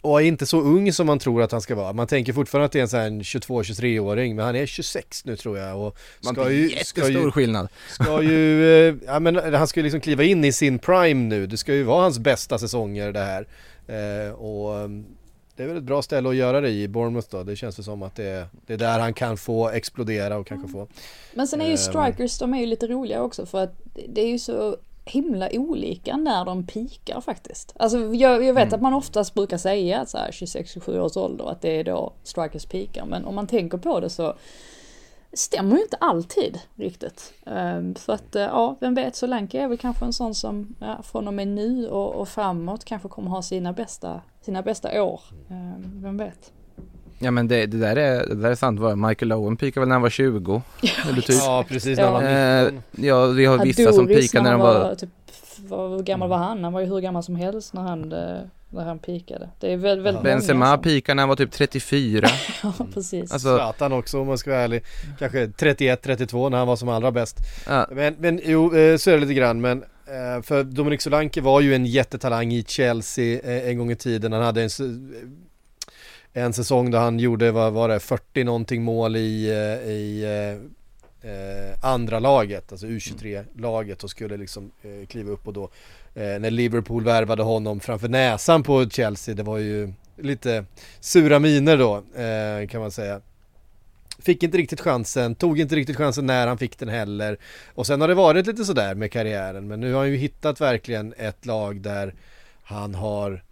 och 0.01 0.21
är 0.21 0.25
inte 0.25 0.45
så 0.45 0.61
ung 0.61 0.93
som 0.93 1.07
man 1.07 1.19
tror 1.19 1.41
att 1.41 1.51
han 1.51 1.61
ska 1.61 1.75
vara. 1.75 1.93
Man 1.93 2.07
tänker 2.07 2.33
fortfarande 2.33 2.65
att 2.65 2.71
det 2.71 2.79
är 2.79 2.81
en 2.81 2.87
sån 2.89 2.99
här 2.99 3.09
22-23-åring, 3.09 4.35
men 4.35 4.45
han 4.45 4.55
är 4.55 4.65
26 4.65 5.25
nu 5.25 5.35
tror 5.35 5.57
jag. 5.57 5.77
Och 5.79 5.97
Man 6.23 6.33
ska 6.33 6.43
ska 6.43 6.51
ju, 6.51 6.69
jättestor 6.71 7.01
ska 7.01 7.11
ju, 7.11 7.31
skillnad. 7.31 7.67
ska 7.89 8.21
ju, 8.23 8.69
eh, 8.89 8.95
ja 9.05 9.19
men 9.19 9.53
han 9.53 9.67
ska 9.67 9.79
ju 9.79 9.83
liksom 9.83 10.01
kliva 10.01 10.23
in 10.23 10.45
i 10.45 10.51
sin 10.51 10.79
prime 10.79 11.23
nu. 11.29 11.47
Det 11.47 11.57
ska 11.57 11.73
ju 11.73 11.83
vara 11.83 12.01
hans 12.01 12.19
bästa 12.19 12.57
säsonger 12.57 13.11
det 13.11 13.19
här. 13.19 13.47
Eh, 13.87 14.33
och 14.33 14.79
ehm, 14.79 15.05
det 15.55 15.63
är 15.63 15.67
väl 15.67 15.77
ett 15.77 15.83
bra 15.83 16.01
ställe 16.01 16.29
att 16.29 16.35
göra 16.35 16.61
det 16.61 16.69
i, 16.69 16.87
Bournemouth 16.87 17.27
då. 17.31 17.43
Det 17.43 17.55
känns 17.55 17.79
väl 17.79 17.83
som 17.83 18.03
att 18.03 18.15
det 18.15 18.25
är, 18.25 18.47
det 18.67 18.73
är 18.73 18.77
där 18.77 18.99
han 18.99 19.13
kan 19.13 19.37
få 19.37 19.69
explodera 19.69 20.37
och 20.37 20.47
kanske 20.47 20.67
få. 20.67 20.87
Men 21.33 21.47
sen 21.47 21.61
är 21.61 21.65
ju 21.65 21.71
Ehm. 21.71 21.77
strikers, 21.77 22.37
de 22.39 22.53
är 22.53 22.59
ju 22.59 22.65
lite 22.65 22.87
roliga 22.87 23.21
också 23.21 23.45
för 23.45 23.63
att 23.63 23.73
det 24.09 24.21
är 24.21 24.27
ju 24.27 24.39
så 24.39 24.77
himla 25.05 25.49
olika 25.51 26.17
när 26.17 26.45
de 26.45 26.67
pikar 26.67 27.21
faktiskt. 27.21 27.73
Alltså 27.79 27.97
jag, 27.97 28.43
jag 28.43 28.53
vet 28.53 28.73
att 28.73 28.81
man 28.81 28.93
oftast 28.93 29.33
brukar 29.33 29.57
säga 29.57 30.01
att 30.01 30.09
så 30.09 30.17
här 30.17 30.31
26-27 30.31 30.99
års 30.99 31.17
ålder 31.17 31.49
att 31.51 31.61
det 31.61 31.79
är 31.79 31.83
då 31.83 32.13
strikers 32.23 32.65
pikar. 32.65 33.05
Men 33.05 33.25
om 33.25 33.35
man 33.35 33.47
tänker 33.47 33.77
på 33.77 33.99
det 33.99 34.09
så 34.09 34.35
stämmer 35.33 35.75
ju 35.75 35.81
inte 35.83 35.97
alltid 35.97 36.59
riktigt. 36.75 37.33
Ehm, 37.45 37.95
Så 37.95 38.11
att 38.11 38.35
eh, 38.35 38.41
ja, 38.41 38.75
vem 38.79 38.95
vet, 38.95 39.15
Solanke 39.15 39.61
är 39.61 39.67
väl 39.67 39.77
kanske 39.77 40.05
en 40.05 40.13
sån 40.13 40.35
som 40.35 40.75
ja, 40.79 41.01
från 41.03 41.27
och 41.27 41.33
med 41.33 41.47
nu 41.47 41.87
och, 41.89 42.15
och 42.15 42.27
framåt 42.27 42.85
kanske 42.85 43.09
kommer 43.09 43.29
ha 43.29 43.41
sina 43.41 43.73
bästa, 43.73 44.21
sina 44.41 44.61
bästa 44.61 45.03
år. 45.03 45.21
Ehm, 45.49 46.01
Vem 46.03 46.17
vet. 46.17 46.51
Ja 47.19 47.31
men 47.31 47.47
det, 47.47 47.65
det, 47.65 47.77
där 47.77 47.95
är, 47.95 48.25
det 48.27 48.35
där 48.35 48.51
är 48.51 48.55
sant, 48.55 48.79
Michael 48.97 49.33
Owen 49.33 49.57
pikade 49.57 49.79
väl 49.79 49.87
när 49.87 49.95
han 49.95 50.01
var 50.01 50.09
20? 50.09 50.61
Eller 51.09 51.21
typ. 51.21 51.35
Ja 51.35 51.65
precis, 51.67 51.97
när 51.97 52.11
han 52.11 52.23
när 52.23 52.61
var 52.63 52.71
Eh, 52.71 53.05
ja, 53.05 53.25
vi 53.25 53.45
har 53.45 53.57
vissa 53.57 53.91
som 53.91 54.05
Adoris 54.05 54.31
pikar 54.31 54.43
när 54.43 54.51
de 54.51 54.61
var 54.61 54.95
typ, 54.95 55.09
vad, 55.57 55.91
hur 55.91 56.03
gammal 56.03 56.29
var 56.29 56.37
han? 56.37 56.63
Han 56.63 56.73
var 56.73 56.81
ju 56.81 56.87
hur 56.87 56.99
gammal 56.99 57.23
som 57.23 57.35
helst 57.35 57.73
när 57.73 57.81
han, 57.81 58.11
eh, 58.11 58.39
när 58.69 58.85
han 58.85 58.99
pikade. 58.99 59.49
Det 59.59 59.73
är 59.73 59.77
väl, 59.77 60.01
väldigt 60.01 60.23
Benzema 60.23 60.65
många 60.65 60.77
pikade 60.77 61.15
när 61.15 61.23
han 61.23 61.29
var 61.29 61.35
typ 61.35 61.51
34 61.51 62.27
som, 62.27 62.73
Ja, 62.79 62.85
precis. 62.93 63.31
Alltså, 63.31 63.55
Zlatan 63.55 63.93
också 63.93 64.19
om 64.21 64.27
man 64.27 64.37
ska 64.37 64.49
vara 64.49 64.61
ärlig. 64.61 64.83
Kanske 65.19 65.45
31-32 65.45 66.49
när 66.49 66.57
han 66.57 66.67
var 66.67 66.75
som 66.75 66.89
allra 66.89 67.11
bäst. 67.11 67.37
ja, 67.67 67.87
Men, 67.91 68.15
men 68.19 68.41
jo, 68.43 68.75
eh, 68.75 68.97
så 68.97 69.09
är 69.09 69.13
det 69.13 69.19
lite 69.19 69.33
grann. 69.33 69.61
Men 69.61 69.83
för 70.43 70.63
Dominic 70.63 71.01
Solanke 71.01 71.41
var 71.41 71.61
ju 71.61 71.75
en 71.75 71.85
jättetalang 71.85 72.53
i 72.53 72.63
Chelsea 72.67 73.39
en 73.69 73.77
gång 73.77 73.91
i 73.91 73.95
tiden. 73.95 74.33
Han 74.33 74.41
hade 74.41 74.63
en, 74.63 74.69
en 76.37 76.53
säsong 76.53 76.91
där 76.91 76.99
han 76.99 77.19
gjorde, 77.19 77.51
vad 77.51 77.73
var 77.73 77.89
det, 77.89 77.99
40 77.99 78.43
någonting 78.43 78.83
mål 78.83 79.15
i, 79.15 79.49
eh, 79.49 79.91
i 79.91 80.23
eh, 80.23 81.31
eh, 81.31 81.77
andra 81.81 82.19
laget, 82.19 82.71
alltså 82.71 82.87
U23-laget 82.87 84.03
och 84.03 84.09
skulle 84.09 84.37
liksom 84.37 84.71
eh, 84.81 85.07
kliva 85.07 85.31
upp 85.31 85.47
och 85.47 85.53
då 85.53 85.63
eh, 86.13 86.39
när 86.39 86.51
Liverpool 86.51 87.03
värvade 87.03 87.43
honom 87.43 87.79
framför 87.79 88.07
näsan 88.07 88.63
på 88.63 88.89
Chelsea, 88.89 89.35
det 89.35 89.43
var 89.43 89.57
ju 89.57 89.93
lite 90.17 90.65
sura 90.99 91.39
miner 91.39 91.77
då 91.77 91.95
eh, 92.21 92.67
kan 92.67 92.81
man 92.81 92.91
säga. 92.91 93.21
Fick 94.19 94.43
inte 94.43 94.57
riktigt 94.57 94.81
chansen, 94.81 95.35
tog 95.35 95.59
inte 95.59 95.75
riktigt 95.75 95.97
chansen 95.97 96.25
när 96.25 96.47
han 96.47 96.57
fick 96.57 96.79
den 96.79 96.89
heller. 96.89 97.37
Och 97.73 97.87
sen 97.87 98.01
har 98.01 98.07
det 98.07 98.13
varit 98.13 98.47
lite 98.47 98.65
sådär 98.65 98.95
med 98.95 99.11
karriären 99.11 99.67
men 99.67 99.79
nu 99.79 99.93
har 99.93 99.99
han 99.99 100.11
ju 100.11 100.17
hittat 100.17 100.61
verkligen 100.61 101.13
ett 101.17 101.45
lag 101.45 101.81
där 101.81 102.13
han 102.63 102.95
har 102.95 103.43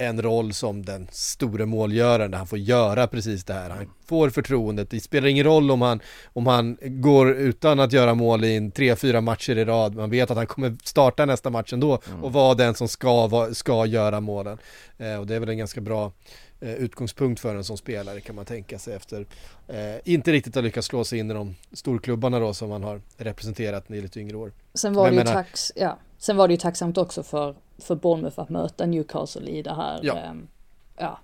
en 0.00 0.22
roll 0.22 0.52
som 0.52 0.84
den 0.84 1.08
store 1.12 1.66
målgöraren 1.66 2.30
där 2.30 2.38
han 2.38 2.46
får 2.46 2.58
göra 2.58 3.06
precis 3.06 3.44
det 3.44 3.52
här. 3.54 3.70
Han 3.70 3.90
får 4.06 4.30
förtroendet. 4.30 4.90
Det 4.90 5.00
spelar 5.00 5.28
ingen 5.28 5.44
roll 5.44 5.70
om 5.70 5.82
han, 5.82 6.00
om 6.32 6.46
han 6.46 6.76
går 6.82 7.30
utan 7.30 7.80
att 7.80 7.92
göra 7.92 8.14
mål 8.14 8.44
i 8.44 8.56
en 8.56 8.70
tre, 8.70 8.96
fyra 8.96 9.20
matcher 9.20 9.58
i 9.58 9.64
rad. 9.64 9.94
Man 9.94 10.10
vet 10.10 10.30
att 10.30 10.36
han 10.36 10.46
kommer 10.46 10.76
starta 10.84 11.26
nästa 11.26 11.50
match 11.50 11.72
ändå 11.72 11.98
och 12.22 12.32
vara 12.32 12.54
den 12.54 12.74
som 12.74 12.88
ska, 12.88 13.48
ska 13.52 13.86
göra 13.86 14.20
målen. 14.20 14.58
Eh, 14.98 15.14
och 15.20 15.26
det 15.26 15.34
är 15.34 15.40
väl 15.40 15.48
en 15.48 15.58
ganska 15.58 15.80
bra 15.80 16.12
eh, 16.60 16.74
utgångspunkt 16.74 17.40
för 17.40 17.54
en 17.56 17.64
som 17.64 17.76
spelare 17.76 18.20
kan 18.20 18.34
man 18.36 18.44
tänka 18.44 18.78
sig 18.78 18.94
efter 18.94 19.26
eh, 19.68 19.76
inte 20.04 20.32
riktigt 20.32 20.54
har 20.54 20.62
lyckats 20.62 20.86
slå 20.86 21.04
sig 21.04 21.18
in 21.18 21.30
i 21.30 21.34
de 21.34 21.54
storklubbarna 21.72 22.38
då 22.38 22.54
som 22.54 22.70
han 22.70 22.82
har 22.82 23.00
representerat 23.16 23.90
i 23.90 24.00
lite 24.00 24.20
yngre 24.20 24.36
år. 24.36 24.52
Sen 24.74 24.94
var, 24.94 25.04
Men 25.04 25.12
det 25.14 25.18
ju 25.20 25.24
menar- 25.24 25.42
tax, 25.42 25.72
ja. 25.76 25.98
Sen 26.18 26.36
var 26.36 26.48
det 26.48 26.54
ju 26.54 26.58
tacksamt 26.60 26.98
också 26.98 27.22
för, 27.22 27.54
för 27.84 27.94
Bournemouth 27.94 28.40
att 28.40 28.48
möta 28.48 28.86
Newcastle 28.86 29.50
i 29.50 29.62
det 29.62 29.74
här, 29.74 30.00
Ja. 30.02 30.16
ehm, 30.16 30.48
ja, 30.96 31.18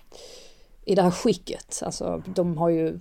i 0.84 0.94
det 0.94 1.02
här 1.02 1.10
skicket. 1.10 1.82
Alltså 1.84 2.22
de 2.26 2.58
har 2.58 2.68
ju, 2.68 3.00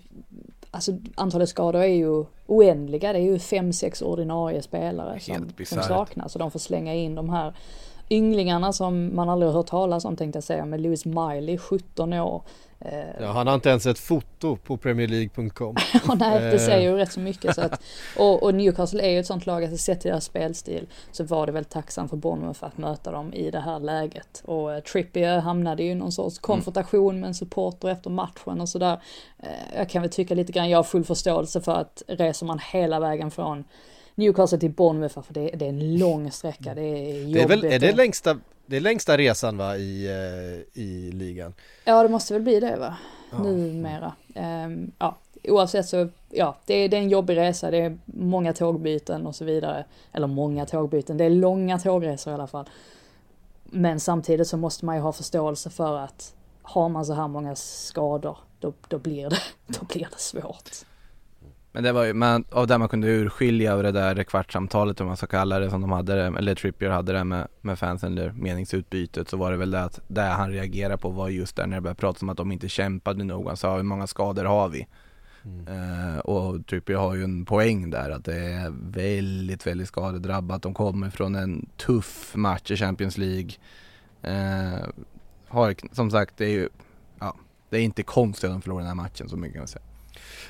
alltså 0.71 0.91
antalet 1.15 1.49
skador 1.49 1.81
är 1.81 1.85
ju 1.85 2.25
oändliga. 2.47 3.13
Det 3.13 3.19
är 3.19 3.23
ju 3.23 3.39
fem, 3.39 3.73
sex 3.73 4.01
ordinarie 4.01 4.61
spelare 4.61 5.19
som, 5.19 5.35
som 5.35 5.47
bisarrt. 5.57 5.85
saknas. 5.87 6.31
Så 6.31 6.39
de 6.39 6.51
får 6.51 6.59
slänga 6.59 6.93
in 6.93 7.15
de 7.15 7.29
här 7.29 7.53
ynglingarna 8.09 8.73
som 8.73 9.15
man 9.15 9.29
aldrig 9.29 9.51
har 9.51 9.57
hört 9.57 9.67
talas 9.67 10.05
om 10.05 10.15
tänkte 10.15 10.37
jag 10.37 10.43
säga. 10.43 10.65
Med 10.65 10.81
Lewis 10.81 11.05
Miley, 11.05 11.57
17 11.57 12.13
år. 12.13 12.41
Eh, 12.79 12.99
Ja, 13.21 13.31
han 13.31 13.47
har 13.47 13.53
inte 13.55 13.69
ens 13.69 13.85
ett 13.85 13.99
foto 13.99 14.55
på 14.55 14.77
premierleague.com. 14.77 15.75
Ja, 16.07 16.13
nej, 16.15 16.39
det 16.41 16.51
Eh. 16.51 16.57
säger 16.59 16.89
ju 16.91 16.97
rätt 16.97 17.11
så 17.11 17.19
mycket. 17.19 17.55
Så 17.55 17.61
att, 17.61 17.81
och, 18.17 18.43
och 18.43 18.55
Newcastle 18.55 19.03
är 19.03 19.09
ju 19.09 19.19
ett 19.19 19.27
sånt 19.27 19.45
lag, 19.45 19.63
att 19.63 19.79
sett 19.79 20.01
till 20.01 20.11
deras 20.11 20.25
spelstil 20.25 20.87
så 21.11 21.23
var 21.23 21.45
det 21.45 21.51
väl 21.51 21.65
tacksamt 21.65 22.09
för 22.09 22.17
Bournemouth 22.17 22.63
att 22.63 22.77
möta 22.77 23.11
dem 23.11 23.33
i 23.33 23.51
det 23.51 23.59
här 23.59 23.79
läget. 23.79 24.41
Och 24.45 24.73
eh, 24.73 24.79
Trippier 24.79 25.39
hamnade 25.39 25.83
ju 25.83 25.91
i 25.91 25.95
någon 25.95 26.11
sorts 26.11 26.39
konfrontation 26.39 27.19
med 27.19 27.27
en 27.27 27.33
supporter 27.35 27.87
efter 27.89 28.09
matchen 28.09 28.61
och 28.61 28.69
sådär. 28.69 28.99
Eh, 29.39 29.49
jag 29.77 29.89
kan 29.89 30.01
väl 30.01 30.11
tycka 30.11 30.35
lite 30.35 30.51
grann, 30.51 30.69
jag 30.69 30.77
har 30.77 30.83
full 30.83 31.03
förståelse 31.05 31.61
för 31.61 31.75
att 31.75 32.03
reser 32.07 32.45
man 32.45 32.59
hela 32.71 32.99
vägen 32.99 33.31
från 33.31 33.63
Newcastle 34.15 34.59
till 34.59 34.71
Bournemouth, 34.71 35.21
för 35.21 35.33
det, 35.33 35.49
det 35.49 35.65
är 35.65 35.69
en 35.69 35.97
lång 35.97 36.31
sträcka, 36.31 36.73
det 36.73 36.81
är 36.81 37.19
jobbigt. 37.19 37.33
Det 37.33 37.41
är 37.41 37.47
väl, 37.47 37.65
är 37.65 37.79
det 37.79 37.95
längsta, 37.95 38.37
det 38.65 38.75
är 38.75 38.81
längsta 38.81 39.17
resan 39.17 39.57
va 39.57 39.77
i, 39.77 40.05
eh, 40.05 40.81
i 40.83 41.11
ligan? 41.11 41.53
Ja, 41.85 42.03
det 42.03 42.09
måste 42.09 42.33
väl 42.33 42.41
bli 42.41 42.59
det 42.59 42.75
va? 42.77 42.97
Numera. 43.43 44.13
Ehm, 44.35 44.91
ja, 44.99 45.17
oavsett 45.43 45.85
så, 45.85 46.09
ja, 46.29 46.57
det 46.65 46.73
är, 46.73 46.89
det 46.89 46.97
är 46.97 47.01
en 47.01 47.09
jobbig 47.09 47.37
resa, 47.37 47.71
det 47.71 47.77
är 47.77 47.97
många 48.05 48.53
tågbyten 48.53 49.27
och 49.27 49.35
så 49.35 49.45
vidare. 49.45 49.85
Eller 50.11 50.27
många 50.27 50.65
tågbyten, 50.65 51.17
det 51.17 51.25
är 51.25 51.29
långa 51.29 51.79
tågresor 51.79 52.31
i 52.31 52.33
alla 52.33 52.47
fall. 52.47 52.69
Men 53.63 53.99
samtidigt 53.99 54.47
så 54.47 54.57
måste 54.57 54.85
man 54.85 54.95
ju 54.95 55.01
ha 55.01 55.11
förståelse 55.11 55.69
för 55.69 55.97
att 55.97 56.33
har 56.61 56.89
man 56.89 57.05
så 57.05 57.13
här 57.13 57.27
många 57.27 57.55
skador, 57.55 58.37
då, 58.59 58.73
då, 58.87 58.97
blir, 58.97 59.29
det, 59.29 59.41
då 59.79 59.85
blir 59.85 60.07
det 60.11 60.19
svårt. 60.19 60.85
Men 61.75 61.83
det 61.83 61.91
var 61.91 62.03
ju, 62.03 62.13
man, 62.13 62.45
av 62.51 62.67
det 62.67 62.77
man 62.77 62.89
kunde 62.89 63.07
urskilja 63.07 63.73
av 63.73 63.83
det 63.83 63.91
där 63.91 64.23
kvartssamtalet 64.23 65.01
om 65.01 65.07
man 65.07 65.17
ska 65.17 65.27
kalla 65.27 65.59
det 65.59 65.69
som 65.69 65.81
de 65.81 65.91
hade 65.91 66.15
det, 66.15 66.37
eller 66.37 66.55
Trippier 66.55 66.89
hade 66.89 67.13
det 67.13 67.23
med, 67.23 67.47
med 67.61 67.79
fansen 67.79 68.11
eller 68.11 68.31
meningsutbytet 68.31 69.29
så 69.29 69.37
var 69.37 69.51
det 69.51 69.57
väl 69.57 69.71
det 69.71 69.83
att 69.83 69.99
det 70.07 70.21
han 70.21 70.51
reagerade 70.51 70.97
på 70.97 71.09
var 71.09 71.29
just 71.29 71.55
där 71.55 71.67
när 71.67 71.77
det 71.77 71.81
började 71.81 71.99
pratas 71.99 72.21
om 72.21 72.29
att 72.29 72.37
de 72.37 72.51
inte 72.51 72.69
kämpade 72.69 73.23
nog. 73.23 73.47
Han 73.47 73.57
sa 73.57 73.75
hur 73.75 73.83
många 73.83 74.07
skador 74.07 74.45
har 74.45 74.69
vi? 74.69 74.87
Eh, 75.67 76.19
och 76.19 76.67
Trippier 76.67 76.97
har 76.97 77.15
ju 77.15 77.23
en 77.23 77.45
poäng 77.45 77.89
där 77.89 78.09
att 78.09 78.25
det 78.25 78.35
är 78.35 78.73
väldigt, 78.91 79.67
väldigt 79.67 79.87
skadedrabbat. 79.87 80.61
De 80.61 80.73
kommer 80.73 81.09
från 81.09 81.35
en 81.35 81.65
tuff 81.77 82.35
match 82.35 82.71
i 82.71 82.77
Champions 82.77 83.17
League. 83.17 83.51
Eh, 84.21 84.79
har, 85.47 85.75
som 85.91 86.11
sagt, 86.11 86.37
det 86.37 86.45
är 86.45 86.49
ju, 86.49 86.69
ja, 87.19 87.35
det 87.69 87.77
är 87.77 87.81
inte 87.81 88.03
konstigt 88.03 88.43
att 88.49 88.55
de 88.55 88.61
förlorar 88.61 88.79
den 88.79 88.87
här 88.87 88.95
matchen 89.03 89.29
så 89.29 89.37
mycket 89.37 89.53
kan 89.53 89.61
jag 89.61 89.69
säga. 89.69 89.85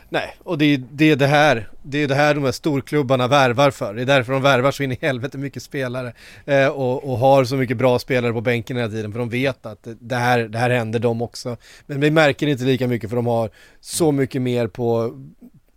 Nej, 0.09 0.35
och 0.43 0.57
det 0.57 0.65
är 0.65 0.83
det, 0.91 1.11
är 1.11 1.15
det 1.15 1.27
här, 1.27 1.69
det 1.81 2.03
är 2.03 2.07
det 2.07 2.15
här 2.15 2.35
de 2.35 2.43
här 2.43 2.51
storklubbarna 2.51 3.27
värvar 3.27 3.71
för. 3.71 3.93
Det 3.93 4.01
är 4.01 4.05
därför 4.05 4.33
de 4.33 4.41
värvar 4.41 4.71
så 4.71 4.83
in 4.83 4.91
i 4.91 4.97
helvete 5.01 5.37
mycket 5.37 5.63
spelare. 5.63 6.13
Eh, 6.45 6.67
och, 6.67 7.11
och 7.11 7.17
har 7.17 7.45
så 7.45 7.55
mycket 7.55 7.77
bra 7.77 7.99
spelare 7.99 8.33
på 8.33 8.41
bänken 8.41 8.77
hela 8.77 8.89
tiden, 8.89 9.11
för 9.11 9.19
de 9.19 9.29
vet 9.29 9.65
att 9.65 9.87
det 9.99 10.15
här, 10.15 10.39
det 10.39 10.57
här 10.57 10.69
händer 10.69 10.99
dem 10.99 11.21
också. 11.21 11.57
Men 11.85 11.99
vi 11.99 12.11
märker 12.11 12.47
inte 12.47 12.63
lika 12.63 12.87
mycket 12.87 13.09
för 13.09 13.15
de 13.15 13.25
har 13.25 13.49
så 13.81 14.11
mycket 14.11 14.41
mer 14.41 14.67
på, 14.67 15.13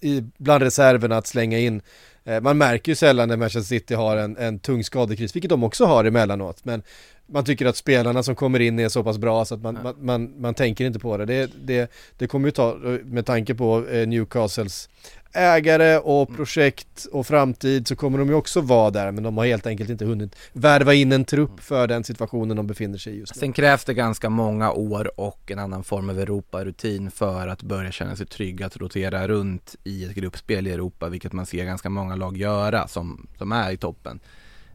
i, 0.01 0.25
bland 0.39 0.63
reserverna 0.63 1.17
att 1.17 1.27
slänga 1.27 1.59
in. 1.59 1.83
Eh, 2.29 2.41
man 2.41 2.59
märker 2.59 2.93
ju 2.93 2.97
sällan 2.97 3.29
när 3.29 3.37
Manchester 3.37 3.69
City 3.69 3.95
har 3.95 4.17
en, 4.17 4.37
en 4.37 4.59
tung 4.59 4.85
skadekris, 4.85 5.37
vilket 5.37 5.49
de 5.49 5.65
också 5.65 5.85
har 5.85 6.05
emellanåt. 6.05 6.65
Men 6.65 6.83
man 7.27 7.45
tycker 7.45 7.67
att 7.67 7.77
spelarna 7.77 8.23
som 8.23 8.35
kommer 8.35 8.61
in 8.61 8.79
är 8.79 8.89
så 8.89 9.05
pass 9.05 9.19
bra 9.19 9.45
så 9.45 9.55
att 9.55 9.63
man, 9.63 9.79
man, 9.83 9.95
man, 10.01 10.41
man, 10.41 10.55
tänker 10.55 10.85
inte 10.85 10.99
på 10.99 11.17
det. 11.17 11.25
Det, 11.25 11.51
det, 11.65 11.93
det 12.19 12.27
kommer 12.27 12.49
ju 12.49 12.53
ta, 12.53 12.77
med 13.05 13.27
tanke 13.27 13.55
på 13.55 13.89
eh, 13.89 14.09
Newcastles 14.09 14.89
ägare 15.33 15.99
och 15.99 16.37
projekt 16.37 17.07
och 17.13 17.27
framtid 17.27 17.89
så 17.89 17.97
kommer 17.97 18.19
de 18.19 18.29
ju 18.29 18.35
också 18.35 18.61
vara 18.61 18.91
där 18.91 19.13
men 19.13 19.25
de 19.25 19.37
har 19.37 19.47
helt 19.47 19.67
enkelt 19.67 19.91
inte 19.91 20.05
hunnit 20.05 20.37
värva 20.53 20.95
in 20.95 21.13
en 21.13 21.25
trupp 21.25 21.61
för 21.61 21.87
den 21.87 22.05
situationen 22.05 22.57
de 22.57 22.67
befinner 22.67 22.99
sig 22.99 23.13
i 23.13 23.19
just 23.19 23.35
nu. 23.35 23.41
Sen 23.41 23.53
krävs 23.53 23.85
det 23.85 23.95
ganska 23.95 24.31
många 24.31 24.73
år 24.73 25.21
och 25.21 25.51
en 25.51 25.59
annan 25.59 25.85
form 25.85 26.11
av 26.11 26.21
Europa-rutin 26.21 27.11
för 27.11 27.49
att 27.49 27.63
börja 27.63 27.93
känna 27.93 28.17
sig 28.17 28.27
trygg 28.27 28.63
att 28.63 28.77
rotera 28.77 29.29
runt 29.29 29.77
i 29.85 30.05
ett 30.05 30.15
gruppspel 30.15 30.67
i 30.67 30.71
Europa 30.71 31.09
vilket 31.09 31.33
man 31.33 31.47
ser 31.47 31.65
ganska 31.65 31.91
många 31.91 32.17
lag 32.17 32.37
göra 32.37 32.89
som, 32.89 33.27
som 33.39 33.53
är 33.53 33.71
i 33.71 33.77
toppen. 33.77 34.21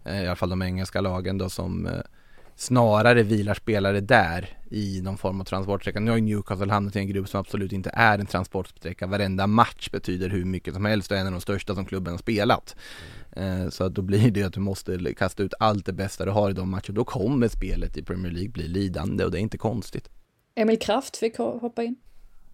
Eh, 0.06 0.24
I 0.24 0.28
alla 0.28 0.36
fall 0.36 0.50
de 0.50 0.62
engelska 0.62 1.02
lagen 1.02 1.38
då 1.38 1.50
som 1.50 1.86
eh, 1.86 1.94
snarare 2.56 3.24
vilar 3.24 3.54
spelare 3.54 4.02
där 4.02 4.58
i 4.70 5.02
någon 5.02 5.18
form 5.18 5.42
av 5.42 5.46
transportsträcka. 5.46 6.00
Nu 6.00 6.12
har 6.12 6.18
ju 6.18 6.24
Newcastle 6.24 6.72
hamnat 6.72 6.96
i 6.96 7.00
en 7.00 7.08
grupp 7.08 7.30
som 7.30 7.40
absolut 7.40 7.72
inte 7.72 7.92
är 7.94 8.20
en 8.20 8.26
transportsträcka. 8.26 9.08
Varenda 9.08 9.48
match 9.48 9.90
betyder 9.90 10.30
hur 10.30 10.46
mycket 10.46 10.74
som 10.74 10.86
helst 10.86 11.12
och 11.12 11.18
är 11.18 11.22
en 11.22 11.28
av 11.28 11.34
de 11.34 11.42
största 11.42 11.76
som 11.76 11.86
klubben 11.86 12.14
har 12.14 12.18
spelat. 12.18 12.76
Mm. 13.36 13.72
Så 13.72 13.84
att 13.84 13.96
då 13.96 14.02
blir 14.02 14.32
det 14.32 14.44
att 14.44 14.54
du 14.54 14.60
måste 14.60 15.14
kasta 15.18 15.44
ut 15.44 15.54
allt 15.60 15.86
det 15.86 15.94
bästa 15.94 16.26
du 16.26 16.32
har 16.32 16.50
i 16.50 16.54
de 16.54 16.70
matcherna. 16.70 16.94
Då 16.94 17.04
kommer 17.04 17.48
spelet 17.48 17.98
i 17.98 18.04
Premier 18.04 18.32
League 18.32 18.52
bli 18.52 18.68
lidande 18.68 19.26
och 19.26 19.32
det 19.32 19.40
är 19.40 19.42
inte 19.42 19.58
konstigt. 19.58 20.10
Emil 20.56 20.80
Kraft 20.80 21.18
fick 21.18 21.38
hoppa 21.38 21.84
in. 21.84 21.96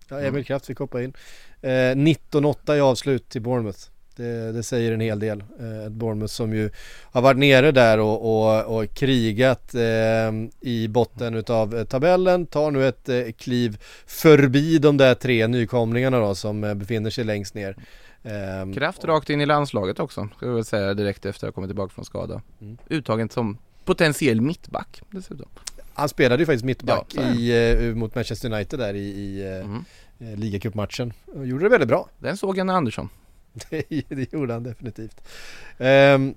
Ja, 0.10 0.20
Emil 0.20 0.46
Kraft 0.46 0.66
fick 0.66 0.78
hoppa 0.78 1.04
in. 1.04 1.14
Eh, 1.62 1.70
19-8 1.70 2.76
i 2.76 2.80
avslut 2.80 3.30
till 3.30 3.42
Bournemouth. 3.42 3.80
Det, 4.20 4.52
det, 4.52 4.64
säger 4.64 4.92
en 4.92 5.00
hel 5.00 5.20
del. 5.20 5.44
Eh, 5.60 5.86
ett 5.86 5.92
Bournemouth 5.92 6.34
som 6.34 6.54
ju 6.54 6.70
har 7.12 7.22
varit 7.22 7.38
nere 7.38 7.72
där 7.72 8.00
och, 8.00 8.22
och, 8.22 8.78
och 8.78 8.94
krigat 8.94 9.76
eh, 9.76 10.32
i 10.62 10.88
botten 10.88 11.36
utav 11.36 11.76
eh, 11.76 11.84
tabellen. 11.84 12.46
Tar 12.46 12.72
nu 12.72 12.88
ett 12.88 13.38
kliv 13.38 13.78
förbi 14.06 14.78
de 14.78 14.98
där 14.98 15.16
tre 15.16 15.48
nykomlingarna 15.48 16.20
då 16.20 16.36
som 16.36 16.62
befinner 16.62 17.10
sig 17.10 17.24
längst 17.24 17.56
ner. 17.56 17.76
Eh, 18.24 18.74
Kraft 18.74 19.04
rakt 19.04 19.30
in 19.30 19.42
i 19.42 19.46
landslaget 19.46 20.00
också, 20.00 20.30
ska 20.38 20.46
jag 20.46 20.54
väl 20.54 20.66
säga 20.66 20.94
direkt 20.94 21.26
efter 21.26 21.48
att 21.48 21.52
ha 21.52 21.56
kommit 21.56 21.70
tillbaka 21.70 21.94
från 21.94 22.06
skada. 22.06 22.42
Mm. 22.62 22.78
Uttagen 22.90 23.30
som 23.30 23.58
potentiell 23.86 24.42
mittback 24.42 25.02
dessutom. 25.10 25.48
Han 25.94 26.10
spelade 26.10 26.42
ju 26.42 26.46
faktiskt 26.46 26.66
mittback 26.66 27.14
ja, 27.16 27.22
i, 27.22 27.94
mot 27.96 28.16
Manchester 28.16 28.54
United 28.54 28.80
där 28.80 28.94
i, 28.94 29.00
i 29.00 29.62
mm. 29.64 29.86
ligacupmatchen. 30.40 31.14
Gjorde 31.36 31.66
det 31.66 31.70
väldigt 31.70 31.90
bra. 31.90 32.10
Den 32.20 32.38
såg 32.38 32.58
Janne 32.58 32.74
Andersson. 32.74 33.10
det, 33.70 34.34
gjorde 34.34 34.54
han 34.54 34.64
definitivt. 34.64 35.22
Um, 35.78 36.36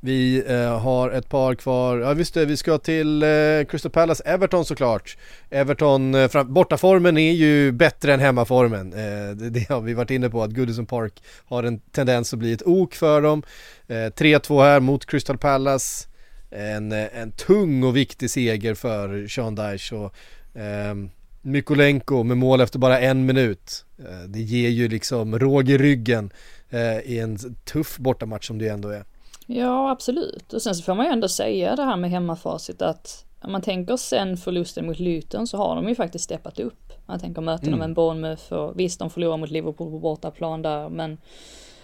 vi 0.00 0.44
uh, 0.50 0.78
har 0.78 1.10
ett 1.10 1.28
par 1.28 1.54
kvar, 1.54 1.98
ja 1.98 2.14
visst 2.14 2.34
det, 2.34 2.44
vi 2.44 2.56
ska 2.56 2.78
till 2.78 3.22
uh, 3.22 3.64
Crystal 3.64 3.92
Palace, 3.92 4.22
Everton 4.26 4.64
såklart. 4.64 5.16
Everton, 5.50 6.14
uh, 6.14 6.28
fram, 6.28 6.54
bortaformen 6.54 7.18
är 7.18 7.32
ju 7.32 7.72
bättre 7.72 8.14
än 8.14 8.20
hemmaformen. 8.20 8.90
Det, 8.90 9.50
det, 9.50 9.68
har 9.68 9.80
vi 9.80 9.94
varit 9.94 10.10
inne 10.10 10.30
på 10.30 10.42
att 10.42 10.50
Goodison 10.50 10.86
Park 10.86 11.22
har 11.46 11.62
en 11.62 11.78
tendens 11.78 12.32
att 12.32 12.38
bli 12.38 12.52
ett 12.52 12.66
ok 12.66 12.94
för 12.94 13.22
dem. 13.22 13.42
3-2 13.88 14.62
här 14.62 14.80
mot 14.80 15.06
Crystal 15.06 15.38
Palace. 15.38 16.08
En, 16.50 16.92
en 16.92 17.32
tung 17.32 17.84
och 17.84 17.96
viktig 17.96 18.30
seger 18.30 18.74
för 18.74 19.28
Sean 19.28 19.54
Dyche 19.54 19.96
och 19.96 20.14
um, 20.54 21.10
Mykolenko 21.46 22.22
med 22.22 22.36
mål 22.36 22.60
efter 22.60 22.78
bara 22.78 23.00
en 23.00 23.26
minut. 23.26 23.84
Eh, 23.98 24.28
det 24.28 24.40
ger 24.40 24.68
ju 24.68 24.88
liksom 24.88 25.38
råg 25.38 25.68
i 25.68 25.78
ryggen 25.78 26.30
eh, 26.70 26.98
i 26.98 27.18
en 27.18 27.38
tuff 27.64 27.98
bortamatch 27.98 28.46
som 28.46 28.58
det 28.58 28.68
ändå 28.68 28.88
är. 28.88 29.04
Ja, 29.46 29.90
absolut. 29.90 30.52
Och 30.52 30.62
sen 30.62 30.74
så 30.74 30.82
får 30.82 30.94
man 30.94 31.06
ju 31.06 31.12
ändå 31.12 31.28
säga 31.28 31.76
det 31.76 31.82
här 31.82 31.96
med 31.96 32.10
hemmafacit 32.10 32.82
att 32.82 33.24
om 33.40 33.52
man 33.52 33.62
tänker 33.62 33.96
sen 33.96 34.36
förlusten 34.36 34.86
mot 34.86 34.98
Luton 34.98 35.46
så 35.46 35.56
har 35.56 35.76
de 35.76 35.88
ju 35.88 35.94
faktiskt 35.94 36.24
steppat 36.24 36.58
upp. 36.60 36.92
Man 37.06 37.20
tänker 37.20 37.42
mötena 37.42 37.76
mm. 37.76 37.78
med 37.78 37.94
Bournemouth 37.94 38.52
och 38.52 38.80
visst 38.80 38.98
de 38.98 39.10
förlorar 39.10 39.36
mot 39.36 39.50
Liverpool 39.50 39.90
på 39.90 39.98
bortaplan 39.98 40.62
där 40.62 40.88
men 40.88 41.18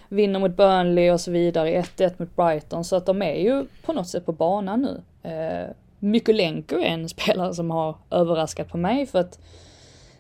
vinner 0.09 0.41
mot 0.41 0.57
Burnley 0.57 1.11
och 1.11 1.21
så 1.21 1.31
vidare, 1.31 1.83
1-1 1.83 2.13
mot 2.17 2.37
Brighton 2.37 2.85
så 2.85 2.97
att 2.97 3.07
de 3.07 3.23
är 3.23 3.35
ju 3.35 3.67
på 3.85 3.93
något 3.93 4.09
sätt 4.09 4.27
på 4.27 4.33
banan 4.33 4.83
nu. 4.83 5.03
Eh, 5.31 5.71
Mykolenko 6.03 6.77
är 6.77 6.87
en 6.87 7.09
spelare 7.09 7.55
som 7.55 7.71
har 7.71 7.97
överraskat 8.11 8.69
på 8.69 8.77
mig 8.77 9.07
för 9.07 9.19
att 9.19 9.39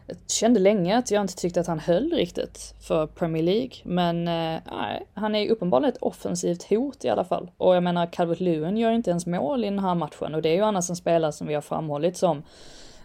jag 0.06 0.16
kände 0.28 0.60
länge 0.60 0.98
att 0.98 1.10
jag 1.10 1.20
inte 1.20 1.36
tyckte 1.36 1.60
att 1.60 1.66
han 1.66 1.78
höll 1.78 2.12
riktigt 2.12 2.74
för 2.80 3.06
Premier 3.06 3.42
League. 3.42 3.70
Men 3.84 4.28
eh, 4.28 4.60
nej, 4.72 5.06
han 5.14 5.34
är 5.34 5.50
uppenbarligen 5.50 5.92
ett 5.94 6.02
offensivt 6.02 6.62
hot 6.70 7.04
i 7.04 7.08
alla 7.08 7.24
fall. 7.24 7.50
Och 7.56 7.76
jag 7.76 7.82
menar, 7.82 8.06
Calvert 8.06 8.40
Lewin 8.40 8.76
gör 8.76 8.92
inte 8.92 9.10
ens 9.10 9.26
mål 9.26 9.64
i 9.64 9.68
den 9.68 9.78
här 9.78 9.94
matchen. 9.94 10.34
Och 10.34 10.42
det 10.42 10.48
är 10.48 10.54
ju 10.54 10.62
annars 10.62 10.90
en 10.90 10.96
spelare 10.96 11.32
som 11.32 11.46
vi 11.46 11.54
har 11.54 11.60
framhållit 11.60 12.16
som 12.16 12.42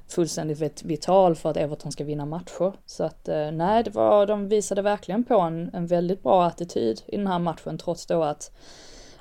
fullständigt 0.08 0.84
vital 0.84 1.36
för 1.36 1.50
att 1.50 1.58
Everton 1.58 1.92
ska 1.92 2.04
vinna 2.04 2.26
matcher. 2.26 2.74
Så 2.86 3.04
att 3.04 3.28
eh, 3.28 3.52
nej, 3.52 3.84
det 3.84 3.90
var, 3.90 4.26
de 4.26 4.48
visade 4.48 4.82
verkligen 4.82 5.24
på 5.24 5.40
en, 5.40 5.70
en 5.74 5.88
väldigt 5.88 6.24
bra 6.24 6.46
attityd 6.46 7.02
i 7.08 7.18
den 7.18 7.28
här 7.28 7.40
matchen 7.40 7.78
trots 7.78 8.06
då 8.06 8.24
att, 8.24 8.52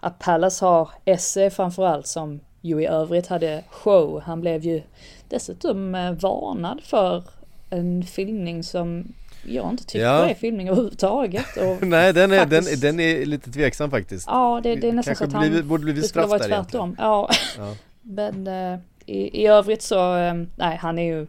att 0.01 0.19
Palace 0.19 0.65
har 0.65 0.91
Esse 1.05 1.51
framförallt 1.51 2.07
som 2.07 2.41
ju 2.67 2.83
i 2.83 2.87
övrigt 2.87 3.27
hade 3.27 3.63
show. 3.71 4.21
Han 4.21 4.41
blev 4.41 4.65
ju 4.65 4.83
dessutom 5.29 5.95
eh, 5.95 6.13
varnad 6.13 6.81
för 6.83 7.25
en 7.71 8.03
filmning 8.03 8.63
som 8.63 9.13
jag 9.45 9.71
inte 9.71 9.85
tycker 9.85 10.05
ja. 10.05 10.29
är 10.29 10.35
filmning 10.35 10.69
överhuvudtaget. 10.69 11.57
Och 11.57 11.87
Nej 11.87 12.13
den 12.13 12.33
är, 12.33 12.39
faktiskt, 12.39 12.81
den, 12.81 12.97
den 12.97 13.01
är 13.01 13.27
lite 13.27 13.51
tveksam 13.51 13.91
faktiskt. 13.91 14.27
Ja 14.27 14.61
det, 14.63 14.75
det 14.75 14.89
är 14.89 14.93
nästan 14.93 15.15
Kanske 15.15 15.25
så 15.25 15.29
att 15.29 15.33
han 15.33 15.51
blivit, 15.51 15.65
borde 15.65 15.85
blivit 15.85 16.17
vara 16.17 16.39
tvärtom. 16.39 16.97
Ja. 16.99 17.31
ja. 17.59 17.75
Men 18.03 18.47
uh, 18.47 18.79
i, 19.07 19.43
i 19.43 19.47
övrigt 19.47 19.83
så, 19.83 20.15
um, 20.15 20.51
nej 20.57 20.77
han 20.77 20.99
är 20.99 21.15
ju 21.15 21.27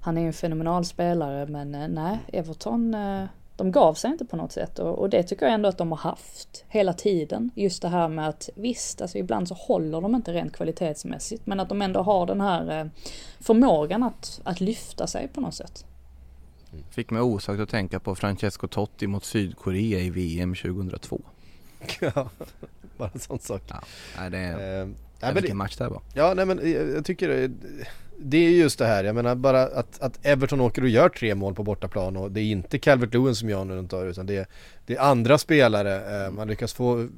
han 0.00 0.18
är 0.18 0.26
en 0.26 0.32
fenomenal 0.32 0.84
spelare 0.84 1.46
men 1.46 1.70
nej 1.94 2.18
Everton 2.32 2.94
de 3.56 3.72
gav 3.72 3.94
sig 3.94 4.10
inte 4.10 4.24
på 4.24 4.36
något 4.36 4.52
sätt 4.52 4.78
och, 4.78 4.98
och, 4.98 5.10
det 5.10 5.22
tycker 5.22 5.46
jag 5.46 5.54
ändå 5.54 5.68
att 5.68 5.78
de 5.78 5.90
har 5.92 5.98
haft 5.98 6.64
hela 6.68 6.92
tiden. 6.92 7.50
Just 7.54 7.82
det 7.82 7.88
här 7.88 8.08
med 8.08 8.28
att 8.28 8.50
visst, 8.54 9.02
alltså 9.02 9.18
ibland 9.18 9.48
så 9.48 9.54
håller 9.54 10.00
de 10.00 10.14
inte 10.14 10.32
rent 10.32 10.56
kvalitetsmässigt 10.56 11.46
men 11.46 11.60
att 11.60 11.68
de 11.68 11.82
ändå 11.82 12.02
har 12.02 12.26
den 12.26 12.40
här 12.40 12.80
eh, 12.80 12.86
förmågan 13.40 14.02
att, 14.02 14.40
att 14.44 14.60
lyfta 14.60 15.06
sig 15.06 15.28
på 15.28 15.40
något 15.40 15.54
sätt. 15.54 15.84
Fick 16.90 17.10
mig 17.10 17.22
osökt 17.22 17.60
att 17.60 17.68
tänka 17.68 18.00
på 18.00 18.14
Francesco 18.14 18.68
Totti 18.68 19.06
mot 19.06 19.24
Sydkorea 19.24 20.00
i 20.00 20.10
VM 20.10 20.54
2002. 20.54 21.20
ja, 22.00 22.30
bara 22.96 23.10
en 23.14 23.20
sån 23.20 23.38
sak. 23.38 23.62
Ja, 24.16 24.30
det 24.30 24.38
är, 24.38 24.82
eh, 25.20 25.34
vilken 25.34 25.56
match 25.56 25.76
det 25.76 25.88
var. 25.88 26.02
Ja, 26.14 26.34
nej 26.34 26.46
men 26.46 26.72
jag, 26.72 26.90
jag 26.90 27.04
tycker 27.04 27.28
det 27.28 27.50
är 28.32 28.50
just 28.50 28.78
det 28.78 28.86
här, 28.86 29.04
jag 29.04 29.14
menar 29.14 29.34
bara 29.34 29.62
att, 29.62 30.00
att 30.00 30.26
Everton 30.26 30.60
åker 30.60 30.82
och 30.82 30.88
gör 30.88 31.08
tre 31.08 31.34
mål 31.34 31.54
på 31.54 31.62
bortaplan 31.62 32.16
och 32.16 32.32
det 32.32 32.40
är 32.40 32.44
inte 32.44 32.78
Calvert 32.78 33.14
Lewin 33.14 33.34
som 33.34 33.48
gör 33.48 33.64
något 33.64 34.10
utan 34.10 34.26
det 34.26 34.36
är, 34.36 34.46
det 34.86 34.96
är 34.96 35.00
andra 35.00 35.38
spelare, 35.38 36.24
eh, 36.24 36.30
man 36.30 36.48
lyckas 36.48 36.74
få 36.74 37.08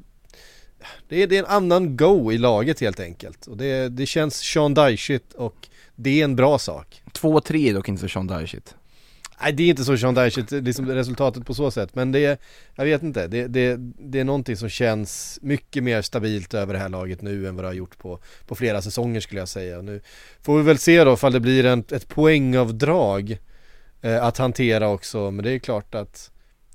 det 1.09 1.23
är, 1.23 1.27
det 1.27 1.37
är 1.37 1.39
en 1.39 1.51
annan 1.51 1.97
go 1.97 2.33
i 2.33 2.39
laget 2.39 2.81
helt 2.81 3.01
enkelt. 3.01 3.47
Och 3.47 3.57
det, 3.57 3.89
det 3.89 4.07
känns 4.07 4.37
Sean 4.37 4.75
Dyshit 4.75 5.33
och 5.33 5.69
det 5.95 6.21
är 6.21 6.25
en 6.25 6.37
bra 6.37 6.59
sak. 6.59 7.03
2-3 7.13 7.75
dock 7.75 7.89
inte 7.89 8.01
för 8.01 8.09
Sean 8.09 8.27
Dyshit 8.27 8.75
Nej 9.43 9.53
det 9.53 9.63
är 9.63 9.69
inte 9.69 9.85
så 9.85 9.97
Sean 9.99 10.15
Dyche, 10.15 10.61
liksom 10.61 10.89
resultatet 10.89 11.47
på 11.47 11.55
så 11.55 11.71
sätt 11.71 11.95
men 11.95 12.13
det 12.13 12.25
är, 12.25 12.39
jag 12.75 12.85
vet 12.85 13.03
inte, 13.03 13.27
det, 13.27 13.47
det, 13.47 13.77
det 13.99 14.21
är 14.21 14.25
någonting 14.25 14.57
som 14.57 14.69
känns 14.69 15.39
mycket 15.43 15.85
mer 15.85 16.03
stabilt 16.03 16.55
över 16.55 16.73
det 16.73 16.79
här 16.79 16.89
laget 16.89 17.23
nu 17.23 17.49
än 17.49 17.57
vad 17.57 17.65
det 17.65 17.69
har 17.69 17.75
gjort 17.75 17.99
på, 17.99 18.19
på 18.47 18.55
flera 18.55 18.83
säsonger 18.83 19.21
skulle 19.21 19.41
jag 19.41 19.49
säga. 19.49 19.83
Nu 19.83 20.01
får 20.43 20.57
vi 20.57 20.63
väl 20.63 20.79
se 20.79 21.05
då 21.05 21.13
ifall 21.13 21.33
det 21.33 21.41
blir 21.41 21.65
en, 21.65 21.85
ett 21.91 22.09
poängavdrag 22.09 23.39
eh, 24.01 24.25
att 24.25 24.39
hantera 24.39 24.89
också 24.89 25.31
men 25.31 25.45
det 25.45 25.53
är 25.53 25.59
klart 25.59 25.95
att 25.95 26.31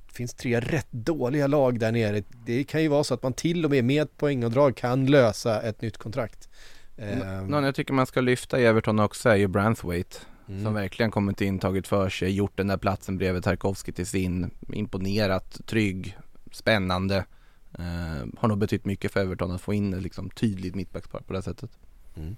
det 0.07 0.13
finns 0.13 0.33
tre 0.33 0.59
rätt 0.59 0.91
dåliga 0.91 1.47
lag 1.47 1.79
där 1.79 1.91
nere. 1.91 2.23
Det 2.45 2.63
kan 2.63 2.81
ju 2.81 2.87
vara 2.87 3.03
så 3.03 3.13
att 3.13 3.23
man 3.23 3.33
till 3.33 3.65
och 3.65 3.71
med 3.71 3.83
med 3.83 4.03
ett 4.03 4.17
poängavdrag 4.17 4.75
kan 4.77 5.05
lösa 5.05 5.61
ett 5.61 5.81
nytt 5.81 5.97
kontrakt. 5.97 6.49
Eh, 6.97 7.41
Någon 7.47 7.63
jag 7.63 7.75
tycker 7.75 7.93
man 7.93 8.05
ska 8.05 8.21
lyfta 8.21 8.59
i 8.59 8.65
Everton 8.65 8.99
också 8.99 9.29
är 9.29 9.35
ju 9.35 9.47
Branthwaite 9.47 10.17
Mm. 10.49 10.63
Som 10.63 10.73
verkligen 10.73 11.11
kommit 11.11 11.41
in, 11.41 11.59
tagit 11.59 11.87
för 11.87 12.09
sig, 12.09 12.31
gjort 12.31 12.57
den 12.57 12.67
där 12.67 12.77
platsen 12.77 13.17
bredvid 13.17 13.43
Tarkovsky 13.43 13.91
till 13.91 14.07
sin. 14.07 14.51
Imponerat, 14.73 15.61
trygg, 15.65 16.17
spännande. 16.51 17.25
Eh, 17.79 18.27
har 18.37 18.47
nog 18.47 18.57
betytt 18.57 18.85
mycket 18.85 19.11
för 19.11 19.19
Everton 19.19 19.51
att 19.51 19.61
få 19.61 19.73
in 19.73 19.93
ett 19.93 20.03
liksom 20.03 20.29
tydligt 20.29 20.75
mittbackspar 20.75 21.19
på 21.19 21.33
det 21.33 21.41
sättet. 21.41 21.69
Mm. 22.15 22.35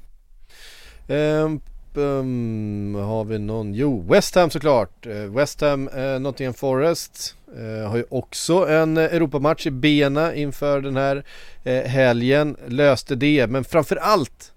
Eh, 1.08 1.60
um, 1.98 2.96
har 2.96 3.26
vi 3.26 3.40
någon? 3.40 3.74
Jo, 3.74 4.06
West 4.10 4.36
Ham 4.36 4.50
såklart. 4.50 5.06
Eh, 5.06 5.14
West 5.14 5.62
Ham, 5.62 5.90
uh, 5.98 6.20
Nottingham 6.20 6.54
Forest 6.54 7.36
uh, 7.58 7.88
har 7.88 7.98
ju 7.98 8.06
också 8.10 8.68
en 8.68 8.98
Europamatch 8.98 9.68
i 9.68 9.72
bena 9.72 10.36
inför 10.36 10.82
den 10.82 10.96
här 10.96 11.16
uh, 11.66 11.72
helgen. 11.72 12.58
Löste 12.68 13.16
det, 13.16 13.48
men 13.48 13.64
framför 13.64 13.96
allt 13.96 14.54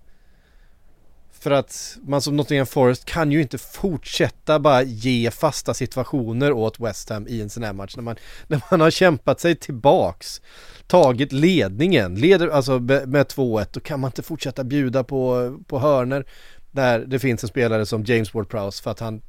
för 1.42 1.50
att 1.50 1.96
man 2.02 2.22
som 2.22 2.36
Nottingham 2.36 2.66
Forest 2.66 3.04
kan 3.04 3.32
ju 3.32 3.42
inte 3.42 3.58
fortsätta 3.58 4.58
bara 4.58 4.82
ge 4.82 5.30
fasta 5.30 5.74
situationer 5.74 6.52
åt 6.52 6.80
West 6.80 7.10
Ham 7.10 7.28
i 7.28 7.40
en 7.40 7.50
sån 7.50 7.62
här 7.62 7.72
match 7.72 7.96
när 7.96 8.02
man, 8.02 8.16
när 8.46 8.62
man 8.70 8.80
har 8.80 8.90
kämpat 8.90 9.40
sig 9.40 9.56
tillbaks 9.56 10.40
tagit 10.86 11.32
ledningen, 11.32 12.14
leder 12.14 12.48
alltså 12.48 12.78
med 12.78 13.26
2-1, 13.26 13.66
då 13.72 13.80
kan 13.80 14.00
man 14.00 14.08
inte 14.08 14.22
fortsätta 14.22 14.64
bjuda 14.64 15.04
på, 15.04 15.56
på 15.66 15.78
hörner 15.78 16.24
där 16.70 16.98
det 16.98 17.18
finns 17.18 17.42
en 17.42 17.48
spelare 17.48 17.86
som 17.86 18.04
James 18.04 18.32
Ward-Prowse 18.32 18.82
för 18.82 18.90
att 18.90 19.00
han, 19.00 19.22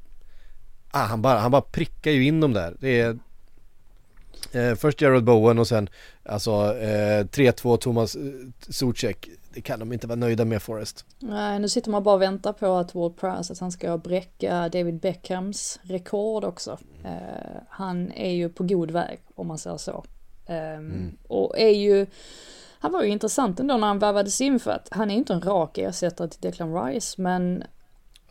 ah, 0.92 1.06
han, 1.06 1.22
bara, 1.22 1.40
han 1.40 1.52
bara 1.52 1.62
prickar 1.62 2.12
ju 2.12 2.26
in 2.26 2.40
dem 2.40 2.54
där. 2.54 2.76
Det 2.80 3.00
är 3.00 3.20
eh, 4.52 4.76
först 4.76 5.02
Gerald 5.02 5.24
Bowen 5.24 5.60
och 5.60 5.68
sen 5.68 5.90
alltså 6.30 6.52
eh, 6.78 7.24
3-2 7.24 7.78
Thomas 7.78 8.16
eh, 8.16 8.22
Zuzek. 8.70 9.30
Det 9.54 9.62
kan 9.62 9.80
de 9.80 9.94
inte 9.94 10.08
vara 10.08 10.16
nöjda 10.16 10.46
med 10.46 10.62
Forrest. 10.62 11.06
Nej, 11.20 11.60
nu 11.60 11.70
sitter 11.70 11.92
man 11.92 12.04
bara 12.04 12.16
och 12.16 12.22
väntar 12.22 12.54
på 12.54 12.76
att 12.76 12.96
Ward 12.96 13.18
Prowse, 13.18 13.54
att 13.54 13.60
han 13.60 13.72
ska 13.72 13.98
bräcka 13.98 14.70
David 14.70 15.00
Beckhams 15.00 15.80
rekord 15.84 16.44
också. 16.44 16.78
Eh, 17.06 17.62
han 17.70 18.12
är 18.12 18.32
ju 18.32 18.50
på 18.50 18.64
god 18.64 18.92
väg 18.92 19.20
om 19.36 19.48
man 19.48 19.58
säger 19.58 19.78
så. 19.78 20.06
Um, 20.48 20.56
mm. 20.56 21.18
Och 21.28 21.60
är 21.60 21.70
ju, 21.70 22.06
han 22.80 22.92
var 22.92 23.04
ju 23.04 23.10
intressant 23.10 23.60
ändå 23.60 23.78
när 23.78 23.88
han 23.88 24.00
värvades 24.00 24.42
in 24.42 24.60
för 24.60 24.72
att 24.72 24.88
han 24.92 25.12
är 25.12 25.16
inte 25.16 25.34
en 25.34 25.42
rak 25.42 25.78
ersättare 25.78 26.28
till 26.28 26.42
Declan 26.42 26.86
Rice 26.86 27.22
men 27.22 27.64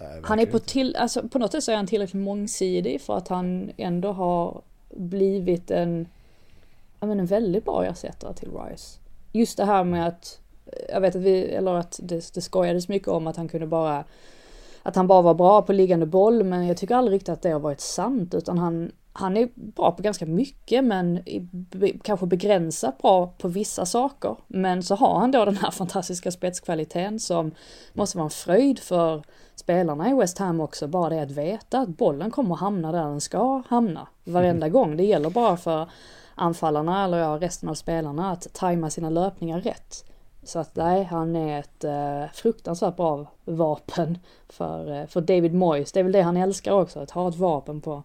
Nej, 0.00 0.20
han 0.24 0.40
är 0.40 0.46
på 0.46 0.58
till, 0.58 0.96
alltså 0.96 1.28
på 1.28 1.38
något 1.38 1.52
sätt 1.52 1.64
så 1.64 1.72
är 1.72 1.76
han 1.76 1.86
tillräckligt 1.86 2.22
mångsidig 2.22 3.00
för 3.00 3.16
att 3.16 3.28
han 3.28 3.70
ändå 3.76 4.12
har 4.12 4.62
blivit 4.96 5.70
en, 5.70 6.06
jag 7.00 7.08
menar 7.08 7.20
en 7.20 7.26
väldigt 7.26 7.64
bra 7.64 7.84
ersättare 7.84 8.34
till 8.34 8.50
Rice. 8.50 8.98
Just 9.32 9.56
det 9.56 9.64
här 9.64 9.84
med 9.84 10.06
att, 10.08 10.40
jag 10.88 11.00
vet 11.00 11.16
att 11.16 11.22
vi, 11.22 11.42
eller 11.42 11.74
att 11.74 12.00
det, 12.02 12.34
det 12.34 12.40
skojades 12.40 12.88
mycket 12.88 13.08
om 13.08 13.26
att 13.26 13.36
han 13.36 13.48
kunde 13.48 13.66
bara 13.66 14.04
att 14.82 14.96
han 14.96 15.06
bara 15.06 15.22
var 15.22 15.34
bra 15.34 15.62
på 15.62 15.72
liggande 15.72 16.06
boll 16.06 16.44
men 16.44 16.66
jag 16.66 16.76
tycker 16.76 16.94
aldrig 16.94 17.14
riktigt 17.14 17.28
att 17.28 17.42
det 17.42 17.50
har 17.50 17.60
varit 17.60 17.80
sant 17.80 18.34
utan 18.34 18.58
han, 18.58 18.92
han 19.12 19.36
är 19.36 19.48
bra 19.54 19.92
på 19.92 20.02
ganska 20.02 20.26
mycket 20.26 20.84
men 20.84 21.24
kanske 22.02 22.26
begränsat 22.26 22.98
bra 22.98 23.26
på 23.38 23.48
vissa 23.48 23.86
saker. 23.86 24.36
Men 24.46 24.82
så 24.82 24.94
har 24.94 25.18
han 25.18 25.30
då 25.30 25.44
den 25.44 25.56
här 25.56 25.70
fantastiska 25.70 26.30
spetskvaliteten 26.30 27.20
som 27.20 27.50
måste 27.92 28.18
vara 28.18 28.24
en 28.24 28.30
fröjd 28.30 28.78
för 28.78 29.22
spelarna 29.54 30.10
i 30.10 30.14
West 30.14 30.38
Ham 30.38 30.60
också. 30.60 30.88
Bara 30.88 31.08
det 31.08 31.22
att 31.22 31.30
veta 31.30 31.78
att 31.78 31.88
bollen 31.88 32.30
kommer 32.30 32.54
hamna 32.54 32.92
där 32.92 33.04
den 33.04 33.20
ska 33.20 33.62
hamna 33.68 34.08
varenda 34.24 34.66
mm. 34.66 34.72
gång. 34.72 34.96
Det 34.96 35.04
gäller 35.04 35.30
bara 35.30 35.56
för 35.56 35.88
anfallarna 36.38 37.04
eller 37.04 37.18
ja, 37.18 37.38
resten 37.40 37.68
av 37.68 37.74
spelarna 37.74 38.30
att 38.32 38.46
tajma 38.52 38.90
sina 38.90 39.10
löpningar 39.10 39.60
rätt. 39.60 40.04
Så 40.42 40.58
att 40.58 40.76
nej, 40.76 41.04
han 41.04 41.36
är 41.36 41.60
ett 41.60 41.84
eh, 41.84 42.32
fruktansvärt 42.34 42.96
bra 42.96 43.26
vapen 43.44 44.18
för, 44.48 45.00
eh, 45.00 45.06
för 45.06 45.20
David 45.20 45.54
Moyes. 45.54 45.92
Det 45.92 46.00
är 46.00 46.04
väl 46.04 46.12
det 46.12 46.22
han 46.22 46.36
älskar 46.36 46.72
också, 46.72 47.00
att 47.00 47.10
ha 47.10 47.28
ett 47.28 47.36
vapen 47.36 47.80
på 47.80 48.02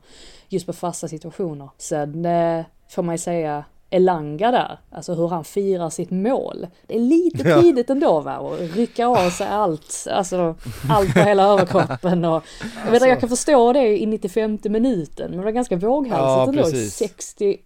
just 0.49 0.65
på 0.65 0.73
fasta 0.73 1.07
situationer. 1.07 1.69
Sen 1.77 2.25
eh, 2.25 2.65
får 2.89 3.03
man 3.03 3.15
ju 3.15 3.19
säga 3.19 3.63
Elanga 3.89 4.51
där, 4.51 4.79
alltså 4.91 5.13
hur 5.13 5.27
han 5.27 5.43
firar 5.43 5.89
sitt 5.89 6.11
mål. 6.11 6.67
Det 6.87 6.95
är 6.95 6.99
lite 6.99 7.61
tidigt 7.61 7.89
ja. 7.89 7.95
ändå 7.95 8.19
va, 8.19 8.37
och 8.37 8.57
rycka 8.59 9.07
av 9.07 9.29
sig 9.29 9.47
allt, 9.47 10.07
alltså 10.11 10.55
allt 10.89 11.13
på 11.13 11.19
hela 11.19 11.43
överkroppen 11.43 12.25
och 12.25 12.43
jag 12.85 12.91
vet 12.91 13.01
att 13.01 13.09
jag 13.09 13.19
kan 13.19 13.29
förstå 13.29 13.73
det 13.73 14.01
i 14.01 14.05
95 14.05 14.59
minuten, 14.63 15.29
men 15.29 15.39
det 15.39 15.45
var 15.45 15.51
ganska 15.51 15.75
våghalsigt 15.75 16.57
ja, 16.57 16.65
ändå. 16.65 16.89
60 16.89 17.57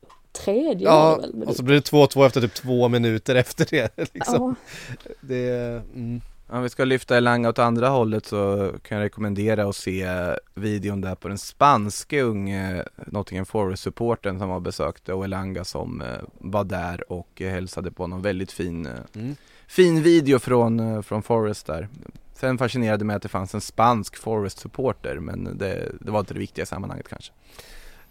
tredje 0.45 0.87
ja, 0.87 1.17
väl, 1.17 1.43
och 1.43 1.55
så 1.55 1.63
blir 1.63 1.75
det 1.75 1.91
2-2 1.91 2.25
efter 2.25 2.41
typ 2.41 2.53
två 2.53 2.87
minuter 2.87 3.35
efter 3.35 3.67
det 3.69 3.97
liksom. 4.13 4.55
Ja. 4.89 5.11
Det, 5.21 5.49
mm. 5.95 6.21
Om 6.49 6.63
vi 6.63 6.69
ska 6.69 6.85
lyfta 6.85 7.17
Elanga 7.17 7.49
åt 7.49 7.59
andra 7.59 7.89
hållet 7.89 8.25
så 8.25 8.71
kan 8.81 8.97
jag 8.97 9.05
rekommendera 9.05 9.69
att 9.69 9.75
se 9.75 10.09
videon 10.53 11.01
där 11.01 11.15
på 11.15 11.27
den 11.27 11.37
spanske 11.37 12.21
unge 12.21 12.83
Nottingham 13.05 13.45
Forest-supporten 13.45 14.39
som 14.39 14.49
har 14.49 14.59
besökt 14.59 15.09
och 15.09 15.25
Elanga 15.25 15.63
som 15.63 16.01
eh, 16.01 16.07
var 16.37 16.63
där 16.63 17.11
och 17.11 17.29
hälsade 17.39 17.91
på 17.91 18.03
honom. 18.03 18.21
Väldigt 18.21 18.51
fin, 18.51 18.85
eh, 18.85 18.91
mm. 19.15 19.35
fin 19.67 20.03
video 20.03 20.39
från, 20.39 20.79
eh, 20.79 21.01
från 21.01 21.23
Forest 21.23 21.65
där. 21.65 21.87
Sen 22.33 22.57
fascinerade 22.57 23.05
mig 23.05 23.15
att 23.15 23.21
det 23.21 23.29
fanns 23.29 23.53
en 23.53 23.61
spansk 23.61 24.17
Forest-supporter 24.17 25.19
men 25.19 25.57
det, 25.57 25.91
det 26.01 26.11
var 26.11 26.19
inte 26.19 26.33
det 26.33 26.39
viktiga 26.39 26.63
i 26.63 26.65
sammanhanget 26.65 27.09
kanske. 27.09 27.33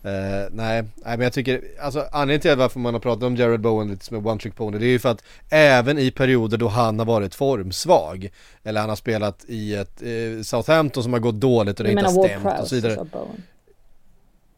Uh, 0.06 0.12
nej, 0.50 0.82
nej, 0.82 1.16
men 1.16 1.20
jag 1.20 1.32
tycker, 1.32 1.60
alltså 1.80 2.04
anledningen 2.12 2.40
till 2.40 2.56
varför 2.56 2.80
man 2.80 2.94
har 2.94 3.00
pratat 3.00 3.22
om 3.22 3.36
Jared 3.36 3.60
Bowen 3.60 3.88
lite 3.88 4.04
som 4.04 4.16
en 4.16 4.26
one 4.26 4.40
trick 4.40 4.56
pony, 4.56 4.78
det 4.78 4.86
är 4.86 4.88
ju 4.88 4.98
för 4.98 5.08
att 5.08 5.22
även 5.50 5.98
i 5.98 6.10
perioder 6.10 6.58
då 6.58 6.68
han 6.68 6.98
har 6.98 7.06
varit 7.06 7.34
formsvag, 7.34 8.28
eller 8.64 8.80
han 8.80 8.88
har 8.88 8.96
spelat 8.96 9.44
i 9.48 9.74
ett 9.74 10.02
eh, 10.02 10.42
Southampton 10.42 11.02
som 11.02 11.12
har 11.12 11.20
gått 11.20 11.34
dåligt 11.34 11.80
och 11.80 11.84
det 11.84 11.92
inte 11.92 12.04
har 12.04 12.26
stämt 12.26 12.60
och 12.60 12.68
så 12.68 12.74
vidare. 12.74 13.06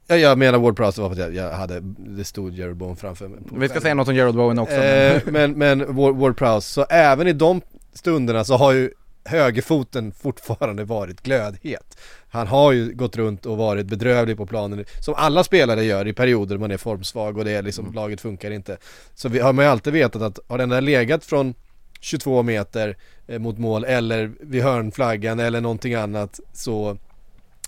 Ja, 0.07 0.16
jag 0.16 0.38
menar 0.38 0.59
Ward 0.59 0.76
Prowse 0.76 1.01
var 1.01 1.09
för 1.09 1.22
att 1.22 1.34
jag, 1.34 1.34
jag, 1.34 1.53
hade, 1.53 1.80
det 1.96 2.24
stod 2.24 2.55
Jared 2.55 2.76
Bowen 2.76 2.96
framför 2.96 3.28
mig. 3.28 3.38
Vi 3.57 3.68
ska 3.68 3.80
säga 3.80 3.94
något 3.94 4.09
om 4.09 4.14
Jared 4.14 4.34
Bowen 4.34 4.59
också. 4.59 4.76
Eh, 4.76 5.22
men, 5.26 5.53
men 5.53 5.96
Ward, 5.96 6.16
Ward 6.16 6.36
Prowse, 6.36 6.72
så 6.72 6.84
även 6.90 7.26
i 7.26 7.32
de 7.32 7.61
stunderna 7.92 8.44
så 8.44 8.57
har 8.57 8.72
ju 8.72 8.90
högerfoten 9.24 10.12
fortfarande 10.12 10.84
varit 10.84 11.20
glödhet. 11.20 11.98
Han 12.30 12.46
har 12.46 12.72
ju 12.72 12.94
gått 12.94 13.16
runt 13.16 13.46
och 13.46 13.56
varit 13.56 13.86
bedrövlig 13.86 14.36
på 14.36 14.46
planen, 14.46 14.84
som 15.04 15.14
alla 15.14 15.44
spelare 15.44 15.84
gör 15.84 16.08
i 16.08 16.12
perioder 16.12 16.58
man 16.58 16.70
är 16.70 16.76
formsvag 16.76 17.38
och 17.38 17.44
det 17.44 17.50
är 17.50 17.62
liksom, 17.62 17.84
mm. 17.84 17.94
laget 17.94 18.20
funkar 18.20 18.50
inte. 18.50 18.76
Så 19.14 19.28
vi 19.28 19.38
har 19.38 19.52
man 19.52 19.64
ju 19.64 19.70
alltid 19.70 19.92
vetat 19.92 20.22
att 20.22 20.38
har 20.48 20.58
den 20.58 20.68
där 20.68 20.80
legat 20.80 21.24
från 21.24 21.54
22 22.00 22.42
meter 22.42 22.96
eh, 23.26 23.38
mot 23.38 23.58
mål 23.58 23.84
eller 23.84 24.32
vid 24.40 24.62
hörnflaggan 24.62 25.40
eller 25.40 25.60
någonting 25.60 25.94
annat 25.94 26.40
så 26.52 26.98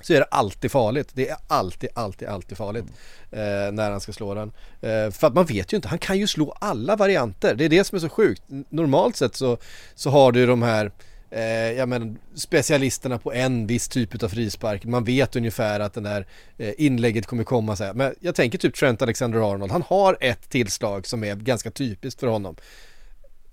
så 0.02 0.12
är 0.12 0.18
det 0.18 0.24
alltid 0.24 0.70
farligt. 0.70 1.08
Det 1.12 1.28
är 1.28 1.36
alltid, 1.48 1.90
alltid, 1.94 2.28
alltid 2.28 2.58
farligt 2.58 2.84
eh, 3.30 3.72
när 3.72 3.90
han 3.90 4.00
ska 4.00 4.12
slå 4.12 4.34
den. 4.34 4.52
Eh, 4.80 5.10
för 5.10 5.26
att 5.26 5.34
man 5.34 5.44
vet 5.44 5.72
ju 5.72 5.76
inte, 5.76 5.88
han 5.88 5.98
kan 5.98 6.18
ju 6.18 6.26
slå 6.26 6.56
alla 6.60 6.96
varianter. 6.96 7.54
Det 7.54 7.64
är 7.64 7.68
det 7.68 7.84
som 7.84 7.96
är 7.96 8.00
så 8.00 8.08
sjukt. 8.08 8.42
Normalt 8.68 9.16
sett 9.16 9.34
så, 9.34 9.58
så 9.94 10.10
har 10.10 10.32
du 10.32 10.46
de 10.46 10.62
här 10.62 10.92
eh, 11.30 11.72
ja, 11.72 11.86
men, 11.86 12.18
specialisterna 12.34 13.18
på 13.18 13.32
en 13.32 13.66
viss 13.66 13.88
typ 13.88 14.22
av 14.22 14.28
frispark. 14.28 14.84
Man 14.84 15.04
vet 15.04 15.36
ungefär 15.36 15.80
att 15.80 15.94
den 15.94 16.02
där 16.02 16.26
eh, 16.58 16.72
inlägget 16.78 17.26
kommer 17.26 17.44
komma 17.44 17.76
så 17.76 17.84
här. 17.84 17.94
Men 17.94 18.14
jag 18.20 18.34
tänker 18.34 18.58
typ 18.58 18.74
Trent 18.74 19.02
Alexander-Arnold. 19.02 19.72
Han 19.72 19.82
har 19.82 20.16
ett 20.20 20.50
tillslag 20.50 21.06
som 21.06 21.24
är 21.24 21.36
ganska 21.36 21.70
typiskt 21.70 22.20
för 22.20 22.26
honom. 22.26 22.56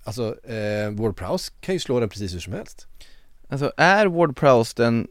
Alltså, 0.04 0.46
eh, 0.48 0.90
Ward 0.90 1.16
Prowse 1.16 1.52
kan 1.60 1.74
ju 1.74 1.78
slå 1.78 2.00
den 2.00 2.08
precis 2.08 2.34
hur 2.34 2.40
som 2.40 2.52
helst. 2.52 2.86
Alltså 3.48 3.72
är 3.76 4.06
Ward 4.06 4.36
Prowse 4.36 4.74
den, 4.76 5.08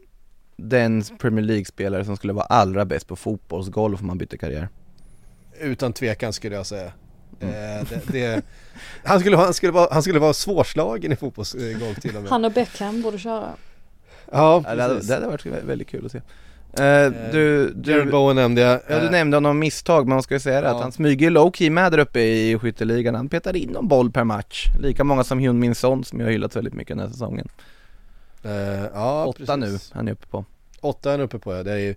den 0.56 1.02
Premier 1.18 1.44
League-spelare 1.44 2.04
som 2.04 2.16
skulle 2.16 2.32
vara 2.32 2.46
allra 2.46 2.84
bäst 2.84 3.06
på 3.06 3.16
fotbollsgolf 3.16 4.00
om 4.00 4.06
man 4.06 4.18
bytte 4.18 4.38
karriär? 4.38 4.68
Utan 5.60 5.92
tvekan 5.92 6.32
skulle 6.32 6.56
jag 6.56 6.66
säga. 6.66 6.92
Mm. 7.40 7.84
Det, 7.88 8.12
det, 8.12 8.42
han, 9.04 9.20
skulle, 9.20 9.36
han, 9.36 9.54
skulle 9.54 9.72
vara, 9.72 9.88
han 9.90 10.02
skulle 10.02 10.18
vara 10.18 10.32
svårslagen 10.32 11.12
i 11.12 11.16
fotbollsgolf 11.16 12.00
till 12.00 12.16
och 12.16 12.22
med. 12.22 12.30
Han 12.30 12.44
och 12.44 12.52
Beckham 12.52 13.02
borde 13.02 13.18
köra. 13.18 13.48
Ja, 14.32 14.62
ja 14.66 14.74
det, 14.74 14.82
hade, 14.82 15.00
det 15.00 15.14
hade 15.14 15.26
varit 15.26 15.46
väldigt 15.46 15.88
kul 15.88 16.06
att 16.06 16.12
se. 16.12 16.20
Uh, 16.80 17.12
du, 17.32 17.72
du, 17.74 17.92
Jared 17.92 18.10
Bowen 18.10 18.36
nämnde 18.36 18.60
jag. 18.60 18.80
Ja 18.88 19.00
du 19.00 19.10
nämnde 19.10 19.36
honom 19.36 19.58
misstag, 19.58 20.06
men 20.06 20.14
man 20.14 20.22
ska 20.22 20.34
ju 20.34 20.40
säga 20.40 20.60
det 20.60 20.68
ja. 20.68 20.74
att 20.74 20.82
han 20.82 20.92
smyger 20.92 21.30
low-key 21.30 21.70
med 21.70 21.92
där 21.92 21.98
uppe 21.98 22.20
i 22.20 22.58
skytteligan. 22.58 23.14
Han 23.14 23.28
petar 23.28 23.56
in 23.56 23.70
någon 23.70 23.88
boll 23.88 24.10
per 24.10 24.24
match. 24.24 24.66
Lika 24.80 25.04
många 25.04 25.24
som 25.24 25.38
Hyun 25.38 25.58
Min 25.58 25.74
Son 25.74 26.04
som 26.04 26.20
jag 26.20 26.26
har 26.26 26.32
hyllat 26.32 26.56
väldigt 26.56 26.74
mycket 26.74 26.96
den 26.96 27.06
här 27.06 27.12
säsongen. 27.12 27.48
Uh, 28.44 28.52
ja, 28.94 29.24
Åtta 29.24 29.38
precis. 29.38 29.56
nu, 29.56 29.78
han 29.92 30.08
är 30.08 30.12
uppe 30.12 30.26
på. 30.26 30.44
Åtta 30.80 31.08
är 31.08 31.12
han 31.12 31.20
uppe 31.20 31.38
på 31.38 31.54
ja, 31.54 31.62
det 31.62 31.72
är 31.72 31.78
ju 31.78 31.94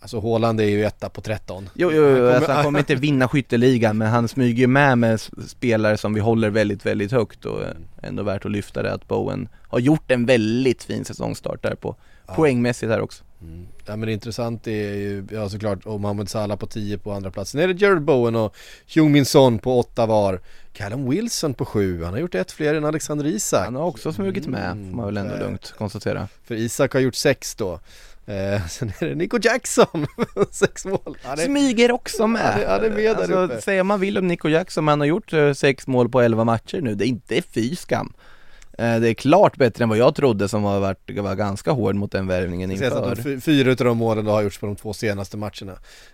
Alltså 0.00 0.18
Håland 0.18 0.60
är 0.60 0.64
ju 0.64 0.84
etta 0.84 1.08
på 1.08 1.20
13 1.20 1.68
Jo, 1.74 1.90
jo, 1.92 2.02
jo 2.02 2.08
han 2.08 2.16
kommer, 2.16 2.34
alltså, 2.34 2.52
han 2.52 2.64
kommer 2.64 2.78
inte 2.78 2.94
vinna 2.94 3.28
skytteligan 3.28 3.98
men 3.98 4.08
han 4.08 4.28
smyger 4.28 4.66
med 4.66 4.98
med 4.98 5.20
spelare 5.48 5.96
som 5.96 6.14
vi 6.14 6.20
håller 6.20 6.50
väldigt, 6.50 6.86
väldigt 6.86 7.12
högt 7.12 7.44
och 7.44 7.62
mm. 7.62 7.76
ändå 8.02 8.22
värt 8.22 8.44
att 8.44 8.50
lyfta 8.50 8.82
det 8.82 8.92
att 8.92 9.08
Bowen 9.08 9.48
har 9.62 9.78
gjort 9.78 10.10
en 10.10 10.26
väldigt 10.26 10.82
fin 10.82 11.04
säsongstart 11.04 11.62
där 11.62 11.74
på 11.74 11.96
ja. 12.26 12.34
poängmässigt 12.34 12.92
här 12.92 13.00
också 13.00 13.24
mm. 13.42 13.66
Ja 13.86 13.96
men 13.96 14.06
det 14.06 14.12
intressant 14.12 14.66
är 14.66 14.94
ju, 14.94 15.26
ja 15.30 15.48
såklart, 15.48 15.86
och 15.86 16.00
Mohamed 16.00 16.28
Salah 16.28 16.56
på 16.58 16.66
10 16.66 16.98
på 16.98 17.12
andra 17.12 17.30
platsen. 17.30 17.60
Sen 17.60 17.70
är 17.70 17.74
det 17.74 17.80
Jared 17.86 18.02
Bowen 18.02 18.36
och 18.36 18.54
Min 18.96 19.26
Son 19.26 19.58
på 19.58 19.78
8 19.78 20.06
var. 20.06 20.40
Callum 20.72 21.10
Wilson 21.10 21.54
på 21.54 21.64
7, 21.64 22.04
han 22.04 22.12
har 22.12 22.20
gjort 22.20 22.34
ett 22.34 22.52
fler 22.52 22.74
än 22.74 22.84
Alexander 22.84 23.26
Isak. 23.26 23.64
Han 23.64 23.74
har 23.74 23.84
också 23.84 24.12
smugit 24.12 24.46
med, 24.46 24.70
får 24.70 24.96
man 24.96 25.06
väl 25.06 25.16
ändå 25.16 25.34
mm. 25.34 25.46
lugnt 25.46 25.74
konstatera. 25.78 26.28
För 26.44 26.54
Isak 26.54 26.92
har 26.92 27.00
gjort 27.00 27.14
6 27.14 27.54
då. 27.54 27.80
Eh, 28.26 28.66
sen 28.68 28.92
är 28.98 29.06
det 29.06 29.14
Nico 29.14 29.38
Jackson, 29.42 30.06
sex 30.50 30.84
mål. 30.84 31.18
Ja, 31.24 31.36
det... 31.36 31.44
Smyger 31.44 31.92
också 31.92 32.26
med. 32.26 32.60
Ja, 32.66 32.78
det, 32.78 32.86
är 32.86 32.90
med 32.90 33.16
alltså, 33.16 33.46
där 33.46 33.60
Säga 33.60 33.84
man 33.84 34.00
vill 34.00 34.18
om 34.18 34.28
Nico 34.28 34.48
Jackson, 34.48 34.88
han 34.88 35.00
har 35.00 35.06
gjort 35.06 35.32
eh, 35.32 35.52
sex 35.52 35.86
mål 35.86 36.08
på 36.08 36.20
elva 36.20 36.44
matcher 36.44 36.80
nu, 36.80 36.94
det 36.94 37.04
är 37.04 37.08
inte 37.08 37.42
fy 37.42 37.76
skam. 37.76 38.12
Eh, 38.78 39.00
Det 39.00 39.08
är 39.08 39.14
klart 39.14 39.56
bättre 39.56 39.82
än 39.82 39.88
vad 39.88 39.98
jag 39.98 40.14
trodde 40.14 40.48
som 40.48 40.64
har 40.64 40.80
varit, 40.80 41.10
var 41.20 41.34
ganska 41.34 41.70
hård 41.70 41.94
mot 41.94 42.12
den 42.12 42.26
värvningen 42.26 42.70
sägs 42.78 42.82
att 42.92 42.98
inför. 42.98 43.16
de 43.16 43.22
fy- 43.22 43.40
fyra 43.40 43.70
utav 43.70 43.84
de 43.86 43.96
målen 43.98 44.26
har 44.26 44.42
gjorts 44.42 44.58
på 44.58 44.66
de 44.66 44.76
två 44.76 44.92
senaste 44.92 45.36
matcherna. 45.36 45.72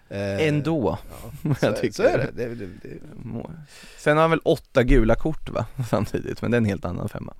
Eh, 0.08 0.46
Ändå. 0.48 0.98
Ja, 1.42 1.54
så, 1.60 1.66
Jag 1.66 1.76
tycker 1.76 1.94
så 1.94 2.02
är 2.02 2.18
det. 2.18 2.30
det, 2.48 2.54
det, 2.54 2.66
det 2.82 2.88
Sen 3.98 4.16
har 4.16 4.22
han 4.22 4.30
väl 4.30 4.40
åtta 4.44 4.82
gula 4.82 5.14
kort 5.14 5.48
va, 5.50 5.66
samtidigt, 5.90 6.42
men 6.42 6.50
det 6.50 6.54
är 6.56 6.58
en 6.60 6.64
helt 6.64 6.84
annan 6.84 7.08
femma. 7.08 7.34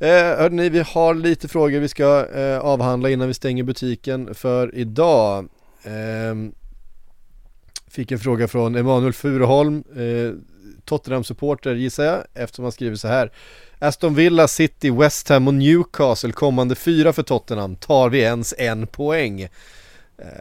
Eh, 0.00 0.08
hörni, 0.10 0.68
vi 0.68 0.80
har 0.80 1.14
lite 1.14 1.48
frågor 1.48 1.80
vi 1.80 1.88
ska 1.88 2.26
eh, 2.34 2.58
avhandla 2.58 3.10
innan 3.10 3.28
vi 3.28 3.34
stänger 3.34 3.62
butiken 3.64 4.34
för 4.34 4.74
idag. 4.74 5.48
Ehm, 5.84 6.52
fick 7.90 8.12
en 8.12 8.18
fråga 8.18 8.48
från 8.48 8.76
Emanuel 8.76 9.12
Furuholm, 9.12 9.84
eh, 9.96 10.32
Tottenham-supporter 10.84 11.74
gissar 11.74 12.04
jag, 12.04 12.18
eftersom 12.34 12.64
han 12.64 12.72
skriver 12.72 12.96
så 12.96 13.08
här. 13.08 13.32
Aston 13.78 14.14
Villa, 14.14 14.48
City, 14.48 14.90
West 14.90 15.28
Ham 15.28 15.48
och 15.48 15.54
Newcastle 15.54 16.32
kommande 16.32 16.74
fyra 16.74 17.12
för 17.12 17.22
Tottenham. 17.22 17.76
Tar 17.76 18.08
vi 18.08 18.18
ens 18.18 18.54
en 18.58 18.86
poäng? 18.86 19.40
Eh, 19.42 19.48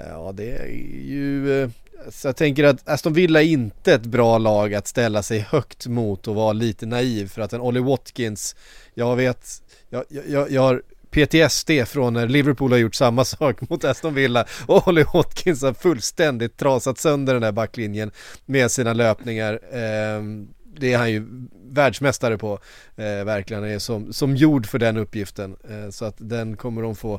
ja, 0.09 0.31
det 0.31 0.51
är 0.51 0.67
ju... 1.05 1.61
Eh, 1.61 1.69
så 2.09 2.27
jag 2.27 2.35
tänker 2.35 2.63
att 2.63 2.89
Aston 2.89 3.13
Villa 3.13 3.41
är 3.41 3.45
inte 3.45 3.93
ett 3.93 4.05
bra 4.05 4.37
lag 4.37 4.73
att 4.73 4.87
ställa 4.87 5.23
sig 5.23 5.39
högt 5.39 5.87
mot 5.87 6.27
och 6.27 6.35
vara 6.35 6.53
lite 6.53 6.85
naiv 6.85 7.29
för 7.29 7.41
att 7.41 7.53
en 7.53 7.61
Ollie 7.61 7.79
Watkins, 7.79 8.55
jag 8.93 9.15
vet, 9.15 9.47
jag, 9.89 10.03
jag, 10.27 10.51
jag 10.51 10.61
har 10.61 10.81
PTSD 11.11 11.71
från 11.87 12.13
när 12.13 12.27
Liverpool 12.27 12.71
har 12.71 12.79
gjort 12.79 12.95
samma 12.95 13.25
sak 13.25 13.69
mot 13.69 13.83
Aston 13.83 14.13
Villa 14.13 14.45
och 14.65 14.87
Ollie 14.87 15.05
Watkins 15.13 15.61
har 15.61 15.73
fullständigt 15.73 16.57
trasat 16.57 16.97
sönder 16.97 17.33
den 17.33 17.41
där 17.41 17.51
backlinjen 17.51 18.11
med 18.45 18.71
sina 18.71 18.93
löpningar. 18.93 19.59
Ehm, 19.73 20.47
det 20.79 20.93
är 20.93 20.97
han 20.97 21.11
ju 21.11 21.25
världsmästare 21.69 22.37
på, 22.37 22.53
eh, 22.95 23.03
verkligen. 23.23 23.63
Han 23.63 23.71
är 23.71 23.79
som, 23.79 24.13
som 24.13 24.35
gjord 24.35 24.65
för 24.65 24.79
den 24.79 24.97
uppgiften. 24.97 25.55
Eh, 25.69 25.89
så 25.89 26.05
att 26.05 26.15
den 26.17 26.57
kommer 26.57 26.81
de 26.81 26.95
få 26.95 27.13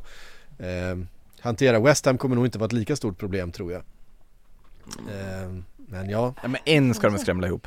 eh, 0.59 0.98
hantera. 1.40 1.80
West 1.80 2.06
Ham 2.06 2.18
kommer 2.18 2.36
nog 2.36 2.47
inte 2.47 2.59
vara 2.59 2.66
ett 2.66 2.72
lika 2.72 2.97
stort 2.97 3.18
problem 3.18 3.52
tror 3.52 3.72
jag. 3.72 3.82
Eh, 4.98 5.52
men 5.76 6.10
ja, 6.10 6.35
Ja, 6.43 6.48
men 6.48 6.60
en 6.64 6.94
ska 6.94 7.09
de 7.09 7.18
skrämla 7.18 7.47
ihop. 7.47 7.66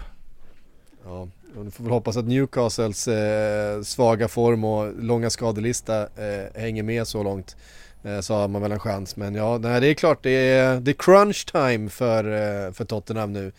ja. 1.05 1.27
Och 1.55 1.65
du 1.65 1.71
får 1.71 1.83
väl 1.83 1.93
hoppas 1.93 2.17
att 2.17 2.25
Newcastles 2.25 3.07
eh, 3.07 3.81
svaga 3.81 4.27
form 4.27 4.63
och 4.63 5.03
långa 5.03 5.29
skadelista 5.29 6.01
eh, 6.01 6.61
hänger 6.61 6.83
med 6.83 7.07
så 7.07 7.23
långt. 7.23 7.55
Så 8.21 8.33
har 8.33 8.47
man 8.47 8.61
väl 8.61 8.71
en 8.71 8.79
chans. 8.79 9.15
Men 9.15 9.35
ja, 9.35 9.57
nej, 9.57 9.81
det 9.81 9.87
är 9.87 9.93
klart 9.93 10.23
det 10.23 10.29
är, 10.29 10.79
det 10.79 10.91
är 10.91 10.95
crunch 10.95 11.45
time 11.51 11.89
för, 11.89 12.71
för 12.71 12.85
Tottenham 12.85 13.33
nu. 13.33 13.51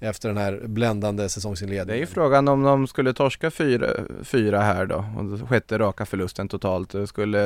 Efter 0.00 0.28
den 0.28 0.38
här 0.38 0.60
bländande 0.64 1.28
säsongsinledningen. 1.28 1.86
Det 1.86 1.94
är 1.94 1.98
ju 1.98 2.06
frågan 2.06 2.48
om 2.48 2.62
de 2.62 2.86
skulle 2.86 3.12
torska 3.12 3.50
fyra, 3.50 3.88
fyra 4.22 4.60
här 4.60 4.86
då, 4.86 4.96
och 4.96 5.48
sjätte 5.48 5.78
raka 5.78 6.06
förlusten 6.06 6.48
totalt. 6.48 6.94
Skulle 7.08 7.40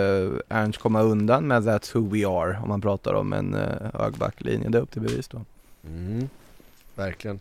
Ernst 0.48 0.78
komma 0.78 1.02
undan 1.02 1.46
med 1.46 1.62
That's 1.62 1.96
who 1.98 2.08
we 2.08 2.28
are, 2.28 2.58
om 2.62 2.68
man 2.68 2.80
pratar 2.80 3.14
om 3.14 3.32
en 3.32 3.54
eh, 3.54 4.00
hög 4.00 4.14
backlinje. 4.14 4.68
Det 4.68 4.78
är 4.78 4.82
upp 4.82 4.90
till 4.90 5.02
bevis 5.02 5.28
då. 5.28 5.40
Mm, 5.86 6.28
verkligen. 6.94 7.40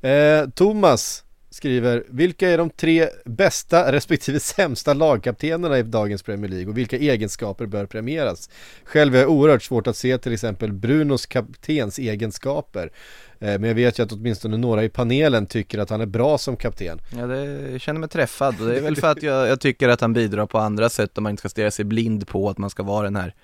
Eh, 0.00 0.48
Thomas 0.54 1.24
skriver, 1.58 2.04
vilka 2.08 2.48
är 2.48 2.58
de 2.58 2.70
tre 2.70 3.08
bästa 3.24 3.92
respektive 3.92 4.40
sämsta 4.40 4.94
lagkaptenerna 4.94 5.78
i 5.78 5.82
dagens 5.82 6.22
Premier 6.22 6.50
League 6.50 6.68
och 6.68 6.78
vilka 6.78 6.96
egenskaper 6.96 7.66
bör 7.66 7.86
premieras? 7.86 8.50
Själv 8.84 9.14
är 9.14 9.20
jag 9.20 9.30
oerhört 9.30 9.62
svårt 9.62 9.86
att 9.86 9.96
se 9.96 10.18
till 10.18 10.32
exempel 10.32 10.72
Brunos 10.72 11.26
kaptens 11.26 11.98
egenskaper. 11.98 12.92
Eh, 13.40 13.58
men 13.58 13.64
jag 13.64 13.74
vet 13.74 13.98
ju 13.98 14.02
att 14.02 14.12
åtminstone 14.12 14.56
några 14.56 14.84
i 14.84 14.88
panelen 14.88 15.46
tycker 15.46 15.78
att 15.78 15.90
han 15.90 16.00
är 16.00 16.06
bra 16.06 16.38
som 16.38 16.56
kapten. 16.56 17.00
Ja, 17.16 17.26
det, 17.26 17.70
jag 17.70 17.80
känner 17.80 18.00
mig 18.00 18.08
träffad 18.08 18.60
och 18.60 18.66
det 18.66 18.76
är 18.76 18.82
väl 18.82 18.96
för 18.96 19.10
att 19.10 19.22
jag, 19.22 19.48
jag 19.48 19.60
tycker 19.60 19.88
att 19.88 20.00
han 20.00 20.12
bidrar 20.12 20.46
på 20.46 20.58
andra 20.58 20.88
sätt 20.88 21.16
och 21.16 21.22
man 21.22 21.30
inte 21.30 21.40
ska 21.40 21.48
stirra 21.48 21.70
sig 21.70 21.84
blind 21.84 22.28
på 22.28 22.50
att 22.50 22.58
man 22.58 22.70
ska 22.70 22.82
vara 22.82 23.04
den 23.04 23.16
här 23.16 23.34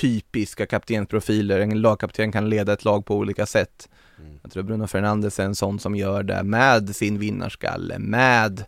typiska 0.00 0.66
kaptensprofiler. 0.66 1.60
En 1.60 1.80
lagkapten 1.80 2.32
kan 2.32 2.50
leda 2.50 2.72
ett 2.72 2.84
lag 2.84 3.06
på 3.06 3.16
olika 3.16 3.46
sätt. 3.46 3.88
Jag 4.42 4.52
tror 4.52 4.62
Bruno 4.62 4.86
Fernandes 4.86 5.40
är 5.40 5.44
en 5.44 5.54
sån 5.54 5.78
som 5.78 5.94
gör 5.96 6.22
det 6.22 6.42
med 6.42 6.96
sin 6.96 7.18
vinnarskalle, 7.18 7.98
med 7.98 8.64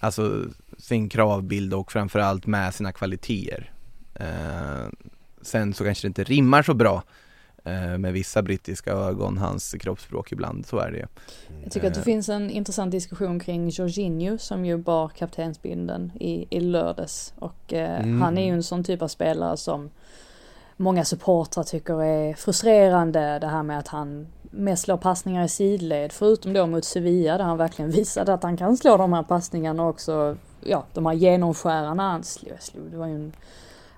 alltså 0.00 0.44
sin 0.78 1.08
kravbild 1.08 1.74
och 1.74 1.92
framförallt 1.92 2.46
med 2.46 2.74
sina 2.74 2.92
kvaliteter. 2.92 3.72
Eh, 4.14 4.88
sen 5.42 5.74
så 5.74 5.84
kanske 5.84 6.06
det 6.06 6.08
inte 6.08 6.24
rimmar 6.24 6.62
så 6.62 6.74
bra 6.74 7.02
eh, 7.64 7.98
med 7.98 8.12
vissa 8.12 8.42
brittiska 8.42 8.92
ögon, 8.92 9.38
hans 9.38 9.72
kroppsspråk 9.80 10.32
ibland, 10.32 10.66
så 10.66 10.78
är 10.78 10.90
det 10.90 10.96
ju. 10.98 11.06
Jag 11.62 11.72
tycker 11.72 11.88
att 11.88 11.94
det 11.94 12.00
Eh. 12.00 12.04
finns 12.04 12.28
en 12.28 12.50
intressant 12.50 12.90
diskussion 12.92 13.40
kring 13.40 13.68
Jorginho 13.68 14.38
som 14.38 14.64
ju 14.64 14.76
bar 14.76 15.08
kaptensbindeln 15.08 16.12
i, 16.20 16.46
i 16.56 16.60
lördags. 16.60 17.34
Och 17.38 17.72
eh, 17.72 18.00
Mm. 18.04 18.22
han 18.22 18.38
är 18.38 18.44
ju 18.46 18.52
en 18.52 18.62
sån 18.62 18.84
typ 18.84 19.02
av 19.02 19.08
spelare 19.08 19.56
som 19.56 19.90
många 20.76 21.04
supportrar 21.04 21.64
tycker 21.64 22.02
är 22.02 22.34
frustrerande. 22.34 23.38
Det 23.38 23.46
här 23.46 23.62
med 23.62 23.78
att 23.78 23.88
han 23.88 24.26
mest 24.50 24.82
slår 24.82 24.96
passningar 24.96 25.44
i 25.44 25.48
sidled. 25.48 26.12
Förutom 26.12 26.52
då 26.52 26.66
mot 26.66 26.84
Sevilla 26.84 27.38
där 27.38 27.44
han 27.44 27.56
verkligen 27.56 27.90
visade 27.90 28.34
att 28.34 28.42
han 28.42 28.56
kan 28.56 28.76
slå 28.76 28.96
de 28.96 29.12
här 29.12 29.22
passningarna 29.22 29.88
också. 29.88 30.36
Ja, 30.60 30.84
de 30.92 31.06
här 31.06 31.12
genomskärarna 31.12 32.10
han 32.10 32.24
slog. 32.24 32.62
slog. 32.62 32.90
Det 32.90 32.96
var 32.96 33.06
ju 33.06 33.14
en, 33.14 33.32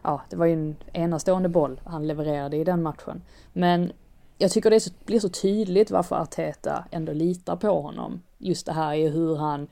ja, 0.03 0.23
det 0.31 0.37
var 0.37 0.47
ju 0.47 0.53
en 0.53 0.77
enastående 0.93 1.49
boll 1.49 1.81
han 1.85 2.07
levererade 2.07 2.57
i 2.57 2.65
den 2.65 2.83
matchen. 2.83 3.23
Men 3.53 3.93
jag 4.39 4.51
tycker 4.51 4.71
det 4.71 4.81
så, 4.81 4.91
blir 5.05 5.21
så 5.21 5.29
tydligt 5.29 5.91
varför 5.91 6.17
Arteta 6.17 6.85
ändå 6.91 7.13
litar 7.13 7.57
på 7.57 7.81
honom. 7.81 8.23
Just 8.39 8.67
det 8.67 8.73
här 8.73 8.95
är 8.95 9.11
hur 9.11 9.37
han 9.37 9.69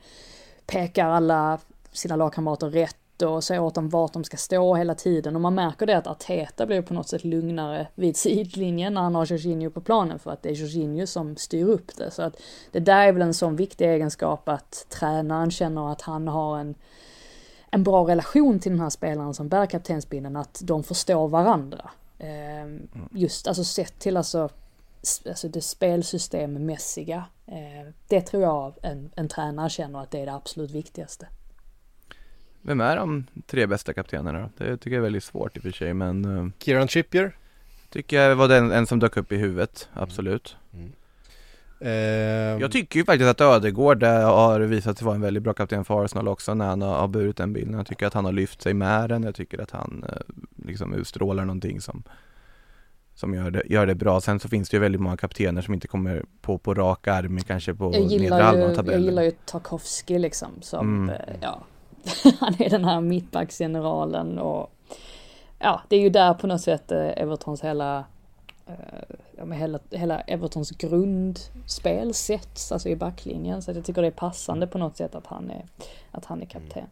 pekar 0.65 1.07
alla 1.07 1.59
sina 1.91 2.15
lagkamrater 2.15 2.69
rätt 2.69 3.00
och 3.27 3.43
säger 3.43 3.61
åt 3.61 3.75
dem 3.75 3.89
vart 3.89 4.13
de 4.13 4.23
ska 4.23 4.37
stå 4.37 4.75
hela 4.75 4.95
tiden. 4.95 5.35
Och 5.35 5.41
man 5.41 5.55
märker 5.55 5.85
det 5.85 5.97
att 5.97 6.07
Arteta 6.07 6.65
blir 6.65 6.81
på 6.81 6.93
något 6.93 7.07
sätt 7.07 7.23
lugnare 7.23 7.87
vid 7.95 8.17
sidlinjen 8.17 8.93
när 8.93 9.01
han 9.01 9.15
har 9.15 9.25
Jorginho 9.25 9.69
på 9.69 9.81
planen 9.81 10.19
för 10.19 10.31
att 10.31 10.43
det 10.43 10.49
är 10.49 10.53
Jorginho 10.53 11.07
som 11.07 11.35
styr 11.35 11.65
upp 11.65 11.97
det. 11.97 12.11
Så 12.11 12.21
att 12.21 12.41
det 12.71 12.79
där 12.79 13.07
är 13.07 13.11
väl 13.11 13.21
en 13.21 13.33
sån 13.33 13.55
viktig 13.55 13.85
egenskap 13.85 14.49
att 14.49 14.85
tränaren 14.89 15.51
känner 15.51 15.91
att 15.91 16.01
han 16.01 16.27
har 16.27 16.59
en 16.59 16.75
en 17.71 17.83
bra 17.83 18.07
relation 18.07 18.59
till 18.59 18.71
den 18.71 18.79
här 18.79 18.89
spelaren 18.89 19.33
som 19.33 19.49
bär 19.49 19.65
kaptensbindeln, 19.65 20.35
att 20.35 20.61
de 20.63 20.83
förstår 20.83 21.27
varandra. 21.27 21.91
Ehm, 22.19 22.87
just 23.11 23.47
alltså 23.47 23.63
sett 23.63 23.99
till 23.99 24.17
alltså, 24.17 24.49
alltså 25.27 25.47
det 25.47 25.61
spelsystemmässiga. 25.61 27.25
Eh, 27.47 27.93
det 28.07 28.21
tror 28.21 28.43
jag 28.43 28.73
en, 28.81 29.11
en 29.15 29.27
tränare 29.27 29.69
känner 29.69 30.01
att 30.01 30.11
det 30.11 30.19
är 30.19 30.25
det 30.25 30.33
absolut 30.33 30.71
viktigaste. 30.71 31.27
Vem 32.61 32.81
är 32.81 32.95
de 32.95 33.25
tre 33.47 33.65
bästa 33.67 33.93
kaptenerna 33.93 34.39
då? 34.39 34.49
Det 34.65 34.77
tycker 34.77 34.91
jag 34.91 34.97
är 34.97 35.03
väldigt 35.03 35.23
svårt 35.23 35.55
i 35.57 35.59
och 35.59 35.63
för 35.63 35.71
sig 35.71 35.93
men 35.93 36.37
eh, 36.37 36.47
Kieran 36.59 36.87
Trippier. 36.87 37.35
tycker 37.89 38.21
jag 38.21 38.35
var 38.35 38.47
den 38.47 38.71
en 38.71 38.87
som 38.87 38.99
dök 38.99 39.17
upp 39.17 39.31
i 39.31 39.37
huvudet, 39.37 39.89
absolut. 39.93 40.55
Eh, 41.79 41.91
Jag 42.61 42.71
tycker 42.71 42.99
ju 42.99 43.05
faktiskt 43.05 43.29
att 43.29 43.41
Ödegård 43.41 44.03
har 44.03 44.59
visat 44.59 44.97
sig 44.97 45.05
vara 45.05 45.15
en 45.15 45.21
väldigt 45.21 45.43
bra 45.43 45.53
kapten 45.53 45.85
för 45.85 46.05
Arsenal 46.05 46.27
också 46.27 46.53
när 46.53 46.65
han 46.67 46.81
har, 46.81 47.07
burit 47.07 47.37
den 47.37 47.53
bilden. 47.53 47.73
Jag 47.73 47.87
tycker 47.87 48.07
att 48.07 48.13
han 48.13 48.25
har 48.25 48.31
lyft 48.31 48.61
sig 48.61 48.73
med 48.73 49.09
den, 49.09 49.23
jag 49.23 49.35
tycker 49.35 49.61
att 49.61 49.71
han 49.71 50.05
eh, 50.09 50.15
liksom 50.65 50.93
utstrålar 50.93 51.45
någonting 51.45 51.81
som 51.81 52.03
som 53.13 53.33
gör 53.33 53.51
det, 53.51 53.63
gör 53.65 53.85
det 53.85 53.95
bra. 53.95 54.21
Sen 54.21 54.39
så 54.39 54.49
finns 54.49 54.69
det 54.69 54.77
ju 54.77 54.81
väldigt 54.81 55.01
många 55.01 55.17
kaptener 55.17 55.61
som 55.61 55.73
inte 55.73 55.87
kommer 55.87 56.25
på, 56.41 56.57
på 56.57 56.73
rak 56.73 57.07
arm, 57.07 57.39
kanske 57.39 57.73
på 57.73 57.89
nedre 57.89 58.15
gillar, 58.15 58.41
halvan 58.41 58.53
av 58.53 58.59
ju, 58.59 58.65
jag 58.67 58.75
tabellen. 58.75 59.03
gillar 59.03 59.23
ju 59.23 59.31
Tarkovsky 59.45 60.19
liksom 60.19 60.49
som, 60.61 61.03
Mm. 61.03 61.09
eh, 61.09 61.35
ja, 61.41 61.63
han 62.39 62.55
är 62.59 62.69
den 62.69 62.85
här 62.85 63.01
mittbacksgeneralen 63.01 64.39
och 64.39 64.71
ja, 65.59 65.81
det 65.87 65.95
är 65.95 65.99
ju 65.99 66.09
där 66.09 66.33
på 66.33 66.47
något 66.47 66.61
sätt 66.61 66.91
eh, 66.91 67.09
Evertons 67.17 67.61
hela, 67.61 68.05
eh, 68.67 69.15
ja 69.37 69.45
men 69.45 69.57
hela, 69.57 69.79
hela 69.89 70.21
Evertons 70.21 70.71
grundspel 70.71 72.13
sätts, 72.13 72.71
alltså 72.71 72.89
i 72.89 72.95
backlinjen. 72.95 73.61
Så 73.61 73.71
jag 73.71 73.85
tycker 73.85 74.01
det 74.01 74.07
är 74.07 74.11
passande 74.11 74.67
på 74.67 74.77
något 74.77 74.97
sätt 74.97 75.15
att 75.15 75.27
han 75.27 75.49
är, 75.49 75.65
att 76.11 76.25
han 76.25 76.41
är 76.41 76.45
kapten. 76.45 76.85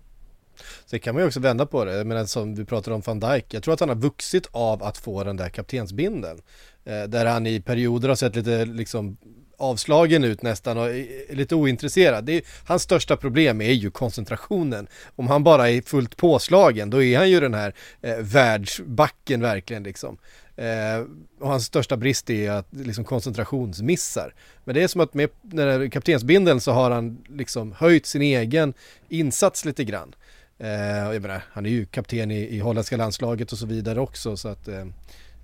Sen 0.86 1.00
kan 1.00 1.14
man 1.16 1.24
ju 1.24 1.28
också 1.28 1.40
vända 1.40 1.66
på 1.66 1.86
det, 1.86 2.06
men 2.06 2.28
som 2.28 2.56
vi 2.56 2.66
pratade 2.66 2.96
om 2.96 3.02
van 3.06 3.20
Dijk, 3.20 3.54
jag 3.54 3.64
tror 3.64 3.74
att 3.74 3.80
han 3.80 3.90
har 3.90 3.96
vuxit 3.96 4.50
av 4.52 4.84
att 4.84 4.98
få 4.98 5.24
den 5.24 5.38
där 5.38 5.50
kaptensbindeln. 5.50 6.42
Eh, 6.86 7.04
där 7.04 7.26
han 7.26 7.48
i 7.48 7.62
perioder 7.62 8.10
har 8.10 8.16
sett 8.16 8.36
lite 8.36 8.66
liksom 8.66 9.18
avslagen 9.60 10.24
ut 10.24 10.42
nästan 10.42 10.78
och 10.78 10.90
är 10.90 11.36
lite 11.36 11.56
ointresserad. 11.56 12.26
Det 12.26 12.34
är, 12.34 12.42
hans 12.66 12.84
största 12.84 13.18
problem 13.18 13.62
är 13.62 13.72
ju 13.72 13.92
koncentrationen. 13.92 14.88
Om 15.16 15.28
han 15.28 15.44
bara 15.44 15.70
är 15.70 15.82
fullt 15.82 16.18
påslagen, 16.18 16.90
då 16.90 17.04
är 17.04 17.18
han 17.18 17.30
ju 17.30 17.40
den 17.40 17.54
här 17.54 17.74
eh, 18.02 18.18
världsbacken 18.18 19.42
verkligen 19.42 19.84
liksom. 19.84 20.18
Eh, 20.56 21.06
och 21.40 21.50
hans 21.50 21.66
största 21.66 21.98
brist 21.98 22.30
är 22.30 22.52
att 22.52 22.68
liksom 22.72 23.04
koncentrationsmissar. 23.04 24.34
Men 24.64 24.76
det 24.76 24.84
är 24.84 24.88
som 24.88 25.02
att 25.02 25.14
med 25.14 25.30
den 25.42 25.68
här 25.68 25.90
kaptensbindeln 25.90 26.62
så 26.62 26.72
har 26.72 26.92
han 26.92 27.18
liksom 27.30 27.72
höjt 27.78 28.06
sin 28.06 28.22
egen 28.22 28.74
insats 29.10 29.66
lite 29.66 29.84
grann. 29.84 30.16
Eh, 30.60 31.14
jag 31.14 31.22
menar, 31.22 31.44
han 31.52 31.66
är 31.66 31.70
ju 31.70 31.86
kapten 31.86 32.32
i, 32.32 32.56
i 32.56 32.60
holländska 32.60 32.98
landslaget 32.98 33.52
och 33.52 33.58
så 33.58 33.66
vidare 33.66 34.00
också 34.00 34.38
så 34.38 34.48
att 34.48 34.68
eh, 34.68 34.86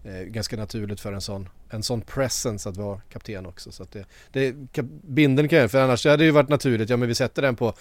eh, 0.03 0.21
ganska 0.23 0.57
naturligt 0.57 0.99
för 0.99 1.13
en 1.13 1.21
sån, 1.21 1.49
en 1.75 1.83
sån 1.83 2.01
presence 2.01 2.69
att 2.69 2.77
vara 2.77 3.01
kapten 3.09 3.45
också. 3.45 3.71
Så 3.71 3.83
att 3.83 3.91
det, 3.91 4.05
det, 4.31 4.55
bindeln 5.03 5.49
kan 5.49 5.59
jag, 5.59 5.71
för 5.71 5.83
annars 5.83 6.05
hade 6.05 6.17
det 6.17 6.25
ju 6.25 6.31
varit 6.31 6.49
naturligt, 6.49 6.89
ja 6.89 6.97
men 6.97 7.07
vi 7.07 7.15
sätter 7.15 7.41
den 7.41 7.55
på 7.55 7.73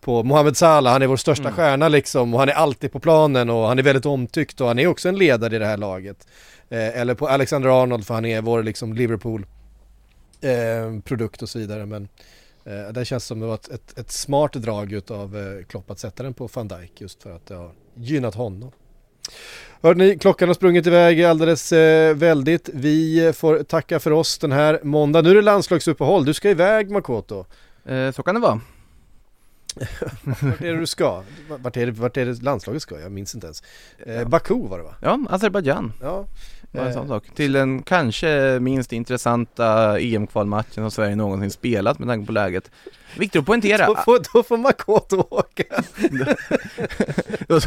på 0.00 0.22
Mohamed 0.22 0.56
Salah, 0.56 0.92
han 0.92 1.02
är 1.02 1.06
vår 1.06 1.16
största 1.16 1.52
stjärna 1.52 1.88
liksom 1.88 2.34
och 2.34 2.40
han 2.40 2.48
är 2.48 2.52
alltid 2.52 2.92
på 2.92 3.00
planen 3.00 3.50
och 3.50 3.66
han 3.66 3.78
är 3.78 3.82
väldigt 3.82 4.06
omtyckt 4.06 4.60
och 4.60 4.66
han 4.66 4.78
är 4.78 4.86
också 4.86 5.08
en 5.08 5.18
ledare 5.18 5.56
i 5.56 5.58
det 5.58 5.66
här 5.66 5.76
laget. 5.76 6.26
Eh, 6.68 7.00
eller 7.00 7.14
på 7.14 7.28
Alexander 7.28 7.82
Arnold 7.82 8.06
för 8.06 8.14
han 8.14 8.24
är 8.24 8.42
vår 8.42 8.62
liksom 8.62 8.94
Liverpool 8.94 9.46
eh, 10.40 11.00
produkt 11.04 11.42
och 11.42 11.48
så 11.48 11.58
vidare 11.58 11.86
men 11.86 12.08
eh, 12.64 12.92
det 12.92 13.04
känns 13.04 13.24
som 13.24 13.40
det 13.40 13.46
var 13.46 13.54
ett, 13.54 13.68
ett, 13.68 13.98
ett 13.98 14.10
smart 14.10 14.52
drag 14.52 14.92
utav 14.92 15.38
eh, 15.38 15.64
Klopp 15.64 15.90
att 15.90 15.98
sätta 15.98 16.22
den 16.22 16.34
på 16.34 16.48
van 16.54 16.68
Dijk 16.68 17.00
just 17.00 17.22
för 17.22 17.36
att 17.36 17.46
det 17.46 17.54
har 17.54 17.72
gynnat 17.94 18.34
honom. 18.34 18.72
Hörde 19.82 20.04
ni, 20.04 20.18
klockan 20.18 20.48
har 20.48 20.54
sprungit 20.54 20.86
iväg 20.86 21.24
alldeles 21.24 21.72
eh, 21.72 22.16
väldigt. 22.16 22.68
Vi 22.72 23.32
får 23.36 23.62
tacka 23.62 24.00
för 24.00 24.10
oss 24.10 24.38
den 24.38 24.52
här 24.52 24.80
måndagen. 24.82 25.24
Nu 25.24 25.30
är 25.30 25.34
det 25.34 25.42
landslagsuppehåll, 25.42 26.24
du 26.24 26.34
ska 26.34 26.50
iväg 26.50 26.90
Makoto. 26.90 27.44
Eh, 27.84 28.10
så 28.10 28.22
kan 28.22 28.34
det 28.34 28.40
vara. 28.40 28.60
Vart 30.24 30.60
är 30.60 30.72
det 30.72 30.80
du 30.80 30.86
ska? 30.86 31.22
Vart 31.48 31.76
är 31.76 31.86
det, 31.86 31.92
vart 31.92 32.16
är 32.16 32.26
det 32.26 32.42
landslaget 32.42 32.82
ska? 32.82 33.00
Jag 33.00 33.12
minns 33.12 33.34
inte 33.34 33.46
ens. 33.46 33.62
Eh, 33.98 34.28
Baku 34.28 34.68
var 34.68 34.78
det 34.78 34.84
va? 34.84 34.94
Ja, 35.02 35.18
Azerbajdzjan 35.30 35.92
Ja. 36.00 36.26
Var 36.72 36.82
en 36.82 36.88
Eh, 36.88 36.94
sån 36.94 37.08
sak. 37.08 37.24
Till 37.34 37.52
den 37.52 37.82
kanske 37.82 38.58
minst 38.60 38.92
intressanta 38.92 39.98
EM-kvalmatchen 40.00 40.74
som 40.74 40.90
Sverige 40.90 41.16
någonsin 41.16 41.50
spelat 41.50 41.98
med 41.98 42.08
tanke 42.08 42.26
på 42.26 42.32
läget. 42.32 42.70
Viktigt 43.18 43.40
att 43.40 43.46
poängtera. 43.46 43.86
Då 43.86 43.96
får, 43.96 44.20
då 44.32 44.42
får 44.42 44.56
Makoto 44.56 45.26
åka. 45.30 45.64
då, 47.48 47.60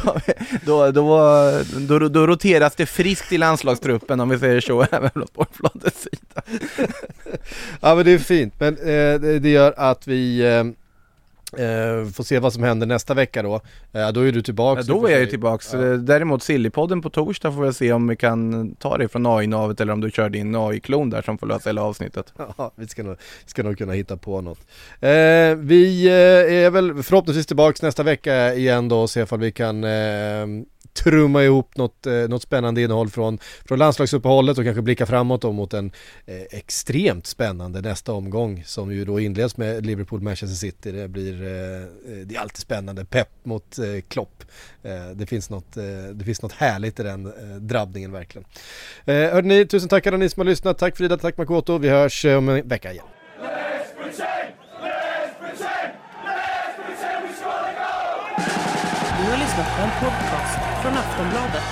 då, 0.66 0.92
då, 0.92 2.00
då, 2.00 2.10
då 2.10 2.28
roteras 2.28 2.76
det 2.76 2.86
friskt 2.86 3.32
i 3.32 3.38
landslagstruppen 3.38 4.20
om 4.20 4.30
vi 4.30 4.40
säger 4.40 4.62
så, 4.62 4.82
även 4.92 5.10
från 5.10 5.28
Sportbladets 5.28 6.02
sida. 6.02 6.42
Ja 7.82 7.96
men 7.96 8.06
det 8.06 8.12
är 8.12 8.18
fint, 8.18 8.54
men 8.60 8.78
eh, 8.78 9.20
det, 9.20 9.40
det 9.40 9.50
gör 9.50 9.74
att 9.78 10.08
vi 10.08 10.40
eh, 10.40 10.64
eh, 11.58 12.12
får 12.12 12.24
se 12.24 12.40
vad 12.40 12.54
som 12.54 12.64
händer 12.64 12.88
nästa 12.88 13.14
vecka 13.14 13.44
då. 13.44 13.62
Eh, 13.94 14.12
då 14.12 14.22
är 14.22 14.32
du 14.32 14.42
tillbaka. 14.42 14.82
Ja, 14.88 14.94
då 14.94 15.08
är 15.08 15.12
jag 15.12 15.20
ju 15.22 15.28
tillbaks. 15.28 15.74
Ja. 15.74 15.80
Däremot 15.80 16.44
Sillypodden 16.44 17.02
på 17.02 17.10
torsdag 17.10 17.52
får 17.52 17.62
vi 17.62 17.74
se 17.74 17.94
om 17.94 18.08
vi 18.08 18.16
kan 18.16 18.76
ta 18.76 18.98
det 18.98 19.08
från 19.08 19.26
AI-navet 19.26 19.82
eller 19.82 19.94
om 19.94 20.02
du 20.02 20.12
kör 20.12 20.30
din 20.30 20.56
AI-klon 20.56 21.10
där 21.10 21.22
som 21.22 21.38
får 21.38 21.48
lösa 21.48 21.70
hela 21.70 21.84
avsnittet. 21.84 22.34
Ja, 22.58 22.72
vi 22.76 22.88
ska 22.88 23.04
nog, 23.04 23.18
ska 23.46 23.64
nog 23.64 23.78
kunna 23.78 23.94
hitta 23.94 24.18
på 24.18 24.42
något. 24.42 24.60
Eh, 25.00 25.10
vi 25.58 26.06
eh, 26.08 26.66
är 26.66 26.70
väl 26.70 27.04
förhoppningsvis 27.04 27.46
tillbaks 27.46 27.82
nästa 27.82 28.04
vecka 28.04 28.54
igen 28.54 28.90
då 28.90 29.02
och 29.02 29.10
se 29.10 29.22
ifall 29.22 29.40
vi 29.40 29.52
kan 29.52 29.84
eh, 29.84 29.90
trumma 30.94 31.44
ihop 31.44 31.78
något, 31.78 32.06
eh, 32.06 32.14
något 32.14 32.42
spännande 32.42 32.82
innehåll 32.82 33.10
från, 33.10 33.40
från 33.66 33.80
landslagsuppehållet 33.80 34.58
och 34.58 34.64
kanske 34.64 34.82
blicka 34.82 35.06
framåt 35.06 35.42
då 35.42 35.52
mot 35.52 35.74
en 35.74 35.92
eh, 36.26 36.42
extremt 36.52 37.28
spännande 37.28 37.82
nästa 37.82 38.14
omgång 38.14 38.64
som 38.66 38.92
ju 38.92 39.06
då 39.06 39.20
inleds 39.20 39.58
med 39.58 39.86
Liverpool-Manchester 39.86 40.56
City. 40.56 40.92
Det 40.92 41.08
blir, 41.08 41.44
eh, 41.44 41.82
eh, 41.82 42.26
det 42.26 42.36
är 42.36 42.40
alltid 42.40 42.58
spännande. 42.58 43.06
pepp 43.06 43.30
mot 43.44 43.80
eh, 43.80 44.02
Klopp. 44.08 44.44
Eh, 44.84 45.10
det, 45.16 45.26
finns 45.26 45.50
något, 45.50 45.78
eh, 45.78 45.84
det 46.14 46.26
finns 46.26 46.42
något 46.42 46.52
härligt 46.54 47.00
i 47.00 47.04
den 47.04 47.26
eh, 47.26 47.56
drabbningen 47.60 48.12
verkligen. 48.12 48.46
Eh, 49.06 49.16
hörde 49.16 49.48
ni, 49.48 49.66
tusen 49.66 49.90
tack 49.90 50.08
alla 50.08 50.18
ni 50.18 50.30
som 50.30 50.40
har 50.40 50.46
lyssnat. 50.46 50.78
Tack 50.78 50.98
Frida, 50.98 51.18
tack 51.18 51.38
Makoto. 51.38 51.78
Vi 51.78 51.90
hörs 51.90 52.26
eh, 52.26 52.38
om 52.38 52.50
en 52.50 52.68
vecka 52.68 52.92
igen. 52.92 53.06
Du 59.24 59.30
har 59.30 59.38
lyssnat 59.38 59.68
på 59.78 59.82
en 59.82 59.90
podcast 60.00 60.63
från 60.84 60.94
Aftonbladet. 60.94 61.64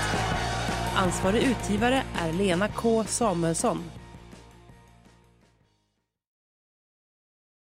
Ansvarig 0.95 1.43
utgivare 1.43 2.03
är 2.21 2.33
Lena 2.33 2.67
K 2.67 3.03
Samuelsson. 3.07 3.83